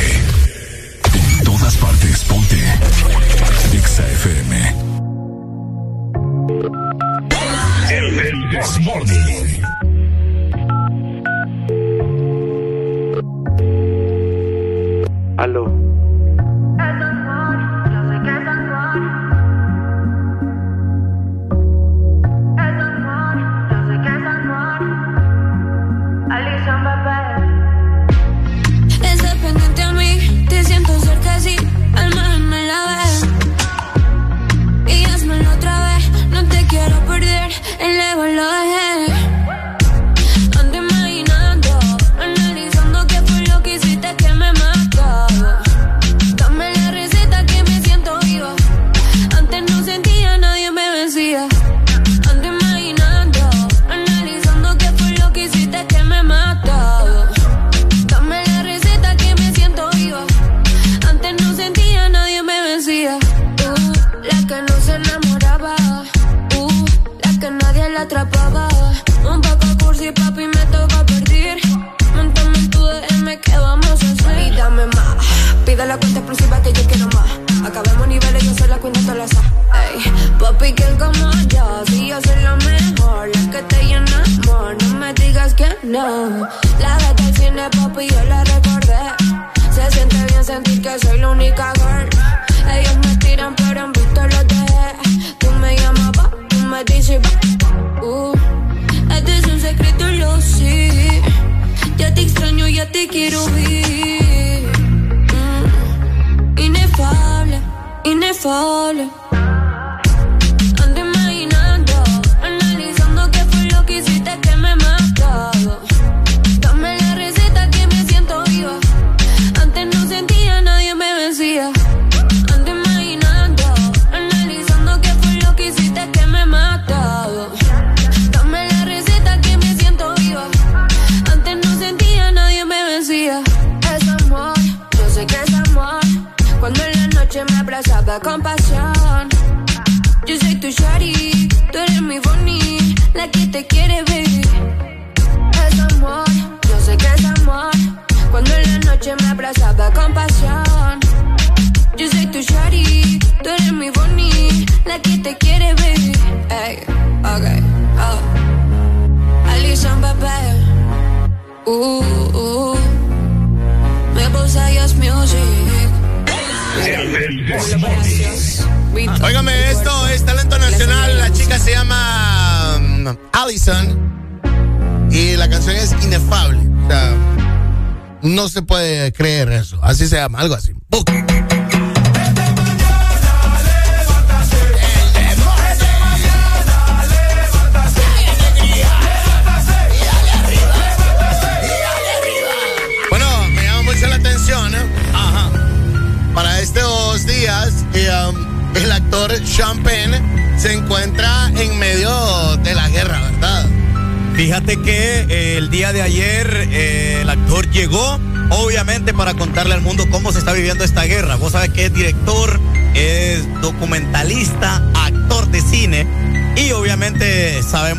Algo 180.42 180.56
así. 180.56 180.74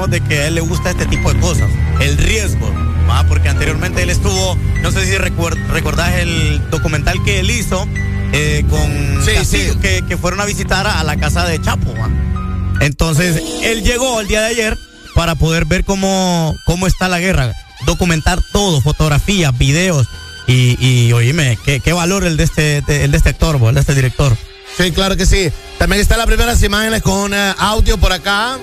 Sabemos 0.03 0.11
de 0.11 0.21
que 0.21 0.41
a 0.43 0.47
él 0.49 0.55
le 0.57 0.61
gusta 0.61 0.91
este 0.91 1.07
tipo 1.07 1.33
de 1.33 1.41
cosas, 1.41 1.71
el 2.01 2.17
riesgo. 2.19 2.73
¿va? 3.09 3.25
Porque 3.29 3.49
anteriormente 3.49 4.03
él 4.03 4.11
estuvo, 4.11 4.57
no 4.83 4.91
sé 4.91 5.05
si 5.07 5.13
recuer- 5.17 5.57
recordás 5.69 6.15
el 6.15 6.61
documental 6.71 7.23
que 7.25 7.41
él 7.41 7.51
hizo 7.51 7.87
eh, 8.33 8.65
con 8.71 9.25
Castillo, 9.25 9.79
Que, 9.81 10.03
que 10.09 10.17
fueron 10.17 10.41
a 10.41 10.45
visitar 10.45 10.87
a 10.87 11.03
la 11.05 11.17
casa 11.17 11.45
de 11.47 11.61
Chapo. 11.61 11.93
¿va? 11.95 12.09
Entonces, 12.81 13.41
él 13.63 13.83
llegó 13.85 14.21
el 14.21 14.29
día 14.29 14.41
de 14.41 14.47
ayer 14.49 14.79
para 15.15 15.35
poder 15.35 15.67
ver 15.67 15.85
cómo, 15.85 16.55
cómo 16.65 16.87
está 16.87 17.09
la 17.09 17.21
guerra, 17.21 17.53
documentar 17.87 18.41
todo, 18.53 18.81
fotografías, 18.81 19.57
videos 19.59 20.07
y, 20.47 20.77
y 20.85 21.13
oíme, 21.13 21.59
qué, 21.65 21.81
qué 21.81 21.93
valor 21.93 22.25
el 22.25 22.37
de 22.37 22.45
este, 22.45 22.81
de- 22.83 23.05
el 23.05 23.11
de 23.11 23.17
este 23.19 23.29
actor, 23.31 23.61
el 23.63 23.75
de 23.75 23.81
este 23.81 23.95
director. 23.95 24.37
Sí, 24.77 24.91
claro 24.91 25.17
que 25.19 25.27
sí. 25.27 25.51
También 25.79 26.01
están 26.01 26.17
las 26.19 26.27
primeras 26.27 26.63
imágenes 26.63 27.03
con 27.03 27.35
eh, 27.35 27.55
audio 27.59 27.99
por 27.99 28.13
acá. 28.13 28.59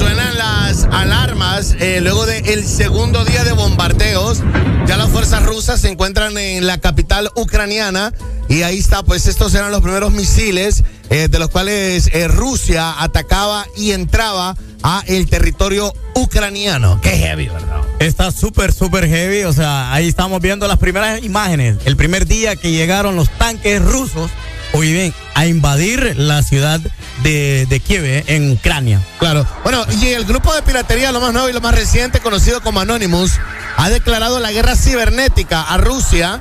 Suenan 0.00 0.38
las 0.38 0.84
alarmas 0.84 1.76
eh, 1.78 2.00
luego 2.00 2.24
del 2.24 2.66
segundo 2.66 3.22
día 3.26 3.44
de 3.44 3.52
bombardeos. 3.52 4.42
Ya 4.86 4.96
las 4.96 5.10
fuerzas 5.10 5.44
rusas 5.44 5.78
se 5.78 5.90
encuentran 5.90 6.38
en 6.38 6.66
la 6.66 6.78
capital 6.78 7.28
ucraniana 7.34 8.10
y 8.48 8.62
ahí 8.62 8.78
está, 8.78 9.02
pues 9.02 9.26
estos 9.26 9.54
eran 9.54 9.70
los 9.70 9.82
primeros 9.82 10.10
misiles 10.10 10.84
eh, 11.10 11.28
de 11.28 11.38
los 11.38 11.50
cuales 11.50 12.08
eh, 12.14 12.28
Rusia 12.28 12.94
atacaba 12.98 13.66
y 13.76 13.90
entraba 13.90 14.56
a 14.82 15.02
el 15.06 15.28
territorio 15.28 15.92
ucraniano. 16.14 16.98
Qué 17.02 17.10
heavy, 17.10 17.48
¿verdad? 17.48 17.82
Está 17.98 18.32
súper, 18.32 18.72
súper 18.72 19.06
heavy. 19.06 19.42
O 19.42 19.52
sea, 19.52 19.92
ahí 19.92 20.08
estamos 20.08 20.40
viendo 20.40 20.66
las 20.66 20.78
primeras 20.78 21.22
imágenes. 21.22 21.76
El 21.84 21.98
primer 21.98 22.26
día 22.26 22.56
que 22.56 22.70
llegaron 22.70 23.16
los 23.16 23.28
tanques 23.36 23.82
rusos, 23.82 24.30
hoy 24.72 24.94
bien, 24.94 25.14
a 25.34 25.44
invadir 25.44 26.14
la 26.16 26.42
ciudad 26.42 26.80
de, 27.22 27.66
de 27.66 27.80
Kiev, 27.80 28.04
eh, 28.04 28.24
en 28.28 28.50
Ucrania. 28.52 29.00
Claro. 29.18 29.46
Bueno, 29.62 29.84
y 30.00 30.08
el 30.08 30.24
grupo 30.24 30.54
de 30.54 30.62
piratería, 30.62 31.12
lo 31.12 31.20
más 31.20 31.32
nuevo 31.32 31.48
y 31.48 31.52
lo 31.52 31.60
más 31.60 31.74
reciente, 31.74 32.20
conocido 32.20 32.60
como 32.62 32.80
Anonymous, 32.80 33.32
ha 33.76 33.90
declarado 33.90 34.40
la 34.40 34.52
guerra 34.52 34.76
cibernética 34.76 35.62
a 35.62 35.76
Rusia 35.78 36.40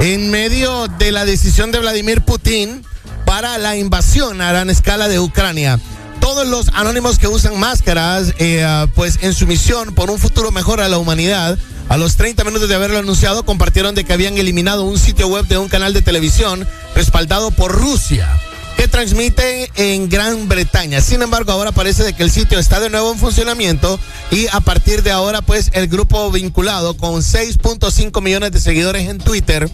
en 0.00 0.30
medio 0.30 0.88
de 0.88 1.12
la 1.12 1.24
decisión 1.24 1.72
de 1.72 1.80
Vladimir 1.80 2.22
Putin 2.22 2.84
para 3.24 3.58
la 3.58 3.76
invasión 3.76 4.40
a 4.40 4.50
gran 4.50 4.70
escala 4.70 5.08
de 5.08 5.18
Ucrania. 5.18 5.78
Todos 6.20 6.46
los 6.46 6.68
anónimos 6.74 7.18
que 7.18 7.28
usan 7.28 7.58
máscaras, 7.58 8.34
eh, 8.38 8.86
pues 8.94 9.18
en 9.22 9.34
su 9.34 9.46
misión 9.46 9.94
por 9.94 10.10
un 10.10 10.18
futuro 10.18 10.50
mejor 10.50 10.80
a 10.80 10.88
la 10.88 10.98
humanidad, 10.98 11.58
a 11.88 11.96
los 11.96 12.16
30 12.16 12.44
minutos 12.44 12.68
de 12.68 12.74
haberlo 12.74 12.98
anunciado, 12.98 13.44
compartieron 13.44 13.94
de 13.94 14.04
que 14.04 14.12
habían 14.12 14.36
eliminado 14.36 14.84
un 14.84 14.98
sitio 14.98 15.26
web 15.28 15.46
de 15.46 15.58
un 15.58 15.68
canal 15.68 15.94
de 15.94 16.02
televisión 16.02 16.66
respaldado 16.94 17.50
por 17.50 17.72
Rusia 17.72 18.37
que 18.78 18.86
transmite 18.86 19.72
en 19.74 20.08
Gran 20.08 20.48
Bretaña. 20.48 21.00
Sin 21.00 21.20
embargo, 21.20 21.50
ahora 21.50 21.72
parece 21.72 22.04
de 22.04 22.12
que 22.12 22.22
el 22.22 22.30
sitio 22.30 22.60
está 22.60 22.78
de 22.78 22.88
nuevo 22.88 23.12
en 23.12 23.18
funcionamiento 23.18 23.98
y 24.30 24.46
a 24.52 24.60
partir 24.60 25.02
de 25.02 25.10
ahora, 25.10 25.42
pues 25.42 25.70
el 25.74 25.88
grupo 25.88 26.30
vinculado 26.30 26.96
con 26.96 27.20
6.5 27.20 28.22
millones 28.22 28.52
de 28.52 28.60
seguidores 28.60 29.08
en 29.08 29.18
Twitter 29.18 29.68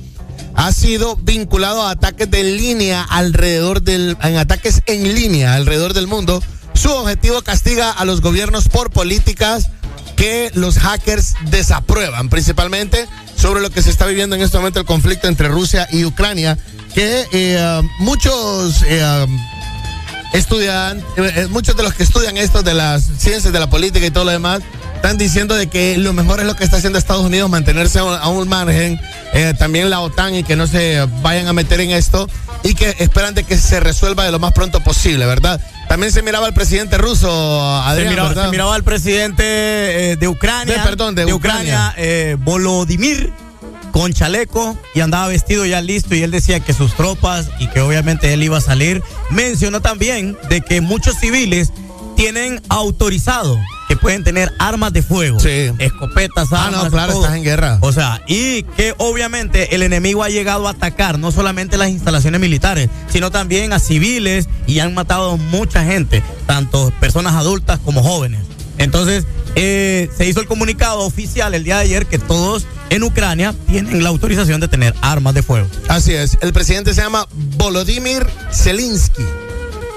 ha 0.54 0.72
sido 0.72 1.16
vinculado 1.16 1.82
a 1.82 1.90
ataques 1.90 2.30
de 2.30 2.44
línea 2.44 3.02
alrededor 3.02 3.82
del, 3.82 4.16
en 4.22 4.38
ataques 4.38 4.80
en 4.86 5.14
línea 5.14 5.54
alrededor 5.54 5.92
del 5.92 6.06
mundo. 6.06 6.42
Su 6.72 6.90
objetivo 6.90 7.42
castiga 7.42 7.90
a 7.90 8.06
los 8.06 8.22
gobiernos 8.22 8.70
por 8.70 8.90
políticas 8.90 9.68
que 10.16 10.50
los 10.54 10.78
hackers 10.78 11.34
desaprueban, 11.50 12.30
principalmente 12.30 13.06
sobre 13.44 13.60
lo 13.60 13.68
que 13.68 13.82
se 13.82 13.90
está 13.90 14.06
viviendo 14.06 14.34
en 14.34 14.40
este 14.40 14.56
momento 14.56 14.80
el 14.80 14.86
conflicto 14.86 15.28
entre 15.28 15.48
Rusia 15.48 15.86
y 15.92 16.06
Ucrania, 16.06 16.56
que 16.94 17.26
eh, 17.30 17.82
muchos 17.98 18.82
eh, 18.88 19.26
estudian, 20.32 21.04
eh, 21.18 21.46
muchos 21.50 21.76
de 21.76 21.82
los 21.82 21.92
que 21.92 22.04
estudian 22.04 22.38
esto 22.38 22.62
de 22.62 22.72
las 22.72 23.04
ciencias 23.18 23.52
de 23.52 23.60
la 23.60 23.68
política 23.68 24.06
y 24.06 24.10
todo 24.10 24.24
lo 24.24 24.30
demás, 24.30 24.62
están 24.96 25.18
diciendo 25.18 25.54
de 25.56 25.66
que 25.66 25.98
lo 25.98 26.14
mejor 26.14 26.40
es 26.40 26.46
lo 26.46 26.56
que 26.56 26.64
está 26.64 26.78
haciendo 26.78 26.98
Estados 26.98 27.26
Unidos, 27.26 27.50
mantenerse 27.50 27.98
a 27.98 28.28
un, 28.28 28.48
margen, 28.48 28.98
también 29.58 29.90
la 29.90 30.00
OTAN 30.00 30.36
y 30.36 30.42
que 30.42 30.56
no 30.56 30.66
se 30.66 31.06
vayan 31.20 31.46
a 31.46 31.52
meter 31.52 31.82
en 31.82 31.90
esto 31.90 32.26
y 32.62 32.72
que 32.72 32.96
esperan 32.98 33.34
de 33.34 33.44
que 33.44 33.58
se 33.58 33.78
resuelva 33.78 34.24
de 34.24 34.32
lo 34.32 34.38
más 34.38 34.54
pronto 34.54 34.80
posible, 34.80 35.26
¿verdad? 35.26 35.60
También 35.94 36.12
se 36.12 36.22
miraba 36.22 36.48
al 36.48 36.54
presidente 36.54 36.98
ruso, 36.98 37.30
Adrián, 37.84 38.08
se, 38.08 38.10
miraba, 38.10 38.28
¿verdad? 38.30 38.44
se 38.46 38.50
miraba 38.50 38.74
al 38.74 38.82
presidente 38.82 39.44
eh, 39.44 40.16
de 40.16 40.26
Ucrania. 40.26 40.74
De- 40.74 40.80
perdón, 40.80 41.14
de 41.14 41.32
Ucrania, 41.32 41.94
eh, 41.96 42.36
Volodymyr, 42.40 43.32
con 43.92 44.12
chaleco 44.12 44.76
y 44.92 45.02
andaba 45.02 45.28
vestido 45.28 45.64
ya 45.64 45.80
listo. 45.80 46.16
Y 46.16 46.24
él 46.24 46.32
decía 46.32 46.58
que 46.58 46.72
sus 46.72 46.96
tropas 46.96 47.46
y 47.60 47.68
que 47.68 47.80
obviamente 47.80 48.32
él 48.32 48.42
iba 48.42 48.58
a 48.58 48.60
salir. 48.60 49.04
Mencionó 49.30 49.82
también 49.82 50.36
de 50.48 50.62
que 50.62 50.80
muchos 50.80 51.14
civiles 51.20 51.72
tienen 52.16 52.60
autorizado 52.70 53.56
que 53.94 54.00
pueden 54.00 54.24
tener 54.24 54.50
armas 54.58 54.92
de 54.92 55.02
fuego. 55.02 55.38
Escopetas, 55.78 56.48
Ah, 56.52 56.66
armas. 56.66 56.84
no, 56.84 56.90
claro, 56.90 57.12
todo. 57.12 57.22
estás 57.22 57.36
en 57.36 57.44
guerra. 57.44 57.78
O 57.80 57.92
sea, 57.92 58.20
y 58.26 58.62
que 58.76 58.94
obviamente 58.98 59.74
el 59.74 59.82
enemigo 59.82 60.22
ha 60.24 60.28
llegado 60.28 60.66
a 60.66 60.72
atacar 60.72 61.18
no 61.18 61.30
solamente 61.32 61.76
las 61.76 61.90
instalaciones 61.90 62.40
militares, 62.40 62.88
sino 63.10 63.30
también 63.30 63.72
a 63.72 63.78
civiles 63.78 64.48
y 64.66 64.80
han 64.80 64.94
matado 64.94 65.36
mucha 65.36 65.84
gente, 65.84 66.22
tanto 66.46 66.92
personas 67.00 67.34
adultas 67.34 67.78
como 67.84 68.02
jóvenes. 68.02 68.40
Entonces, 68.78 69.24
eh, 69.54 70.10
se 70.16 70.26
hizo 70.26 70.40
el 70.40 70.46
comunicado 70.46 71.00
oficial 71.00 71.54
el 71.54 71.62
día 71.62 71.76
de 71.76 71.82
ayer 71.82 72.06
que 72.06 72.18
todos 72.18 72.66
en 72.90 73.02
Ucrania 73.04 73.54
tienen 73.68 74.02
la 74.02 74.08
autorización 74.08 74.60
de 74.60 74.68
tener 74.68 74.94
armas 75.00 75.34
de 75.34 75.42
fuego. 75.42 75.68
Así 75.88 76.12
es, 76.12 76.36
el 76.40 76.52
presidente 76.52 76.92
se 76.94 77.00
llama 77.02 77.26
Volodymyr 77.56 78.26
Zelensky. 78.52 79.22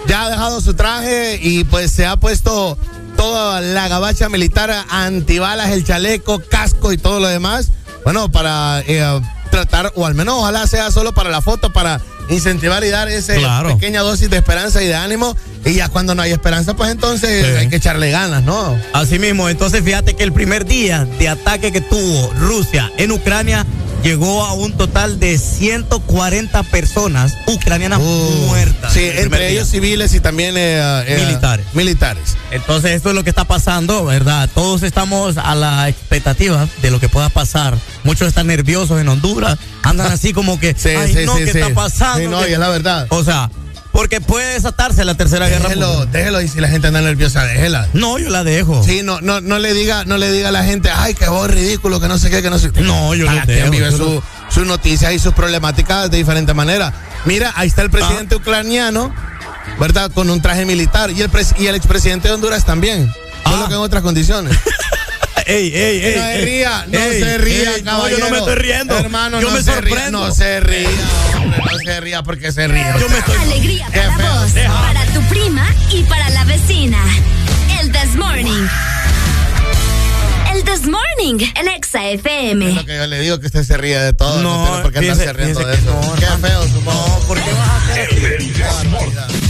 Ya 0.07 0.23
ha 0.23 0.29
dejado 0.29 0.61
su 0.61 0.73
traje 0.73 1.37
y 1.41 1.65
pues 1.65 1.91
se 1.91 2.05
ha 2.05 2.15
puesto 2.15 2.77
toda 3.17 3.59
la 3.59 3.87
gabacha 3.89 4.29
militar, 4.29 4.73
antibalas, 4.89 5.71
el 5.71 5.83
chaleco, 5.83 6.39
casco 6.49 6.93
y 6.93 6.97
todo 6.97 7.19
lo 7.19 7.27
demás. 7.27 7.69
Bueno, 8.03 8.31
para 8.31 8.81
eh, 8.87 9.21
tratar, 9.51 9.91
o 9.95 10.05
al 10.05 10.15
menos 10.15 10.35
ojalá 10.39 10.65
sea 10.67 10.91
solo 10.91 11.13
para 11.13 11.29
la 11.29 11.41
foto, 11.41 11.73
para 11.73 11.99
incentivar 12.29 12.83
y 12.83 12.89
dar 12.89 13.09
esa 13.09 13.35
Claro. 13.35 13.73
pequeña 13.73 14.01
dosis 14.01 14.29
de 14.29 14.37
esperanza 14.37 14.81
y 14.81 14.87
de 14.87 14.95
ánimo. 14.95 15.35
Y 15.65 15.73
ya 15.73 15.89
cuando 15.89 16.15
no 16.15 16.21
hay 16.21 16.31
esperanza, 16.31 16.75
pues 16.75 16.91
entonces 16.91 17.45
Sí. 17.45 17.51
hay 17.57 17.69
que 17.69 17.75
echarle 17.77 18.09
ganas, 18.11 18.43
¿no? 18.43 18.77
Así 18.93 19.19
mismo, 19.19 19.49
entonces 19.49 19.83
fíjate 19.83 20.15
que 20.15 20.23
el 20.23 20.31
primer 20.33 20.65
día 20.65 21.05
de 21.19 21.27
ataque 21.29 21.71
que 21.71 21.81
tuvo 21.81 22.31
Rusia 22.39 22.91
en 22.97 23.11
Ucrania 23.11 23.65
llegó 24.03 24.45
a 24.45 24.53
un 24.53 24.71
total 24.77 25.19
de 25.19 25.37
140 25.37 26.63
personas 26.63 27.33
ucranianas 27.47 27.99
muertas. 27.99 28.93
Sí, 28.93 29.01
entre 29.15 29.39
día. 29.39 29.49
ellos 29.49 29.67
civiles 29.67 30.13
y 30.13 30.19
también 30.19 30.55
eh, 30.57 30.79
eh, 31.07 31.17
Militares. 31.25 31.65
Militares. 31.73 32.37
Entonces 32.51 32.91
esto 32.91 33.09
es 33.09 33.15
lo 33.15 33.23
que 33.25 33.29
está 33.31 33.43
pasando, 33.43 34.05
¿verdad? 34.05 34.49
Todos 34.53 34.83
estamos 34.83 35.37
a 35.37 35.53
la 35.55 35.89
expectativa 35.89 36.67
de 36.81 36.91
lo 36.91 36.99
que 37.01 37.09
pueda 37.09 37.27
pasar. 37.29 37.75
Muchos 38.03 38.27
están 38.29 38.47
nerviosos 38.47 39.01
en 39.01 39.09
Honduras, 39.09 39.57
andan 39.83 40.11
así 40.11 40.31
como 40.31 40.59
que, 40.59 40.73
Sí, 40.77 40.89
ay 40.89 41.13
sí, 41.13 41.25
no, 41.25 41.35
sí, 41.35 41.43
¿qué 41.43 41.59
está 41.59 41.73
pasando? 41.73 42.19
Sí, 42.19 42.27
no, 42.27 42.41
¿Qué- 42.41 42.51
y 42.51 42.53
es 42.53 42.59
la 42.59 42.69
verdad. 42.69 43.07
O 43.09 43.23
sea, 43.23 43.49
porque 43.97 44.21
puede 44.21 44.53
desatarse 44.53 45.03
la 45.05 45.15
tercera 45.15 45.49
guerra 45.49 45.69
mundial. 45.69 46.11
déjelo 46.11 46.39
y 46.43 46.47
si 46.47 46.61
la 46.61 46.67
gente 46.67 46.85
anda 46.85 47.01
nerviosa, 47.01 47.43
déjela. 47.45 47.87
No, 47.93 48.19
yo 48.19 48.29
la 48.29 48.43
dejo. 48.43 48.83
Sí, 48.83 49.01
no, 49.03 49.21
no, 49.21 49.41
no 49.41 49.57
le 49.57 49.73
diga, 49.73 50.05
no 50.05 50.19
le 50.19 50.31
diga 50.31 50.49
a 50.49 50.51
la 50.51 50.63
gente, 50.63 50.91
ay, 50.93 51.15
que 51.15 51.27
vos 51.27 51.49
ridículo, 51.49 51.99
que 51.99 52.07
no 52.07 52.19
sé 52.19 52.29
qué, 52.29 52.43
que 52.43 52.51
no 52.51 52.59
sé 52.59 52.71
qué. 52.71 52.81
No, 52.81 53.15
yo 53.15 53.25
quien 53.25 53.43
dejo, 53.47 53.71
vive 53.71 53.89
yo 53.89 53.97
su- 53.97 54.23
sus 54.49 54.67
noticias 54.67 55.13
y 55.13 55.17
sus 55.17 55.33
problemáticas 55.33 56.11
de 56.11 56.17
diferente 56.17 56.53
manera. 56.53 56.93
Mira, 57.25 57.51
ahí 57.55 57.69
está 57.69 57.81
el 57.81 57.89
presidente 57.89 58.35
Ah. 58.35 58.37
ucraniano, 58.37 59.11
¿verdad? 59.79 60.11
Con 60.13 60.29
un 60.29 60.43
traje 60.43 60.63
militar. 60.67 61.09
Y 61.09 61.23
el, 61.23 61.31
y 61.57 61.65
el 61.65 61.73
expresidente 61.73 62.27
de 62.27 62.35
Honduras 62.35 62.65
también. 62.65 63.11
Ah. 63.45 63.49
Solo 63.49 63.67
que 63.67 63.73
en 63.73 63.79
otras 63.79 64.03
condiciones. 64.03 64.55
ey, 65.47 65.71
ey, 65.73 66.05
ey. 66.05 66.15
No 66.15 66.21
se 66.23 66.37
ría, 66.45 66.85
no 66.87 66.99
ey, 66.99 67.19
se 67.21 67.37
ría, 67.39 67.75
ey, 67.75 67.81
No, 67.83 67.91
caballero. 67.91 68.17
yo 68.19 68.25
no 68.25 68.31
me 68.31 68.37
estoy 68.37 68.55
riendo. 68.55 68.97
Hermano, 68.97 69.41
yo 69.41 69.47
no 69.49 69.53
me 69.55 69.63
se 69.63 69.71
ría, 69.81 69.89
sorprendo. 69.95 70.27
no 70.27 70.33
se 70.33 70.59
ría, 70.59 70.89
hombre, 71.37 71.61
no 71.71 71.77
se 71.79 72.01
ría 72.01 72.23
porque 72.23 72.51
se 72.51 72.67
ríe. 72.67 72.85
Yo 72.99 73.09
me 73.09 73.17
estoy. 73.19 73.35
Alegría 73.37 73.87
para 73.87 74.17
feo. 74.17 74.33
vos, 74.41 74.51
para 74.81 75.05
tu 75.13 75.21
prima 75.29 75.67
y 75.91 76.03
para 76.03 76.29
la 76.29 76.43
vecina. 76.45 76.99
El 77.79 77.91
This 77.91 78.15
Morning. 78.15 78.67
El 80.53 80.63
This 80.63 80.87
Morning, 80.87 81.45
en 81.55 81.67
Exa 81.67 82.05
FM. 82.09 82.69
Es 82.69 82.75
lo 82.75 82.85
que 82.85 82.95
yo 82.97 83.05
le 83.07 83.19
digo 83.19 83.39
que 83.39 83.45
usted 83.47 83.63
se 83.63 83.77
ríe 83.77 83.99
de 83.99 84.13
todo. 84.13 84.41
No, 84.41 84.57
No, 84.57 84.65
tiene 84.65 84.81
por 84.83 84.91
qué 84.93 84.99
fíjese- 84.99 85.11
andarse 85.29 85.33
riendo 85.33 85.59
de 85.65 85.75
eso. 85.75 85.85
no, 85.85 86.15
Qué 86.15 86.25
feo, 86.47 86.63
supongo. 86.67 87.07
No, 87.21 87.27
¿por 87.27 87.37
qué 87.43 87.51
vas 87.53 87.69
a 87.69 87.91
hacer 87.91 88.09
eso? 88.41 88.89
Ponte 88.91 89.46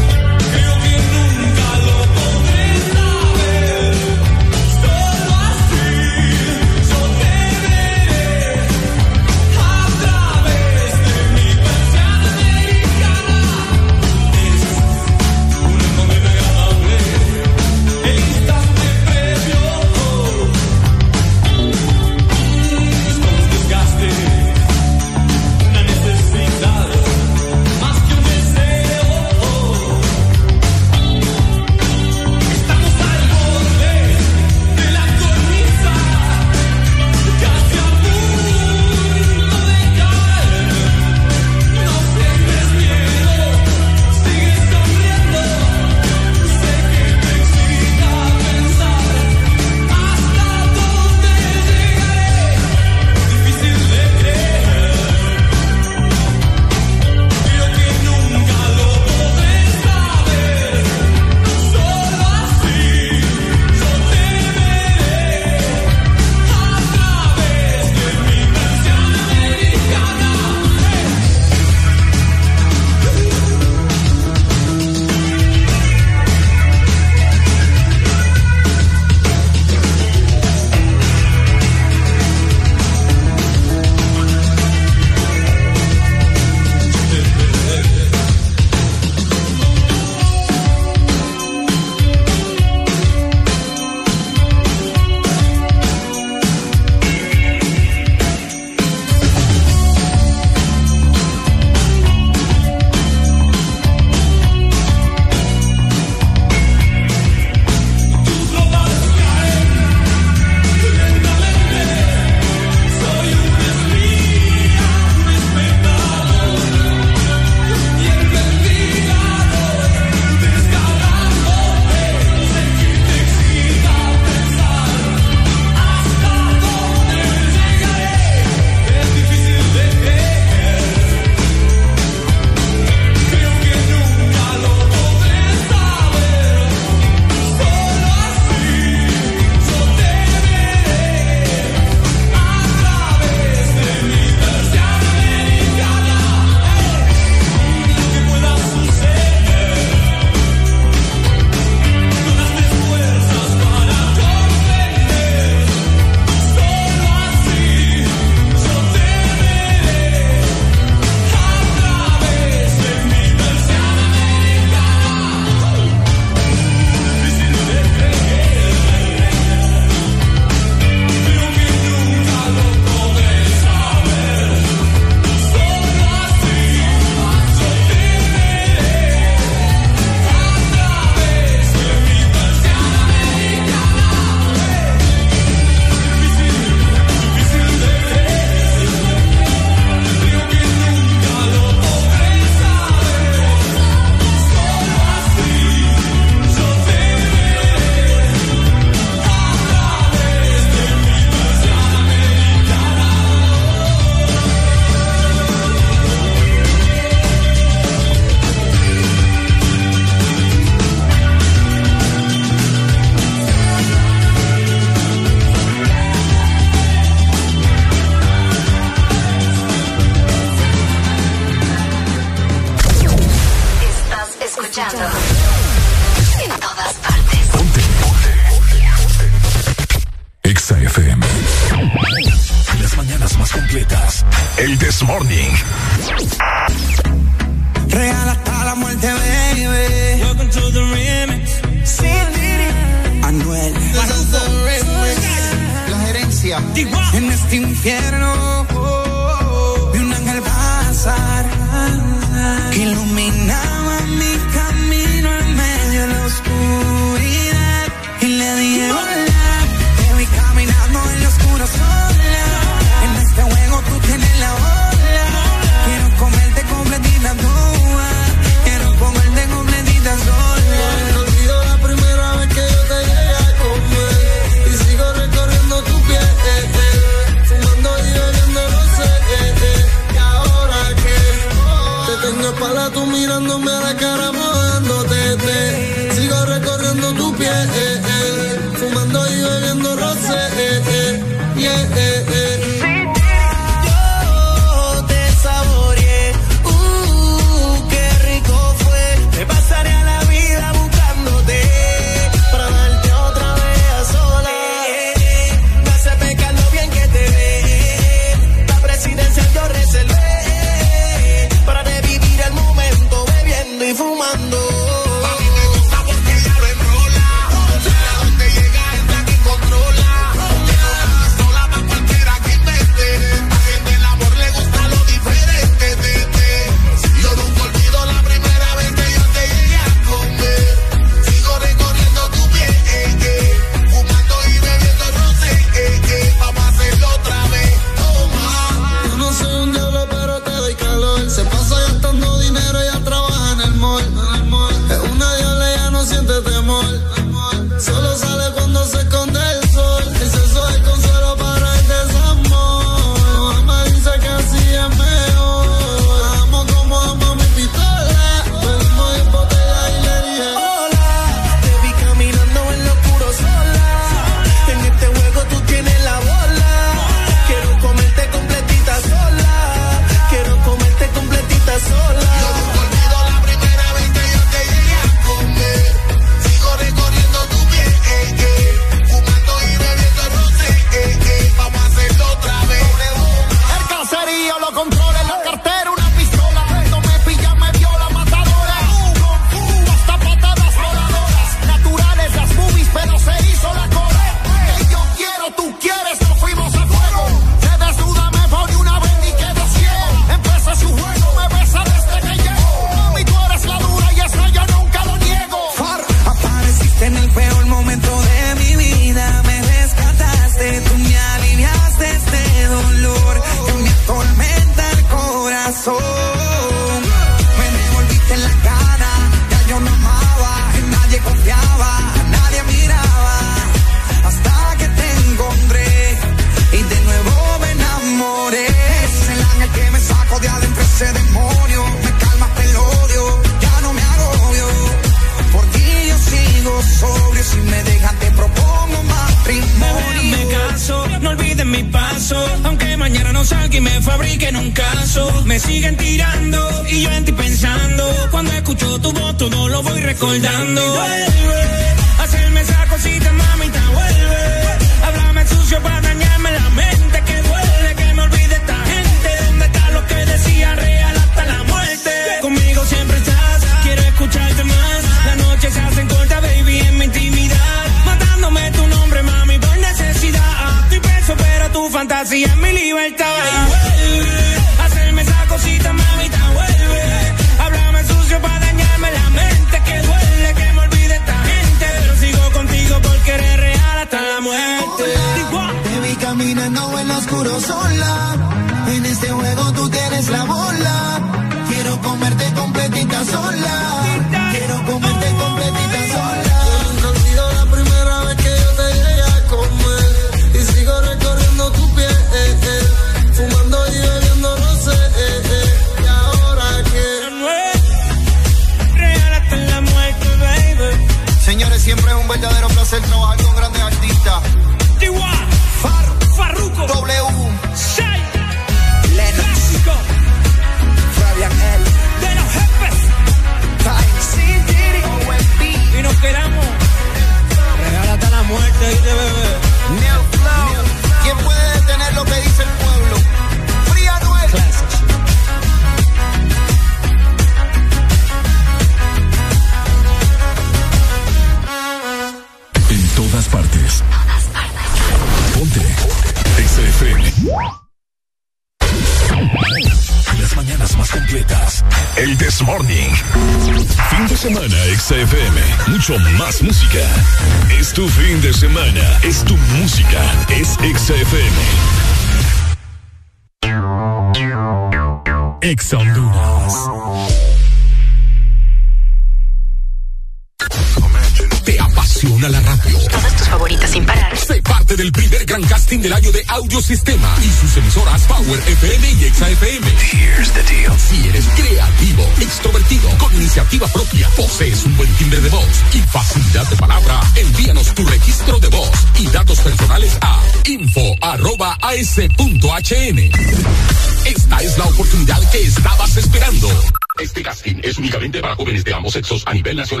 Nacional. 599.73 600.00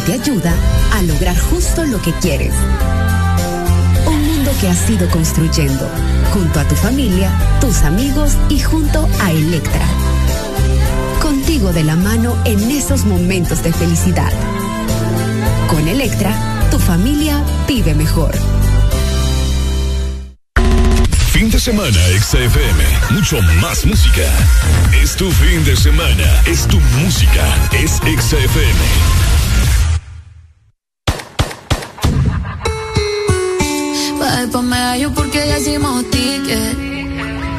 te 0.00 0.14
ayuda 0.14 0.54
a 0.92 1.02
lograr 1.02 1.38
justo 1.38 1.84
lo 1.84 2.00
que 2.00 2.12
quieres. 2.14 2.54
Un 4.06 4.26
mundo 4.26 4.50
que 4.60 4.68
has 4.68 4.88
ido 4.88 5.08
construyendo, 5.10 5.88
junto 6.32 6.60
a 6.60 6.64
tu 6.64 6.74
familia, 6.74 7.30
tus 7.60 7.82
amigos 7.82 8.32
y 8.48 8.60
junto 8.60 9.08
a 9.20 9.30
Electra. 9.32 9.86
Contigo 11.20 11.72
de 11.72 11.84
la 11.84 11.96
mano 11.96 12.36
en 12.44 12.70
esos 12.70 13.04
momentos 13.04 13.62
de 13.62 13.72
felicidad. 13.72 14.32
Con 15.68 15.86
Electra, 15.88 16.34
tu 16.70 16.78
familia 16.78 17.42
vive 17.66 17.94
mejor. 17.94 18.32
Fin 21.32 21.50
de 21.50 21.58
semana, 21.58 21.98
XFM. 22.20 22.84
Mucho 23.10 23.40
más 23.60 23.84
música. 23.86 24.22
Es 25.02 25.16
tu 25.16 25.30
fin 25.30 25.64
de 25.64 25.74
semana. 25.74 26.42
Es 26.46 26.66
tu 26.66 26.78
música. 27.00 27.44
Es 27.72 27.92
XFM. 27.92 29.09
mayo 35.00 35.14
porque 35.14 35.38
ya 35.38 35.58
hicimos 35.58 36.04
ticket. 36.10 36.76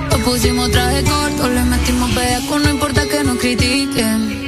Nos 0.09 0.21
pusimos 0.21 0.69
traje 0.69 1.03
corto, 1.03 1.49
le 1.49 1.63
metimos 1.63 2.13
bellaco, 2.13 2.59
no 2.59 2.69
importa 2.69 3.07
que 3.07 3.23
nos 3.23 3.37
critiquen. 3.37 4.40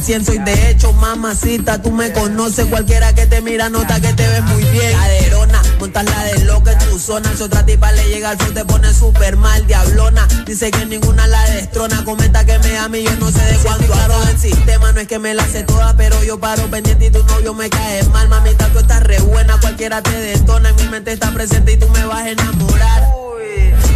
Al 0.00 0.06
cien. 0.06 0.24
Soy 0.24 0.38
de 0.38 0.70
hecho 0.70 0.92
mamacita, 0.94 1.80
tú 1.82 1.90
me 1.90 2.12
conoces, 2.12 2.66
cualquiera 2.66 3.14
que 3.14 3.26
te 3.26 3.40
mira 3.40 3.68
nota 3.68 4.00
que 4.00 4.12
te 4.12 4.26
ves 4.26 4.42
muy 4.44 4.64
bien. 4.64 4.92
Caderona, 4.92 5.62
montas 5.78 6.04
la 6.04 6.24
de 6.24 6.44
loca 6.44 6.72
en 6.72 6.78
tu 6.78 6.98
zona, 6.98 7.30
si 7.36 7.42
otra 7.42 7.64
tipa 7.64 7.92
le 7.92 8.08
llega 8.08 8.30
al 8.30 8.38
flow 8.38 8.52
te 8.52 8.64
pone 8.64 8.92
súper 8.92 9.36
mal, 9.36 9.66
diablona. 9.66 10.26
Dice 10.46 10.70
que 10.70 10.86
ninguna 10.86 11.26
la 11.26 11.42
destrona, 11.50 12.04
comenta 12.04 12.44
que 12.44 12.58
me 12.60 12.78
ama 12.78 12.98
y 12.98 13.04
yo 13.04 13.16
no 13.16 13.30
sé 13.30 13.44
de 13.44 13.56
cuánto 13.58 13.86
claro 13.86 14.20
del 14.26 14.38
sistema, 14.38 14.92
no 14.92 15.00
es 15.00 15.08
que 15.08 15.18
me 15.18 15.34
la 15.34 15.46
sé 15.46 15.64
toda, 15.64 15.94
pero 15.96 16.22
yo 16.24 16.38
paro 16.38 16.66
pendiente 16.70 17.06
y 17.06 17.10
tu 17.10 17.22
novio 17.24 17.54
me 17.54 17.68
cae 17.68 18.02
mal, 18.04 18.28
mamita 18.28 18.68
tú 18.68 18.78
estás 18.78 19.02
re 19.02 19.18
buena, 19.20 19.58
cualquiera 19.60 20.02
te 20.02 20.16
detona, 20.18 20.70
en 20.70 20.76
mi 20.76 20.84
mente 20.84 21.12
está 21.12 21.30
presente 21.32 21.72
y 21.72 21.76
tú 21.76 21.88
me 21.90 22.04
vas 22.04 22.22
a 22.22 22.30
enamorar. 22.30 23.20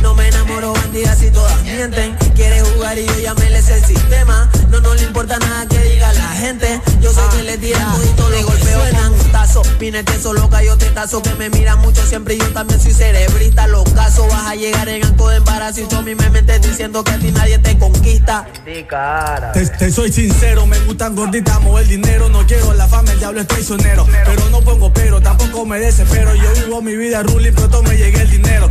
No 0.03 0.15
me 0.15 0.29
enamoro 0.29 0.75
bandidas 0.75 1.23
y 1.23 1.31
todas 1.31 1.63
mienten. 1.63 2.15
Quiere 2.35 2.61
jugar 2.61 2.99
y 2.99 3.07
yo 3.07 3.19
ya 3.21 3.35
me 3.35 3.49
les 3.49 3.69
el 3.71 3.83
sistema. 3.83 4.51
No, 4.71 4.81
no 4.81 4.95
le 4.95 5.03
importa 5.03 5.39
nada 5.39 5.67
que 5.67 5.79
diga 5.79 6.13
la 6.13 6.29
gente. 6.29 6.81
Yo 7.01 7.13
sé 7.13 7.21
que 7.37 7.43
le 7.43 7.59
tiran 7.59 7.95
todito, 7.95 8.31
le 8.31 8.43
golpeo 8.43 8.81
suenan 8.81 9.13
un 9.13 9.33
tazo. 9.33 9.63
Vine 9.79 10.05
que 10.05 10.19
solo 10.19 10.49
yo 10.65 10.77
te 10.79 10.87
tazo 10.87 11.23
que 11.23 11.35
me 11.35 11.51
mira 11.51 11.77
mucho 11.77 12.05
siempre 12.07 12.35
y 12.35 12.39
yo 12.39 12.49
también 12.53 12.81
soy 12.81 12.93
cerebrista. 12.93 13.67
Los 13.67 13.85
casos 13.91 14.27
vas 14.29 14.47
a 14.47 14.55
llegar 14.55 14.89
en 14.89 15.05
acto 15.05 15.29
de 15.29 15.37
embarazo 15.37 15.81
y 15.81 15.85
tú 15.85 15.97
a 15.97 16.03
mí 16.03 16.15
me 16.15 16.31
metes 16.31 16.63
diciendo 16.63 17.05
que 17.05 17.13
a 17.13 17.19
ti 17.19 17.31
nadie 17.33 17.59
te 17.59 17.79
conquista. 17.79 18.47
Te, 19.53 19.67
te 19.67 19.91
soy 19.91 20.13
sincero, 20.13 20.67
me 20.67 20.79
gustan 20.81 21.15
gorditas, 21.15 21.61
mover 21.61 21.87
dinero. 21.87 22.29
No 22.29 22.47
quiero 22.47 22.73
la 22.75 22.87
fama, 22.89 23.13
el 23.13 23.19
diablo 23.19 23.41
es 23.41 23.47
traicionero. 23.47 24.07
Pero 24.25 24.49
no 24.51 24.61
pongo 24.63 24.93
pero, 24.93 25.21
tampoco 25.21 25.67
me 25.67 25.79
desespero. 25.79 26.35
Yo 26.35 26.53
vivo 26.65 26.83
mi 26.83 26.97
vida 26.97 27.23
ruling, 27.23 27.53
pronto 27.53 27.83
me 27.83 27.97
llegue 27.97 28.23
el 28.23 28.31
dinero. 28.31 28.71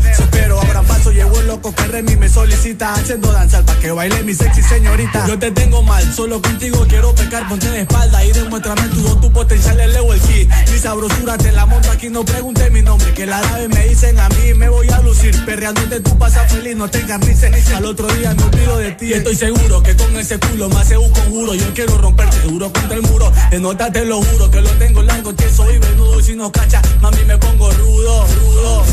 El 1.23 1.47
loco 1.47 1.73
que 1.73 1.83
Remy 1.83 2.15
me 2.17 2.29
solicita. 2.29 2.93
Haciendo 2.93 3.31
danzar 3.31 3.63
pa' 3.65 3.75
que 3.75 3.91
baile 3.91 4.23
mi 4.23 4.33
sexy 4.33 4.61
señorita. 4.61 5.25
Yo 5.27 5.39
te 5.39 5.51
tengo 5.51 5.81
mal, 5.81 6.03
solo 6.13 6.41
contigo 6.41 6.85
quiero 6.87 7.15
pecar, 7.15 7.47
ponte 7.47 7.69
de 7.69 7.81
espalda 7.81 8.23
y 8.25 8.31
demuéstrame 8.31 8.81
todo 8.89 9.17
tu 9.17 9.31
potencial, 9.31 9.79
elevo 9.79 10.13
el 10.13 10.19
key. 10.21 10.47
Mi 10.71 10.77
sabrosura 10.79 11.37
te 11.37 11.51
la 11.51 11.65
monto 11.65 11.89
aquí, 11.91 12.09
no 12.09 12.25
pregunte 12.25 12.69
mi 12.69 12.81
nombre. 12.81 13.13
Que 13.13 13.25
la 13.25 13.41
nave 13.41 13.67
me 13.69 13.87
dicen 13.87 14.19
a 14.19 14.27
mí, 14.29 14.53
me 14.55 14.69
voy 14.69 14.89
a 14.89 14.99
lucir. 15.01 15.33
Perreándote 15.45 16.01
tú 16.01 16.17
pasas 16.17 16.51
feliz, 16.51 16.75
no 16.75 16.89
te 16.89 16.99
encarnices. 16.99 17.71
Al 17.73 17.85
otro 17.85 18.07
día 18.13 18.33
me 18.33 18.43
olvido 18.43 18.77
de 18.77 18.91
ti. 18.91 19.13
Estoy 19.13 19.35
seguro 19.35 19.81
que 19.81 19.95
con 19.95 20.15
ese 20.17 20.37
culo 20.39 20.69
me 20.69 20.79
hace 20.79 20.97
un 20.97 21.09
conjuro. 21.09 21.55
Yo 21.55 21.73
quiero 21.73 21.97
romperte 21.97 22.39
duro 22.41 22.71
contra 22.71 22.95
el 22.95 23.01
muro. 23.03 23.31
De 23.49 23.59
nota 23.59 23.91
te 23.91 24.05
lo 24.05 24.21
juro 24.21 24.51
que 24.51 24.61
lo 24.61 24.69
tengo 24.71 25.01
largo, 25.01 25.33
tieso 25.33 25.71
y 25.71 25.77
venudo. 25.77 26.19
Y 26.19 26.23
si 26.23 26.35
no 26.35 26.51
cacha, 26.51 26.81
mami 27.01 27.23
me 27.25 27.37
pongo 27.37 27.71
rudo, 27.71 28.27
rudo. 28.27 28.83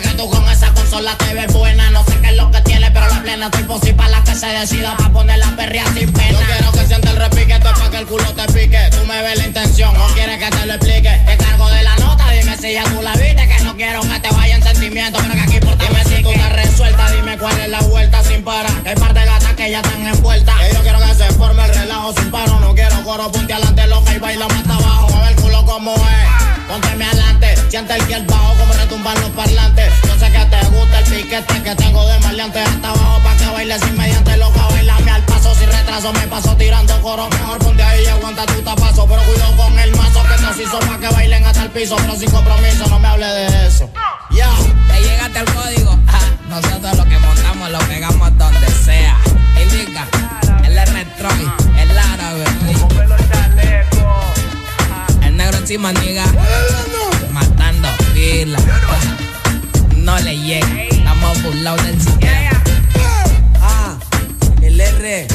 Que 0.00 0.08
tú 0.10 0.28
con 0.28 0.46
esa 0.48 0.72
consola 0.74 1.16
te 1.18 1.34
ves 1.34 1.52
buena. 1.52 1.90
No 1.90 2.04
sé 2.04 2.18
qué 2.20 2.28
es 2.28 2.36
lo 2.36 2.50
que 2.50 2.60
tiene, 2.62 2.90
pero 2.90 3.08
la 3.08 3.22
plena 3.22 3.46
estoy 3.46 3.64
posible 3.64 3.94
para 3.94 4.10
la 4.10 4.24
que 4.24 4.34
se 4.34 4.46
decida 4.46 4.96
Pa' 4.96 5.10
poner 5.10 5.38
la 5.38 5.50
perrea 5.56 5.84
sin 5.94 6.12
pena. 6.12 6.32
Yo 6.32 6.40
quiero 6.46 6.72
que 6.72 6.86
sienta 6.86 7.10
el 7.10 7.16
repique, 7.16 7.52
esto 7.52 7.70
es 7.70 7.78
pa' 7.78 7.90
que 7.90 7.98
el 7.98 8.06
culo 8.06 8.34
te 8.34 8.52
pique. 8.52 8.90
Tú 8.90 9.06
me 9.06 9.22
ves 9.22 9.38
la 9.38 9.46
intención, 9.46 9.96
o 9.96 10.06
quieres 10.14 10.38
que 10.38 10.50
te 10.50 10.66
lo 10.66 10.74
explique 10.74 11.10
Te 11.26 11.82
la 11.82 11.97
si 12.60 12.72
ya 12.72 12.84
tú 12.84 13.00
la 13.02 13.12
viste 13.12 13.48
Que 13.48 13.64
no 13.64 13.76
quiero 13.76 14.00
que 14.02 14.20
te 14.20 14.30
vaya 14.30 14.56
en 14.56 14.62
sentimiento, 14.62 15.18
pero 15.22 15.34
que 15.34 15.40
aquí 15.40 15.60
por 15.60 15.76
ti 15.76 15.86
Dime 15.86 16.04
si 16.04 16.22
tú 16.22 16.30
estás 16.30 16.52
resuelta, 16.52 17.10
dime 17.12 17.38
cuál 17.38 17.58
es 17.58 17.68
la 17.68 17.80
vuelta 17.80 18.22
sin 18.24 18.42
parar 18.42 18.82
Que 18.82 18.90
hay 18.90 18.96
par 18.96 19.14
de 19.14 19.24
gatas 19.24 19.52
que 19.54 19.70
ya 19.70 19.80
están 19.80 20.06
envueltas. 20.06 20.54
Que 20.56 20.74
yo 20.74 20.82
quiero 20.82 20.98
que 20.98 21.14
se 21.14 21.32
forme 21.34 21.64
el 21.64 21.74
relajo 21.74 22.12
sin 22.12 22.30
paro 22.30 22.60
No 22.60 22.74
quiero 22.74 23.02
coro, 23.04 23.30
punte 23.30 23.52
adelante, 23.52 23.86
loca 23.86 24.14
y 24.14 24.18
baila 24.18 24.48
más 24.48 24.66
abajo 24.66 25.16
A 25.16 25.26
ver 25.26 25.36
culo 25.36 25.64
como 25.64 25.94
es. 25.94 26.48
Pónteme 26.68 27.06
adelante, 27.06 27.54
siente 27.70 27.94
el 27.94 28.12
el 28.12 28.26
bajo 28.26 28.54
como 28.58 28.74
retumban 28.74 29.18
los 29.22 29.30
parlantes. 29.30 29.90
Yo 30.06 30.18
sé 30.18 30.30
que 30.30 30.44
te 30.44 30.66
gusta 30.66 30.98
el 30.98 31.04
piquete 31.04 31.62
que 31.62 31.74
tengo 31.76 32.06
de 32.06 32.18
maleante 32.18 32.58
hasta 32.58 32.90
abajo 32.90 33.22
pa' 33.22 33.34
que 33.36 33.46
bailes 33.46 33.80
inmediante, 33.88 34.36
loca, 34.36 34.57
bailame 35.58 35.58
al 35.58 35.58
paso. 35.58 35.60
Si 35.60 35.66
retraso 35.66 36.12
me 36.12 36.26
paso 36.28 36.56
tirando 36.56 37.02
coro, 37.02 37.28
mejor 37.30 37.58
ponte 37.58 37.82
ahí 37.82 38.04
y 38.04 38.06
aguanta 38.06 38.46
tu 38.46 38.62
tapazo. 38.62 39.06
Pero 39.06 39.22
cuidado 39.22 39.56
con 39.56 39.78
el 39.78 39.96
mazo 39.96 40.22
que 40.22 40.56
te 40.56 40.62
hizo 40.62 40.78
pa' 40.80 40.98
que 40.98 41.08
bailen 41.08 41.44
hasta 41.44 41.62
el 41.62 41.70
piso, 41.70 41.96
pero 41.96 42.16
sin 42.16 42.30
compromiso, 42.30 42.86
no 42.88 42.98
me 42.98 43.08
hable 43.08 43.26
de 43.26 43.66
eso. 43.66 43.90
Ya, 44.30 44.50
te 44.88 45.00
llegaste 45.02 45.38
al 45.38 45.54
código. 45.54 45.98
Nosotros 46.48 46.96
lo 46.96 47.04
que 47.04 47.18
montamos 47.18 47.70
lo 47.70 47.78
pegamos 47.80 48.38
donde 48.38 48.66
sea. 48.84 49.18
Indica, 49.60 50.06
el 50.64 50.78
R-Troy, 50.78 51.52
el 51.78 51.98
árabe. 51.98 52.44
El 55.22 55.36
negro 55.36 55.58
encima, 55.58 55.92
niga. 55.92 56.24
Matando 57.32 57.88
pila. 58.14 58.58
No 59.96 60.18
le 60.20 60.38
llega. 60.38 60.84
Estamos 60.84 61.42
burlados 61.42 61.84
del 61.84 62.00
sistema. 62.00 62.62
Ah, 63.60 63.96
el 64.62 64.80
R, 64.80 65.26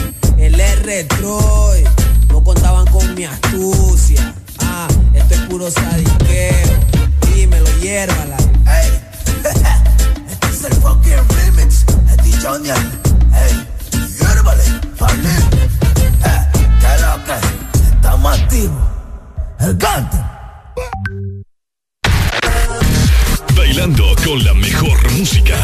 el 0.45 0.59
R 0.59 1.03
Troy. 1.05 1.83
No 2.29 2.43
contaban 2.43 2.85
con 2.87 3.15
mi 3.15 3.23
astucia. 3.23 4.33
Ah, 4.59 4.87
esto 5.13 5.33
es 5.35 5.41
puro 5.41 5.71
sadiqueo. 5.71 6.79
Dímelo, 7.27 7.69
hiérvala. 7.79 8.37
Hey, 8.65 9.01
este 10.29 10.47
es 10.47 10.63
el 10.65 10.73
fucking 10.75 11.27
remix. 11.35 11.85
De 11.85 12.31
Johnny. 12.41 12.69
Hey, 13.31 13.67
hiérvale, 14.19 14.63
parle. 14.97 15.29
Eh, 15.29 16.47
¿qué 16.53 17.01
lo 17.01 17.23
que? 17.25 17.95
Estamos 17.95 18.39
activos. 18.39 18.83
El 19.59 19.77
cante. 19.77 20.17
Bailando 23.55 24.15
con 24.25 24.43
la 24.43 24.53
mejor 24.53 25.11
música. 25.13 25.57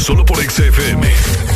Solo 0.00 0.24
por 0.24 0.38
XFM. 0.38 1.47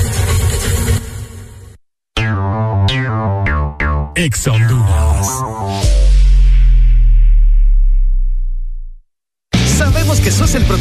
Ex 4.23 4.47
Honduras. 4.47 5.02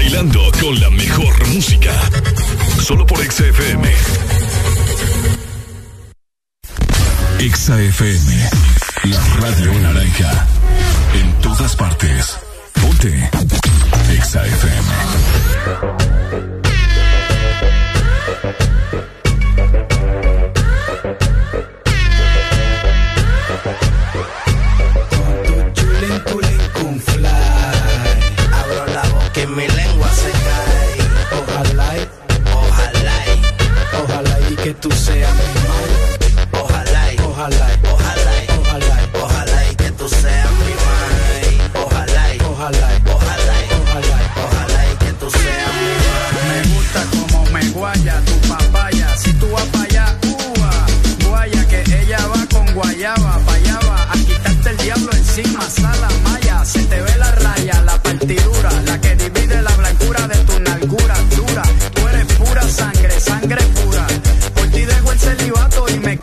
bailando 0.00 0.40
con 0.62 0.80
la 0.80 0.88
mejor 0.88 1.48
música. 1.48 1.92
Solo 2.80 3.06
por 3.06 3.18
XFM. 3.18 3.84
XFM. 7.38 8.50
La 9.04 9.20
radio 9.40 9.74
naranja. 9.80 10.46
En 11.12 11.32
todas 11.42 11.76
partes. 11.76 12.38
Ponte. 12.80 13.30
XFM. 14.22 15.99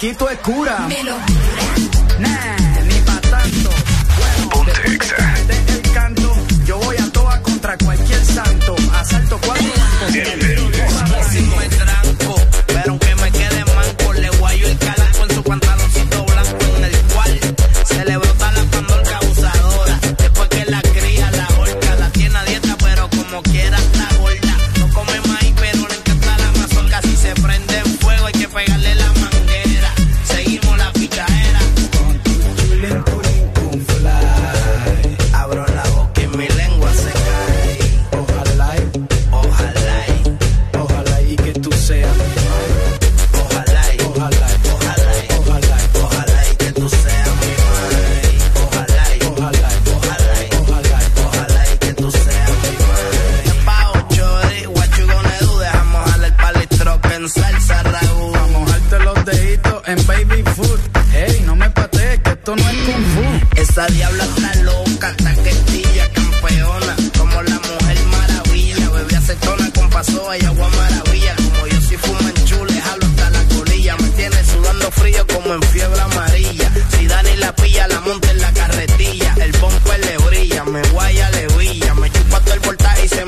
Quito 0.08 0.30
es 0.30 0.40
cura. 0.40 0.88
Me 0.88 1.04
lo 1.04 1.27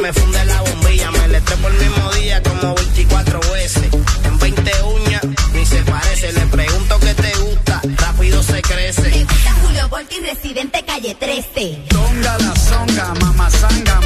me 0.10 0.14
funde 0.14 0.46
la 0.46 0.62
bombilla. 0.62 1.12
Me 1.12 1.28
le 1.28 1.42
por 1.42 1.72
el 1.72 1.78
mismo 1.78 2.12
día 2.14 2.42
como 2.42 2.76
24 2.76 3.40
veces. 3.54 3.84
En 4.24 4.40
20 4.40 4.72
uñas, 4.84 5.22
ni 5.54 5.66
se 5.66 5.84
parece. 5.84 6.34
Le 6.34 6.46
pregunto 6.48 7.00
qué 7.00 7.14
te 7.14 7.32
gusta, 7.38 7.82
rápido 7.98 8.42
se 8.44 8.62
crece. 8.62 9.02
Me 9.02 9.24
gusta 9.24 9.52
Julio 9.62 9.90
Volti, 9.90 10.16
residente 10.20 10.84
calle 10.86 11.16
13. 11.16 11.84
Tonga 11.90 12.38
la 12.40 12.56
songa, 12.56 13.14
mamazanga, 13.22 14.00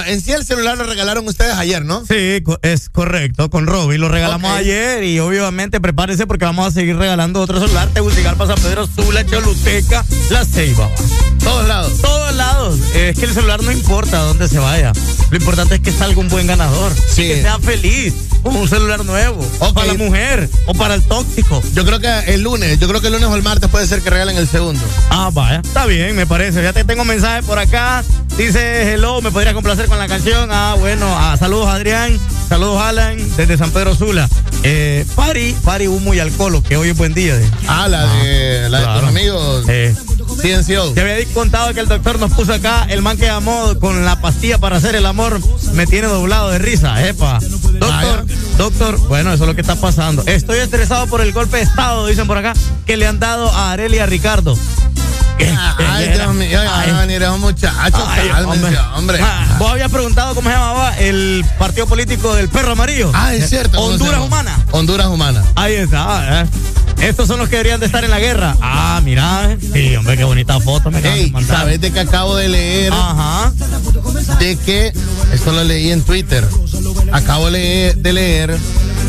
Bueno, 0.00 0.14
en 0.14 0.22
sí 0.22 0.32
el 0.32 0.46
celular 0.46 0.78
lo 0.78 0.84
regalaron 0.84 1.28
ustedes 1.28 1.52
ayer, 1.56 1.84
¿no? 1.84 2.06
Sí, 2.06 2.42
es 2.62 2.88
correcto, 2.88 3.50
con 3.50 3.66
Roby. 3.66 3.98
Lo 3.98 4.08
regalamos 4.08 4.50
ayer 4.50 5.04
y 5.04 5.20
obviamente 5.20 5.78
prepárese 5.78 6.26
porque 6.26 6.46
vamos 6.46 6.66
a 6.68 6.70
seguir 6.70 6.96
regalando 6.96 7.38
otro 7.42 7.60
celular. 7.60 7.88
Tegucigalpa, 7.92 8.46
San 8.46 8.58
Pedro 8.62 8.86
Sula, 8.86 9.26
Choluteca, 9.26 10.02
La 10.30 10.46
Ceiba. 10.46 10.88
Todos 11.44 11.68
lados. 11.68 12.00
Todos 12.00 12.34
lados. 12.34 12.78
Es 12.94 13.18
que 13.18 13.26
el 13.26 13.34
celular 13.34 13.62
no 13.62 13.72
importa 13.72 14.20
a 14.20 14.22
dónde 14.22 14.48
se 14.48 14.58
vaya. 14.58 14.92
Lo 15.30 15.36
importante 15.36 15.74
es 15.74 15.80
que 15.82 15.92
salga 15.92 16.18
un 16.18 16.30
buen 16.30 16.46
ganador. 16.46 16.92
Sí. 16.94 17.28
Que 17.28 17.42
sea 17.42 17.58
feliz 17.58 18.14
un 18.42 18.68
celular 18.68 19.04
nuevo. 19.04 19.46
Ok. 19.58 19.74
Para 19.74 19.88
la 19.88 19.94
mujer 19.94 20.48
o 20.66 20.72
para 20.72 20.94
el 20.94 21.02
tóxico. 21.02 21.62
Yo 21.74 21.84
creo 21.84 22.00
que 22.00 22.08
el 22.32 22.40
lunes, 22.40 22.78
yo 22.78 22.88
creo 22.88 23.02
que 23.02 23.08
el 23.08 23.12
lunes 23.12 23.28
o 23.28 23.36
el 23.36 23.42
martes 23.42 23.68
puede 23.68 23.86
ser 23.86 24.00
que 24.00 24.08
regalen 24.08 24.38
el 24.38 24.48
segundo. 24.48 24.80
Ah, 25.10 25.30
vaya. 25.32 25.60
Está 25.62 25.84
bien, 25.84 26.16
me 26.16 26.26
parece. 26.26 26.62
Ya 26.62 26.72
te 26.72 26.84
tengo 26.84 27.04
mensaje 27.04 27.42
por 27.42 27.58
acá. 27.58 28.02
Dice, 28.40 28.94
hello, 28.94 29.20
¿me 29.20 29.30
podría 29.30 29.52
complacer 29.52 29.86
con 29.86 29.98
la 29.98 30.08
canción? 30.08 30.48
Ah, 30.50 30.74
bueno. 30.78 31.06
Ah, 31.14 31.36
saludos, 31.38 31.68
Adrián. 31.68 32.18
Saludos, 32.48 32.80
Alan, 32.80 33.18
desde 33.36 33.58
San 33.58 33.70
Pedro 33.70 33.94
Sula. 33.94 34.30
Eh, 34.62 35.04
Pari, 35.14 35.54
Pari, 35.62 35.88
humo 35.88 36.14
y 36.14 36.20
alcohol, 36.20 36.62
que 36.66 36.78
hoy 36.78 36.88
es 36.88 36.96
buen 36.96 37.12
día. 37.12 37.36
de- 37.36 37.46
Ah, 37.68 37.86
la 37.86 38.06
de, 38.06 38.68
la 38.70 38.78
de 38.78 38.84
claro. 38.84 39.00
tus 39.00 39.08
amigos. 39.10 39.64
Eh, 39.68 39.94
CNCO. 40.40 40.92
te 40.94 41.00
había 41.02 41.22
contado 41.34 41.74
que 41.74 41.80
el 41.80 41.88
doctor 41.88 42.18
nos 42.18 42.32
puso 42.32 42.54
acá, 42.54 42.86
el 42.88 43.02
man 43.02 43.18
que 43.18 43.26
llamó 43.26 43.78
con 43.78 44.06
la 44.06 44.22
pastilla 44.22 44.56
para 44.56 44.76
hacer 44.78 44.94
el 44.96 45.04
amor, 45.04 45.38
me 45.74 45.86
tiene 45.86 46.06
doblado 46.06 46.48
de 46.50 46.58
risa, 46.58 47.06
epa. 47.06 47.40
Doctor, 47.40 48.24
doctor, 48.56 48.98
bueno, 49.08 49.34
eso 49.34 49.44
es 49.44 49.48
lo 49.48 49.54
que 49.54 49.60
está 49.60 49.76
pasando. 49.76 50.22
Estoy 50.24 50.60
estresado 50.60 51.06
por 51.08 51.20
el 51.20 51.32
golpe 51.32 51.58
de 51.58 51.64
estado, 51.64 52.06
dicen 52.06 52.26
por 52.26 52.38
acá, 52.38 52.54
que 52.86 52.96
le 52.96 53.06
han 53.06 53.18
dado 53.20 53.50
a 53.50 53.72
Arely 53.72 53.96
y 53.96 54.00
a 54.00 54.06
Ricardo. 54.06 54.56
Ay, 55.78 56.08
Dios 56.08 56.34
mío, 56.34 56.50
ya 56.62 56.70
van 56.70 56.90
a 56.90 57.00
venir 57.02 57.22
esos 57.22 57.38
muchachos. 57.38 58.00
Ay, 58.08 58.28
cálmense, 58.28 58.78
hombre. 58.96 59.18
Ah, 59.22 59.56
Vos 59.58 59.70
habías 59.72 59.90
preguntado 59.90 60.34
cómo 60.34 60.48
se 60.48 60.54
llamaba 60.54 60.96
el 60.98 61.44
partido 61.58 61.86
político 61.86 62.34
del 62.34 62.48
perro 62.48 62.72
amarillo. 62.72 63.10
Ah, 63.14 63.34
es 63.34 63.48
cierto. 63.48 63.76
¿cómo 63.78 63.88
se 63.88 63.94
Honduras? 63.94 64.20
Humana. 64.20 64.58
Honduras 64.72 65.06
Humana. 65.08 65.42
Ahí 65.56 65.74
está. 65.74 66.42
eh. 66.42 66.46
Estos 67.00 67.28
son 67.28 67.38
los 67.38 67.48
que 67.48 67.56
deberían 67.56 67.80
de 67.80 67.86
estar 67.86 68.04
en 68.04 68.10
la 68.10 68.18
guerra. 68.18 68.56
Ah, 68.60 69.00
mira. 69.02 69.52
eh. 69.52 69.58
Sí, 69.72 69.96
hombre, 69.96 70.16
qué 70.16 70.24
bonita 70.24 70.60
foto 70.60 70.90
me 70.90 70.98
Ey. 71.00 71.32
¿sabes 71.46 71.80
de 71.80 71.90
que 71.92 72.00
acabo 72.00 72.36
de 72.36 72.48
leer? 72.48 72.92
Ajá. 72.92 73.52
De 74.38 74.56
que, 74.56 74.92
esto 75.32 75.52
lo 75.52 75.64
leí 75.64 75.90
en 75.92 76.02
Twitter, 76.02 76.46
acabo 77.12 77.46
de 77.46 77.50
leer, 77.52 77.96
de 77.96 78.12
leer 78.12 78.58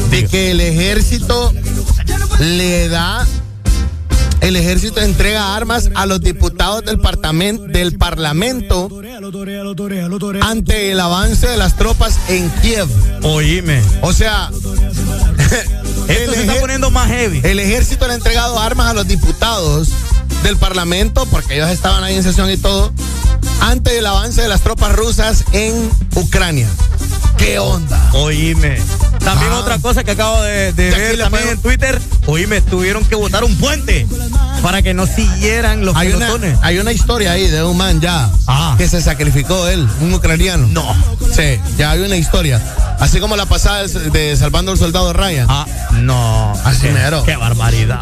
de 0.10 0.26
que 0.28 0.52
el 0.52 0.62
ejército 0.62 1.54
le 2.40 2.90
da, 2.90 3.26
el 4.42 4.56
ejército 4.56 5.00
entrega 5.00 5.56
armas 5.56 5.90
a 5.96 6.06
los 6.06 6.20
diputados 6.22 6.84
del, 6.84 7.00
parlamento 7.00 7.68
del 7.68 7.98
parlamento 7.98 8.90
ante 10.42 10.92
el 10.92 11.00
avance 11.00 11.48
de 11.48 11.58
las 11.58 11.78
tropas 11.78 12.20
en 12.28 12.50
Kiev. 12.62 12.88
Oíme. 13.24 13.82
O 14.02 14.12
sea, 14.14 14.50
Esto 16.08 16.34
se 16.34 16.42
está 16.42 16.60
poniendo 16.60 16.92
más 16.92 17.08
heavy. 17.08 17.42
el 17.44 17.60
ejército 17.60 18.08
le 18.08 18.14
ha 18.14 18.16
entregado 18.16 18.60
armas 18.60 18.88
a 18.88 18.94
los 18.94 19.08
diputados 19.08 19.90
del 20.44 20.58
Parlamento, 20.58 21.26
porque 21.28 21.56
ellos 21.56 21.70
estaban 21.70 22.04
ahí 22.04 22.16
en 22.16 22.24
sesión 22.24 22.50
y 22.50 22.58
todo, 22.58 22.92
ante 23.62 23.98
el 23.98 24.06
avance 24.06 24.42
de 24.42 24.48
las 24.48 24.62
tropas 24.62 24.96
rusas 24.96 25.46
en 25.52 25.90
Ucrania. 26.16 26.68
¿Qué 27.38 27.60
onda? 27.60 28.12
Oíme. 28.14 28.78
También 29.24 29.52
Ah. 29.52 29.60
otra 29.60 29.78
cosa 29.80 30.04
que 30.04 30.12
acabo 30.12 30.42
de, 30.42 30.72
ver 30.74 31.18
también 31.18 31.50
en 31.50 31.58
Twitter. 31.62 32.00
Oíme, 32.26 32.62
tuvieron 32.62 33.04
que 33.06 33.16
botar 33.16 33.44
un 33.44 33.56
puente 33.58 34.08
para 34.62 34.82
que 34.82 34.94
no 34.94 35.06
siguieran 35.08 35.86
los 35.86 35.96
Hay 35.96 36.12
una, 36.12 36.30
hay 36.62 36.80
una 36.80 36.92
historia 36.92 37.32
ahí 37.32 37.48
de 37.48 37.64
un 37.64 37.78
man 37.78 38.00
ya 38.02 38.30
Ah. 38.48 38.76
que 38.78 38.88
se 38.88 39.02
sacrificó 39.02 39.68
él, 39.68 39.88
un 40.02 40.14
ucraniano. 40.14 40.68
No. 40.68 40.96
Sí, 41.36 41.60
ya 41.78 41.92
hay 41.92 42.02
una 42.02 42.16
historia. 42.16 42.62
Así 43.02 43.20
como 43.20 43.36
la 43.36 43.48
pasada 43.48 43.88
de, 43.88 44.38
Salvando 44.38 44.72
al 44.72 44.78
Soldado 44.78 45.12
Ryan. 45.12 45.48
Ah, 45.50 45.66
no. 45.94 46.54
Así 46.64 46.82
qué, 46.82 46.92
mero. 46.92 47.24
Qué 47.24 47.36
barbaridad. 47.36 48.00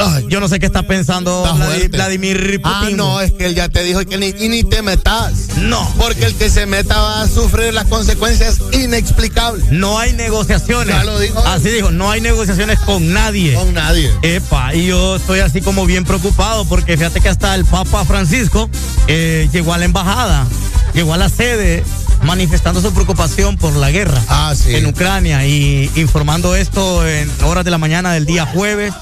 Ay, 0.00 0.26
Yo 0.28 0.38
no 0.38 0.46
sé 0.46 0.60
qué 0.60 0.66
está 0.66 0.84
pensando 0.84 1.44
Está. 1.44 1.88
Vladimir 1.88 2.62
Putin. 2.62 2.72
Ah, 2.72 2.88
no, 2.94 3.20
es 3.20 3.32
que 3.32 3.46
él 3.46 3.56
ya 3.56 3.68
te 3.68 3.82
dijo 3.82 3.98
que 4.06 4.18
ni, 4.18 4.28
y 4.28 4.48
ni 4.48 4.62
te 4.62 4.82
metas. 4.82 5.56
No. 5.56 5.84
Porque 5.98 6.26
el 6.26 6.34
que 6.36 6.48
se 6.48 6.66
meta 6.66 6.96
va 6.96 7.22
a 7.22 7.28
sufrir 7.28 7.74
las 7.74 7.86
consecuencias 7.86 8.60
inexplicables. 8.72 9.72
No 9.72 9.98
hay 9.98 10.12
negociaciones. 10.12 10.94
Ya 10.94 11.02
lo 11.02 11.18
dijo. 11.18 11.38
Así 11.46 11.68
dijo, 11.68 11.90
no 11.90 12.08
hay 12.08 12.20
negociaciones 12.20 12.78
con 12.78 13.12
nadie. 13.12 13.54
Con 13.54 13.74
nadie. 13.74 14.12
Epa, 14.22 14.74
y 14.76 14.86
yo 14.86 15.16
estoy 15.16 15.40
así 15.40 15.60
como 15.60 15.86
bien 15.86 16.04
preocupado 16.04 16.64
porque 16.66 16.96
fíjate 16.96 17.20
que 17.20 17.28
hasta 17.28 17.56
el 17.56 17.64
Papa 17.64 18.04
Francisco 18.04 18.70
eh, 19.08 19.48
llegó 19.52 19.74
a 19.74 19.78
la 19.78 19.86
embajada, 19.86 20.46
llegó 20.94 21.14
a 21.14 21.16
la 21.16 21.28
sede 21.28 21.82
manifestando 22.22 22.80
su 22.80 22.92
preocupación 22.92 23.56
por 23.56 23.74
la 23.76 23.90
guerra 23.90 24.20
Ah, 24.28 24.54
sí. 24.56 24.74
en 24.74 24.86
Ucrania 24.86 25.46
y 25.46 25.90
informando 25.96 26.54
esto 26.56 27.06
en 27.06 27.30
horas 27.44 27.64
de 27.64 27.70
la 27.70 27.78
mañana 27.78 28.12
del 28.12 28.26
día 28.26 28.46
jueves. 28.46 28.92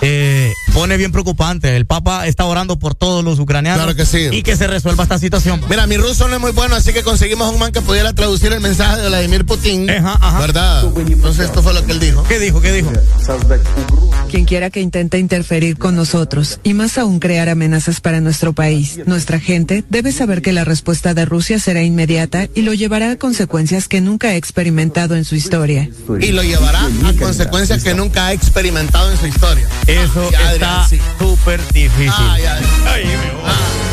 eh, 0.00 0.52
pone 0.74 0.96
bien 0.96 1.12
preocupante. 1.12 1.76
El 1.76 1.86
Papa 1.86 2.26
está 2.26 2.44
orando 2.44 2.78
por 2.78 2.94
todos 2.94 3.24
los 3.24 3.38
ucranianos 3.38 3.82
Claro 3.84 3.96
que 3.96 4.06
sí. 4.06 4.28
y 4.32 4.42
que 4.42 4.56
se 4.56 4.66
resuelva 4.66 5.02
esta 5.04 5.18
situación. 5.18 5.60
Mira, 5.68 5.86
mi 5.86 5.96
ruso 5.96 6.28
no 6.28 6.36
es 6.36 6.40
muy 6.40 6.52
bueno, 6.52 6.76
así 6.76 6.92
que 6.92 7.02
conseguimos 7.02 7.52
un 7.52 7.58
man 7.58 7.72
que 7.72 7.80
pudiera 7.80 8.12
traducir 8.12 8.52
el 8.52 8.60
mensaje 8.60 9.00
de 9.00 9.08
Vladimir 9.08 9.44
Putin. 9.44 9.88
Ajá, 9.90 10.18
ajá. 10.20 10.40
¿Verdad? 10.40 10.84
Entonces 10.96 11.46
esto 11.46 11.62
fue 11.62 11.74
lo 11.74 11.84
que 11.84 11.92
él 11.92 12.00
dijo. 12.00 12.22
¿Qué 12.24 12.38
dijo? 12.38 12.60
¿Qué 12.60 12.72
dijo? 12.72 12.90
Quien 14.30 14.44
quiera 14.44 14.68
que 14.68 14.80
intente 14.80 15.18
interferir 15.18 15.78
con 15.78 15.96
nosotros 15.96 16.60
y 16.62 16.74
más 16.74 16.98
aún 16.98 17.18
crear 17.18 17.48
amenazas 17.48 18.00
para 18.00 18.20
nuestro 18.20 18.52
país, 18.52 19.00
nuestra 19.06 19.40
gente 19.40 19.84
debe 19.88 20.12
saber 20.12 20.42
que 20.42 20.52
la 20.52 20.64
respuesta 20.64 21.14
de 21.14 21.24
Rusia 21.24 21.58
será 21.58 21.82
inmediata 21.82 22.46
y 22.54 22.60
lo 22.62 22.74
llevará 22.74 23.12
a 23.12 23.16
consecuencias 23.16 23.88
que 23.88 24.02
nunca 24.02 24.28
ha 24.28 24.36
experimentado 24.36 25.16
en 25.16 25.24
su 25.24 25.34
historia. 25.34 25.88
Y 26.20 26.32
lo 26.32 26.42
llevará 26.42 26.80
a 27.06 27.12
consecuencias 27.18 27.82
que 27.82 27.94
nunca 27.94 28.26
ha 28.26 28.32
experimentado 28.34 29.10
en 29.10 29.16
su 29.18 29.26
historia. 29.26 29.66
Eso 29.86 30.28
Ay, 30.46 30.57
está 30.58 30.88
súper 31.18 31.60
difícil. 31.72 32.12
Ay, 32.30 32.44
ay. 32.44 32.64
Ay, 32.86 33.04
me 33.06 33.30
voy. 33.32 33.50
Alegría 33.50 33.87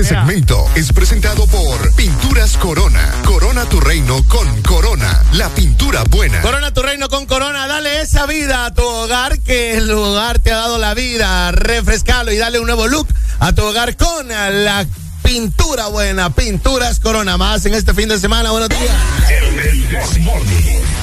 Este 0.00 0.14
segmento 0.14 0.66
es 0.74 0.94
presentado 0.94 1.46
por 1.46 1.94
Pinturas 1.94 2.56
Corona. 2.56 3.16
Corona 3.22 3.66
tu 3.66 3.80
reino 3.80 4.24
con 4.28 4.62
Corona, 4.62 5.22
la 5.34 5.50
pintura 5.50 6.04
buena. 6.04 6.40
Corona 6.40 6.72
tu 6.72 6.80
reino 6.80 7.10
con 7.10 7.26
corona, 7.26 7.66
dale 7.66 8.00
esa 8.00 8.24
vida 8.24 8.64
a 8.64 8.72
tu 8.72 8.82
hogar, 8.82 9.38
que 9.40 9.74
el 9.74 9.90
hogar 9.90 10.38
te 10.38 10.52
ha 10.52 10.56
dado 10.56 10.78
la 10.78 10.94
vida. 10.94 11.52
Refrescalo 11.52 12.32
y 12.32 12.38
dale 12.38 12.58
un 12.58 12.66
nuevo 12.66 12.88
look 12.88 13.08
a 13.40 13.52
tu 13.52 13.62
hogar 13.62 13.94
con 13.98 14.26
la 14.28 14.86
pintura 15.22 15.88
buena. 15.88 16.30
Pinturas 16.30 16.98
Corona, 16.98 17.36
más 17.36 17.66
en 17.66 17.74
este 17.74 17.92
fin 17.92 18.08
de 18.08 18.18
semana. 18.18 18.52
Buenos 18.52 18.70
días. 18.70 18.94
El 19.28 19.86
This 19.86 20.18
Morning. 20.20 20.99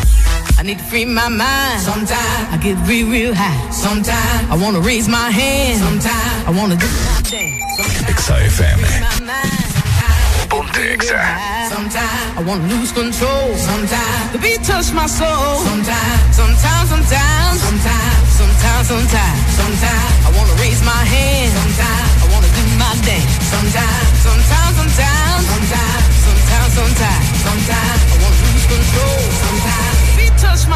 I 0.59 0.63
need 0.63 0.79
to 0.79 0.83
free 0.85 1.05
my 1.05 1.29
mind. 1.29 1.81
Sometimes 1.81 2.49
I 2.49 2.57
get 2.57 2.75
real, 2.89 3.07
real 3.07 3.33
high. 3.33 3.69
Sometimes 3.69 4.49
I 4.49 4.57
wanna 4.57 4.79
raise 4.81 5.07
my 5.07 5.29
hand. 5.29 5.77
Sometimes 5.77 6.47
I 6.49 6.51
wanna 6.57 6.75
do 6.75 6.89
my 7.05 7.21
dance. 7.21 7.77
Exa 8.09 8.35
FM. 8.57 8.81
My 8.81 9.37
mind. 9.37 10.49
Ponte 10.49 10.81
Exa. 10.97 11.21
Sometimes 11.69 12.37
I 12.37 12.41
wanna 12.41 12.65
lose 12.73 12.91
control. 12.91 13.53
Sometimes 13.53 14.31
the 14.33 14.39
beat 14.41 14.63
touch 14.65 14.89
my 14.97 15.05
soul. 15.05 15.61
Sometimes, 15.61 16.33
sometimes, 16.33 16.89
sometimes, 16.89 17.57
sometimes, 17.61 18.25
sometimes, 18.41 18.85
sometimes, 18.89 19.39
sometimes 19.61 20.09
I 20.25 20.29
wanna 20.33 20.55
raise 20.57 20.81
my 20.81 21.03
hand. 21.13 21.53
Sometimes 21.53 22.09
I 22.23 22.27
wanna 22.33 22.49
do 22.57 22.63
my 22.81 22.93
dance. 23.05 23.29
Sometimes, 23.53 24.09
sometimes, 24.25 24.73
sometimes, 24.73 25.41
sometimes, 25.53 26.05
sometimes, 26.25 26.71
sometimes, 26.73 27.25
sometimes 27.45 28.01
I 28.09 28.17
wanna 28.25 28.39
lose 28.41 28.65
control. 28.73 29.46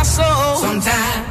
My 0.02 0.06
soul. 0.06 0.56
Sometimes. 0.58 1.31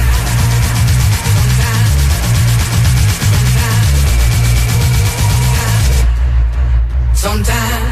Sometimes 7.21 7.90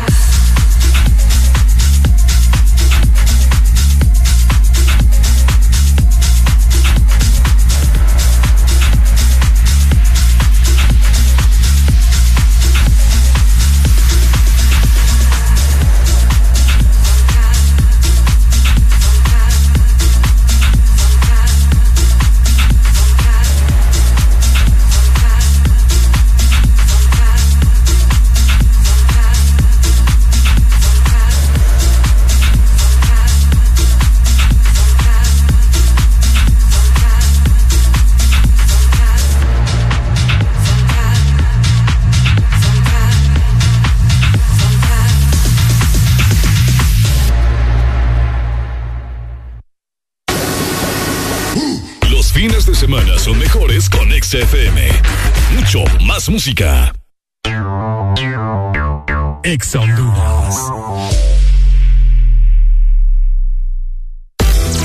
música. 56.39 56.93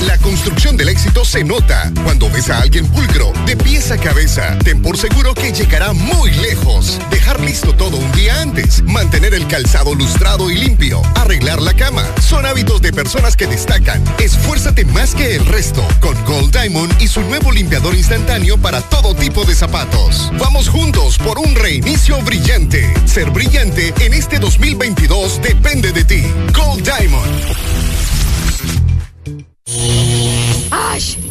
La 0.05 0.17
construcción 0.17 0.75
del 0.75 0.89
éxito 0.89 1.23
se 1.23 1.45
nota 1.45 1.93
cuando 2.03 2.29
ves 2.29 2.49
a 2.49 2.59
alguien 2.59 2.85
pulcro, 2.87 3.31
de 3.85 3.91
pies 3.91 3.91
a 3.91 3.97
cabeza. 3.97 4.57
Ten 4.63 4.81
por 4.81 4.97
seguro 4.97 5.33
que 5.33 5.51
llegará 5.51 5.93
muy 5.93 6.31
lejos. 6.31 6.99
Dejar 7.11 7.39
listo 7.41 7.73
todo 7.73 7.97
un 7.97 8.11
día 8.13 8.41
antes, 8.41 8.83
mantener 8.83 9.33
el 9.33 9.47
calzado 9.47 9.93
lustrado 9.93 10.49
y 10.49 10.55
limpio, 10.55 11.01
arreglar 11.15 11.61
la 11.61 11.73
cama. 11.73 12.05
Son 12.21 12.45
hábitos 12.45 12.81
de 12.81 12.91
personas 12.91 13.35
que 13.35 13.47
destacan. 13.47 14.03
Esfuérzate 14.19 14.85
más 14.85 15.13
que 15.13 15.35
el 15.35 15.45
resto 15.45 15.85
con 15.99 16.15
Gold 16.25 16.51
Diamond 16.51 17.01
y 17.01 17.07
su 17.07 17.21
nuevo 17.21 17.51
limpiador 17.51 17.95
instantáneo 17.95 18.57
para 18.57 18.81
todo 18.81 19.15
tipo 19.15 19.43
de 19.45 19.55
zapatos. 19.55 20.31
Vamos 20.39 20.69
juntos 20.69 21.17
por 21.17 21.39
un 21.39 21.55
reinicio 21.55 22.21
brillante. 22.21 22.91
Ser 23.05 23.29
brillante 23.31 23.93
en 23.99 24.13
este 24.13 24.39
2022 24.39 25.41
depende 25.41 25.91
de 25.91 26.03
ti. 26.03 26.23
Gold 26.53 26.83
Diamond. 26.83 27.75
Ash, 30.71 31.17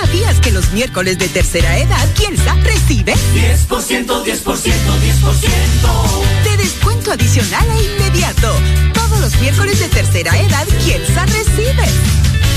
¿Sabías 0.00 0.40
que 0.40 0.50
los 0.50 0.72
miércoles 0.72 1.18
de 1.18 1.28
tercera 1.28 1.76
edad 1.78 2.08
Kielsa 2.14 2.54
recibe 2.62 3.12
10%, 3.34 4.24
10%, 4.24 4.24
10%. 4.24 6.44
de 6.44 6.56
descuento 6.56 7.12
adicional 7.12 7.68
e 7.70 7.82
inmediato? 7.84 8.50
Todos 8.94 9.20
los 9.20 9.38
miércoles 9.40 9.78
de 9.78 9.88
tercera 9.88 10.38
edad 10.38 10.66
Kielsa 10.84 11.26
recibe 11.26 11.84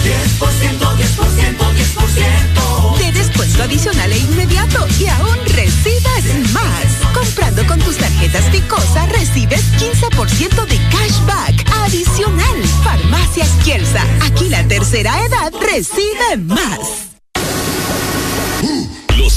10%, 0.04 0.80
10%, 0.80 1.74
10%. 1.74 2.98
de 3.00 3.12
descuento 3.12 3.64
adicional 3.64 4.12
e 4.12 4.18
inmediato 4.20 4.88
y 5.00 5.08
aún 5.08 5.38
recibes 5.48 6.52
más. 6.54 6.86
Comprando 7.14 7.66
con 7.68 7.80
tus 7.80 7.98
tarjetas 7.98 8.46
Picosa 8.52 9.06
recibes 9.08 9.64
15% 9.80 10.66
de 10.66 10.78
cashback 10.90 11.66
adicional. 11.84 12.64
Farmacias 12.84 13.50
Kielsa, 13.64 14.04
aquí 14.22 14.48
la 14.50 14.64
tercera 14.68 15.24
edad 15.26 15.52
recibe 15.62 16.38
más. 16.38 17.13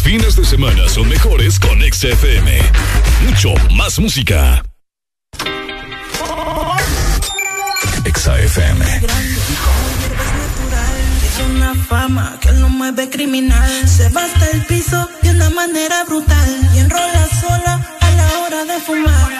Fines 0.06 0.36
de 0.36 0.44
semana 0.44 0.88
son 0.88 1.08
mejores 1.08 1.58
con 1.58 1.80
XFM. 1.80 2.62
Mucho 3.24 3.54
más 3.74 3.98
música. 3.98 4.62
XFM. 8.04 8.84
Es 11.24 11.40
una 11.50 11.74
fama 11.74 12.38
que 12.40 12.52
lo 12.52 12.68
mueve 12.68 13.10
criminal. 13.10 13.88
Se 13.88 14.08
va 14.10 14.22
hasta 14.22 14.48
el 14.52 14.64
piso 14.66 15.08
de 15.22 15.30
una 15.30 15.50
manera 15.50 16.04
brutal. 16.04 16.70
Y 16.72 16.78
enrola 16.78 17.28
sola 17.40 17.85
hora 18.40 18.64
de 18.64 18.80
fumar. 18.80 19.30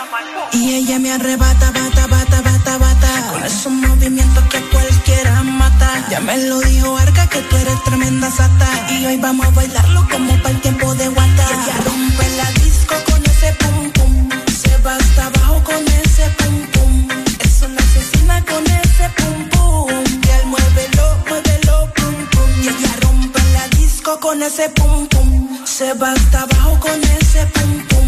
Y 0.52 0.74
ella 0.74 0.98
me 0.98 1.12
arrebata, 1.12 1.70
bata, 1.70 2.06
bata, 2.06 2.40
bata, 2.42 2.78
bata. 2.78 3.32
Con 3.32 3.44
esos 3.44 3.72
movimientos 3.72 4.44
que 4.44 4.60
cualquiera 4.70 5.42
mata. 5.42 6.06
Ya 6.10 6.20
me 6.20 6.36
lo 6.48 6.60
dijo 6.60 6.96
Arca 6.96 7.26
que 7.28 7.40
tú 7.42 7.56
eres 7.56 7.82
tremenda 7.84 8.30
sata. 8.30 8.68
Y 8.90 9.06
hoy 9.06 9.16
vamos 9.18 9.46
a 9.46 9.50
bailarlo 9.50 10.06
como 10.10 10.36
para 10.42 10.50
el 10.50 10.60
tiempo 10.60 10.94
de 10.94 11.08
guata. 11.08 11.44
Ella 11.54 11.76
rompe 11.84 12.28
la 12.36 12.50
disco 12.64 12.94
con 13.08 13.24
ese 13.26 13.52
pum 13.60 13.90
pum. 13.92 14.28
Se 14.62 14.76
va 14.78 14.96
hasta 14.96 15.26
abajo 15.26 15.62
con 15.64 15.82
ese 16.02 16.24
pum 16.38 16.56
pum. 16.72 17.08
Es 17.40 17.62
una 17.62 17.80
asesina 17.80 18.44
con 18.44 18.64
ese 18.66 19.08
pum 19.16 19.48
pum. 19.50 20.04
Y 20.26 20.30
él 20.36 20.46
muévelo, 20.46 21.18
muévelo, 21.28 21.92
pum 21.96 22.14
pum. 22.32 22.50
Y 22.62 22.68
ella 22.68 22.92
rompe 23.02 23.40
la 23.52 23.68
disco 23.76 24.18
con 24.20 24.42
ese 24.42 24.68
pum 24.70 25.06
pum. 25.08 25.66
Se 25.66 25.92
va 25.94 26.12
hasta 26.12 26.42
abajo 26.42 26.78
con 26.80 27.02
ese 27.02 27.46
pum 27.46 27.86
pum. 27.88 28.05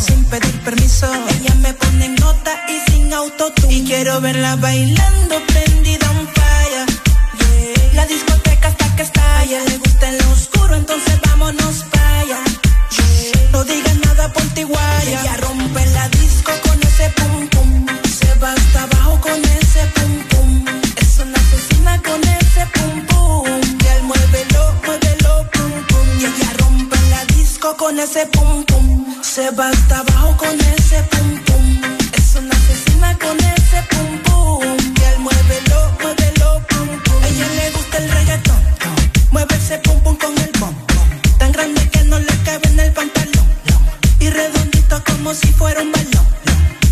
Sin 0.00 0.24
pedir 0.26 0.60
permiso. 0.60 1.06
Ella 1.30 1.54
me 1.56 1.74
pone 1.74 2.04
en 2.06 2.14
nota 2.16 2.52
y 2.68 2.90
sin 2.90 3.12
autotune. 3.12 3.74
Y 3.74 3.84
quiero 3.84 4.20
verla 4.20 4.54
bailando 4.56 5.34
prendida 5.46 6.08
un. 6.12 6.28
Yeah. 6.28 7.94
La 7.94 8.06
discoteca 8.06 8.68
hasta 8.68 8.94
que 8.94 9.02
estalla. 9.02 9.64
Le 9.64 9.78
gusta 9.78 10.08
en 10.10 10.18
lo 10.18 10.30
oscuro, 10.30 10.76
entonces 10.76 11.20
vámonos 11.26 11.84
para 11.90 12.20
allá. 12.20 12.40
No 13.52 13.64
digas 13.64 13.96
nada 13.96 14.32
por 14.32 14.44
ti 14.54 14.62
guaya. 14.62 15.20
Ella 15.22 15.36
rompe 15.38 15.86
la 15.86 16.08
disco 16.10 16.52
con 16.62 16.80
ese 16.80 17.10
pum 17.16 17.48
pum. 17.48 17.86
Se 18.18 18.32
va 18.34 18.52
hasta 18.52 18.82
abajo 18.84 19.20
con 19.20 19.44
ese 19.44 19.82
pum 19.94 20.12
pum. 20.30 20.64
Es 20.96 21.18
una 21.18 21.36
asesina 21.36 22.00
con 22.02 22.20
ese 22.22 22.64
pum 22.74 23.06
pum. 23.06 23.60
Y 23.82 23.86
él 23.88 24.02
muévelo, 24.04 24.74
muévelo, 24.84 25.50
pum 25.50 25.72
pum. 25.88 26.08
Y 26.20 26.26
ella 26.26 26.52
rompe 26.58 26.96
la 27.10 27.24
disco 27.24 27.76
con 27.76 27.98
ese 27.98 28.26
pum. 28.26 28.67
Se 29.22 29.50
va 29.50 29.68
hasta 29.68 29.98
abajo 29.98 30.36
con 30.36 30.60
ese 30.60 31.02
pum 31.10 31.44
pum. 31.44 31.80
Es 32.12 32.34
una 32.36 32.54
asesina 32.54 33.18
con 33.18 33.36
ese 33.38 33.82
pum 33.90 34.18
pum. 34.24 34.62
Y 34.62 35.04
él 35.04 35.18
muévelo, 35.18 35.92
muévelo 36.00 36.66
pum 36.68 36.88
pum. 37.04 37.22
A 37.22 37.28
ella 37.28 37.46
le 37.56 37.70
gusta 37.70 37.98
el 37.98 38.10
reggaetón. 38.10 38.60
Mueve 39.30 39.78
pum 39.84 40.00
pum 40.02 40.16
con 40.16 40.38
el 40.38 40.50
pom 40.50 40.74
Tan 41.38 41.52
grande 41.52 41.88
que 41.90 42.04
no 42.04 42.18
le 42.18 42.36
cabe 42.44 42.68
en 42.68 42.80
el 42.80 42.92
pantalón. 42.92 43.46
Y 44.20 44.30
redondito 44.30 45.02
como 45.04 45.34
si 45.34 45.48
fuera 45.52 45.82
un 45.82 45.92
balón. 45.92 46.26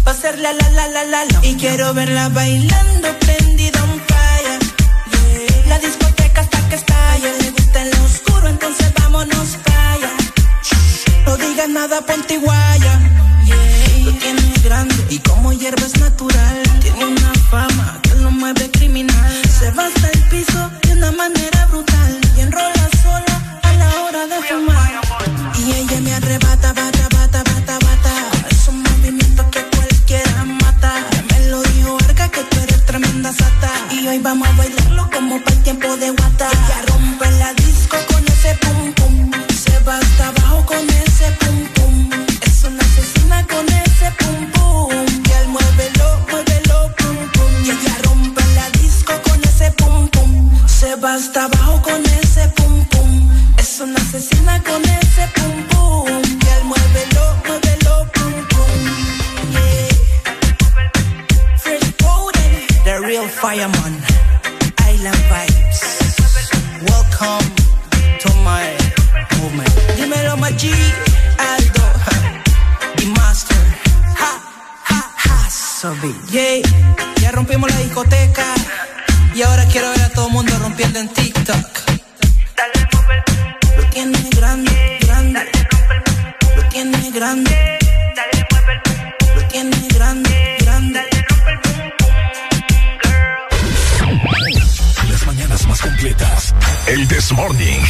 Va 0.07 0.13
a 0.13 0.15
ser 0.15 0.39
la 0.39 0.53
la 0.53 0.71
la 0.71 0.89
la 0.89 1.05
la 1.05 1.25
la. 1.25 1.47
Y 1.47 1.55
quiero 1.57 1.95
verla 1.95 2.29
bailando 2.29 3.09
prendida 3.21 3.83
un 3.85 4.01
fire. 4.01 4.61
La 5.69 5.79
discoteca 5.79 6.41
hasta 6.41 6.69
que 6.69 6.75
estalla. 6.77 7.33
Le 7.41 7.51
gusta 7.51 7.83
el 7.83 7.93
oscuro, 8.01 8.49
entonces 8.49 8.93
vámonos 8.95 9.57
para 9.65 10.26
no 11.27 11.37
digas 11.37 11.69
nada, 11.69 12.01
ponte 12.03 12.35
iguaya. 12.35 13.01
Yeah. 13.45 14.05
Lo 14.05 14.13
tienes 14.13 14.63
grande 14.63 14.95
y 15.11 15.19
como 15.19 15.53
hierba 15.53 15.85
es 15.85 15.99
natural. 15.99 16.63
Tiene 16.81 17.05
una 17.05 17.33
fama 17.51 17.99
que 18.03 18.15
lo 18.17 18.31
mueve 18.31 18.71
criminal. 18.71 19.43
Se 19.59 19.71
va 19.73 19.87
el 19.87 20.23
piso 20.31 20.71
de 20.83 20.93
una 20.93 21.11
manera 21.13 21.67
brutal. 21.67 22.21
Y 22.37 22.41
enrola 22.41 22.89
sola 23.03 23.61
a 23.63 23.73
la 23.73 24.01
hora 24.03 24.27
de 24.27 24.39
fumar. 24.49 24.93
Y 25.59 25.73
ella 25.73 26.01
me 26.01 26.15
arrebata, 26.15 26.73
bata, 26.73 27.09
bata, 27.17 27.43
bata, 27.43 27.79
bata. 27.87 28.15
Es 28.49 28.69
un 28.69 28.83
movimiento 28.83 29.51
que 29.51 29.63
cualquiera 29.77 30.45
mata. 30.45 30.93
Me 31.31 31.49
lo 31.49 31.61
dijo 31.63 31.99
Arca 32.09 32.29
que 32.29 32.43
tú 32.45 32.61
eres 32.61 32.85
tremenda 32.87 33.33
sata. 33.33 33.71
Y 33.91 34.07
hoy 34.07 34.19
vamos 34.21 34.49
a 34.49 34.53
bailarlo 34.53 35.11
como 35.11 35.43
para 35.43 35.57
el 35.57 35.63
tiempo 35.65 35.97
de 35.97 36.11
guata. 36.11 36.49
rompiendo 80.77 80.99
en 80.99 81.09
TikTok. 81.09 81.67
Lo 83.77 83.83
tiene 83.89 84.19
grande, 84.37 84.99
grande. 85.01 85.41
Lo 86.55 86.69
tiene 86.69 87.11
grande. 87.13 87.79
Dale, 88.15 88.47
Lo 89.35 89.49
tiene 89.49 89.89
grande, 89.95 90.57
grande. 90.61 91.01
Las 95.09 95.27
mañanas 95.27 95.67
más 95.67 95.81
completas. 95.81 96.55
El 96.89 97.09
This 97.09 97.33
Morning. 97.33 97.81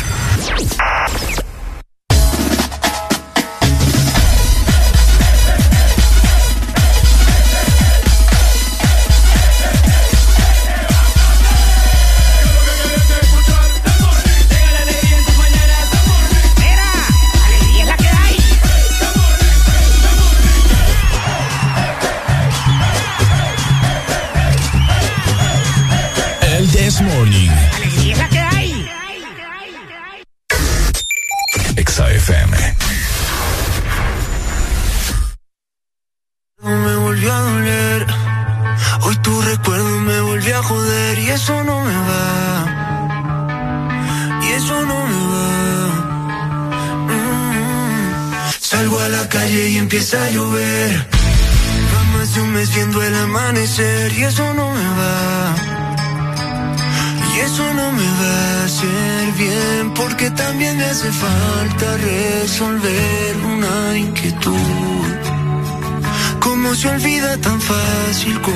facile 67.66 68.38
qu'on 68.40 68.56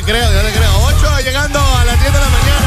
le 0.00 0.06
creo, 0.06 0.32
yo 0.32 0.42
le 0.42 0.52
creo. 0.52 0.70
8 0.82 1.20
llegando 1.24 1.58
a 1.60 1.84
las 1.84 2.00
10 2.00 2.12
de 2.12 2.18
la 2.18 2.28
mañana. 2.28 2.66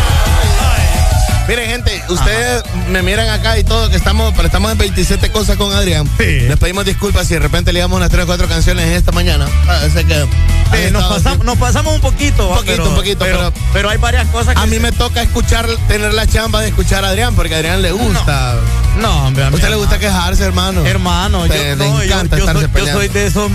Miren, 1.47 1.69
gente, 1.69 2.03
ustedes 2.07 2.63
Ajá. 2.63 2.77
me 2.89 3.01
miran 3.01 3.27
acá 3.27 3.57
y 3.57 3.65
todo, 3.65 3.89
que 3.89 3.97
estamos, 3.97 4.33
estamos 4.45 4.71
en 4.71 4.77
27 4.77 5.29
cosas 5.31 5.57
con 5.57 5.73
Adrián. 5.73 6.07
Sí. 6.17 6.41
Les 6.41 6.57
pedimos 6.57 6.85
disculpas 6.85 7.27
si 7.27 7.33
de 7.33 7.41
repente 7.41 7.73
le 7.73 7.81
damos 7.81 7.97
unas 7.97 8.09
3 8.09 8.23
o 8.23 8.27
4 8.27 8.47
canciones 8.47 8.85
esta 8.95 9.11
mañana. 9.11 9.47
Ah, 9.63 9.79
Parece 9.79 10.05
que. 10.05 10.13
Sí, 10.15 10.91
nos, 10.91 11.03
pasamos, 11.03 11.45
nos, 11.45 11.57
pasamos, 11.57 11.95
un 11.95 12.01
poquito. 12.01 12.47
Un 12.49 12.55
poquito, 12.55 12.75
pero, 12.75 12.89
un 12.89 12.95
poquito. 12.95 13.25
Pero, 13.25 13.37
pero, 13.37 13.53
pero, 13.73 13.89
hay 13.89 13.97
varias 13.97 14.27
cosas 14.27 14.53
que. 14.53 14.61
A 14.61 14.65
mí 14.67 14.75
se... 14.75 14.79
me 14.79 14.91
toca 14.91 15.21
escuchar, 15.21 15.67
tener 15.87 16.13
la 16.13 16.27
chamba 16.27 16.61
de 16.61 16.69
escuchar 16.69 17.03
a 17.03 17.09
Adrián, 17.09 17.35
porque 17.35 17.55
a 17.55 17.57
Adrián 17.57 17.81
le 17.81 17.91
gusta. 17.91 18.55
No, 18.95 19.01
no 19.01 19.27
hombre. 19.27 19.43
A 19.43 19.49
mí 19.49 19.55
¿Usted 19.55 19.69
le 19.69 19.75
gusta 19.75 19.97
quejarse, 19.99 20.43
hermano? 20.43 20.85
Hermano, 20.85 21.47
Te, 21.47 21.57
yo, 21.57 21.63
le 21.63 21.75
no, 21.75 22.01
encanta 22.01 22.37
yo, 22.37 22.45
yo, 22.45 22.53
soy, 22.53 22.69
yo 22.73 22.93
soy 22.93 23.07
de 23.09 23.25
esos 23.25 23.51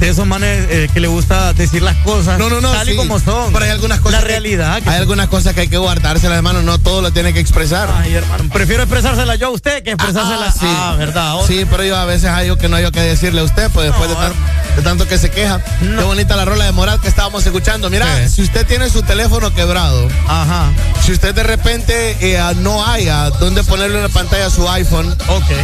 de 0.00 0.08
esos 0.08 0.26
manes 0.26 0.66
eh, 0.70 0.88
que 0.92 1.00
le 1.00 1.08
gusta 1.08 1.52
decir 1.52 1.82
las 1.82 1.96
cosas. 1.98 2.38
No, 2.38 2.48
no, 2.50 2.60
no. 2.60 2.70
Tal 2.72 2.88
y 2.88 2.96
como 2.96 3.18
son. 3.20 3.52
Pero 3.52 3.64
hay 3.64 3.70
algunas 3.70 4.00
cosas. 4.00 4.20
La 4.20 4.26
realidad. 4.26 4.82
que- 4.82 4.88
hay 4.90 4.96
algunas 4.96 5.28
cosas 5.28 5.54
que 5.54 5.62
hay 5.62 5.68
que 5.68 5.78
guardárselas, 5.78 6.36
hermano. 6.36 6.62
No 6.62 6.78
todo 6.78 7.00
lo 7.02 7.12
tiene 7.12 7.32
que 7.32 7.40
expresar. 7.40 7.88
Ay, 7.96 8.14
hermano. 8.14 8.44
Prefiero 8.52 8.82
expresársela 8.82 9.36
yo 9.36 9.48
a 9.48 9.50
usted 9.50 9.82
que 9.82 9.92
expresársela. 9.92 10.46
Ah, 10.48 10.52
sí. 10.52 10.66
Ah, 10.66 10.94
verdad. 10.98 11.34
Sí, 11.46 11.64
pero 11.70 11.84
yo 11.84 11.96
a 11.96 12.04
veces 12.04 12.30
hay 12.30 12.44
algo 12.48 12.58
que 12.58 12.68
no 12.68 12.76
hay 12.76 12.90
que 12.90 13.00
decirle 13.00 13.40
a 13.40 13.44
usted, 13.44 13.70
pues 13.72 13.86
después 13.88 14.08
de, 14.10 14.16
tan- 14.16 14.32
de 14.76 14.82
tanto 14.82 15.06
que 15.08 15.16
se 15.18 15.30
queja. 15.30 15.60
Qué 15.80 16.02
bonita 16.04 16.36
la 16.36 16.44
rola 16.44 16.64
de 16.66 16.72
Morat 16.72 17.00
que 17.00 17.08
estábamos 17.08 17.44
escuchando. 17.46 17.88
Mira, 17.90 18.28
si 18.28 18.42
usted 18.42 18.66
tiene 18.66 18.90
su 18.90 19.02
teléfono 19.02 19.54
quebrado, 19.54 20.08
Ajá. 20.28 20.70
si 21.04 21.12
usted 21.12 21.34
de 21.34 21.42
repente 21.44 22.16
eh, 22.20 22.40
no 22.56 22.84
haya 22.86 23.30
dónde 23.30 23.62
ponerle 23.64 23.98
una 23.98 24.08
pantalla 24.08 24.46
a 24.46 24.50
su 24.50 24.68
iPhone, 24.68 25.14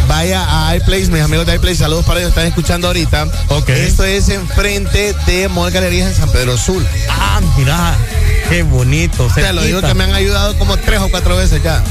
vaya 0.07 0.67
a 0.69 0.75
iPlace, 0.75 1.07
mis 1.07 1.21
amigos 1.21 1.45
de 1.45 1.55
iPlace, 1.55 1.77
saludos 1.77 2.05
para 2.05 2.19
ellos, 2.19 2.29
están 2.29 2.45
escuchando 2.47 2.87
ahorita. 2.87 3.27
Esto 3.67 4.03
es 4.03 4.20
enfrente 4.29 5.15
de 5.25 5.47
Mall 5.49 5.71
Galerías 5.71 6.09
en 6.09 6.15
San 6.15 6.31
Pedro 6.31 6.57
Sur. 6.57 6.85
Ah, 7.09 7.41
mira. 7.57 7.95
Qué 8.49 8.63
bonito. 8.63 9.27
Te 9.33 9.53
lo 9.53 9.63
digo 9.63 9.81
que 9.81 9.93
me 9.93 10.03
han 10.03 10.13
ayudado 10.13 10.57
como 10.57 10.77
tres 10.77 10.99
o 10.99 11.09
cuatro 11.09 11.35
veces 11.37 11.63
ya. 11.63 11.83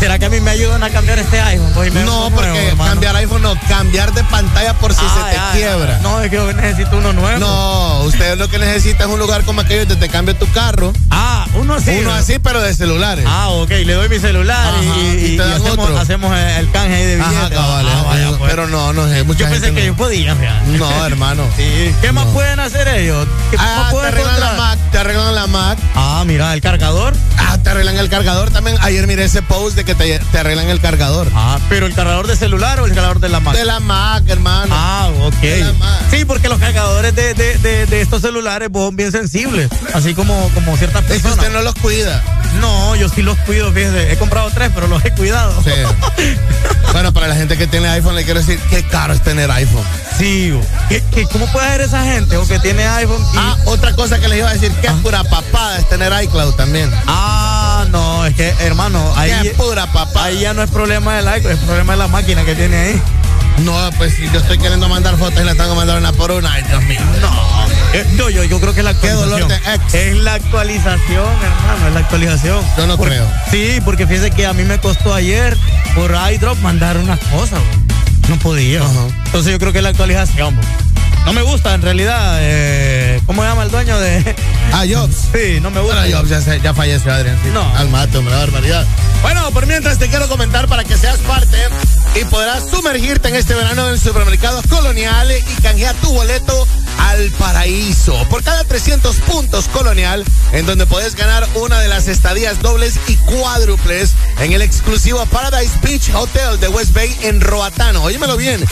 ¿Será 0.00 0.18
que 0.18 0.26
a 0.26 0.28
mí 0.28 0.40
me 0.40 0.50
ayudan 0.50 0.82
a 0.82 0.90
cambiar 0.90 1.18
este 1.18 1.40
iPhone? 1.40 1.70
Pues, 1.74 1.92
No, 1.94 2.30
porque 2.34 2.48
nuevo, 2.50 2.84
cambiar 2.84 3.16
iPhone 3.16 3.42
no, 3.42 3.54
cambiar 3.68 4.12
de 4.12 4.22
pantalla 4.24 4.74
por 4.74 4.92
si 4.92 5.00
se 5.00 5.06
te 5.30 5.58
quiebra. 5.58 5.98
No, 6.02 6.20
es 6.20 6.28
que 6.30 6.36
yo 6.36 6.52
necesito 6.52 6.98
uno 6.98 7.12
nuevo. 7.14 7.38
No, 7.38 8.00
usted 8.02 8.36
lo 8.36 8.48
que 8.48 8.58
necesita 8.58 9.04
es 9.04 9.10
un 9.10 9.18
lugar 9.18 9.44
como 9.44 9.62
aquello 9.62 9.86
donde 9.86 9.96
te 9.96 10.12
cambia 10.12 10.38
tu 10.38 10.46
carro. 10.52 10.92
Ah, 11.10 11.46
uno 11.54 11.74
así. 11.74 11.90
Uno 12.00 12.10
¿no? 12.10 12.14
así, 12.14 12.38
pero 12.38 12.60
de 12.60 12.74
celulares. 12.74 13.24
Ah, 13.26 13.48
ok, 13.50 13.70
le 13.70 13.94
doy 13.94 14.08
mi 14.10 14.18
celular 14.18 14.74
y, 14.82 14.88
Ajá, 14.88 14.98
y- 15.00 15.38
hacemos, 15.98 16.36
el 16.58 16.70
canje 16.70 16.94
ahí 16.94 17.04
de 17.06 17.16
billetes. 17.16 17.58
Ajá, 17.58 17.80
Ah, 17.86 18.02
vaya, 18.06 18.28
eh, 18.28 18.34
pues. 18.38 18.50
pero 18.50 18.66
no, 18.68 18.92
no 18.92 19.08
sé, 19.08 19.22
mucha 19.24 19.40
Yo 19.44 19.48
pensé 19.50 19.66
gente 19.66 19.80
que 19.80 19.86
no. 19.88 19.92
yo 19.94 19.96
podía, 19.96 20.34
fíjate. 20.34 20.66
No, 20.78 21.06
hermano. 21.06 21.44
Sí. 21.56 21.94
¿Qué 22.02 22.12
más 22.12 22.26
pueden 22.26 22.60
hacer 22.60 22.88
ellos? 22.88 23.26
¿Qué 23.50 23.56
Ah, 23.58 23.76
más 23.78 23.86
te 23.88 23.92
pueden 23.94 24.08
arreglan 24.14 24.40
la? 24.40 24.52
Mac, 24.54 24.78
te 24.92 24.98
arreglan 24.98 25.34
la 25.34 25.46
Mac. 25.46 25.78
Ah, 25.94 26.22
mira, 26.26 26.52
el 26.52 26.60
cargador. 26.60 27.14
Ah, 27.38 27.56
te 27.62 27.70
arreglan 27.70 27.96
el 27.98 28.08
cargador 28.10 28.50
también. 28.50 28.76
Ayer 28.80 29.06
miré 29.06 29.24
ese 29.24 29.40
post 29.42 29.76
de 29.76 29.83
que 29.84 29.94
te, 29.94 30.18
te 30.18 30.38
arreglan 30.38 30.68
el 30.68 30.80
cargador. 30.80 31.28
Ah, 31.34 31.58
pero 31.68 31.86
el 31.86 31.94
cargador 31.94 32.26
de 32.26 32.36
celular 32.36 32.80
o 32.80 32.86
el 32.86 32.92
cargador 32.92 33.20
de 33.20 33.28
la 33.28 33.40
Mac. 33.40 33.54
De 33.56 33.64
la 33.64 33.80
Mac, 33.80 34.24
hermano. 34.28 34.74
Ah, 34.76 35.10
ok. 35.22 35.40
De 35.40 35.60
la 35.64 35.72
Mac. 35.74 36.00
Sí, 36.10 36.24
porque 36.24 36.48
los 36.48 36.58
cargadores 36.58 37.14
de, 37.14 37.34
de, 37.34 37.58
de, 37.58 37.86
de 37.86 38.00
estos 38.00 38.22
celulares 38.22 38.68
pues, 38.72 38.84
son 38.84 38.96
bien 38.96 39.12
sensibles, 39.12 39.68
así 39.92 40.14
como, 40.14 40.48
como 40.54 40.76
ciertas 40.76 41.02
Es 41.02 41.08
que 41.08 41.12
personas. 41.14 41.38
usted 41.38 41.52
no 41.52 41.62
los 41.62 41.74
cuida. 41.76 42.22
No, 42.60 42.94
yo 42.96 43.08
sí 43.08 43.22
los 43.22 43.38
cuido, 43.40 43.72
fíjese. 43.72 44.12
He 44.12 44.16
comprado 44.16 44.50
tres, 44.54 44.70
pero 44.74 44.86
los 44.86 45.04
he 45.04 45.12
cuidado. 45.12 45.62
Sí. 45.62 45.70
bueno, 46.92 47.12
para 47.12 47.28
la 47.28 47.34
gente 47.34 47.56
que 47.56 47.66
tiene 47.66 47.88
iPhone, 47.88 48.14
le 48.14 48.24
quiero 48.24 48.40
decir, 48.40 48.58
qué 48.70 48.82
caro 48.84 49.12
es 49.12 49.22
tener 49.22 49.50
iPhone. 49.50 49.84
Sí, 50.18 50.52
¿qué, 50.88 51.02
qué, 51.12 51.26
cómo 51.26 51.46
puede 51.52 51.68
ser 51.70 51.80
esa 51.80 52.04
gente 52.04 52.36
o 52.36 52.46
que 52.46 52.58
tiene 52.60 52.86
iPhone 52.86 53.20
y... 53.32 53.36
Ah, 53.36 53.56
otra 53.66 53.94
cosa 53.94 54.18
que 54.20 54.28
les 54.28 54.38
iba 54.38 54.48
a 54.48 54.52
decir, 54.52 54.70
que 54.74 54.86
es 54.86 54.92
pura 54.94 55.24
papada 55.24 55.78
es 55.78 55.88
tener 55.88 56.12
iCloud 56.24 56.54
también. 56.54 56.90
Ah, 57.06 57.84
no, 57.90 58.24
es 58.24 58.34
que, 58.36 58.48
hermano, 58.60 59.02
ahí, 59.16 59.32
Qué 59.42 59.50
pura 59.50 59.86
papada. 59.92 60.26
ahí 60.26 60.40
ya 60.40 60.54
no 60.54 60.62
es 60.62 60.70
problema 60.70 61.16
del 61.16 61.26
iPhone, 61.28 61.52
es 61.52 61.58
problema 61.58 61.94
de 61.94 61.98
la 61.98 62.08
máquina 62.08 62.44
que 62.44 62.54
tiene 62.54 62.76
ahí. 62.76 63.02
No, 63.58 63.90
pues 63.96 64.14
si 64.16 64.28
yo 64.30 64.40
estoy 64.40 64.58
queriendo 64.58 64.88
mandar 64.88 65.16
fotos 65.16 65.40
y 65.40 65.44
la 65.44 65.54
tengo 65.54 65.70
que 65.70 65.76
mandar 65.76 65.98
una 65.98 66.12
por 66.12 66.32
una, 66.32 66.52
ay 66.52 66.62
Dios 66.64 66.82
mío. 66.84 67.00
No, 67.20 67.30
eh, 67.92 68.04
yo, 68.16 68.28
yo, 68.28 68.42
yo 68.44 68.60
creo 68.60 68.74
que 68.74 68.80
es 68.80 68.84
la 68.84 68.94
Qué 68.94 69.08
actualización. 69.10 69.48
dolor 69.48 69.48
de 69.48 69.74
ex. 69.74 69.94
Es 69.94 70.16
la 70.16 70.34
actualización, 70.34 71.24
hermano, 71.42 71.88
es 71.88 71.94
la 71.94 72.00
actualización. 72.00 72.64
Yo 72.76 72.86
no 72.86 72.96
Por- 72.96 73.08
creo. 73.08 73.26
Sí, 73.50 73.80
porque 73.84 74.06
fíjese 74.06 74.30
que 74.32 74.44
a 74.46 74.52
mí 74.52 74.64
me 74.64 74.78
costó 74.80 75.14
ayer 75.14 75.56
por 75.94 76.14
iDrop 76.32 76.58
mandar 76.58 76.98
unas 76.98 77.20
cosas, 77.20 77.60
bro. 77.60 77.93
No 78.28 78.38
podía. 78.38 78.82
Entonces 79.26 79.52
yo 79.52 79.58
creo 79.58 79.72
que 79.72 79.78
es 79.78 79.84
la 79.84 79.90
actualización. 79.90 80.58
No 81.26 81.32
me 81.32 81.42
gusta 81.42 81.74
en 81.74 81.82
realidad. 81.82 82.36
eh, 82.40 83.20
¿Cómo 83.26 83.42
se 83.42 83.48
llama 83.48 83.62
el 83.64 83.70
dueño 83.70 83.98
de.? 83.98 84.34
Ah, 84.72 84.84
Jobs. 84.90 85.14
Sí, 85.32 85.58
no 85.60 85.70
me 85.70 85.80
gusta. 85.80 86.00
Bueno, 86.00 86.16
Jobs 86.18 86.28
ya, 86.30 86.40
se- 86.40 86.60
ya 86.60 86.74
falleció, 86.74 87.12
Adrián. 87.12 87.38
sí. 87.42 87.50
No. 87.52 87.62
Al 87.76 87.88
mato, 87.88 88.18
hombre, 88.18 88.32
la 88.34 88.40
barbaridad. 88.40 88.86
Bueno, 89.22 89.50
por 89.52 89.66
mientras 89.66 89.98
te 89.98 90.08
quiero 90.08 90.28
comentar 90.28 90.68
para 90.68 90.84
que 90.84 90.96
seas 90.98 91.16
parte 91.18 91.56
y 92.20 92.24
podrás 92.26 92.68
sumergirte 92.70 93.28
en 93.28 93.36
este 93.36 93.54
verano 93.54 93.88
en 93.88 93.98
supermercados 93.98 94.66
coloniales 94.68 95.42
y 95.58 95.62
canjear 95.62 95.94
tu 95.96 96.12
boleto 96.12 96.66
al 96.98 97.30
paraíso. 97.32 98.14
Por 98.28 98.42
cada 98.42 98.64
300 98.64 99.16
puntos 99.20 99.68
colonial, 99.68 100.24
en 100.52 100.66
donde 100.66 100.86
puedes 100.86 101.14
ganar 101.14 101.46
una 101.54 101.80
de 101.80 101.88
las 101.88 102.08
estadías 102.08 102.60
dobles 102.62 102.94
y 103.08 103.16
cuádruples 103.16 104.12
en 104.40 104.52
el 104.52 104.62
exclusivo 104.62 105.24
Paradise 105.26 105.78
Beach 105.82 106.10
Hotel 106.14 106.58
de 106.60 106.68
West 106.68 106.92
Bay 106.92 107.16
en 107.22 107.40
Roatán. 107.40 107.96
Óyemelo 107.96 108.36
bien. 108.36 108.64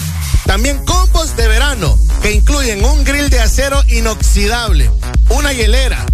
También 0.46 0.84
combos 0.84 1.36
de 1.36 1.48
verano 1.48 1.98
que 2.20 2.32
incluyen 2.32 2.84
un 2.84 3.04
grill 3.04 3.30
de 3.30 3.40
acero 3.40 3.82
inoxidable, 3.88 4.90
una 5.28 5.52
hielera, 5.52 6.04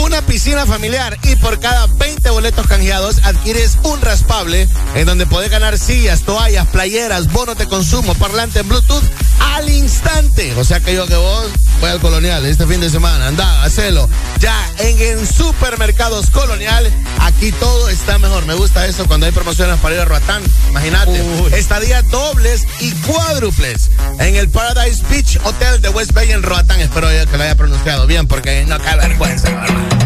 una 0.00 0.22
piscina 0.22 0.66
familiar 0.66 1.18
y 1.22 1.36
por 1.36 1.60
cada 1.60 1.86
20 1.86 2.30
boletos 2.30 2.66
canjeados 2.66 3.18
adquieres 3.24 3.78
un 3.82 4.00
raspable 4.00 4.68
en 4.94 5.06
donde 5.06 5.26
podés 5.26 5.50
ganar 5.50 5.78
sillas, 5.78 6.22
toallas, 6.22 6.66
playeras, 6.68 7.32
bonos 7.32 7.56
de 7.58 7.66
consumo, 7.66 8.14
parlante 8.14 8.60
en 8.60 8.68
Bluetooth 8.68 9.04
al 9.40 9.68
instante. 9.68 10.54
O 10.56 10.64
sea 10.64 10.80
que 10.80 10.94
yo 10.94 11.06
que 11.06 11.16
vos 11.16 11.46
voy 11.80 11.90
al 11.90 12.00
Colonial 12.00 12.44
este 12.46 12.66
fin 12.66 12.80
de 12.80 12.90
semana, 12.90 13.28
anda, 13.28 13.62
hacelo. 13.62 14.08
Ya 14.38 14.56
en, 14.78 15.00
en 15.00 15.26
supermercados 15.26 16.30
Colonial, 16.30 16.90
aquí 17.20 17.52
todo 17.52 17.88
está 17.88 18.18
mejor. 18.18 18.46
Me 18.46 18.54
gusta 18.54 18.86
eso 18.86 19.06
cuando 19.06 19.26
hay 19.26 19.32
promociones 19.32 19.78
para 19.80 19.94
ir 19.94 20.00
a 20.00 20.04
Roatán. 20.04 20.42
Imagínate, 20.70 21.22
estadías 21.56 22.08
dobles 22.10 22.66
y 22.80 22.92
cuádruples 22.92 23.90
en 24.18 24.36
el 24.36 24.48
Paradise 24.48 25.02
Beach 25.10 25.38
Hotel 25.44 25.80
de 25.80 25.88
West 25.90 26.12
Bay 26.12 26.30
en 26.32 26.42
Roatán. 26.42 26.80
Espero 26.80 27.08
que 27.08 27.36
lo 27.36 27.42
haya 27.42 27.54
pronunciado 27.54 28.06
bien 28.06 28.26
porque 28.26 28.64
no 28.66 28.78
cae 28.78 28.96
vergüenza, 28.96 29.48
hermano. 29.70 30.00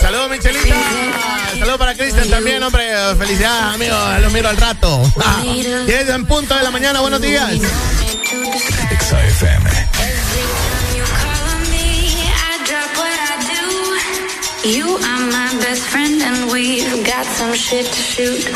Saludos, 0.00 0.30
Michelita. 0.30 0.74
Saludos 1.58 1.78
para 1.78 1.94
Cristian 1.94 2.28
también, 2.30 2.62
hombre. 2.62 2.84
Felicidades, 3.18 3.74
amigos. 3.74 4.20
Los 4.20 4.32
miro 4.32 4.48
al 4.48 4.56
rato. 4.56 5.02
Ah, 5.22 5.42
10 5.42 6.08
en 6.08 6.26
punto 6.26 6.54
de 6.54 6.62
la 6.62 6.70
mañana. 6.70 7.00
Buenos 7.00 7.20
días. 7.20 7.52
XFM. 8.98 9.70
You 14.62 14.96
are 14.96 15.20
my 15.32 15.49
and 16.32 16.52
we've 16.52 17.04
got 17.04 17.26
some 17.26 17.54
shit 17.54 17.86
to 17.86 17.92
shoot. 17.92 18.46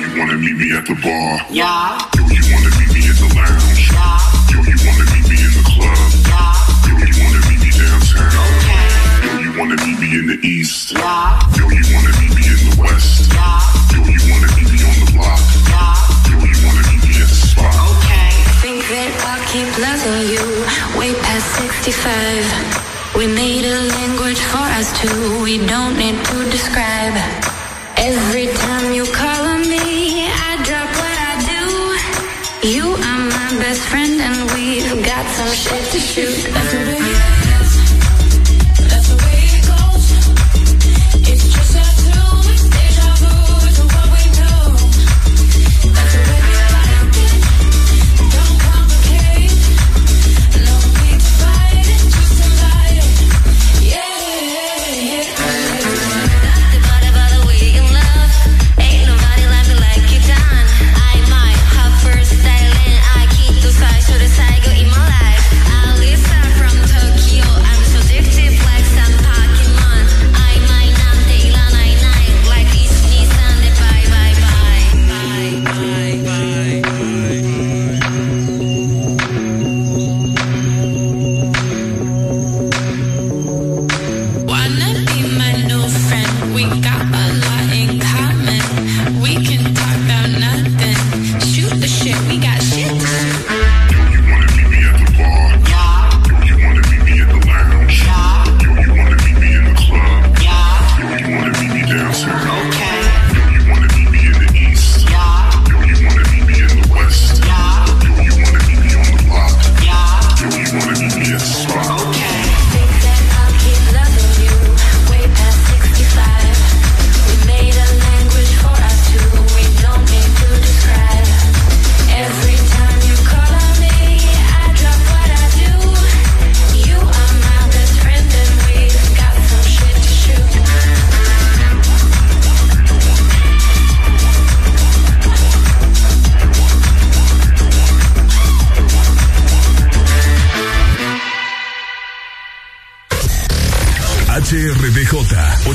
You 0.00 0.18
wanna 0.18 0.36
meet 0.36 0.56
me 0.56 0.76
at 0.76 0.86
the 0.86 0.94
bar? 1.02 1.46
Yeah. 1.50 2.21
Me 10.12 10.18
in 10.18 10.26
the 10.26 10.46
east? 10.46 10.92
Yo, 10.92 10.98
you 10.98 11.84
wanna 11.92 12.12
meet 12.20 12.34
me 12.36 12.44
in 12.44 12.60
the 12.68 12.76
west? 12.78 13.32
Yo, 13.92 14.00
you 14.04 14.22
wanna 14.28 14.50
meet 14.56 14.68
me 14.68 14.80
on 14.84 14.96
the 15.00 15.08
block? 15.16 15.40
Yo, 16.28 16.36
you 16.52 16.58
wanna 16.64 16.84
meet 16.90 17.02
me 17.08 17.14
at 17.22 17.28
the 17.32 17.40
spot? 17.48 17.72
Think 18.60 18.80
that 18.92 19.12
I'll 19.28 19.44
keep 19.52 19.70
loving 19.80 20.24
you 20.34 20.44
way 20.98 21.12
past 21.24 21.48
65. 21.56 23.16
We 23.16 23.26
made 23.26 23.64
a 23.64 23.80
language 23.96 24.40
for 24.52 24.66
us 24.78 24.88
two, 25.00 25.42
we 25.42 25.58
don't 25.66 25.96
need 25.96 26.18
to 26.28 26.38
describe. 26.50 27.16
Every 27.96 28.48
time 28.64 28.92
you 28.92 29.04
call 29.04 29.42
on 29.54 29.62
me, 29.62 30.28
I 30.28 30.52
drop 30.66 30.90
what 31.00 31.16
I 31.30 31.34
do. 31.52 31.64
You 32.68 32.84
are 33.08 33.22
my 33.36 33.50
best 33.62 33.82
friend 33.90 34.20
and 34.20 34.38
we've 34.52 35.04
got 35.04 35.24
some 35.36 35.52
shit 35.54 35.84
to 35.92 35.98
shoot. 35.98 37.01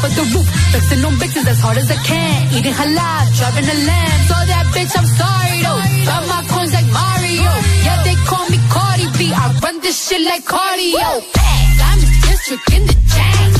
Top 0.00 0.08
of 0.08 0.16
the 0.16 0.22
roof, 0.32 0.48
flexing 0.72 1.04
on 1.04 1.12
bitches 1.20 1.46
as 1.46 1.60
hard 1.60 1.76
as 1.76 1.90
I 1.90 1.96
can. 2.08 2.48
Eating 2.56 2.72
halal, 2.72 3.36
driving 3.36 3.68
a 3.68 3.76
lamb. 3.84 4.20
So 4.28 4.36
that 4.48 4.64
bitch, 4.72 4.96
I'm 4.96 5.04
sorry 5.04 5.60
though. 5.60 5.76
Got 6.08 6.24
my 6.26 6.40
coins 6.48 6.72
like 6.72 6.88
Mario. 6.88 7.52
Yeah, 7.84 8.02
they 8.02 8.16
call 8.24 8.48
me 8.48 8.56
Cardi 8.72 9.08
B. 9.18 9.30
I 9.30 9.52
run 9.62 9.78
this 9.80 10.08
shit 10.08 10.22
like 10.22 10.44
cardio. 10.44 11.20
The 12.00 12.08
district 12.24 12.72
in 12.72 12.86
the 12.86 12.94
chain. 13.12 13.59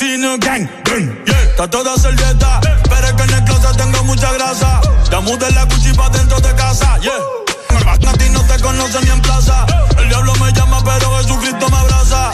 Gang. 0.00 0.68
gang, 0.84 1.24
yeah. 1.26 1.42
Está 1.50 1.68
toda 1.68 1.96
servieta, 1.96 2.60
pero 2.88 3.06
es 3.06 3.12
que 3.12 3.22
en 3.22 3.30
el 3.30 3.44
closet 3.44 3.76
tengo 3.76 4.04
mucha 4.04 4.32
grasa. 4.32 4.80
Ya 5.10 5.20
mudé 5.20 5.50
la 5.52 5.64
Gucci 5.64 5.92
pa' 5.92 6.08
dentro 6.10 6.40
de 6.40 6.54
casa, 6.54 6.98
yeah. 7.00 7.92
A 7.92 7.98
ti 7.98 8.28
no 8.30 8.42
te 8.44 8.58
conocen 8.60 9.04
ni 9.04 9.10
en 9.10 9.20
plaza. 9.20 9.66
El 9.98 10.08
diablo 10.08 10.32
me 10.36 10.52
llama, 10.52 10.82
pero 10.84 11.16
Jesucristo 11.18 11.68
me 11.68 11.76
abraza. 11.76 12.30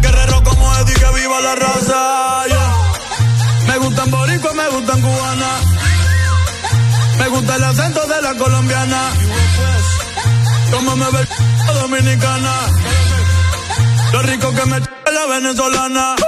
Guerrero 0.00 0.42
como 0.44 0.74
Eddie, 0.76 0.94
que 0.94 1.10
viva 1.14 1.40
la 1.40 1.54
raza, 1.54 2.46
yeah. 2.46 2.74
Me 3.68 3.78
gustan 3.78 4.10
boricua, 4.10 4.52
me 4.52 4.68
gustan 4.68 5.00
cubana. 5.00 5.50
Me 7.18 7.28
gusta 7.28 7.56
el 7.56 7.64
acento 7.64 8.06
de 8.06 8.22
la 8.22 8.34
colombiana. 8.34 9.10
Como 10.70 10.96
me 10.96 11.10
ve 11.10 11.26
dominicana. 11.74 12.54
Lo 14.12 14.22
rico 14.22 14.52
que 14.52 14.66
me 14.66 14.80
la 14.80 15.26
venezolana. 15.26 16.27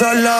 va 0.00 0.39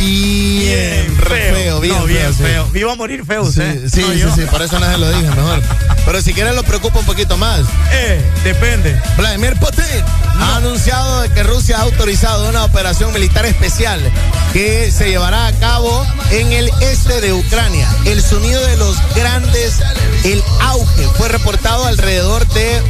Bien, 0.00 1.16
feo, 1.16 1.80
bien 1.80 1.96
no, 1.98 2.04
bien 2.06 2.34
sí. 2.34 2.42
feo. 2.42 2.68
Iba 2.74 2.92
a 2.92 2.96
morir 2.96 3.24
feo 3.24 3.42
Sí, 3.44 3.48
usted. 3.50 3.88
sí, 3.88 4.00
no 4.00 4.12
sí, 4.12 4.18
yo. 4.18 4.34
sí, 4.34 4.42
por 4.50 4.62
eso 4.62 4.78
no 4.78 4.90
se 4.90 4.98
lo 4.98 5.08
dije 5.10 5.28
mejor. 5.36 5.62
Pero 6.04 6.22
si 6.22 6.32
quieres 6.32 6.54
lo 6.54 6.62
preocupa 6.62 6.98
un 7.00 7.06
poquito 7.06 7.36
más. 7.36 7.60
Eh, 7.92 8.22
depende. 8.44 9.00
Vladimir 9.16 9.54
Putin 9.60 9.84
ha 10.40 10.56
anunciado 10.56 11.22
que 11.34 11.42
Rusia 11.42 11.78
ha 11.78 11.82
autorizado 11.82 12.48
una 12.48 12.64
operación 12.64 13.12
militar 13.12 13.44
especial 13.46 14.00
que 14.52 14.90
se 14.90 15.10
llevará 15.10 15.46
a 15.46 15.52
cabo 15.52 16.06
en 16.30 16.52
el 16.52 16.70
este 16.80 17.20
de 17.20 17.32
Ucrania. 17.32 17.88
El 18.06 18.22
sonido 18.22 18.64
de 18.66 18.76
los 18.78 18.96
grandes, 19.14 19.74
el 20.24 20.42
auge 20.62 21.06
fue 21.16 21.28
reportado 21.28 21.86
alrededor 21.86 22.46
de 22.48 22.80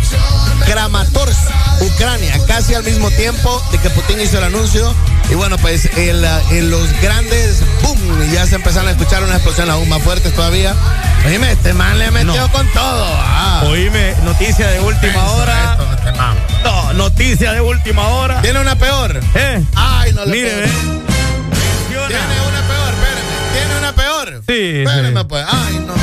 Kramatorsk, 0.66 1.40
Ucrania, 1.80 2.38
casi 2.46 2.74
al 2.74 2.84
mismo 2.84 3.10
tiempo 3.10 3.62
de 3.72 3.78
que 3.78 3.90
Putin 3.90 4.20
hizo 4.20 4.38
el 4.38 4.44
anuncio. 4.44 4.94
Y 5.30 5.34
bueno, 5.34 5.56
pues 5.58 5.86
el, 5.96 6.24
en 6.50 6.70
los 6.70 6.90
grandes 7.00 7.62
boom, 7.82 8.30
ya 8.32 8.46
se 8.46 8.56
empezaron 8.56 8.88
a 8.88 8.92
escuchar 8.92 9.22
una 9.22 9.34
explosión 9.34 9.70
aún 9.70 9.88
más 9.88 10.02
fuertes 10.02 10.34
todavía. 10.34 10.74
Oíme, 11.26 11.52
este 11.52 11.72
man 11.72 11.98
le 11.98 12.10
metió 12.10 12.34
No. 12.34 12.50
con 12.52 12.66
todo. 12.72 13.06
ah. 13.08 13.62
Oíme, 13.66 14.14
noticia 14.24 14.68
de 14.68 14.80
última 14.80 15.24
hora. 15.32 15.78
este 15.96 16.12
No, 16.64 16.92
noticia 16.94 17.52
de 17.52 17.60
última 17.60 18.08
hora. 18.08 18.42
¿Tiene 18.42 18.60
una 18.60 18.76
peor? 18.76 19.20
¿Eh? 19.34 19.62
Ay, 19.74 20.12
no 20.12 20.24
le 20.24 20.32
Mire, 20.32 20.50
puedo. 20.50 21.00
ve. 21.00 21.00
Tiene 22.08 22.40
una 22.48 22.62
peor, 22.66 22.94
espérame. 22.94 23.52
Tiene 23.52 23.78
una 23.78 23.92
peor. 23.94 24.42
Sí, 24.46 24.82
Espérame, 24.82 25.18
sí. 25.20 25.24
pues. 25.28 25.46
Ay, 25.48 25.84
no. 25.86 25.94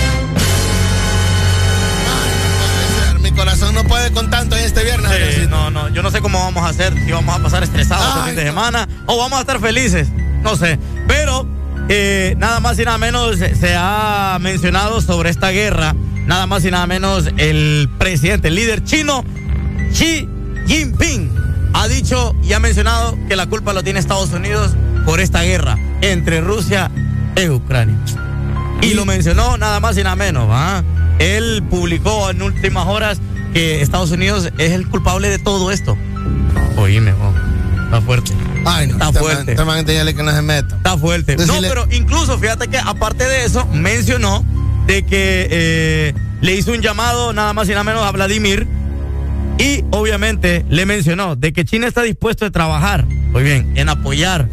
Corazón 3.37 3.75
no 3.75 3.83
puede 3.83 4.11
con 4.11 4.29
tanto 4.29 4.57
en 4.57 4.65
este 4.65 4.83
viernes. 4.83 5.11
Sí, 5.35 5.41
no, 5.47 5.69
no, 5.69 5.87
yo 5.89 6.01
no 6.01 6.11
sé 6.11 6.21
cómo 6.21 6.39
vamos 6.39 6.63
a 6.65 6.69
hacer, 6.69 6.93
si 7.05 7.11
vamos 7.11 7.33
a 7.33 7.41
pasar 7.41 7.63
estresados 7.63 8.05
este 8.07 8.19
Ay, 8.19 8.25
fin 8.25 8.35
de 8.35 8.43
no. 8.43 8.49
semana 8.49 8.89
o 9.05 9.17
vamos 9.17 9.37
a 9.37 9.41
estar 9.41 9.59
felices, 9.61 10.09
no 10.41 10.55
sé. 10.57 10.79
Pero 11.07 11.47
eh, 11.87 12.35
nada 12.39 12.59
más 12.59 12.79
y 12.79 12.83
nada 12.83 12.97
menos 12.97 13.37
se, 13.37 13.75
ha 13.77 14.37
mencionado 14.41 14.99
sobre 15.01 15.29
esta 15.29 15.51
guerra, 15.51 15.95
nada 16.25 16.47
más 16.47 16.65
y 16.65 16.71
nada 16.71 16.87
menos 16.87 17.29
el 17.37 17.89
presidente, 17.99 18.47
el 18.49 18.55
líder 18.55 18.83
chino, 18.83 19.23
Xi 19.93 20.27
Jinping, 20.65 21.31
ha 21.73 21.87
dicho 21.87 22.35
y 22.43 22.53
ha 22.53 22.59
mencionado 22.59 23.17
que 23.29 23.35
la 23.35 23.45
culpa 23.45 23.71
lo 23.71 23.83
tiene 23.83 23.99
Estados 23.99 24.33
Unidos 24.33 24.75
por 25.05 25.19
esta 25.19 25.43
guerra 25.43 25.77
entre 26.01 26.41
Rusia 26.41 26.89
e 27.35 27.51
Ucrania. 27.51 27.95
Y 28.81 28.95
lo 28.95 29.05
mencionó 29.05 29.57
nada 29.57 29.79
más 29.79 29.97
y 29.97 30.03
nada 30.03 30.15
menos, 30.15 30.49
¿va? 30.49 30.83
Él 31.19 31.63
publicó 31.69 32.29
en 32.29 32.41
últimas 32.41 32.85
horas 32.87 33.19
que 33.57 33.81
Estados 33.81 34.11
Unidos 34.11 34.51
es 34.59 34.71
el 34.71 34.87
culpable 34.87 35.29
de 35.31 35.39
todo 35.39 35.71
esto. 35.71 35.97
Oíme, 36.77 37.11
oh, 37.13 37.33
está 37.85 38.01
fuerte. 38.01 38.31
Ay, 38.63 38.85
no. 38.85 38.93
Está 38.93 39.11
fuerte. 39.11 39.55
Man, 39.55 39.65
man 39.65 39.83
dígale 39.83 40.13
que 40.13 40.21
no 40.21 40.31
se 40.31 40.43
meta. 40.43 40.75
Está 40.75 40.95
fuerte. 40.95 41.35
Decirle- 41.35 41.61
No, 41.61 41.67
pero 41.67 41.87
incluso 41.89 42.37
fíjate 42.37 42.67
que 42.67 42.77
aparte 42.77 43.23
de 43.23 43.45
eso, 43.45 43.65
mencionó 43.73 44.45
de 44.85 45.03
que 45.07 45.47
eh, 45.49 46.13
le 46.39 46.55
hizo 46.55 46.71
un 46.71 46.81
llamado 46.81 47.33
nada 47.33 47.51
más 47.53 47.67
y 47.67 47.71
nada 47.71 47.83
menos 47.83 48.03
a 48.03 48.11
Vladimir 48.11 48.67
y 49.57 49.83
obviamente 49.89 50.63
le 50.69 50.85
mencionó 50.85 51.35
de 51.35 51.51
que 51.51 51.65
China 51.65 51.87
está 51.87 52.03
dispuesto 52.03 52.45
a 52.45 52.51
trabajar, 52.51 53.05
muy 53.05 53.41
bien, 53.41 53.73
en 53.75 53.89
apoyar 53.89 54.49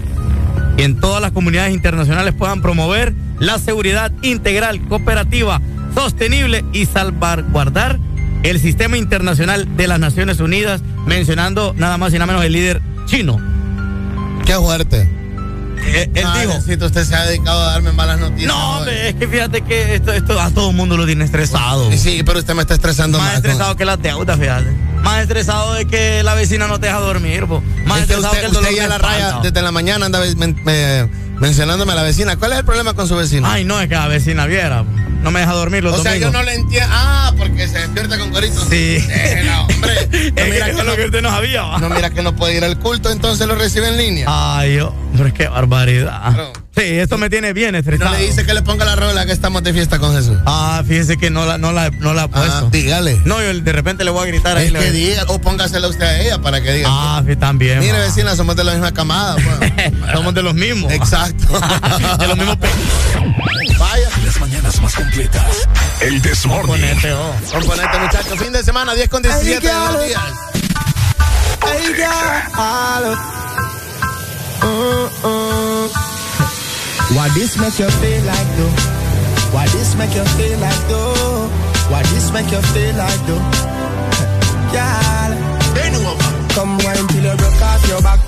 que 0.78 0.84
en 0.84 0.98
todas 0.98 1.20
las 1.20 1.32
comunidades 1.32 1.74
internacionales 1.74 2.32
puedan 2.32 2.62
promover 2.62 3.12
la 3.38 3.58
seguridad 3.58 4.12
integral, 4.22 4.80
cooperativa, 4.88 5.60
sostenible 5.94 6.64
y 6.72 6.86
salvaguardar 6.86 7.98
el 8.44 8.60
sistema 8.60 8.96
internacional 8.96 9.76
de 9.76 9.88
las 9.88 9.98
Naciones 9.98 10.38
Unidas, 10.40 10.80
mencionando 11.06 11.74
nada 11.76 11.98
más 11.98 12.10
y 12.12 12.14
nada 12.14 12.26
menos 12.26 12.44
el 12.44 12.52
líder 12.52 12.80
chino. 13.06 13.40
Qué 14.46 14.54
fuerte. 14.54 15.10
Eh, 15.86 16.10
él 16.14 16.24
dijo, 16.40 16.52
Andresito, 16.52 16.86
usted 16.86 17.04
se 17.04 17.14
ha 17.14 17.26
dedicado 17.26 17.60
a 17.62 17.72
darme 17.72 17.92
malas 17.92 18.18
noticias. 18.18 18.46
no, 18.48 18.78
hombre, 18.78 19.10
es 19.10 19.14
que 19.16 19.28
fíjate 19.28 19.60
que 19.62 19.94
esto, 19.96 20.12
esto 20.12 20.40
a 20.40 20.50
todo 20.50 20.70
el 20.70 20.76
mundo 20.76 20.96
lo 20.96 21.04
tiene 21.04 21.24
estresado. 21.24 21.90
Sí, 21.92 22.22
pero 22.24 22.38
usted 22.38 22.54
me 22.54 22.62
está 22.62 22.74
estresando 22.74 23.18
Más 23.18 23.26
más. 23.28 23.36
estresado 23.36 23.76
que 23.76 23.84
las 23.84 24.00
deudas, 24.00 24.38
fíjate. 24.38 24.70
Más 25.02 25.20
estresado 25.22 25.74
de 25.74 25.84
que 25.86 26.22
la 26.22 26.34
vecina 26.34 26.66
no 26.68 26.80
te 26.80 26.86
deja 26.86 27.00
dormir, 27.00 27.46
po. 27.46 27.62
Más 27.84 28.00
Es 28.00 28.06
que 28.06 28.14
estresado 28.14 28.28
usted, 28.32 28.40
que 28.40 28.46
el 28.46 28.52
dolor 28.52 28.62
usted 28.70 28.76
ya 28.76 28.82
de 28.84 28.88
la 28.88 28.98
raya 28.98 29.38
desde 29.42 29.60
la 29.62 29.72
mañana 29.72 30.06
anda 30.06 30.20
me- 30.64 31.08
mencionándome 31.38 31.92
a 31.92 31.96
la 31.96 32.02
vecina. 32.02 32.36
¿Cuál 32.36 32.52
es 32.52 32.58
el 32.60 32.64
problema 32.64 32.94
con 32.94 33.06
su 33.06 33.16
vecina? 33.16 33.52
Ay, 33.52 33.64
no, 33.66 33.78
es 33.80 33.88
que 33.88 33.94
la 33.94 34.06
vecina 34.08 34.46
viera. 34.46 34.84
No 35.24 35.30
me 35.30 35.40
deja 35.40 35.52
dormir 35.52 35.82
los 35.82 35.98
o 35.98 36.02
sea, 36.02 36.12
domingos. 36.12 36.32
yo 36.32 36.38
no 36.38 36.44
le 36.44 36.54
entiendo. 36.54 36.88
Ah, 36.92 37.32
porque 37.36 37.66
se 37.66 37.78
despierta 37.78 38.18
con 38.18 38.30
gorito. 38.30 38.60
Sí. 38.70 38.98
no, 39.46 39.62
hombre. 39.66 40.08
No, 40.36 40.44
mira 40.44 40.66
que 40.66 40.76
que 40.76 40.82
lo 40.84 40.92
usted 41.06 41.22
no 41.22 41.30
sabía, 41.30 41.62
va. 41.62 41.78
no, 41.78 41.88
mira 41.90 42.10
que 42.10 42.22
no 42.22 42.36
puede 42.36 42.56
ir 42.56 42.64
al 42.64 42.78
culto, 42.78 43.10
entonces 43.10 43.46
lo 43.46 43.54
recibe 43.54 43.88
en 43.88 43.96
línea. 43.96 44.26
Ay, 44.28 44.78
hombre, 44.80 45.32
qué 45.32 45.48
barbaridad. 45.48 46.20
Claro. 46.34 46.52
Sí, 46.76 46.82
esto 46.82 47.18
me 47.18 47.30
tiene 47.30 47.52
bien 47.52 47.70
no 47.72 47.78
estresado. 47.78 48.12
le 48.16 48.26
dice 48.26 48.44
que 48.44 48.52
le 48.52 48.60
ponga 48.62 48.84
la 48.84 48.96
rola 48.96 49.24
que 49.26 49.30
estamos 49.32 49.62
de 49.62 49.72
fiesta 49.72 50.00
con 50.00 50.12
Jesús. 50.14 50.36
Ah, 50.44 50.82
fíjese 50.86 51.16
que 51.16 51.30
no 51.30 51.46
la, 51.46 51.56
no 51.56 51.70
la, 51.72 51.88
no 51.90 52.14
la 52.14 52.22
ha 52.22 52.24
Ah, 52.24 52.28
puesto. 52.30 52.68
dígale. 52.70 53.20
no, 53.24 53.40
yo 53.40 53.54
de 53.60 53.72
repente 53.72 54.02
le 54.04 54.10
voy 54.10 54.24
a 54.24 54.26
gritar 54.26 54.56
ahí. 54.56 54.66
Es 54.66 54.72
le- 54.72 54.80
que 54.80 54.90
diga, 54.90 55.22
o 55.28 55.40
póngasela 55.40 55.86
usted 55.86 56.04
a 56.04 56.20
ella 56.20 56.38
para 56.42 56.60
que 56.60 56.72
diga. 56.72 56.88
Ah, 56.90 57.22
sí, 57.26 57.36
también. 57.36 57.78
Mire, 57.78 57.96
vecina, 57.98 58.34
somos 58.34 58.56
de 58.56 58.64
la 58.64 58.72
misma 58.72 58.92
camada. 58.92 59.36
pues. 59.36 59.92
Somos 60.12 60.34
de 60.34 60.42
los 60.42 60.54
mismos. 60.54 60.92
Exacto. 60.92 61.46
de 62.18 62.26
los 62.26 62.36
mismos 62.36 62.58
Vaya. 63.78 64.08
Las 64.34 64.40
mañanas 64.40 64.80
más 64.80 64.94
completas. 64.96 65.68
El 66.00 66.20
Desmorning. 66.20 66.66
Ponete, 66.66 67.12
oh. 67.12 67.34
Componente, 67.52 67.98
muchachos. 68.00 68.36
Fin 68.36 68.52
de 68.52 68.64
semana, 68.64 68.92
10 68.92 69.08
con 69.08 69.22
17 69.22 69.64
de 69.64 69.72
los 69.72 70.06
días. 70.06 70.22
Girl, 71.94 73.16
uh, 74.62 75.08
uh. 75.22 75.88
Why 77.14 77.28
this 77.34 77.56
make 77.58 77.78
you 77.78 77.88
feel 77.88 78.24
like 78.24 78.56
though? 78.56 78.74
Why 79.52 79.66
this 79.68 79.94
make 79.94 80.14
you 80.16 80.24
feel 80.24 80.58
like 80.58 80.88
though? 80.88 81.48
Why 81.90 82.02
this 82.02 82.32
make 82.32 82.50
you 82.50 82.60
feel 82.72 82.96
like 82.96 83.26
though? 83.26 83.38
Girl, 84.74 85.54
come 86.54 86.78
wine 86.78 87.06
till 87.08 87.24
you 87.24 87.36
broke 87.36 87.62
off 87.62 87.88
your 87.88 88.02
back, 88.02 88.23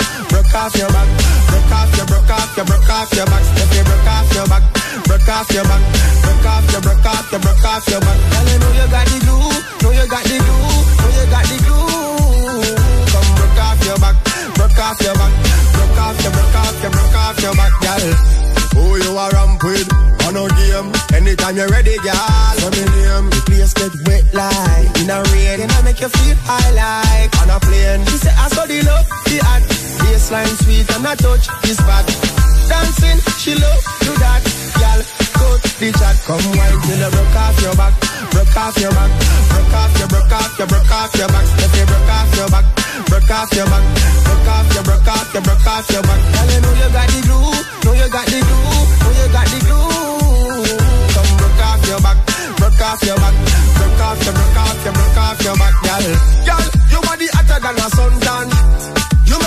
off 0.57 0.75
your 0.77 0.89
back, 0.89 1.09
broke 1.53 1.73
off 1.73 1.97
your, 1.97 2.07
broke 2.07 2.31
off 2.33 2.57
your, 2.57 2.65
broke 2.65 2.89
off 2.89 3.13
your 3.13 3.27
back. 3.27 3.45
If 3.61 3.77
you 3.77 3.85
broke 3.85 4.09
off 4.09 4.33
your 4.33 4.47
back, 4.49 4.65
broke 5.05 5.29
off 5.29 5.51
your 5.53 5.65
back, 5.69 5.83
broke 6.25 6.47
off 6.49 6.73
your, 6.73 6.81
broke 6.81 7.07
off 7.07 7.31
your, 7.31 7.41
broke 7.45 7.65
off 7.65 7.89
your 7.89 8.01
back. 8.01 8.19
Girl, 8.33 8.47
you 8.49 8.59
know 8.59 8.73
you 8.73 8.87
got 8.89 9.05
the 9.05 9.19
glue, 9.21 9.53
know 9.85 9.93
you 9.93 10.07
got 10.09 10.25
the 10.25 10.37
glue, 10.41 10.65
know 10.97 11.11
you 11.13 11.25
got 11.29 11.45
the 11.45 11.57
glue. 11.61 12.73
Come 13.13 13.31
broke 13.37 13.61
off 13.61 13.81
your 13.85 13.99
back, 14.01 14.17
broke 14.57 14.81
off 14.81 14.99
your 15.05 15.17
back, 15.21 15.33
broke 15.77 15.99
off 16.01 16.17
your, 16.25 16.33
broke 16.33 16.57
off 16.57 16.77
your, 16.81 16.91
broke 16.91 17.17
off 17.21 17.37
your 17.45 17.55
back, 17.55 17.75
girl. 17.85 18.05
Who 18.77 18.97
you 18.97 19.13
are 19.13 19.31
ramp 19.37 19.61
with? 19.61 19.89
On 20.25 20.35
no 20.35 20.49
game. 20.49 20.89
Anytime 21.13 21.57
you're 21.57 21.69
ready, 21.69 21.97
girl. 22.01 22.53
Let 22.65 22.73
me 22.73 22.85
name. 22.97 23.29
The 23.31 23.41
place 23.47 23.73
get 23.77 23.93
wet 24.09 24.25
like 24.35 24.89
in 25.01 25.09
a 25.09 25.23
rain. 25.33 25.61
And 25.61 25.73
I 25.73 25.81
make 25.83 26.01
you 26.01 26.09
feel 26.09 26.37
high 26.45 26.73
like 26.73 27.33
on 27.41 27.51
a 27.51 27.61
plane. 27.61 28.05
She 28.07 28.17
say 28.19 28.33
I 28.37 28.49
saw 28.49 28.67
the 28.67 28.83
love, 28.83 29.07
the 29.25 29.41
act. 29.45 29.86
Baseline 30.17 30.57
sweet 30.65 30.89
and 30.97 31.05
I 31.05 31.13
touch 31.13 31.45
his 31.69 31.77
back. 31.85 32.09
Dancing, 32.73 33.21
she 33.37 33.53
love 33.53 33.85
do 34.01 34.17
that. 34.17 34.41
Girl, 34.81 35.01
cut 35.37 35.61
the 35.77 35.89
chat. 35.93 36.17
Come 36.25 36.41
wine 36.57 36.81
till 36.89 37.05
you 37.05 37.11
broke 37.13 37.37
off 37.37 37.57
your 37.61 37.77
back. 37.77 37.93
Broke 38.33 38.57
off 38.57 38.77
your 38.81 38.93
back. 38.97 39.13
Broke 39.53 39.77
off 39.77 39.93
your, 40.01 40.09
broke 40.09 40.33
off 40.33 40.57
your, 40.57 40.69
broke 40.73 40.93
off 40.97 41.13
your 41.21 41.29
back. 41.29 41.47
If 41.61 41.73
you 41.77 41.85
broke 41.85 42.13
off 42.17 42.33
your 42.33 42.49
back. 42.49 42.65
Broke 43.13 43.29
off 43.29 43.53
your 43.61 43.69
back. 43.69 43.85
Broke 44.25 44.49
off 44.57 44.69
your, 44.73 44.85
broke 44.89 45.05
off 45.13 45.29
your, 45.37 45.43
broke 45.45 45.69
off 45.69 45.85
your 45.93 46.03
back. 46.09 46.21
Girl, 46.33 46.49
you 46.49 46.61
know 46.65 46.73
you 46.81 46.89
got 46.97 47.07
the 47.13 47.21
glue. 47.21 47.53
Know 47.85 47.93
you 48.01 48.09
got 48.09 48.25
the 48.33 48.41
glue. 48.41 48.73
Know 49.05 49.13
you 49.21 49.29
got 49.37 49.47
the 49.53 49.59
glue. 49.69 50.65
Come 51.13 51.33
broke 51.37 51.61
off 51.61 51.83
your 51.93 52.01
back. 52.01 52.19
Broke 52.57 52.83
off 52.89 53.01
your 53.05 53.21
back. 53.21 53.37
Broke 53.37 54.01
off 54.01 54.21
your, 54.25 54.33
broke 54.33 54.61
off 54.65 54.81
your, 54.81 54.95
broke 54.97 55.21
off 55.21 55.39
your 55.45 55.57
back, 55.61 55.75
girl. 55.85 56.05
Girl, 56.49 56.67
your 56.89 57.03
body 57.05 57.29
hotter 57.37 57.59
than 57.61 57.77
a 57.85 57.89
suntan. 57.93 58.56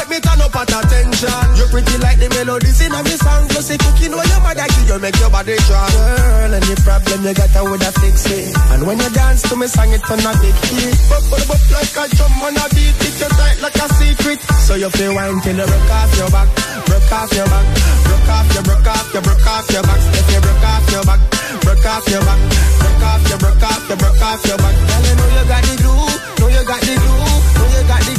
You 0.10 0.18
make 0.18 0.26
me 0.26 0.30
turn 0.30 0.42
up 0.42 0.56
at 0.58 0.74
attention. 0.74 1.46
You're 1.54 1.70
pretty 1.70 1.98
like 2.02 2.18
the 2.18 2.34
melodies 2.34 2.82
in 2.82 2.90
me 2.90 3.14
song. 3.22 3.46
Plus 3.54 3.70
the 3.70 3.78
cooking 3.78 4.10
when 4.18 4.26
your 4.26 4.42
mother 4.42 4.66
you 4.66 4.98
make 4.98 5.14
your 5.22 5.30
body 5.30 5.54
strong. 5.62 5.86
Girl, 5.94 6.50
any 6.50 6.76
problem 6.82 7.22
you 7.30 7.34
got, 7.38 7.54
I 7.54 7.62
would 7.62 7.84
have 7.86 7.94
fix 7.94 8.26
it. 8.26 8.50
And 8.74 8.90
when 8.90 8.98
you 8.98 9.10
dance 9.14 9.46
to 9.46 9.54
me 9.54 9.70
song, 9.70 9.94
it 9.94 10.02
turn 10.02 10.26
a 10.26 10.34
big 10.42 10.58
hit. 10.74 10.98
Bop, 11.14 11.22
bop, 11.30 11.46
bop 11.46 11.62
like 11.78 11.94
a 11.94 12.04
drum 12.18 12.42
on 12.42 12.58
a 12.58 12.66
beat. 12.74 12.98
It 13.06 13.22
you 13.22 13.30
tight 13.38 13.62
like 13.62 13.78
a 13.78 13.88
secret. 14.02 14.42
So 14.66 14.74
you 14.82 14.90
feel 14.90 15.14
wine 15.14 15.42
till 15.46 15.58
you 15.62 15.68
broke 15.70 15.94
off 15.94 16.12
your 16.18 16.30
back. 16.34 16.50
Broke 16.90 17.14
off 17.14 17.30
your 17.30 17.46
back. 17.46 17.66
Broke 18.10 18.30
off 18.34 18.50
your, 18.50 18.64
broke 18.66 18.90
off 18.90 19.14
your, 19.14 19.22
broke 19.22 19.46
off 19.46 19.70
your 19.70 19.84
back. 19.86 20.02
If 20.10 20.26
you 20.26 20.42
broke 20.42 20.66
off 20.74 20.86
your 20.90 21.06
back. 21.06 21.22
Broke 21.62 21.86
off 21.86 22.08
your 22.10 22.22
back, 22.26 22.40
broke 22.82 23.04
off 23.06 23.30
your, 23.30 23.38
broke 23.38 23.62
off 23.62 23.84
your, 23.86 23.98
broke 23.98 24.22
off 24.26 24.42
your 24.42 24.58
back. 24.58 24.74
Girl, 24.74 25.06
you 25.06 25.14
know 25.22 25.28
you 25.38 25.46
got 25.46 25.62
the 25.70 25.76
glue, 25.78 26.02
know 26.40 26.48
you 26.50 26.64
got 26.66 26.82
the 26.82 26.96
glue, 26.98 27.30
know 27.62 27.68
you 27.78 27.84
got 27.86 28.02
the 28.02 28.19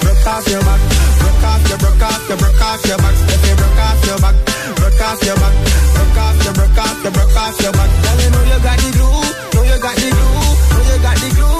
broke 0.00 0.26
off 0.26 0.46
your 0.48 0.62
back, 0.62 0.80
broke 1.18 1.44
off 1.44 1.68
your, 1.68 1.78
broke 1.78 2.02
off 2.02 2.28
your, 2.28 2.38
broke 2.38 2.62
off 2.62 2.84
your 2.86 2.98
back. 2.98 3.14
If 3.28 3.42
you 3.48 3.54
broke 3.56 3.80
off 3.82 4.04
your 4.06 4.18
back, 4.18 4.36
broke 4.76 5.00
off 5.02 5.22
your 5.22 5.36
back, 5.36 5.54
broke 5.94 6.18
off 6.18 6.44
your, 6.44 6.54
broke 6.54 6.78
off 6.78 7.02
your, 7.02 7.12
broke 7.12 7.36
off 7.36 7.60
your 7.60 7.72
back. 7.72 7.90
Girl, 8.02 8.18
you 8.22 8.30
know 8.30 8.42
you 8.46 8.58
got 8.62 8.78
the 8.78 8.88
glue, 8.96 9.20
know 9.54 9.62
you 9.66 9.78
got 9.82 9.96
the 9.96 10.08
glue, 10.12 10.38
know 10.72 10.82
you 10.88 10.98
got 11.02 11.16
the 11.20 11.28
glue. 11.36 11.52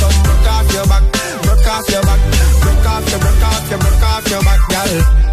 Come 0.00 0.18
broke 0.26 0.48
off 0.52 0.68
your 0.74 0.86
back, 0.86 1.04
broke 1.42 1.68
off 1.68 1.88
your 1.88 2.02
back, 2.02 2.20
broke 2.60 2.86
off 2.86 3.04
your, 3.10 3.20
broke 3.20 3.44
off 3.46 3.70
your, 3.70 3.78
broke 3.78 4.02
off 4.02 4.28
your 4.28 4.42
back, 4.42 4.60
girl. 4.68 5.27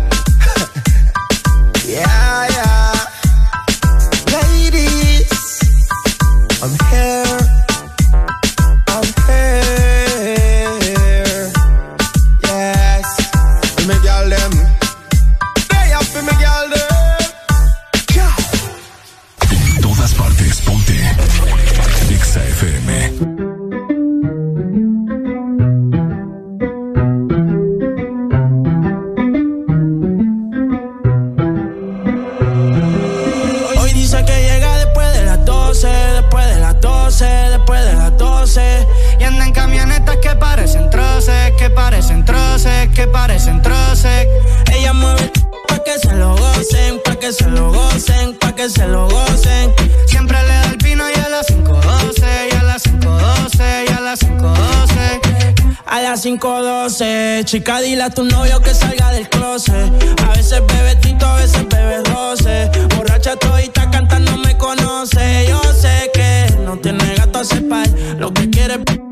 Que 42.94 43.08
parecen 43.08 43.62
troces. 43.62 44.28
Ella 44.74 44.94
mueve 44.94 45.32
pa' 45.68 45.80
que 45.84 46.00
se 46.00 46.14
lo 46.14 46.36
gocen, 46.36 47.00
pa' 47.04 47.16
que 47.16 47.32
se 47.32 47.48
lo 47.50 47.72
gocen, 47.72 48.38
pa' 48.40 48.54
que 48.54 48.70
se 48.70 48.88
lo 48.88 49.08
gocen. 49.08 49.74
Siempre 50.08 50.42
le 50.42 50.48
da 50.48 50.70
el 50.72 50.78
pino 50.78 51.04
y 51.10 51.14
a 51.20 51.30
las 51.30 51.48
5.12, 51.48 52.24
y 52.52 52.56
a 52.56 52.64
las 52.64 52.84
5.12, 52.84 53.86
y 53.88 53.94
a 53.94 54.00
las 54.00 54.20
5.12. 54.22 55.76
A 55.86 56.02
las 56.02 56.26
5.12, 56.26 57.46
chica, 57.46 57.82
dile 57.82 58.04
a 58.04 58.10
tu 58.10 58.24
novio 58.24 58.60
que 58.62 58.74
salga 58.74 59.12
del 59.12 59.30
closet. 59.30 59.92
A 60.24 60.30
veces 60.30 60.62
bebe 60.66 60.96
tito, 60.96 61.26
a 61.26 61.36
veces 61.36 61.68
bebe 61.70 62.02
12. 62.02 62.72
Borracha 62.96 63.36
todita 63.36 63.90
cantando 63.92 64.38
me 64.38 64.58
conoce. 64.58 65.46
Yo 65.48 65.62
sé 65.80 66.10
que 66.14 66.48
no 66.66 66.78
tiene 66.78 67.16
gato 67.16 67.40
a 67.40 67.46
cepar. 67.46 67.88
Lo 68.18 68.34
que 68.34 68.50
quiere 68.50 68.74
es 68.74 69.05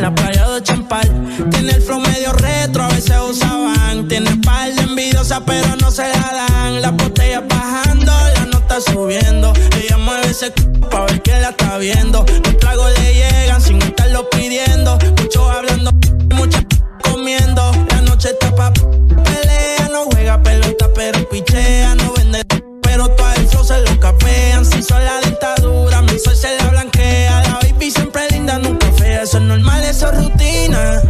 la 0.00 0.14
playa 0.14 0.48
de 0.48 0.62
Champal. 0.62 1.08
Tiene 1.50 1.72
el 1.72 1.82
flow 1.82 2.00
medio 2.00 2.32
retro, 2.32 2.84
a 2.84 2.88
veces 2.88 3.16
usaban. 3.28 4.08
Tiene 4.08 4.36
par 4.38 4.72
de 4.74 4.82
envidiosa, 4.82 5.44
pero 5.44 5.76
no 5.76 5.90
se 5.90 6.02
la 6.02 6.46
dan. 6.48 6.80
Las 6.80 6.96
botellas 6.96 7.42
bajando, 7.48 8.12
la 8.34 8.46
nota 8.46 8.80
subiendo. 8.80 9.52
Ella 9.76 9.98
mueve 9.98 10.30
ese 10.30 10.46
c 10.46 10.68
pa' 10.90 11.04
ver 11.06 11.22
quién 11.22 11.42
la 11.42 11.50
está 11.50 11.76
viendo. 11.78 12.24
Los 12.44 12.58
tragos 12.58 12.90
le 12.98 13.14
llegan 13.14 13.60
sin 13.60 13.82
estarlo 13.82 14.28
pidiendo. 14.30 14.98
Muchos 15.18 15.50
hablando, 15.50 15.90
muchas 16.34 16.64
comiendo. 17.02 17.72
La 17.90 18.00
noche 18.02 18.30
está 18.30 18.54
pa' 18.54 18.72
pelea, 18.72 19.88
no 19.92 20.04
juega 20.10 20.42
pelota, 20.42 20.88
pero 20.94 21.28
pichea, 21.28 21.94
no 21.96 22.12
vende. 22.14 22.42
Pero 22.82 23.08
todo 23.08 23.32
el 23.36 23.48
se 23.48 23.80
lo 23.82 24.00
capean. 24.00 24.64
Si 24.64 24.82
son 24.82 25.04
la 25.04 25.20
dictadura, 25.20 26.02
mi 26.02 26.18
sol 26.18 26.36
Eso 29.90 30.12
rutina. 30.12 31.02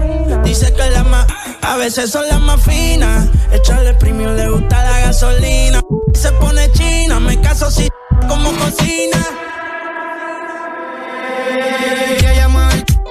Dice 0.43 0.73
que 0.73 0.91
la 0.91 1.05
más, 1.05 1.27
a 1.61 1.77
veces 1.77 2.11
son 2.11 2.27
las 2.29 2.41
más 2.41 2.63
finas. 2.63 3.29
Echarle 3.53 3.93
premium 3.93 4.35
le 4.35 4.49
gusta 4.49 4.83
la 4.83 5.01
gasolina. 5.01 5.83
Se 6.15 6.33
pone 6.33 6.73
china, 6.73 7.21
me 7.21 7.39
caso 7.43 7.71
si 7.71 7.91
como 8.27 8.51
cocina. 8.53 9.19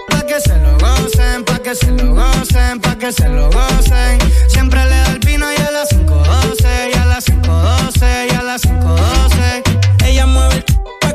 Pa' 0.09 0.25
que 0.25 0.41
se 0.41 0.57
lo 0.57 0.77
gocen, 0.79 1.45
pa' 1.45 1.59
que 1.59 1.75
se 1.75 1.91
lo 1.91 2.15
gocen, 2.15 2.79
pa' 2.81 2.95
que 2.95 3.11
se 3.13 3.29
lo 3.29 3.51
gocen. 3.51 4.17
Siempre 4.47 4.83
le 4.85 4.95
da 4.95 5.11
el 5.11 5.19
vino 5.19 5.45
y 5.51 5.61
a 5.61 5.69
las 5.69 5.89
5.12, 5.89 6.89
y 6.93 6.97
a 6.97 7.05
las 7.05 7.25
5.12, 7.27 8.27
y 8.31 8.35
a 8.35 8.41
las 8.41 8.63
5.12. 8.63 10.05
Ella 10.05 10.25
mueve 10.25 10.55
el 10.55 10.78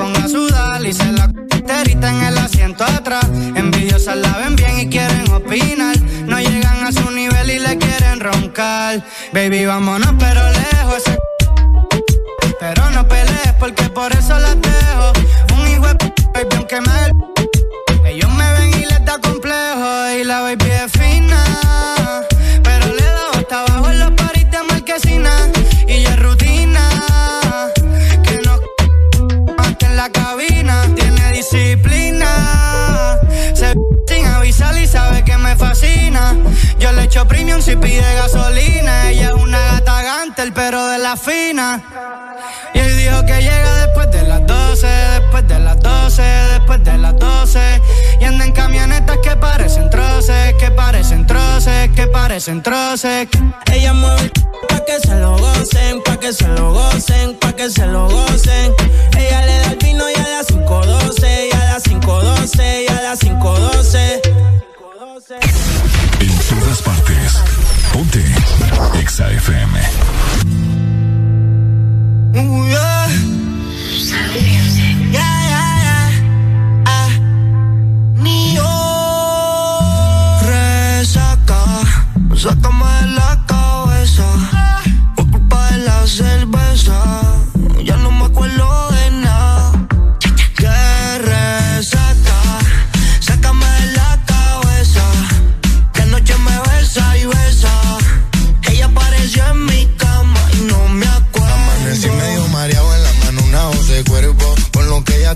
La 0.00 0.06
ponga 0.06 0.24
a 0.24 0.28
sudar 0.28 0.86
y 0.86 0.94
se 0.94 1.12
la 1.12 1.24
enterita 1.24 2.08
en 2.08 2.22
el 2.22 2.38
asiento 2.38 2.84
atrás. 2.84 3.26
Envidiosas 3.54 4.16
la 4.16 4.32
ven 4.38 4.56
bien 4.56 4.80
y 4.80 4.88
quieren 4.88 5.30
opinar. 5.30 5.94
No 6.26 6.40
llegan 6.40 6.86
a 6.86 6.90
su 6.90 7.10
nivel 7.10 7.50
y 7.50 7.58
le 7.58 7.76
quieren 7.76 8.18
roncar. 8.18 9.04
Baby, 9.34 9.66
vámonos, 9.66 10.14
pero 10.18 10.40
lejos. 10.52 10.96
ese 10.96 11.18
pero 12.58 12.90
no 12.92 13.06
pelees 13.08 13.52
porque 13.58 13.90
por 13.90 14.10
eso 14.12 14.38
las 14.38 14.56
dejo. 14.62 15.12
Un 15.58 15.68
hijo 15.68 15.86
de 15.88 16.14
baby, 16.32 16.56
aunque 16.56 16.80
me 16.80 18.10
Ellos 18.10 18.30
me 18.32 18.52
ven 18.54 18.80
y 18.80 18.86
les 18.86 19.04
da 19.04 19.18
complejo. 19.18 20.18
Y 20.18 20.24
la 20.24 20.40
baby 20.40 20.64
es 20.64 20.92
fina. 20.92 21.69
Yo 36.80 36.90
le 36.92 37.04
echo 37.04 37.28
premium 37.28 37.62
si 37.62 37.76
pide 37.76 38.14
gasolina. 38.16 39.10
Ella 39.10 39.28
es 39.28 39.34
una 39.34 39.58
gata 39.58 40.02
gantel, 40.02 40.52
pero 40.52 40.88
de 40.88 40.98
la 40.98 41.16
fina. 41.16 41.80
Y 42.74 42.78
él 42.80 42.96
dijo 42.96 43.24
que 43.24 43.40
llega 43.40 43.86
después 43.86 44.10
de 44.10 44.22
las 44.24 44.44
12, 44.46 44.86
después 44.86 45.46
de 45.46 45.58
las 45.60 45.78
12, 45.80 46.22
después 46.22 46.82
de 46.82 46.98
las 46.98 47.16
12. 47.16 47.80
Y 48.20 48.24
anda 48.24 48.46
en 48.46 48.52
camionetas 48.52 49.18
que 49.22 49.36
parecen 49.36 49.88
troces, 49.90 50.54
que 50.54 50.72
parecen 50.72 51.24
troces, 51.24 51.90
que 51.94 52.08
parecen 52.08 52.62
troces. 52.62 53.28
Ella 53.72 53.92
mueve 53.92 54.32
pa' 54.68 54.84
que 54.84 54.98
se 54.98 55.14
lo 55.20 55.38
gocen, 55.38 56.02
pa' 56.02 56.16
que 56.16 56.32
se 56.32 56.48
lo 56.48 56.72
gocen, 56.72 57.38
pa' 57.38 57.52
que 57.52 57.70
se 57.70 57.86
lo 57.86 58.08
gocen. 58.08 58.74
Ella 59.16 59.46
le 59.46 59.58
da 59.60 59.70
el 59.70 59.76
vino 59.76 60.04
y 60.10 60.18
a 60.18 60.28
las 60.28 60.48
5.12, 60.48 61.48
y 61.48 61.54
a 61.54 61.64
las 61.72 61.84
5.12, 61.84 62.84
y 62.84 62.88
a 62.88 63.02
las 63.02 63.20
5.12. 63.20 64.69
En 65.30 66.38
todas 66.48 66.82
partes, 66.82 67.40
ponte. 67.92 68.24
Exa 69.00 69.30
FM. 69.30 69.80
Resaca, 80.42 81.64
sácame 82.34 82.84
de 83.00 83.06
la 83.14 83.44
cabeza. 83.46 84.24
Por 85.14 85.30
culpa 85.30 85.70
de 85.70 85.78
la 85.78 86.06
cerveza, 86.08 87.29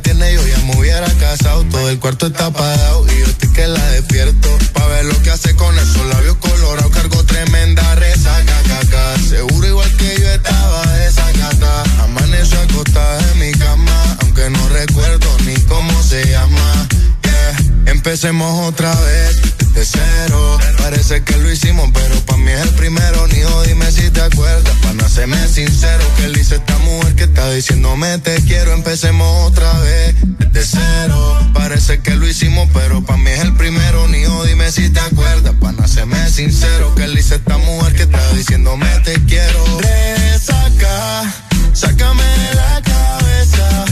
tiene, 0.00 0.34
yo 0.34 0.47
ya 0.47 0.58
me 0.58 0.78
hubiera 0.78 1.06
casado. 1.14 1.64
Todo 1.64 1.89
el 1.90 1.98
cuarto 1.98 2.26
está 2.26 2.47
apagado 2.47 3.06
y 3.06 3.18
yo 3.20 3.26
estoy 3.26 3.52
que 3.52 3.66
la 3.66 3.84
despierto. 3.90 4.48
Pa' 4.73 4.86
ver 4.89 5.05
lo 5.05 5.20
que 5.23 5.31
hace 5.31 5.55
con 5.55 5.76
esos 5.78 6.06
labios 6.06 6.36
colorados. 6.36 6.90
Cargo 6.92 7.24
tremenda 7.24 7.94
resaca, 7.94 8.62
caca. 8.68 9.14
Seguro 9.28 9.66
igual 9.66 9.97
que 9.97 10.20
yo 10.20 10.28
estaba 10.31 10.86
de 10.92 11.06
esa 11.06 11.31
gata. 11.32 11.84
Amaneció 12.02 12.60
acostada 12.60 13.20
en 13.32 13.39
mi 13.39 13.52
cama, 13.52 14.16
aunque 14.23 14.50
no 14.50 14.68
recuerdo 14.68 15.28
ni 15.47 15.55
cómo 15.62 16.02
se 16.02 16.24
llama. 16.26 16.89
Yeah. 17.23 17.92
Empecemos 17.92 18.68
otra 18.68 18.94
vez 18.94 19.53
de 19.75 19.85
cero. 19.85 20.59
Parece 20.78 21.23
que 21.23 21.36
lo 21.36 21.51
hicimos, 21.51 21.91
pero 21.93 22.20
pa' 22.25 22.36
mí 22.36 22.51
es 22.51 22.62
el 22.62 22.75
primero. 22.75 23.27
Ni 23.28 23.41
dime 23.69 23.91
si 23.91 24.11
te 24.11 24.20
acuerdas, 24.20 24.75
pa' 24.83 24.93
no 24.93 25.05
hacerme 25.05 25.49
sincero. 25.49 26.05
Que 26.17 26.28
le 26.28 26.41
hice 26.41 26.57
esta 26.57 26.78
mujer 26.78 27.15
que 27.15 27.25
está 27.25 27.51
diciéndome 27.51 28.19
te 28.19 28.36
quiero. 28.43 28.73
Empecemos 28.73 29.51
otra 29.51 29.73
vez, 29.81 30.15
de 30.53 30.65
cero. 30.65 31.51
Parece 31.53 32.01
que 32.01 32.15
lo 32.15 32.27
hicimos, 32.27 32.69
pero 32.73 33.05
pa' 33.05 33.17
mí 33.17 33.31
es 33.31 33.41
el 33.41 33.55
primero. 33.55 34.07
Ni 34.09 34.25
dime 34.47 34.70
si 34.70 34.91
te 34.91 35.01
acuerdas, 35.01 35.55
pa' 35.61 35.73
no 35.73 35.85
hacerme 35.85 36.31
sincero. 36.31 36.94
Que 36.94 37.09
le 37.09 37.20
hice 37.20 37.36
esta 37.36 37.59
mujer 37.59 37.94
que 37.94 38.03
está 38.03 38.33
diciéndome 38.33 38.86
te 39.01 39.15
quiero. 39.25 39.81
Resaca, 39.81 41.35
sácame 41.73 42.23
de 42.23 42.55
la 42.55 42.83
cabeza. 42.83 43.85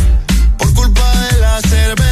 Por 0.58 0.72
culpa 0.74 1.12
de 1.30 1.40
la 1.40 1.60
cerveza 1.60 2.11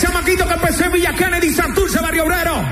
Chamaquito 0.00 0.48
que 0.48 0.54
empezó 0.54 0.84
en 0.84 0.92
Villa 0.92 1.12
Kennedy, 1.14 1.52
Santurce, 1.52 2.00
Barrio 2.00 2.24
Obrero. 2.24 2.64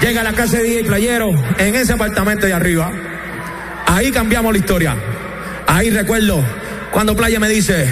Llega 0.00 0.22
a 0.22 0.24
la 0.24 0.32
casa 0.32 0.58
de 0.58 0.64
DJ 0.64 0.84
Playero, 0.84 1.30
en 1.58 1.74
ese 1.74 1.92
apartamento 1.92 2.46
de 2.46 2.52
arriba. 2.52 2.90
Ahí 3.86 4.10
cambiamos 4.10 4.52
la 4.52 4.58
historia. 4.58 4.96
Ahí 5.66 5.90
recuerdo 5.90 6.42
cuando 6.90 7.14
Playa 7.14 7.38
me 7.38 7.48
dice, 7.48 7.90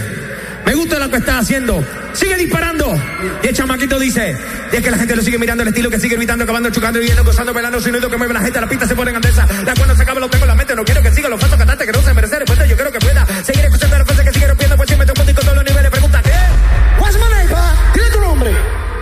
me 0.65 0.75
gusta 0.75 0.99
lo 0.99 1.11
que 1.11 1.19
estás 1.19 1.43
haciendo, 1.43 1.85
sigue 2.15 2.37
disparando. 2.37 2.99
Y 3.43 3.49
el 3.49 3.55
chamaquito 3.55 3.99
dice, 3.99 4.37
y 4.73 4.77
es 4.77 4.83
que 4.83 4.91
la 4.91 4.97
gente 4.97 5.17
lo 5.17 5.23
sigue 5.23 5.39
mirando 5.39 5.63
el 5.63 5.69
estilo 5.69 5.91
que 5.91 6.01
sigue 6.01 6.17
gritando, 6.17 6.45
acabando, 6.45 6.71
chocando, 6.71 6.99
viviendo, 6.99 7.25
gozando, 7.25 7.53
bailando, 7.53 7.81
sin 7.81 7.93
que 7.95 8.17
mueve 8.17 8.33
la 8.33 8.41
gente, 8.41 8.61
la 8.61 8.69
pista 8.69 8.87
se 8.87 8.95
pone 8.95 9.11
en 9.11 9.17
andesa. 9.17 9.47
La 9.65 9.75
cuando 9.75 9.95
se 9.95 10.03
acaba 10.03 10.21
lo 10.21 10.29
tengo 10.31 10.45
en 10.45 10.49
la 10.49 10.55
mente, 10.55 10.75
no 10.75 10.85
quiero 10.85 11.03
que 11.03 11.13
siga 11.13 11.29
los 11.29 11.41
falsos 11.41 11.59
cantantes 11.59 11.87
que 11.87 11.93
no 11.93 12.03
se 12.03 12.15
merecen, 12.15 12.39
después 12.41 12.69
yo 12.69 12.77
quiero 12.77 12.93
que 12.93 12.99
pueda 12.99 13.27
seguir 13.45 13.65
escuchando 13.65 13.99
las 13.99 14.07
cosas 14.07 14.24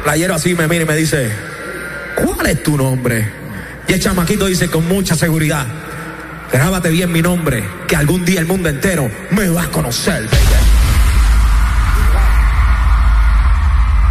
playero 0.02 0.34
así 0.34 0.54
me 0.54 0.68
mira 0.68 0.82
y 0.82 0.86
me 0.86 0.96
dice, 0.96 1.32
¿cuál 2.16 2.46
es 2.46 2.62
tu 2.62 2.76
nombre? 2.76 3.30
Y 3.88 3.92
el 3.92 4.00
chamaquito 4.00 4.46
dice 4.46 4.68
con 4.68 4.86
mucha 4.86 5.14
seguridad, 5.14 5.66
grábate 6.52 6.90
bien 6.90 7.12
mi 7.12 7.22
nombre, 7.22 7.64
que 7.86 7.96
algún 7.96 8.24
día 8.24 8.40
el 8.40 8.46
mundo 8.46 8.68
entero 8.68 9.10
me 9.30 9.48
va 9.48 9.64
a 9.64 9.68
conocer. 9.68 10.28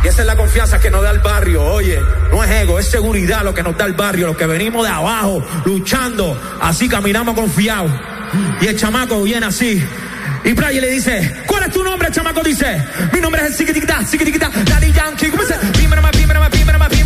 Y 0.03 0.07
esa 0.07 0.21
es 0.21 0.27
la 0.27 0.35
confianza 0.35 0.79
que 0.79 0.89
nos 0.89 1.03
da 1.03 1.11
el 1.11 1.19
barrio, 1.19 1.63
oye, 1.63 1.99
no 2.31 2.43
es 2.43 2.49
ego, 2.49 2.79
es 2.79 2.87
seguridad 2.87 3.43
lo 3.43 3.53
que 3.53 3.61
nos 3.61 3.77
da 3.77 3.85
el 3.85 3.93
barrio, 3.93 4.27
los 4.27 4.37
que 4.37 4.47
venimos 4.47 4.83
de 4.83 4.91
abajo, 4.91 5.45
luchando, 5.63 6.39
así 6.59 6.89
caminamos 6.89 7.35
confiados. 7.35 7.91
Y 8.61 8.67
el 8.67 8.77
chamaco 8.77 9.21
viene 9.21 9.45
así, 9.45 9.83
y 10.43 10.53
Playa 10.53 10.81
le 10.81 10.89
dice, 10.89 11.35
¿cuál 11.45 11.63
es 11.63 11.71
tu 11.71 11.83
nombre, 11.83 12.09
chamaco? 12.11 12.41
Dice, 12.41 12.83
mi 13.13 13.19
nombre 13.19 13.45
es 13.45 13.55
Sigitiquita, 13.55 14.03
Sigitiquita, 14.05 14.49
Daddy 14.49 14.91
Yankee. 14.91 15.29
¿Cómo 15.29 15.43
se? 15.43 15.53
Pímera, 15.77 16.09
pímera, 16.11 16.49
pímera, 16.49 16.89
pímera. 16.89 17.00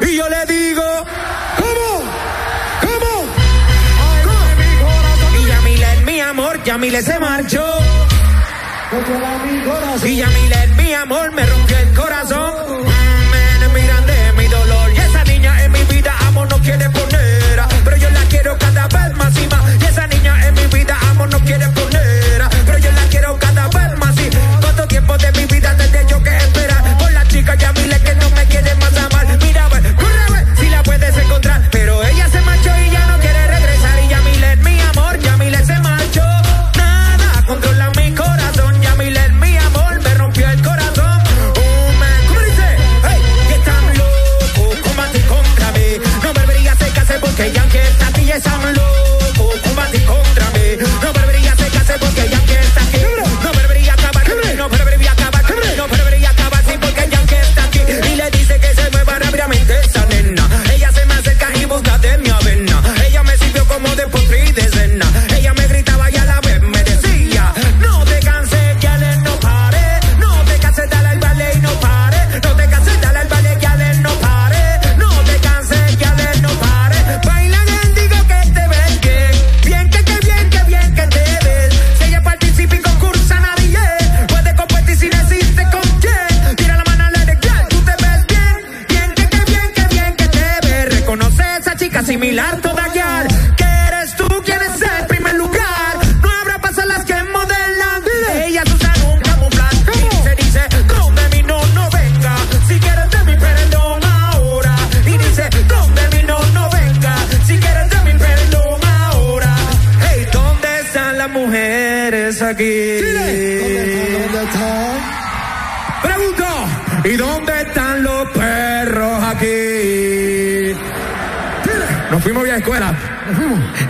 y 0.00 0.16
yo 0.16 0.28
le 0.28 0.46
digo, 0.46 0.82
¿cómo? 1.56 2.02
¿Cómo? 2.80 3.12
¿Cómo? 4.24 5.38
Y 5.38 5.46
Yamilet, 5.48 6.04
mi 6.04 6.20
amor, 6.20 6.62
Yamilet 6.64 7.04
se 7.04 7.18
marchó. 7.18 7.64
Y 10.04 10.16
Yamilet, 10.16 10.76
mi 10.76 10.92
amor, 10.94 11.32
me 11.32 11.46
rompió 11.46 11.78
el 11.78 11.94
corazón. 11.94 12.43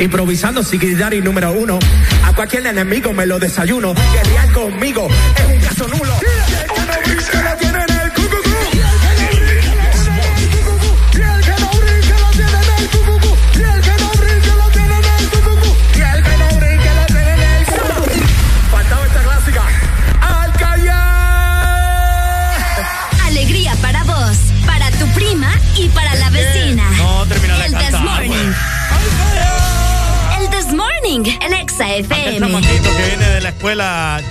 improvisando 0.05 0.63
Sigidari 0.63 1.21
número 1.21 1.53
uno. 1.53 1.79
A 2.25 2.33
cualquier 2.35 2.67
enemigo 2.67 3.13
me 3.13 3.27
lo 3.27 3.39
desayuno. 3.39 3.95
Guerrear 3.95 4.53
conmigo 4.53 5.09
es 5.09 5.53
un 5.53 5.61
caso 5.61 5.89
nulo. 5.89 6.14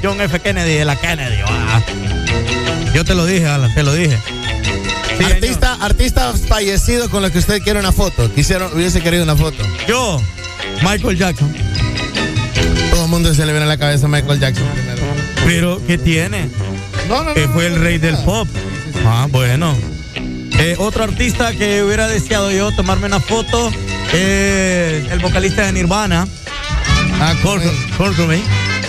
John 0.03 0.19
F. 0.19 0.37
Kennedy 0.41 0.73
de 0.73 0.85
la 0.85 0.97
Kennedy. 0.97 1.37
Yo 2.93 3.05
te 3.05 3.15
lo 3.15 3.25
dije, 3.25 3.47
Alan, 3.47 3.73
te 3.73 3.83
lo 3.83 3.93
dije. 3.93 4.17
Artista, 5.79 6.33
fallecido 6.47 7.09
con 7.09 7.21
los 7.21 7.31
que 7.31 7.39
usted 7.39 7.61
quiere 7.61 7.79
una 7.79 7.93
foto. 7.93 8.29
Quisieron, 8.33 8.73
hubiese 8.73 9.01
querido 9.01 9.23
una 9.23 9.37
foto. 9.37 9.63
Yo, 9.87 10.21
Michael 10.81 11.17
Jackson. 11.17 11.53
Todo 12.91 13.05
el 13.05 13.09
mundo 13.09 13.33
se 13.33 13.45
le 13.45 13.53
viene 13.53 13.65
a 13.65 13.69
la 13.69 13.77
cabeza 13.77 14.05
a 14.07 14.09
Michael 14.09 14.39
Jackson 14.39 14.67
primero. 14.73 15.01
Pero, 15.45 15.81
¿qué 15.87 15.97
tiene? 15.97 16.49
No, 17.07 17.23
no, 17.23 17.33
que 17.33 17.47
fue 17.47 17.67
el 17.67 17.79
rey 17.79 17.97
del 17.97 18.17
pop. 18.17 18.47
Ah, 19.05 19.27
bueno. 19.29 19.75
Eh, 20.59 20.75
otro 20.79 21.05
artista 21.05 21.53
que 21.53 21.81
hubiera 21.81 22.07
deseado 22.07 22.51
yo 22.51 22.71
tomarme 22.73 23.07
una 23.07 23.19
foto 23.19 23.71
es 24.13 25.11
el 25.11 25.19
vocalista 25.21 25.65
de 25.65 25.71
Nirvana. 25.71 26.27
Ah, 27.21 27.33
Kurt, 27.41 27.63
Kurt 27.97 28.17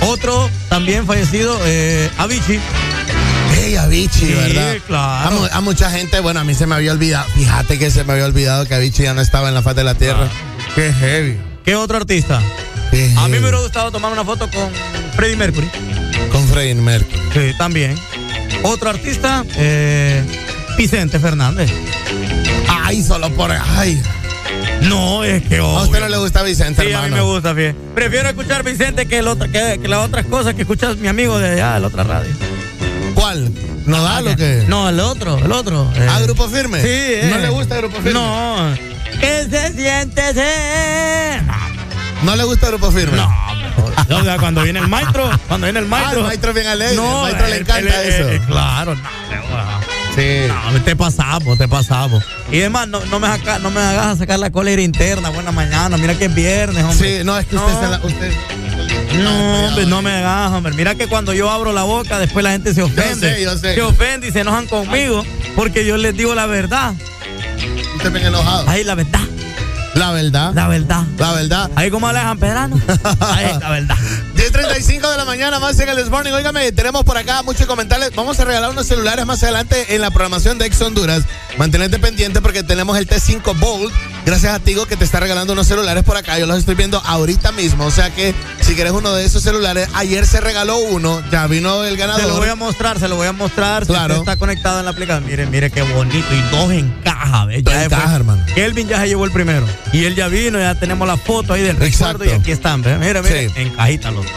otro 0.07 0.51
también 0.69 1.07
fallecido, 1.07 1.59
eh, 1.65 2.11
Avicii. 2.19 2.61
Hey, 3.55 3.77
Avicii, 3.77 4.27
sí, 4.27 4.33
¿verdad? 4.33 4.77
Claro. 4.87 5.49
A, 5.53 5.61
mucha 5.61 5.91
gente, 5.91 6.21
bueno, 6.21 6.41
a 6.41 6.45
mí 6.45 6.55
se 6.55 6.67
me 6.67 6.75
había 6.75 6.93
olvidado. 6.93 7.27
Fíjate 7.35 7.79
que 7.79 7.91
se 7.91 8.05
me 8.05 8.13
había 8.13 8.25
olvidado 8.25 8.67
que 8.67 8.75
Avicii 8.75 9.05
ya 9.05 9.15
no 9.15 9.21
estaba 9.21 9.49
en 9.49 9.55
la 9.55 9.63
faz 9.63 9.77
de 9.77 9.85
la 9.85 9.93
ah. 9.93 9.95
tierra. 9.95 10.29
Ah, 10.31 10.73
qué 10.75 10.93
heavy. 10.93 11.39
¿Qué 11.65 11.77
otro 11.77 11.97
artista? 11.97 12.41
A 13.17 13.29
mí 13.29 13.33
me 13.33 13.41
hubiera 13.41 13.59
gustado 13.59 13.91
tomar 13.91 14.13
una 14.13 14.25
foto 14.25 14.49
con 14.51 14.71
Freddie 15.17 15.37
Mercury. 15.37 15.69
Con 16.31 16.47
Freddie 16.47 16.75
Mercury. 16.77 17.19
Sí, 17.33 17.55
también. 17.59 17.99
Otro 18.63 18.91
artista, 18.91 19.45
eh, 19.57 20.23
Vicente 20.77 21.19
Fernández. 21.19 21.71
Ay, 22.69 23.03
solo 23.03 23.31
por. 23.31 23.51
Ay, 23.51 24.01
a 24.93 24.97
obvio. 24.97 25.83
usted 25.83 26.01
no 26.01 26.09
le 26.09 26.17
gusta 26.19 26.43
Vicente, 26.43 26.83
Sí, 26.87 26.93
a 26.93 27.03
mí 27.03 27.11
me 27.11 27.21
gusta, 27.23 27.55
fíjate. 27.55 27.77
Prefiero 27.95 28.29
escuchar 28.29 28.63
Vicente 28.63 29.07
que, 29.07 29.19
el 29.19 29.29
otro, 29.29 29.51
que, 29.51 29.79
que 29.81 29.89
las 29.89 30.01
otras 30.07 30.27
cosas 30.27 30.55
que 30.55 30.63
escuchas 30.63 30.97
mi 30.99 31.09
amigo 31.09 31.39
de 31.39 31.51
allá, 31.53 31.75
de 31.75 31.81
la 31.81 31.87
otra 31.87 32.05
radio. 32.05 32.31
¿Cuál? 33.15 33.51
¿Nodal 33.87 34.29
o 34.29 34.37
qué? 34.37 34.65
No, 34.69 34.89
el 34.89 34.99
otro, 35.01 35.39
el 35.39 35.53
otro. 35.53 35.91
eh. 35.95 36.07
¿A 36.09 36.21
Grupo 36.21 36.49
Firme? 36.49 36.81
Sí, 36.81 36.89
eh. 36.91 37.29
¿No 37.31 37.39
le 37.39 37.49
gusta 37.51 37.77
Grupo 37.77 37.97
Firme? 37.97 38.13
No. 38.13 38.75
¿Qué 39.21 39.47
se 39.51 39.73
siente 39.75 40.35
ser? 40.35 41.43
¿No 42.23 42.35
le 42.37 42.45
gusta 42.45 42.69
Grupo 42.69 42.91
Firme? 42.91 43.17
No, 43.17 43.29
no, 44.09 44.17
o 44.19 44.25
sea, 44.25 44.39
cuando 44.39 44.63
viene 44.63 44.79
el 44.81 44.89
maestro, 44.89 45.31
cuando 45.49 45.67
viene 45.67 45.79
el 45.81 45.85
Ah, 45.87 45.89
maestro. 45.89 46.21
el 46.21 46.27
maestro 46.27 46.51
es 46.51 46.55
bien 46.57 46.67
alegre. 46.67 46.97
No, 46.97 47.27
el 47.27 47.33
maestro 47.35 47.47
le 47.49 47.57
encanta 47.59 48.03
eso. 48.03 48.29
eh, 48.31 48.41
claro, 48.47 48.95
no, 48.95 49.03
Sí. 50.15 50.47
no, 50.49 50.81
te 50.83 50.95
pasamos, 50.97 51.59
te 51.59 51.67
pasamos. 51.69 52.23
Y 52.53 52.61
además, 52.61 52.89
no, 52.89 53.05
no, 53.07 53.19
me, 53.19 53.27
saca- 53.27 53.59
no 53.59 53.71
me 53.71 53.81
hagas 53.81 54.19
sacar 54.19 54.39
la 54.39 54.51
cólera 54.51 54.81
interna. 54.83 55.31
Buena 55.31 55.51
mañana, 55.53 55.97
mira 55.97 56.15
que 56.17 56.27
es 56.27 56.35
viernes, 56.35 56.85
hombre. 56.85 57.19
Sí, 57.19 57.25
no, 57.25 57.37
es 57.39 57.47
que 57.47 57.57
usted 57.57 57.81
se 57.81 57.89
la. 57.89 57.97
Usted, 58.03 58.33
No, 59.23 59.67
hombre, 59.69 59.87
no 59.87 60.03
me 60.03 60.13
hagas, 60.13 60.53
hombre. 60.53 60.73
Mira 60.75 60.95
que 60.95 61.07
cuando 61.09 61.33
yo 61.33 61.51
abro 61.51 61.73
la 61.73 61.83
boca, 61.83 62.19
después 62.19 62.43
la 62.45 62.53
gente 62.53 62.75
se 62.75 62.83
ofende. 62.83 63.35
sé, 63.37 63.43
yo 63.43 63.57
sé. 63.59 63.75
Se 63.75 63.83
ofende 63.83 64.29
y 64.29 64.33
se 64.33 64.41
enojan 64.41 64.67
conmigo 64.67 65.25
porque 65.57 65.85
yo 65.85 65.97
les 65.97 66.17
digo 66.17 66.35
la 66.35 66.47
verdad. 66.47 66.95
usted 67.97 68.13
bien 68.13 68.27
enojado. 68.27 68.69
Ahí 68.69 68.85
la 68.85 68.95
verdad, 68.95 69.21
La 69.95 70.11
verdad. 70.13 70.53
la 70.55 70.69
verdad. 70.69 71.03
La 71.19 71.33
verdad. 71.33 71.71
Ahí 71.77 71.91
como 71.91 72.09
Alejan 72.09 72.39
Pedrano. 72.39 72.81
Ahí 73.21 73.47
la 73.61 73.71
verdad. 73.71 73.97
10.35 74.45 75.11
de 75.11 75.17
la 75.17 75.25
mañana, 75.25 75.59
más 75.59 75.81
en 75.81 75.89
el 75.89 76.11
Morning. 76.11 76.33
Óigame, 76.33 76.71
tenemos 76.71 77.03
por 77.03 77.17
acá 77.17 77.43
muchos 77.43 77.67
comentarios. 77.67 78.15
Vamos 78.15 78.39
a 78.41 78.45
regalar 78.45 78.69
unos 78.69 78.87
celulares 78.87 79.25
más 79.25 79.43
adelante 79.43 79.95
en 79.95 80.03
la 80.03 80.11
programación 80.11 80.59
de 80.59 80.67
Ex 80.67 80.83
Honduras. 80.83 81.23
Mantenerte 81.57 81.99
pendiente 81.99 82.43
porque 82.43 82.63
tenemos 82.63 82.99
el 82.99 83.09
T5 83.09 83.59
Bold. 83.59 83.91
Gracias 84.25 84.55
a 84.55 84.59
Tigo 84.59 84.87
que 84.87 84.97
te 84.97 85.05
está 85.05 85.21
regalando 85.21 85.53
unos 85.53 85.67
celulares 85.67 86.03
por 86.03 86.17
acá. 86.17 86.39
Yo 86.39 86.47
los 86.47 86.59
estoy 86.59 86.75
viendo 86.75 86.99
ahorita 87.05 87.53
mismo. 87.53 87.85
O 87.85 87.91
sea 87.91 88.11
que 88.11 88.35
si 88.61 88.75
quieres 88.75 88.93
uno 88.93 89.13
de 89.13 89.25
esos 89.25 89.43
celulares, 89.43 89.89
ayer 89.95 90.27
se 90.27 90.41
regaló 90.41 90.79
uno. 90.79 91.23
Ya 91.31 91.47
vino 91.47 91.85
el 91.85 91.97
ganador. 91.97 92.23
Se 92.23 92.29
lo 92.29 92.37
voy 92.37 92.49
a 92.49 92.55
mostrar, 92.55 92.99
se 92.99 93.09
lo 93.09 93.17
voy 93.17 93.27
a 93.27 93.33
mostrar. 93.33 93.87
Claro. 93.87 94.15
Si 94.15 94.21
está 94.21 94.37
conectado 94.37 94.79
en 94.79 94.87
la 94.87 94.93
aplicación. 94.93 95.27
Mire, 95.27 95.47
mire 95.47 95.71
qué 95.71 95.83
bonito. 95.83 96.27
Y 96.35 96.41
dos 96.51 96.73
en 96.73 96.91
caja, 97.05 97.45
¿ves? 97.45 97.63
Ya 97.65 97.85
en 97.85 97.91
caja, 97.91 98.17
hermano. 98.17 98.45
Kelvin 98.55 98.89
ya 98.89 99.01
se 99.01 99.09
llevó 99.09 99.25
el 99.25 99.31
primero. 99.31 99.67
Y 99.93 100.05
él 100.05 100.15
ya 100.15 100.29
vino, 100.29 100.59
ya 100.59 100.75
tenemos 100.75 101.07
la 101.07 101.17
foto 101.17 101.53
ahí 101.53 101.63
del 101.63 101.77
recuerdo. 101.77 102.25
Y 102.25 102.31
aquí 102.31 102.53
están, 102.53 102.83
¿ves? 102.83 102.99
Mire, 102.99 103.23
mire. 103.23 103.49
Sí. 103.49 103.55
En 103.57 103.71
cajita 103.71 104.11
los 104.11 104.25
dos. 104.25 104.35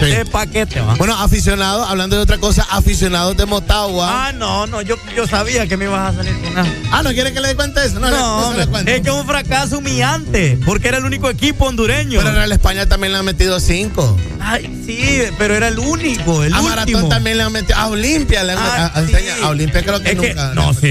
Sí. 0.00 0.06
De 0.06 0.24
paquete, 0.26 0.80
va. 0.80 0.94
Bueno, 0.96 1.14
aficionados, 1.16 1.88
hablando 1.88 2.16
de 2.16 2.22
otra 2.22 2.38
cosa, 2.38 2.66
aficionados 2.70 3.36
de 3.36 3.46
Motagua. 3.46 4.26
Ah, 4.28 4.32
no, 4.32 4.66
no, 4.66 4.82
yo, 4.82 4.96
yo 5.16 5.26
sabía 5.26 5.66
que 5.66 5.76
me 5.76 5.84
ibas 5.86 6.12
a 6.12 6.16
salir 6.16 6.34
con 6.40 6.58
eso. 6.58 6.72
Ah, 6.90 7.02
¿no 7.02 7.10
quiere 7.12 7.32
que 7.32 7.40
le 7.40 7.54
cuente 7.54 7.84
eso? 7.84 8.00
No, 8.00 8.10
le- 8.10 8.16
No, 8.16 8.36
no 8.36 8.40
se 8.54 8.62
hombre, 8.64 8.84
le 8.84 8.96
es 8.96 9.00
que 9.02 9.08
es 9.10 9.14
un 9.14 9.26
fracaso 9.26 9.78
humillante, 9.78 10.58
porque 10.66 10.88
era 10.88 10.98
el 10.98 11.04
único 11.04 11.30
equipo 11.30 11.66
hondureño. 11.66 12.18
Pero 12.18 12.30
en 12.30 12.36
Real 12.36 12.52
España 12.52 12.86
también 12.86 13.12
le 13.12 13.18
han 13.20 13.24
metido 13.24 13.60
cinco. 13.60 14.18
Ay, 14.40 14.82
sí, 14.84 15.22
pero 15.38 15.54
era 15.54 15.68
el 15.68 15.78
único, 15.78 16.42
el 16.42 16.52
a 16.52 16.60
último. 16.60 16.68
Maratón 16.76 17.08
también 17.08 17.38
le 17.38 17.44
han 17.44 17.52
metido. 17.52 17.78
A 17.78 17.86
Olimpia 17.86 18.42
le 18.44 18.52
han 18.52 18.58
Ah, 18.58 18.92
a, 18.94 18.98
a- 18.98 19.06
sí. 19.06 19.12
a 19.42 19.48
Olimpia 19.48 19.82
creo 19.82 20.02
que 20.02 20.10
Es 20.12 20.18
que- 20.18 20.28
nunca. 20.34 20.52
no, 20.54 20.74
sí, 20.74 20.88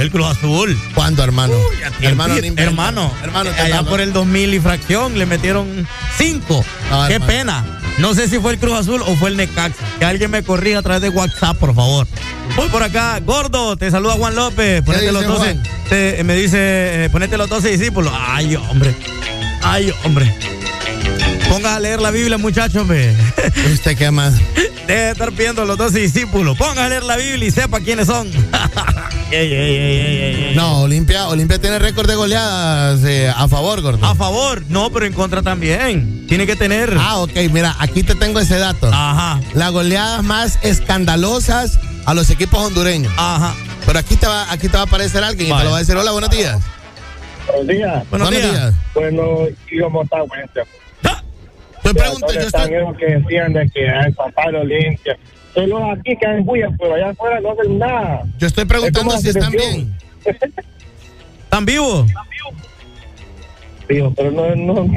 el 0.00 0.10
Cruz 0.10 0.26
Azul. 0.26 0.76
¿Cuándo, 0.94 1.22
hermano? 1.22 1.54
hermano, 2.00 2.34
no 2.34 2.38
invente. 2.44 2.62
hermano, 2.62 3.12
allá 3.62 3.82
por 3.84 4.00
el 4.00 4.12
2000 4.12 4.54
y 4.54 4.60
fracción 4.60 5.18
le 5.18 5.26
metieron 5.26 5.86
cinco. 6.16 6.64
No, 6.90 7.06
Qué 7.06 7.14
hermano. 7.14 7.26
pena. 7.32 7.64
No 7.98 8.14
sé 8.14 8.28
si 8.28 8.38
fue 8.38 8.52
el 8.52 8.58
Cruz 8.58 8.74
Azul 8.74 9.02
o 9.06 9.16
fue 9.16 9.30
el 9.30 9.36
Necaxa. 9.36 9.74
Que 9.98 10.04
alguien 10.04 10.30
me 10.30 10.42
corrija 10.42 10.78
a 10.78 10.82
través 10.82 11.02
de 11.02 11.08
WhatsApp, 11.08 11.56
por 11.58 11.74
favor. 11.74 12.06
Voy 12.56 12.68
por 12.68 12.82
acá. 12.82 13.18
Gordo, 13.20 13.76
te 13.76 13.90
saluda 13.90 14.14
Juan 14.14 14.34
López. 14.36 14.82
Ponete 14.82 15.10
los 15.12 15.24
12. 15.26 15.38
Juan? 15.38 15.62
te- 15.88 16.22
me 16.24 16.34
dice, 16.36 16.56
eh, 17.04 17.08
ponete 17.10 17.36
los 17.36 17.48
12 17.48 17.70
discípulos. 17.70 18.12
Ay, 18.16 18.54
hombre. 18.56 18.94
Ay, 19.62 19.92
hombre. 20.04 20.32
Ponga 21.48 21.76
a 21.76 21.80
leer 21.80 22.00
la 22.00 22.10
Biblia, 22.10 22.38
muchachos, 22.38 22.86
ve. 22.86 23.14
¿Usted 23.72 23.96
qué 23.96 24.10
más? 24.10 24.34
Deje 24.86 25.00
de 25.00 25.10
estar 25.10 25.32
pidiendo 25.32 25.64
los 25.64 25.76
12 25.76 25.98
discípulos. 25.98 26.56
Ponga 26.56 26.86
a 26.86 26.88
leer 26.88 27.02
la 27.02 27.16
Biblia 27.16 27.48
y 27.48 27.50
sepa 27.50 27.80
quiénes 27.80 28.06
son. 28.06 28.28
Ey, 29.30 29.52
ey, 29.52 29.52
ey, 29.52 29.76
ey, 29.76 30.20
ey, 30.20 30.44
ey. 30.46 30.54
No, 30.56 30.80
Olimpia, 30.80 31.28
Olimpia 31.28 31.58
tiene 31.58 31.78
récord 31.78 32.08
de 32.08 32.14
goleadas 32.14 33.04
eh, 33.04 33.28
a 33.28 33.46
favor, 33.46 33.82
gordo. 33.82 34.06
A 34.06 34.14
favor, 34.14 34.62
no, 34.70 34.90
pero 34.90 35.04
en 35.04 35.12
contra 35.12 35.42
también. 35.42 36.26
Tiene 36.26 36.46
que 36.46 36.56
tener. 36.56 36.96
Ah, 36.98 37.18
ok, 37.18 37.36
mira, 37.52 37.76
aquí 37.78 38.02
te 38.02 38.14
tengo 38.14 38.40
ese 38.40 38.58
dato. 38.58 38.88
Ajá. 38.90 39.38
Las 39.52 39.70
goleadas 39.70 40.24
más 40.24 40.58
escandalosas 40.62 41.78
a 42.06 42.14
los 42.14 42.30
equipos 42.30 42.58
hondureños. 42.58 43.12
Ajá. 43.18 43.54
Pero 43.84 43.98
aquí 43.98 44.16
te 44.16 44.26
va, 44.26 44.50
aquí 44.50 44.68
te 44.68 44.78
va 44.78 44.84
a 44.84 44.86
aparecer 44.86 45.22
alguien 45.22 45.54
y 45.54 45.58
te 45.58 45.64
lo 45.64 45.72
va 45.72 45.76
a 45.76 45.80
decir, 45.80 45.94
hola, 45.94 46.10
buenos 46.12 46.30
días. 46.30 46.58
Buenos 47.48 47.66
días. 47.66 48.10
Buenos, 48.10 48.30
días. 48.30 48.74
Bueno, 48.94 49.46
¿y 49.70 49.80
cómo 49.80 50.02
está, 50.04 50.18
yo 51.94 52.40
están 52.40 52.62
estoy, 52.62 52.76
esos 52.76 52.96
que 52.96 53.06
decían 53.06 53.52
de 53.52 53.68
que 53.70 53.88
hay 53.88 54.12
papá 54.12 54.50
de 54.50 54.58
Olimpia? 54.58 55.18
Solo 55.54 55.90
aquí 55.92 56.16
que 56.16 56.26
hay 56.26 56.42
bullas, 56.42 56.70
pero 56.78 56.94
allá 56.94 57.10
afuera 57.10 57.40
no 57.40 57.52
hacen 57.52 57.78
nada. 57.78 58.22
yo 58.38 58.46
estoy 58.46 58.62
Es 58.62 58.68
preguntando 58.68 59.18
si 59.18 59.28
están 59.28 59.50
bien. 59.52 59.94
¿Están 61.44 61.64
vivos? 61.64 62.10
Digo, 63.88 64.12
pero 64.14 64.30
no, 64.30 64.54
no, 64.54 64.74
no. 64.84 64.90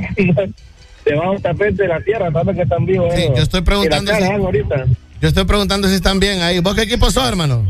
Debajo 1.06 1.32
del 1.32 1.42
tapete 1.42 1.84
de 1.84 1.88
la 1.88 2.02
tierra, 2.02 2.32
saben 2.32 2.56
que 2.56 2.62
están 2.64 2.86
vivos. 2.86 3.14
Sí, 3.16 3.22
ellos. 3.24 3.38
yo 3.38 3.44
estoy 3.44 3.62
preguntando 3.62 4.14
si- 4.14 4.24
ahorita. 4.24 4.86
Yo 5.22 5.28
estoy 5.28 5.46
preguntando 5.46 5.88
si 5.88 5.96
están 5.96 6.20
bien 6.20 6.42
ahí. 6.42 6.60
¿Vos 6.60 6.76
qué 6.76 6.82
equipo 6.84 7.10
sos, 7.10 7.28
hermano? 7.28 7.66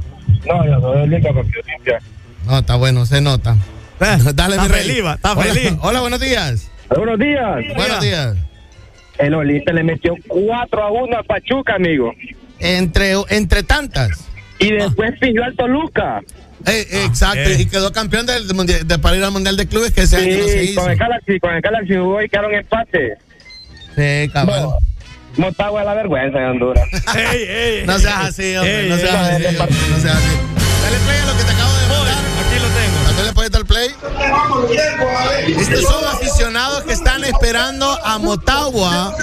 No, 0.45 0.65
yo 0.65 0.79
soy 0.81 1.01
Olimpia 1.03 1.31
porque 1.33 1.51
Olimpia. 1.63 1.99
No, 2.45 2.59
está 2.59 2.75
bueno, 2.75 3.05
se 3.05 3.21
nota. 3.21 3.55
Dale, 3.99 4.29
está 4.29 4.47
mi 4.63 4.67
rey. 4.67 4.81
feliz, 4.81 5.05
va, 5.05 5.13
está 5.13 5.33
Hola, 5.33 5.53
feliz. 5.53 5.73
Hola, 5.81 6.01
buenos 6.01 6.19
días. 6.19 6.69
Buenos 6.89 7.19
días. 7.19 7.55
Buenos 7.75 8.01
días. 8.01 8.35
El 9.17 9.33
Olimpia 9.35 9.73
le 9.73 9.83
metió 9.83 10.15
4 10.27 10.83
a 10.83 10.91
1 10.91 11.17
a 11.17 11.23
Pachuca, 11.23 11.75
amigo. 11.75 12.13
Entre, 12.59 13.13
entre 13.29 13.63
tantas. 13.63 14.09
Y 14.59 14.71
después 14.73 15.13
pilló 15.19 15.43
al 15.43 15.55
Toluca. 15.55 16.21
Eh, 16.67 16.85
eh, 16.91 17.03
exacto, 17.05 17.49
eh. 17.49 17.57
y 17.59 17.65
quedó 17.65 17.91
campeón 17.91 18.25
del, 18.27 18.53
mundial- 18.53 18.87
de, 18.87 18.99
para 18.99 19.17
ir 19.17 19.23
al 19.23 19.31
Mundial 19.31 19.57
de 19.57 19.67
Clubes 19.67 19.91
que 19.91 20.01
ese 20.01 20.17
año 20.17 20.37
no 20.37 20.43
se 20.47 20.59
Sí, 20.59 20.69
hizo. 20.71 20.81
con 20.81 20.91
el 20.91 20.97
Galaxy, 20.97 21.39
con 21.39 21.53
el 21.55 21.61
Galaxy 21.61 21.95
jugó 21.95 22.21
y 22.21 22.29
quedaron 22.29 22.53
empate. 22.53 23.17
Sí, 23.95 24.29
cabal. 24.31 24.61
No, 24.63 24.77
Motagua 25.37 25.81
es 25.81 25.87
la 25.87 25.93
vergüenza 25.95 26.37
de 26.37 26.45
Honduras. 26.45 26.85
Ey, 27.15 27.43
ey, 27.47 27.83
No 27.87 27.97
seas 27.97 28.25
así, 28.25 28.55
hombre, 28.55 28.81
ey, 28.83 28.89
no 28.89 28.97
seas 28.97 29.11
ey, 29.13 29.35
así, 29.35 29.43
ey, 29.45 29.55
hombre, 29.59 29.77
no 29.89 29.99
seas 29.99 30.15
así. 30.15 30.37
Dale 30.83 30.97
play 31.05 31.17
a 31.17 31.25
lo 31.25 31.37
que 31.37 31.43
te 31.43 31.51
acabo 31.51 31.73
de 31.77 31.80
lo 33.23 33.27
tengo. 33.27 33.27
¿También 33.27 33.27
le 33.27 33.33
puedes 33.33 33.51
dar 33.51 33.65
play? 33.65 33.95
Estos 35.59 35.83
son 35.83 36.05
aficionados 36.05 36.83
que 36.83 36.93
están 36.93 37.23
esperando 37.23 37.99
a 38.03 38.17
Motagua 38.17 39.15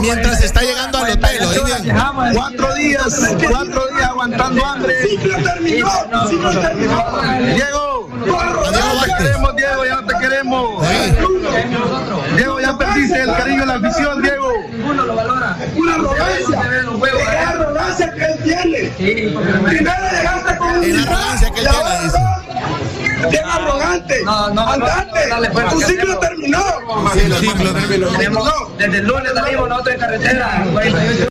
mientras 0.00 0.42
está 0.42 0.62
llegando 0.62 0.98
al 0.98 1.10
hotel. 1.12 1.38
Cuatro 2.34 2.74
días, 2.74 3.36
cuatro 3.48 3.86
días 3.88 4.08
aguantando 4.08 4.64
hambre. 4.64 4.94
Diego, 7.54 8.08
ya 8.72 9.04
te 9.04 9.24
queremos, 9.24 9.56
Diego, 9.56 9.84
ya 9.84 10.02
te 10.06 10.14
queremos. 10.20 10.82
Diego, 12.36 12.60
ya 12.60 12.78
perdiste 12.78 13.22
el 13.22 13.34
cariño 13.36 13.60
de 13.60 13.66
la 13.66 13.74
afición, 13.74 14.22
Diego. 14.22 14.37
Uno 14.90 15.04
lo 15.04 15.14
valora. 15.14 15.56
Una 15.76 15.94
arrogancia. 15.94 16.62
Qué 17.02 17.38
arrogancia 17.38 18.14
que 18.14 18.24
él 18.24 18.38
tiene. 18.42 18.78
Primero 18.96 20.10
llegaste 20.10 20.56
con 20.56 20.68
un 20.68 20.98
arrogancia 20.98 21.50
que 21.50 21.60
él 21.60 21.68
tiene. 21.68 23.30
Bien 23.30 23.44
arrogante. 23.44 24.22
No, 24.24 24.50
no, 24.50 24.68
Andate. 24.72 25.28
dale, 25.28 25.50
pues, 25.50 25.68
tu 25.70 25.80
ciclo 25.80 26.02
hacemos. 26.02 26.20
terminó. 26.20 26.64
Sí, 27.12 27.20
el 27.20 27.34
ciclo 27.34 27.72
terminó. 27.72 28.08
Tenemos, 28.08 28.78
desde 28.78 28.98
el 28.98 29.06
lunes 29.06 29.32
salimos 29.34 29.68
nosotros 29.68 29.94
en 29.94 30.00
carretera. 30.00 30.66
48 30.72 31.28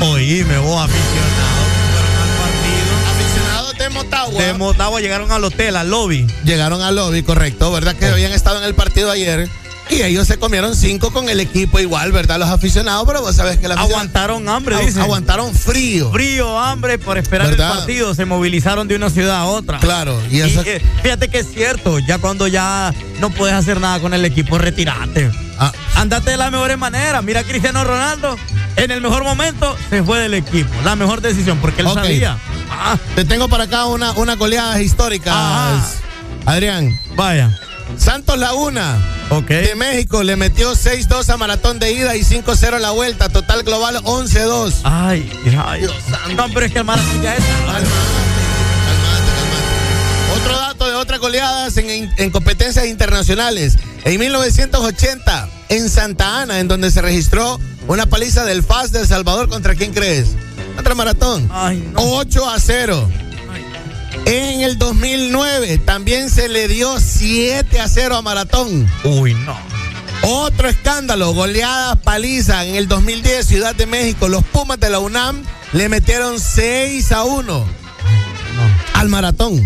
Oíme, 0.00 0.58
vos 0.58 0.84
aficionados 0.84 1.66
que 1.68 1.92
fueron 1.92 2.18
al 2.18 3.10
Aficionados 3.10 3.78
de 3.78 3.88
Motagua. 3.90 4.42
De 4.42 4.52
Motagua 4.54 5.00
llegaron 5.00 5.30
al 5.32 5.44
hotel, 5.44 5.76
al 5.76 5.90
lobby. 5.90 6.26
Llegaron 6.44 6.82
al 6.82 6.96
lobby, 6.96 7.22
correcto, 7.22 7.72
¿verdad? 7.72 7.94
Que 7.94 8.06
habían 8.06 8.32
estado 8.32 8.58
en 8.58 8.64
el 8.64 8.74
partido 8.74 9.10
ayer. 9.10 9.48
Y 9.90 10.02
ellos 10.02 10.26
se 10.28 10.38
comieron 10.38 10.76
cinco 10.76 11.12
con 11.12 11.28
el 11.28 11.40
equipo 11.40 11.80
igual, 11.80 12.12
¿verdad? 12.12 12.38
Los 12.38 12.48
aficionados, 12.48 13.04
pero 13.06 13.22
vos 13.22 13.34
sabés 13.34 13.58
que 13.58 13.66
la 13.68 13.74
Aguantaron 13.74 14.48
hambre, 14.48 14.76
agu- 14.76 14.86
dice. 14.86 15.00
Aguantaron 15.00 15.52
frío. 15.54 16.10
Frío, 16.12 16.58
hambre, 16.58 16.98
por 16.98 17.18
esperar 17.18 17.48
¿Verdad? 17.50 17.72
el 17.72 17.78
partido. 17.78 18.14
Se 18.14 18.24
movilizaron 18.24 18.86
de 18.86 18.94
una 18.96 19.10
ciudad 19.10 19.36
a 19.36 19.44
otra. 19.46 19.78
Claro, 19.78 20.16
y 20.30 20.40
eso. 20.40 20.62
eh, 20.64 20.80
fíjate 21.02 21.28
que 21.28 21.40
es 21.40 21.48
cierto, 21.52 21.98
ya 21.98 22.18
cuando 22.18 22.46
ya 22.46 22.94
no 23.20 23.30
puedes 23.30 23.54
hacer 23.56 23.80
nada 23.80 23.98
con 24.00 24.14
el 24.14 24.24
equipo, 24.24 24.58
retirate. 24.58 25.30
Ah, 25.58 25.72
Andate 25.96 26.30
de 26.30 26.36
la 26.36 26.50
mejor 26.50 26.74
manera. 26.78 27.20
Mira 27.20 27.40
a 27.40 27.44
Cristiano 27.44 27.82
Ronaldo, 27.84 28.36
en 28.76 28.90
el 28.92 29.00
mejor 29.00 29.24
momento 29.24 29.76
se 29.90 30.02
fue 30.04 30.20
del 30.20 30.34
equipo. 30.34 30.70
La 30.84 30.94
mejor 30.96 31.20
decisión, 31.20 31.58
porque 31.58 31.82
él 31.82 31.88
sabía. 31.92 32.38
Ah, 32.70 32.96
te 33.16 33.24
tengo 33.24 33.48
para 33.48 33.64
acá 33.64 33.86
una, 33.86 34.12
una 34.12 34.36
goleada 34.36 34.80
histórica. 34.80 35.32
Ajá. 35.32 35.86
Adrián. 36.46 36.98
vaya. 37.16 37.58
Santos 37.98 38.38
Laguna 38.38 38.98
Ok. 39.30 39.48
de 39.48 39.74
México 39.76 40.22
le 40.22 40.36
metió 40.36 40.72
6-2 40.74 41.28
a 41.28 41.36
Maratón 41.36 41.78
de 41.78 41.92
ida 41.92 42.16
y 42.16 42.22
5-0 42.24 42.74
a 42.74 42.78
la 42.78 42.90
vuelta. 42.90 43.28
Total 43.28 43.62
global 43.62 43.96
11-2. 44.04 44.80
Ay, 44.84 45.30
ay. 45.64 45.86
No, 46.36 46.48
pero 46.52 46.66
es 46.66 46.72
que 46.72 46.78
el 46.78 46.84
maratón 46.84 47.22
ya 47.22 47.36
es. 47.36 47.44
Calmate, 47.44 47.84
calmate, 47.84 49.30
calmate. 49.36 50.40
Otro 50.40 50.56
dato 50.56 50.86
de 50.88 50.94
otras 50.94 51.20
goleadas 51.20 51.76
en, 51.76 52.10
en, 52.16 52.30
competencias 52.30 52.86
internacionales. 52.86 53.76
En 54.04 54.18
1980, 54.18 55.48
en 55.68 55.88
Santa 55.90 56.40
Ana, 56.40 56.58
en 56.60 56.68
donde 56.68 56.90
se 56.90 57.02
registró 57.02 57.60
una 57.86 58.06
paliza 58.06 58.44
del 58.44 58.62
FAS 58.62 58.92
de 58.92 59.00
El 59.00 59.06
Salvador, 59.06 59.48
¿contra 59.48 59.74
quién 59.74 59.92
crees? 59.92 60.28
Contra 60.74 60.94
Maratón. 60.94 61.48
Ay, 61.52 61.88
no. 61.92 62.00
8 62.00 62.48
a 62.48 62.58
0. 62.58 63.08
En 64.26 64.60
el 64.62 64.78
2009 64.78 65.78
también 65.78 66.30
se 66.30 66.48
le 66.48 66.68
dio 66.68 66.98
7 66.98 67.80
a 67.80 67.88
0 67.88 68.16
a 68.16 68.22
Maratón. 68.22 68.90
Uy, 69.04 69.34
no. 69.34 69.56
Otro 70.22 70.68
escándalo, 70.68 71.32
goleada 71.32 71.96
paliza 71.96 72.64
en 72.64 72.76
el 72.76 72.88
2010 72.88 73.46
Ciudad 73.46 73.74
de 73.74 73.86
México. 73.86 74.28
Los 74.28 74.44
Pumas 74.44 74.78
de 74.78 74.90
la 74.90 74.98
UNAM 74.98 75.42
le 75.72 75.88
metieron 75.88 76.38
6 76.38 77.12
a 77.12 77.24
1 77.24 77.66
al 78.94 79.08
Maratón. 79.08 79.64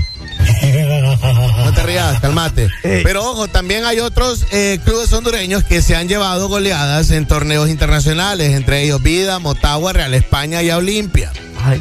No 1.65 1.73
te 1.73 1.83
rías, 1.83 2.21
calmate. 2.21 2.69
Pero 2.83 3.25
ojo, 3.25 3.49
también 3.49 3.85
hay 3.85 4.01
otros 4.01 4.47
eh, 4.53 4.79
clubes 4.85 5.13
hondureños 5.13 5.65
que 5.65 5.83
se 5.83 5.97
han 5.97 6.09
llevado 6.09 6.49
goleadas 6.49 7.11
en 7.11 7.27
torneos 7.27 7.69
internacionales, 7.69 8.55
entre 8.55 8.83
ellos 8.83 9.03
Vida, 9.03 9.39
Motagua, 9.39 9.93
Real 9.93 10.15
España 10.15 10.63
y 10.63 10.71
Olimpia. 10.71 11.33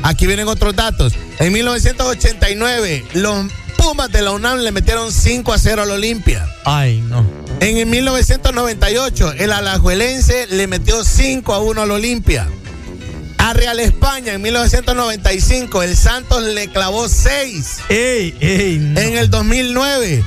Aquí 0.03 0.27
vienen 0.27 0.47
otros 0.47 0.75
datos. 0.75 1.13
En 1.39 1.51
1989, 1.51 3.05
los 3.15 3.47
Pumas 3.83 4.09
de 4.11 4.21
la 4.21 4.31
UNAM 4.31 4.59
le 4.59 4.71
metieron 4.71 5.11
5 5.11 5.51
a 5.51 5.57
0 5.57 5.81
al 5.81 5.91
Olimpia. 5.91 6.47
Ay, 6.63 7.01
no. 7.01 7.25
En 7.59 7.89
1998, 7.89 9.33
el 9.39 9.51
Alajuelense 9.51 10.47
le 10.47 10.67
metió 10.67 11.03
5 11.03 11.53
a 11.53 11.59
1 11.59 11.81
al 11.81 11.91
Olimpia. 11.91 12.47
A 13.43 13.51
Real 13.51 13.77
España 13.81 14.31
en 14.31 14.41
1995, 14.41 15.83
el 15.83 15.97
Santos 15.97 16.41
le 16.43 16.69
clavó 16.69 17.09
6. 17.09 17.79
Ey, 17.89 18.37
ey, 18.39 18.77
no. 18.79 19.01
En 19.01 19.17
el 19.17 19.29
2009, 19.29 20.23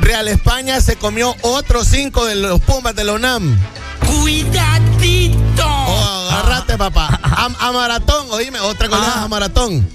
Real 0.00 0.28
España 0.28 0.78
se 0.82 0.96
comió 0.96 1.34
otros 1.40 1.88
5 1.88 2.26
de 2.26 2.34
los 2.34 2.60
Pumas 2.60 2.94
de 2.94 3.04
la 3.04 3.14
UNAM. 3.14 3.58
Cuidadito. 4.06 5.64
Oh, 5.64 6.28
agarrate, 6.30 6.76
papá. 6.76 7.18
A, 7.22 7.48
a 7.58 7.72
Maratón, 7.72 8.26
oíme, 8.32 8.60
otra 8.60 8.88
goleada 8.88 9.22
a 9.22 9.28
Maratón. 9.28 9.88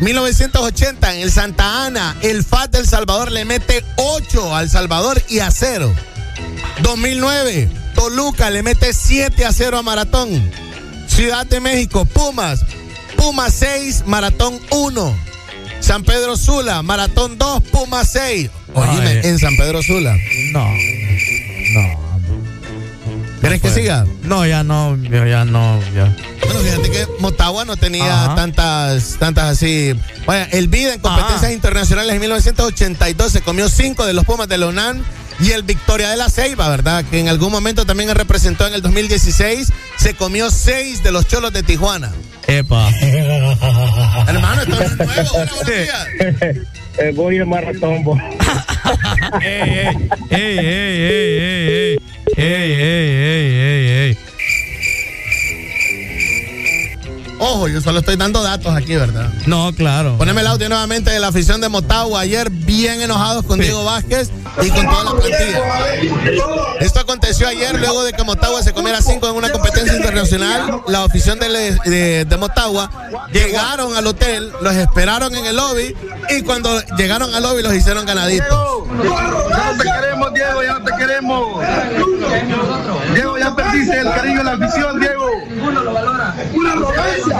1980 0.00 1.16
en 1.16 1.20
el 1.20 1.30
Santa 1.30 1.84
Ana, 1.84 2.16
el 2.22 2.42
FAT 2.42 2.70
del 2.70 2.88
Salvador 2.88 3.32
le 3.32 3.44
mete 3.44 3.84
8 3.96 4.56
al 4.56 4.70
Salvador 4.70 5.22
y 5.28 5.40
a 5.40 5.50
0. 5.50 5.94
2009, 6.80 7.68
Toluca 7.94 8.48
le 8.48 8.62
mete 8.62 8.94
7 8.94 9.44
a 9.44 9.52
0 9.52 9.76
a 9.76 9.82
Maratón. 9.82 10.63
Ciudad 11.14 11.46
de 11.46 11.60
México, 11.60 12.04
Pumas, 12.06 12.64
Pumas 13.16 13.54
6, 13.54 14.04
Maratón 14.06 14.58
1. 14.70 15.16
San 15.80 16.02
Pedro 16.02 16.36
Sula, 16.36 16.82
Maratón 16.82 17.38
2, 17.38 17.62
Pumas 17.70 18.10
6. 18.10 18.50
Oíme, 18.74 19.06
Ay. 19.08 19.20
en 19.22 19.38
San 19.38 19.56
Pedro 19.56 19.80
Sula. 19.82 20.16
No. 20.52 20.68
No. 21.74 22.13
¿Quieres 23.44 23.60
que 23.60 23.70
siga? 23.70 24.06
No, 24.22 24.46
ya 24.46 24.64
no, 24.64 24.96
yo 24.96 25.26
ya 25.26 25.44
no, 25.44 25.78
ya. 25.94 26.16
Bueno, 26.42 26.60
fíjate 26.60 26.90
que 26.90 27.06
Motagua 27.20 27.66
no 27.66 27.76
tenía 27.76 28.24
Ajá. 28.24 28.34
tantas, 28.36 29.16
tantas 29.18 29.50
así. 29.50 29.94
Vaya, 30.24 30.44
el 30.52 30.68
Vida 30.68 30.94
en 30.94 31.00
competencias 31.00 31.42
Ajá. 31.42 31.52
internacionales 31.52 32.14
en 32.14 32.20
1982 32.22 33.32
se 33.32 33.42
comió 33.42 33.68
cinco 33.68 34.06
de 34.06 34.14
los 34.14 34.24
Pumas 34.24 34.48
de 34.48 34.56
la 34.56 34.68
UNAM 34.68 35.02
y 35.40 35.50
el 35.50 35.62
Victoria 35.62 36.08
de 36.08 36.16
la 36.16 36.30
Ceiba, 36.30 36.70
¿verdad? 36.70 37.04
Que 37.10 37.20
en 37.20 37.28
algún 37.28 37.52
momento 37.52 37.84
también 37.84 38.14
representó 38.14 38.66
en 38.66 38.72
el 38.72 38.80
2016, 38.80 39.70
se 39.98 40.14
comió 40.14 40.50
seis 40.50 41.02
de 41.02 41.12
los 41.12 41.26
Cholos 41.28 41.52
de 41.52 41.62
Tijuana. 41.62 42.12
Epa. 42.46 42.88
Hermano, 44.26 44.62
esto 44.62 44.82
es 44.82 44.96
nuevo. 44.96 45.30
Hola, 45.34 45.50
buenos 45.52 45.66
días. 45.66 46.66
Eh, 46.98 47.12
voy 47.14 47.38
a 47.38 47.44
maratón, 47.44 48.04
vos. 48.04 48.20
ey, 49.42 49.60
ey, 49.70 49.96
ey, 50.30 50.58
ey, 50.58 50.98
ey, 51.00 51.38
ey, 51.40 51.98
ey, 52.36 52.36
ey, 52.36 52.72
ey, 52.80 53.50
ey, 53.60 54.10
ey. 54.10 54.33
Ojo, 57.46 57.68
yo 57.68 57.78
solo 57.82 57.98
estoy 57.98 58.16
dando 58.16 58.42
datos 58.42 58.74
aquí, 58.74 58.96
¿verdad? 58.96 59.28
No, 59.46 59.70
claro. 59.74 60.16
Poneme 60.16 60.40
el 60.40 60.46
audio 60.46 60.66
nuevamente 60.70 61.10
de 61.10 61.20
la 61.20 61.28
afición 61.28 61.60
de 61.60 61.68
Motagua. 61.68 62.20
Ayer 62.20 62.48
bien 62.48 63.02
enojados 63.02 63.44
con 63.44 63.58
Sí. 63.58 63.64
Diego 63.64 63.84
Vázquez 63.84 64.30
y 64.62 64.70
con 64.70 64.86
toda 64.88 65.04
la 65.04 65.10
plantilla. 65.10 65.60
Esto 66.80 67.00
aconteció 67.00 67.46
ayer 67.46 67.78
luego 67.78 68.02
de 68.02 68.14
que 68.14 68.24
Motagua 68.24 68.62
se 68.62 68.72
comiera 68.72 69.02
cinco 69.02 69.28
en 69.28 69.34
una 69.36 69.50
competencia 69.52 69.94
internacional. 69.94 70.80
La 70.88 71.04
afición 71.04 71.38
de- 71.38 72.24
de 72.24 72.36
Motagua 72.38 72.90
llegaron 73.30 73.94
al 73.94 74.06
hotel, 74.06 74.50
los 74.62 74.74
esperaron 74.74 75.34
en 75.34 75.44
el 75.44 75.56
lobby 75.56 75.94
y 76.30 76.40
cuando 76.42 76.80
llegaron 76.96 77.34
al 77.34 77.42
lobby 77.42 77.62
los 77.62 77.74
hicieron 77.74 78.06
ganaditos. 78.06 78.48
Ya 78.48 79.72
no 79.72 79.76
te 79.78 79.84
queremos, 79.84 80.32
Diego, 80.34 80.62
ya 80.62 80.72
no 80.78 80.84
te 80.84 80.92
queremos. 80.96 81.60
Diego, 83.14 83.38
ya 83.38 83.54
perdiste 83.54 83.98
el 84.00 84.10
cariño 84.14 84.38
de 84.38 84.44
la 84.44 84.52
afición, 84.52 84.98
Diego. 85.00 85.13
Una 85.68 86.72
arrogancia. 86.72 87.38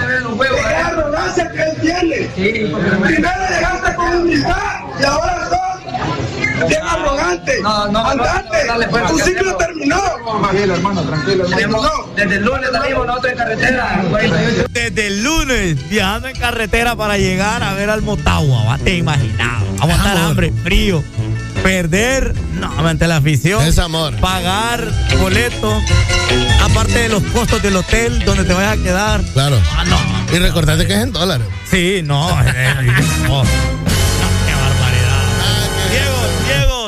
Es 0.78 0.84
arrogancia 0.84 1.50
que 1.52 1.62
él 1.62 1.76
tiene. 1.80 2.16
Primero 2.34 3.40
llegaste 3.50 3.94
con 3.94 4.16
humildad 4.18 4.80
y 5.00 5.04
ahora 5.04 5.48
sos 5.48 6.68
bien 6.68 6.82
arrogante. 6.82 7.60
No, 7.62 7.88
no, 7.88 8.06
Andate. 8.06 8.66
dale, 8.66 8.88
pues, 8.88 9.06
tu 9.06 9.18
ciclo 9.18 9.40
hacemos- 9.40 9.58
terminó. 9.58 10.00
Tranquilo, 10.42 10.74
hermano, 10.74 11.02
tranquilo. 11.02 11.44
Desde 12.16 12.36
el 12.36 12.44
lunes 12.44 12.70
salimos 12.72 13.06
nosotros 13.06 13.32
en 13.32 13.38
carretera. 13.38 14.04
48. 14.10 14.66
Desde 14.70 15.06
el 15.06 15.24
lunes, 15.24 15.88
viajando 15.88 16.28
en 16.28 16.36
carretera 16.36 16.96
para 16.96 17.18
llegar 17.18 17.62
a 17.62 17.74
ver 17.74 17.90
al 17.90 18.02
Motagua, 18.02 18.78
te 18.82 18.96
imaginaba. 18.96 19.60
Vamos 19.78 19.94
a 19.94 19.98
estar 19.98 20.16
hambre, 20.16 20.52
frío, 20.62 21.02
perder, 21.64 22.34
no, 22.60 22.86
ante 22.86 23.08
la 23.08 23.16
afición. 23.16 23.64
Es 23.64 23.78
amor. 23.78 24.14
Pagar 24.20 24.86
boleto, 25.18 25.80
aparte 26.62 26.98
de 26.98 27.08
los 27.08 27.22
costos 27.24 27.62
del 27.62 27.74
hotel 27.76 28.22
donde 28.26 28.44
te 28.44 28.52
vayas 28.52 28.78
a 28.78 28.82
quedar. 28.82 29.22
Claro. 29.32 29.58
Ah, 29.74 29.84
no. 29.86 29.98
Y 30.36 30.38
recordate 30.38 30.86
que 30.86 30.92
es 30.92 31.00
en 31.00 31.12
dólares. 31.12 31.46
Sí, 31.70 32.02
no. 32.04 32.28
eh, 32.42 32.52
eh, 32.54 32.92
no. 33.26 33.42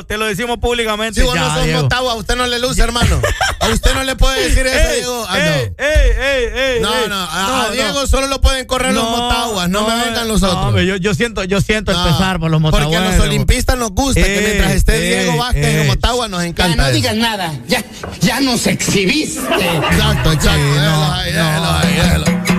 Te 0.07 0.17
lo 0.17 0.27
decimos 0.27 0.59
públicamente. 0.59 1.21
Si 1.21 1.27
vos 1.27 1.35
ya, 1.35 1.41
no 1.43 1.55
sos 1.55 1.65
Diego. 1.65 1.83
Motagua, 1.83 2.13
a 2.13 2.15
usted 2.17 2.37
no 2.37 2.47
le 2.47 2.59
luce, 2.59 2.83
hermano. 2.83 3.21
A 3.61 3.69
usted 3.69 3.95
no 3.95 4.05
le 4.05 4.15
puede 4.17 4.49
decir 4.49 4.67
eso, 4.67 4.89
Ey, 4.91 4.97
Diego. 4.97 5.27
Ah, 5.29 5.39
ey, 5.39 5.45
no. 5.45 5.85
ey, 5.85 6.11
ey, 6.19 6.45
ey, 6.77 6.81
No, 6.81 6.95
ey. 6.95 7.09
no, 7.09 7.15
a, 7.23 7.43
No, 7.49 7.57
a 7.63 7.67
no. 7.67 7.71
Diego 7.73 8.07
solo 8.07 8.27
lo 8.29 8.41
pueden 8.41 8.67
correr 8.67 8.93
los 8.95 9.03
motaguas, 9.11 9.69
no, 9.69 9.87
me 9.89 10.05
vengan 10.05 10.29
los 10.29 10.41
no, 10.43 10.69
otros. 10.69 10.83
yo, 10.85 10.97
yo 10.97 11.15
siento, 11.15 11.43
yo 11.45 11.61
siento 11.61 11.93
No, 11.93 12.07
el 12.07 12.13
pesar 12.13 12.39
por 12.39 12.51
los 12.51 12.61
motaguas. 12.61 12.85
Porque 12.87 12.97
a 12.97 13.11
los 13.11 13.21
olimpistas 13.21 13.77
nos 13.77 13.91
gusta 13.91 14.23
que 14.23 14.41
mientras 14.41 14.73
esté 14.73 14.97
ey, 14.97 15.25
Diego 15.25 15.39
Vázquez 15.39 15.65
en. 15.67 15.87
Motagua 15.87 16.29
nos 16.29 16.41
Ya 16.43 16.47
encanta. 16.49 16.77
no 16.77 16.83
eso. 16.85 16.93
digas 16.95 17.17
nada, 17.17 17.53
ya, 17.67 17.83
ya 18.21 18.41
nos 18.41 18.67
exhibiste. 18.67 19.41
Exacto, 19.41 20.33
exacto. 20.33 20.65
déjalo 20.75 21.23
déjalo 21.25 21.79
déjalo. 22.25 22.56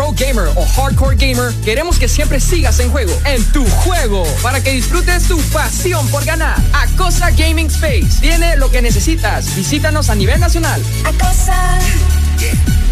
pro 0.00 0.12
gamer 0.12 0.48
o 0.56 0.64
hardcore 0.64 1.14
gamer, 1.14 1.52
queremos 1.62 1.98
que 1.98 2.08
siempre 2.08 2.40
sigas 2.40 2.80
en 2.80 2.90
juego, 2.90 3.12
en 3.26 3.44
tu 3.52 3.68
juego, 3.68 4.24
para 4.42 4.62
que 4.62 4.70
disfrutes 4.70 5.24
tu 5.24 5.38
pasión 5.52 6.08
por 6.08 6.24
ganar. 6.24 6.56
Acosa 6.72 7.30
Gaming 7.32 7.66
Space 7.66 8.18
tiene 8.18 8.56
lo 8.56 8.70
que 8.70 8.80
necesitas. 8.80 9.54
Visítanos 9.54 10.08
a 10.08 10.14
nivel 10.14 10.40
nacional. 10.40 10.80
Acosa 11.04 11.78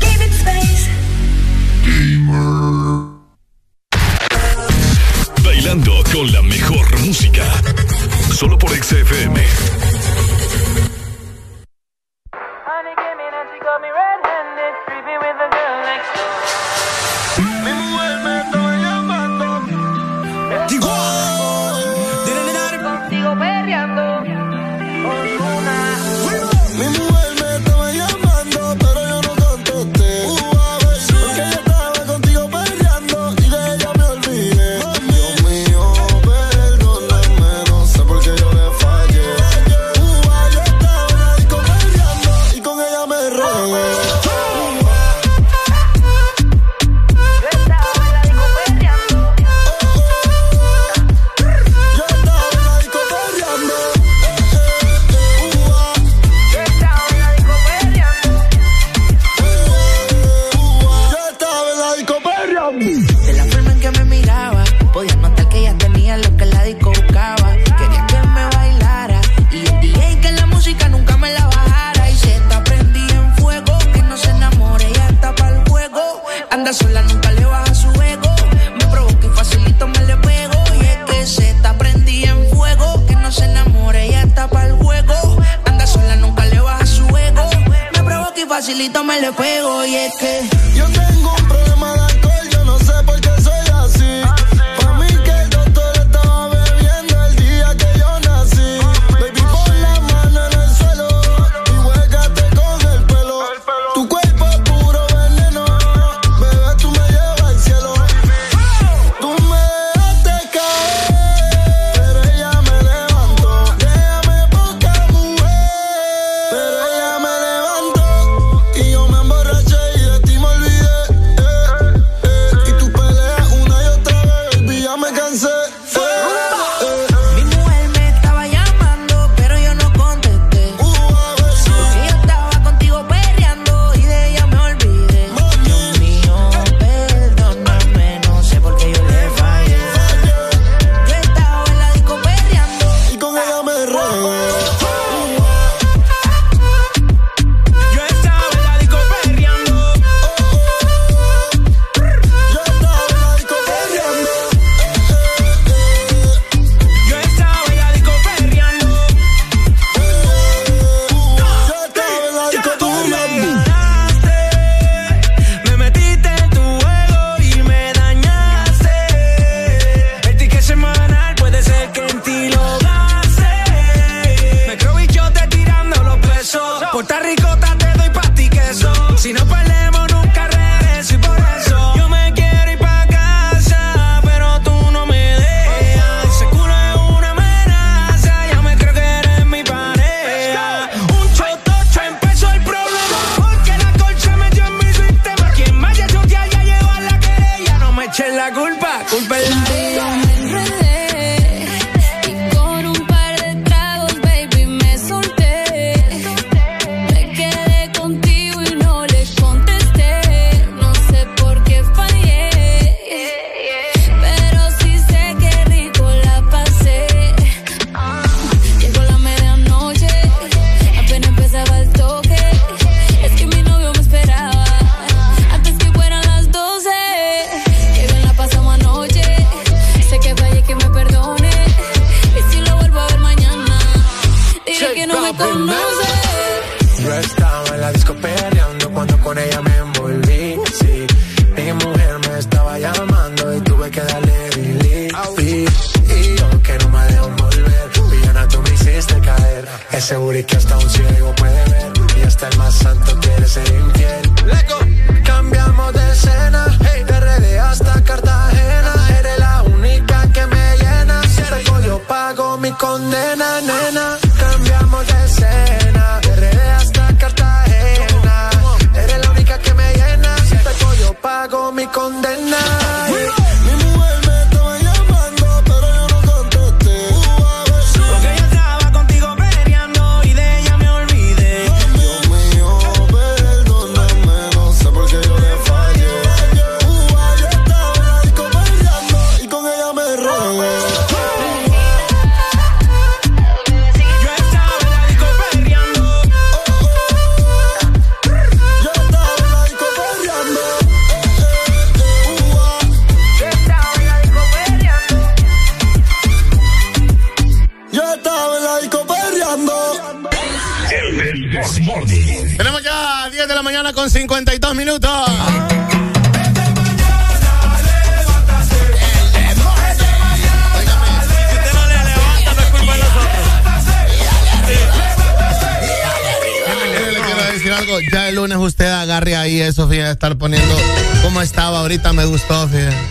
Gaming 0.02 0.32
Space. 0.34 0.90
Gamer. 1.82 2.87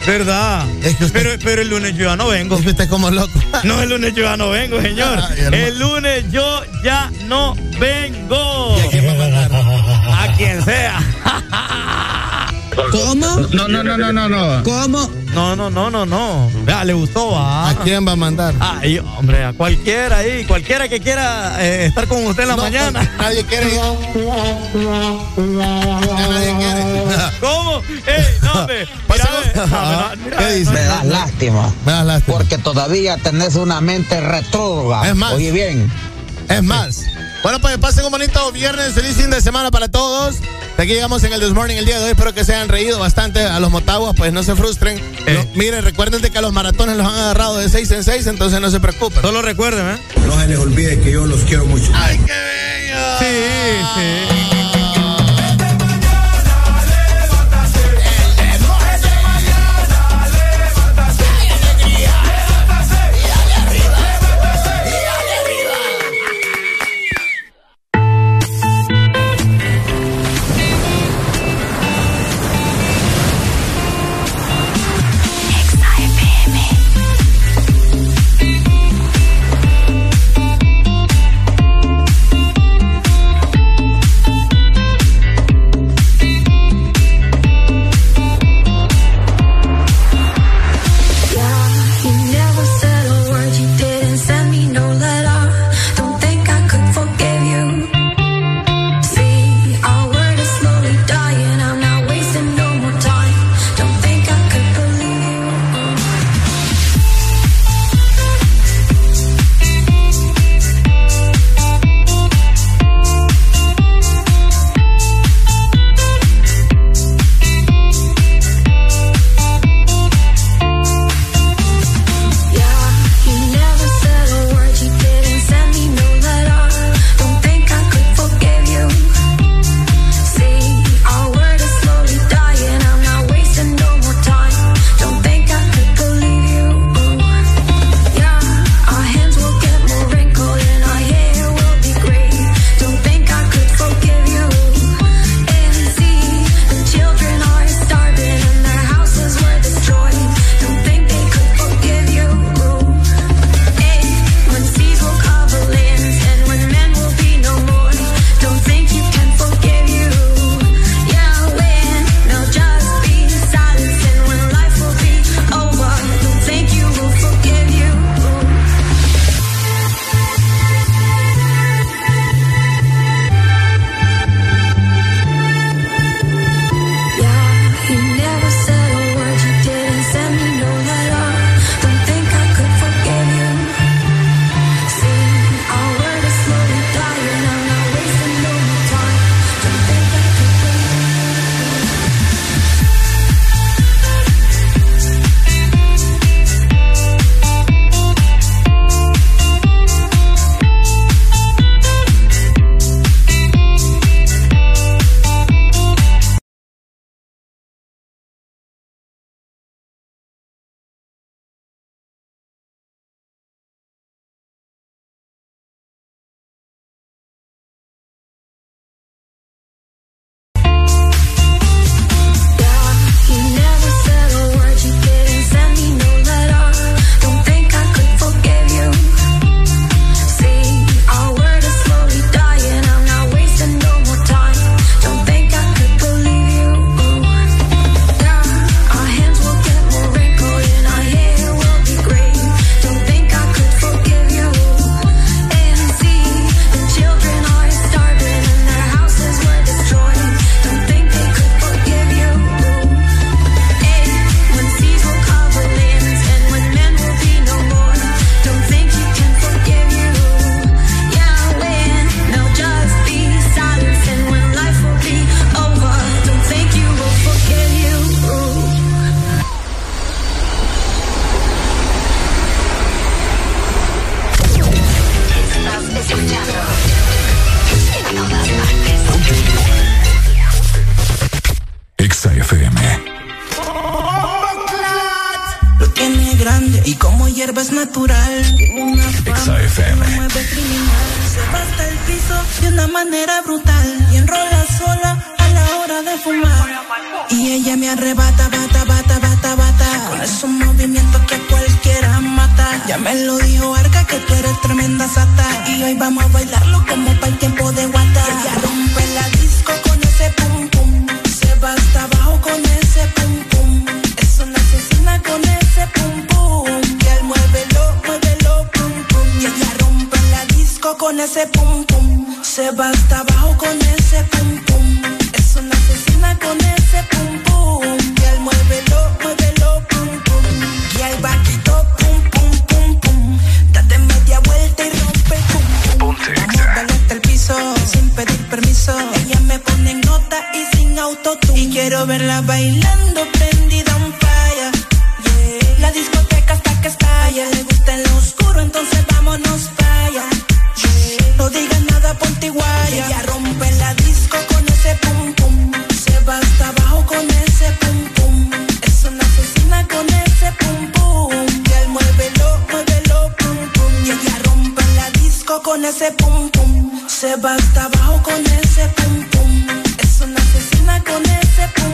¿Verdad? 0.08 0.66
Es 0.84 0.96
que 0.96 1.06
usted, 1.06 1.22
Pero, 1.22 1.38
pero 1.44 1.62
el 1.62 1.70
lunes 1.70 1.94
yo 1.96 2.06
ya 2.06 2.16
no 2.16 2.30
vengo. 2.30 2.56
es 2.56 2.62
que 2.64 2.70
usted 2.70 2.90
como 2.90 3.12
loco. 3.12 3.32
No, 3.64 3.82
el 3.82 3.90
lunes 3.90 4.16
yo 4.16 4.24
ya 4.24 4.38
no 4.38 4.50
vengo, 4.50 4.82
señor. 4.82 5.20
El 5.52 5.78
lunes 5.78 6.24
yo 6.32 6.62
ya 6.84 7.12
no 7.26 7.56
vengo. 7.78 8.78
¿Y 8.78 8.86
a 8.86 8.90
quién 8.90 9.20
va 9.20 10.16
a? 10.16 10.24
A 10.24 10.34
quien 10.38 10.64
sea. 10.64 11.00
¿Cómo? 12.92 13.16
No, 13.52 13.68
no, 13.68 13.84
no, 13.84 13.98
no, 13.98 14.14
no, 14.14 14.30
no. 14.30 14.64
¿Cómo? 14.64 15.10
No, 15.34 15.56
no, 15.56 15.70
no, 15.70 15.90
no, 15.90 16.06
no. 16.06 16.50
Vea, 16.64 16.84
le 16.86 16.94
gustó, 16.94 17.32
va. 17.32 17.70
¿A 17.70 17.76
quién 17.76 18.08
va 18.08 18.14
a 18.14 18.16
mandar? 18.16 18.54
Ay, 18.60 19.00
hombre, 19.00 19.44
a 19.44 19.54
cualquiera 19.54 20.18
ahí, 20.20 20.46
cualquiera 20.46 20.88
que 20.88 21.00
quiera 21.00 21.58
eh, 21.60 21.86
estar 21.88 22.08
con 22.08 22.26
usted 22.26 22.44
en 22.44 22.50
la 22.50 22.56
No, 22.56 22.62
mañana. 22.64 23.12
Nadie 23.20 23.44
quiere. 23.46 23.76
Ya 23.76 23.84
nadie 26.30 26.56
quiere. 26.58 26.84
¿Cómo? 27.40 27.82
¡Ey, 28.08 28.26
no, 28.42 28.52
hombre! 28.54 28.88
Ah, 29.72 30.14
¿Qué 30.38 30.44
ve. 30.44 30.56
dice? 30.56 30.72
Me 30.72 30.82
das 30.84 31.06
lástima. 31.06 31.74
Me 31.86 31.92
das 31.92 32.06
lástima. 32.06 32.38
Porque 32.38 32.58
todavía 32.58 33.18
tenés 33.18 33.56
una 33.56 33.82
mente 33.82 34.20
retrógrada. 34.22 35.08
Es 35.08 35.16
más. 35.16 35.34
Oye 35.34 35.52
bien. 35.52 35.92
Es 36.50 36.64
más. 36.64 37.02
Bueno, 37.44 37.60
pues 37.60 37.78
pasen 37.78 38.06
un 38.06 38.12
bonito 38.12 38.52
viernes, 38.52 38.94
feliz 38.94 39.16
fin 39.16 39.30
de 39.30 39.42
semana 39.42 39.70
para 39.72 39.88
todos. 39.88 40.36
De 40.76 40.84
aquí 40.84 40.94
llegamos 40.94 41.24
en 41.24 41.34
el 41.34 41.40
This 41.40 41.54
Morning 41.54 41.76
el 41.76 41.86
día 41.86 41.98
de 42.00 42.06
hoy. 42.06 42.12
Espero 42.12 42.34
que 42.34 42.44
se 42.46 42.54
hayan 42.54 42.70
reído 42.70 43.00
bastante. 43.00 43.42
A 43.44 43.60
los 43.60 43.70
motaguas, 43.72 44.16
pues 44.16 44.32
no 44.34 44.44
se 44.44 44.56
frustren. 44.56 44.98
Eh. 45.26 45.34
No, 45.34 45.46
miren, 45.56 45.84
recuerden 45.84 46.22
de 46.22 46.30
que 46.30 46.38
a 46.38 46.42
los 46.42 46.54
maratones 46.54 46.98
los 46.98 47.06
han 47.08 47.16
agarrado 47.16 47.58
de 47.58 47.68
6 47.70 47.92
en 47.92 48.04
6, 48.04 48.28
entonces 48.28 48.60
no 48.62 48.70
se 48.70 48.80
preocupen. 48.80 49.22
Solo 49.22 49.42
recuerden, 49.42 49.88
¿eh? 49.88 49.98
No 50.26 50.40
se 50.40 50.48
les 50.48 50.60
olvide 50.60 51.00
que 51.00 51.12
yo 51.12 51.26
los 51.26 51.42
quiero 51.42 51.66
mucho. 51.66 51.92
¡Ay, 51.96 52.18
qué 52.26 52.34
bello! 52.34 53.20
Sí, 53.20 53.86
sí. 53.96 54.57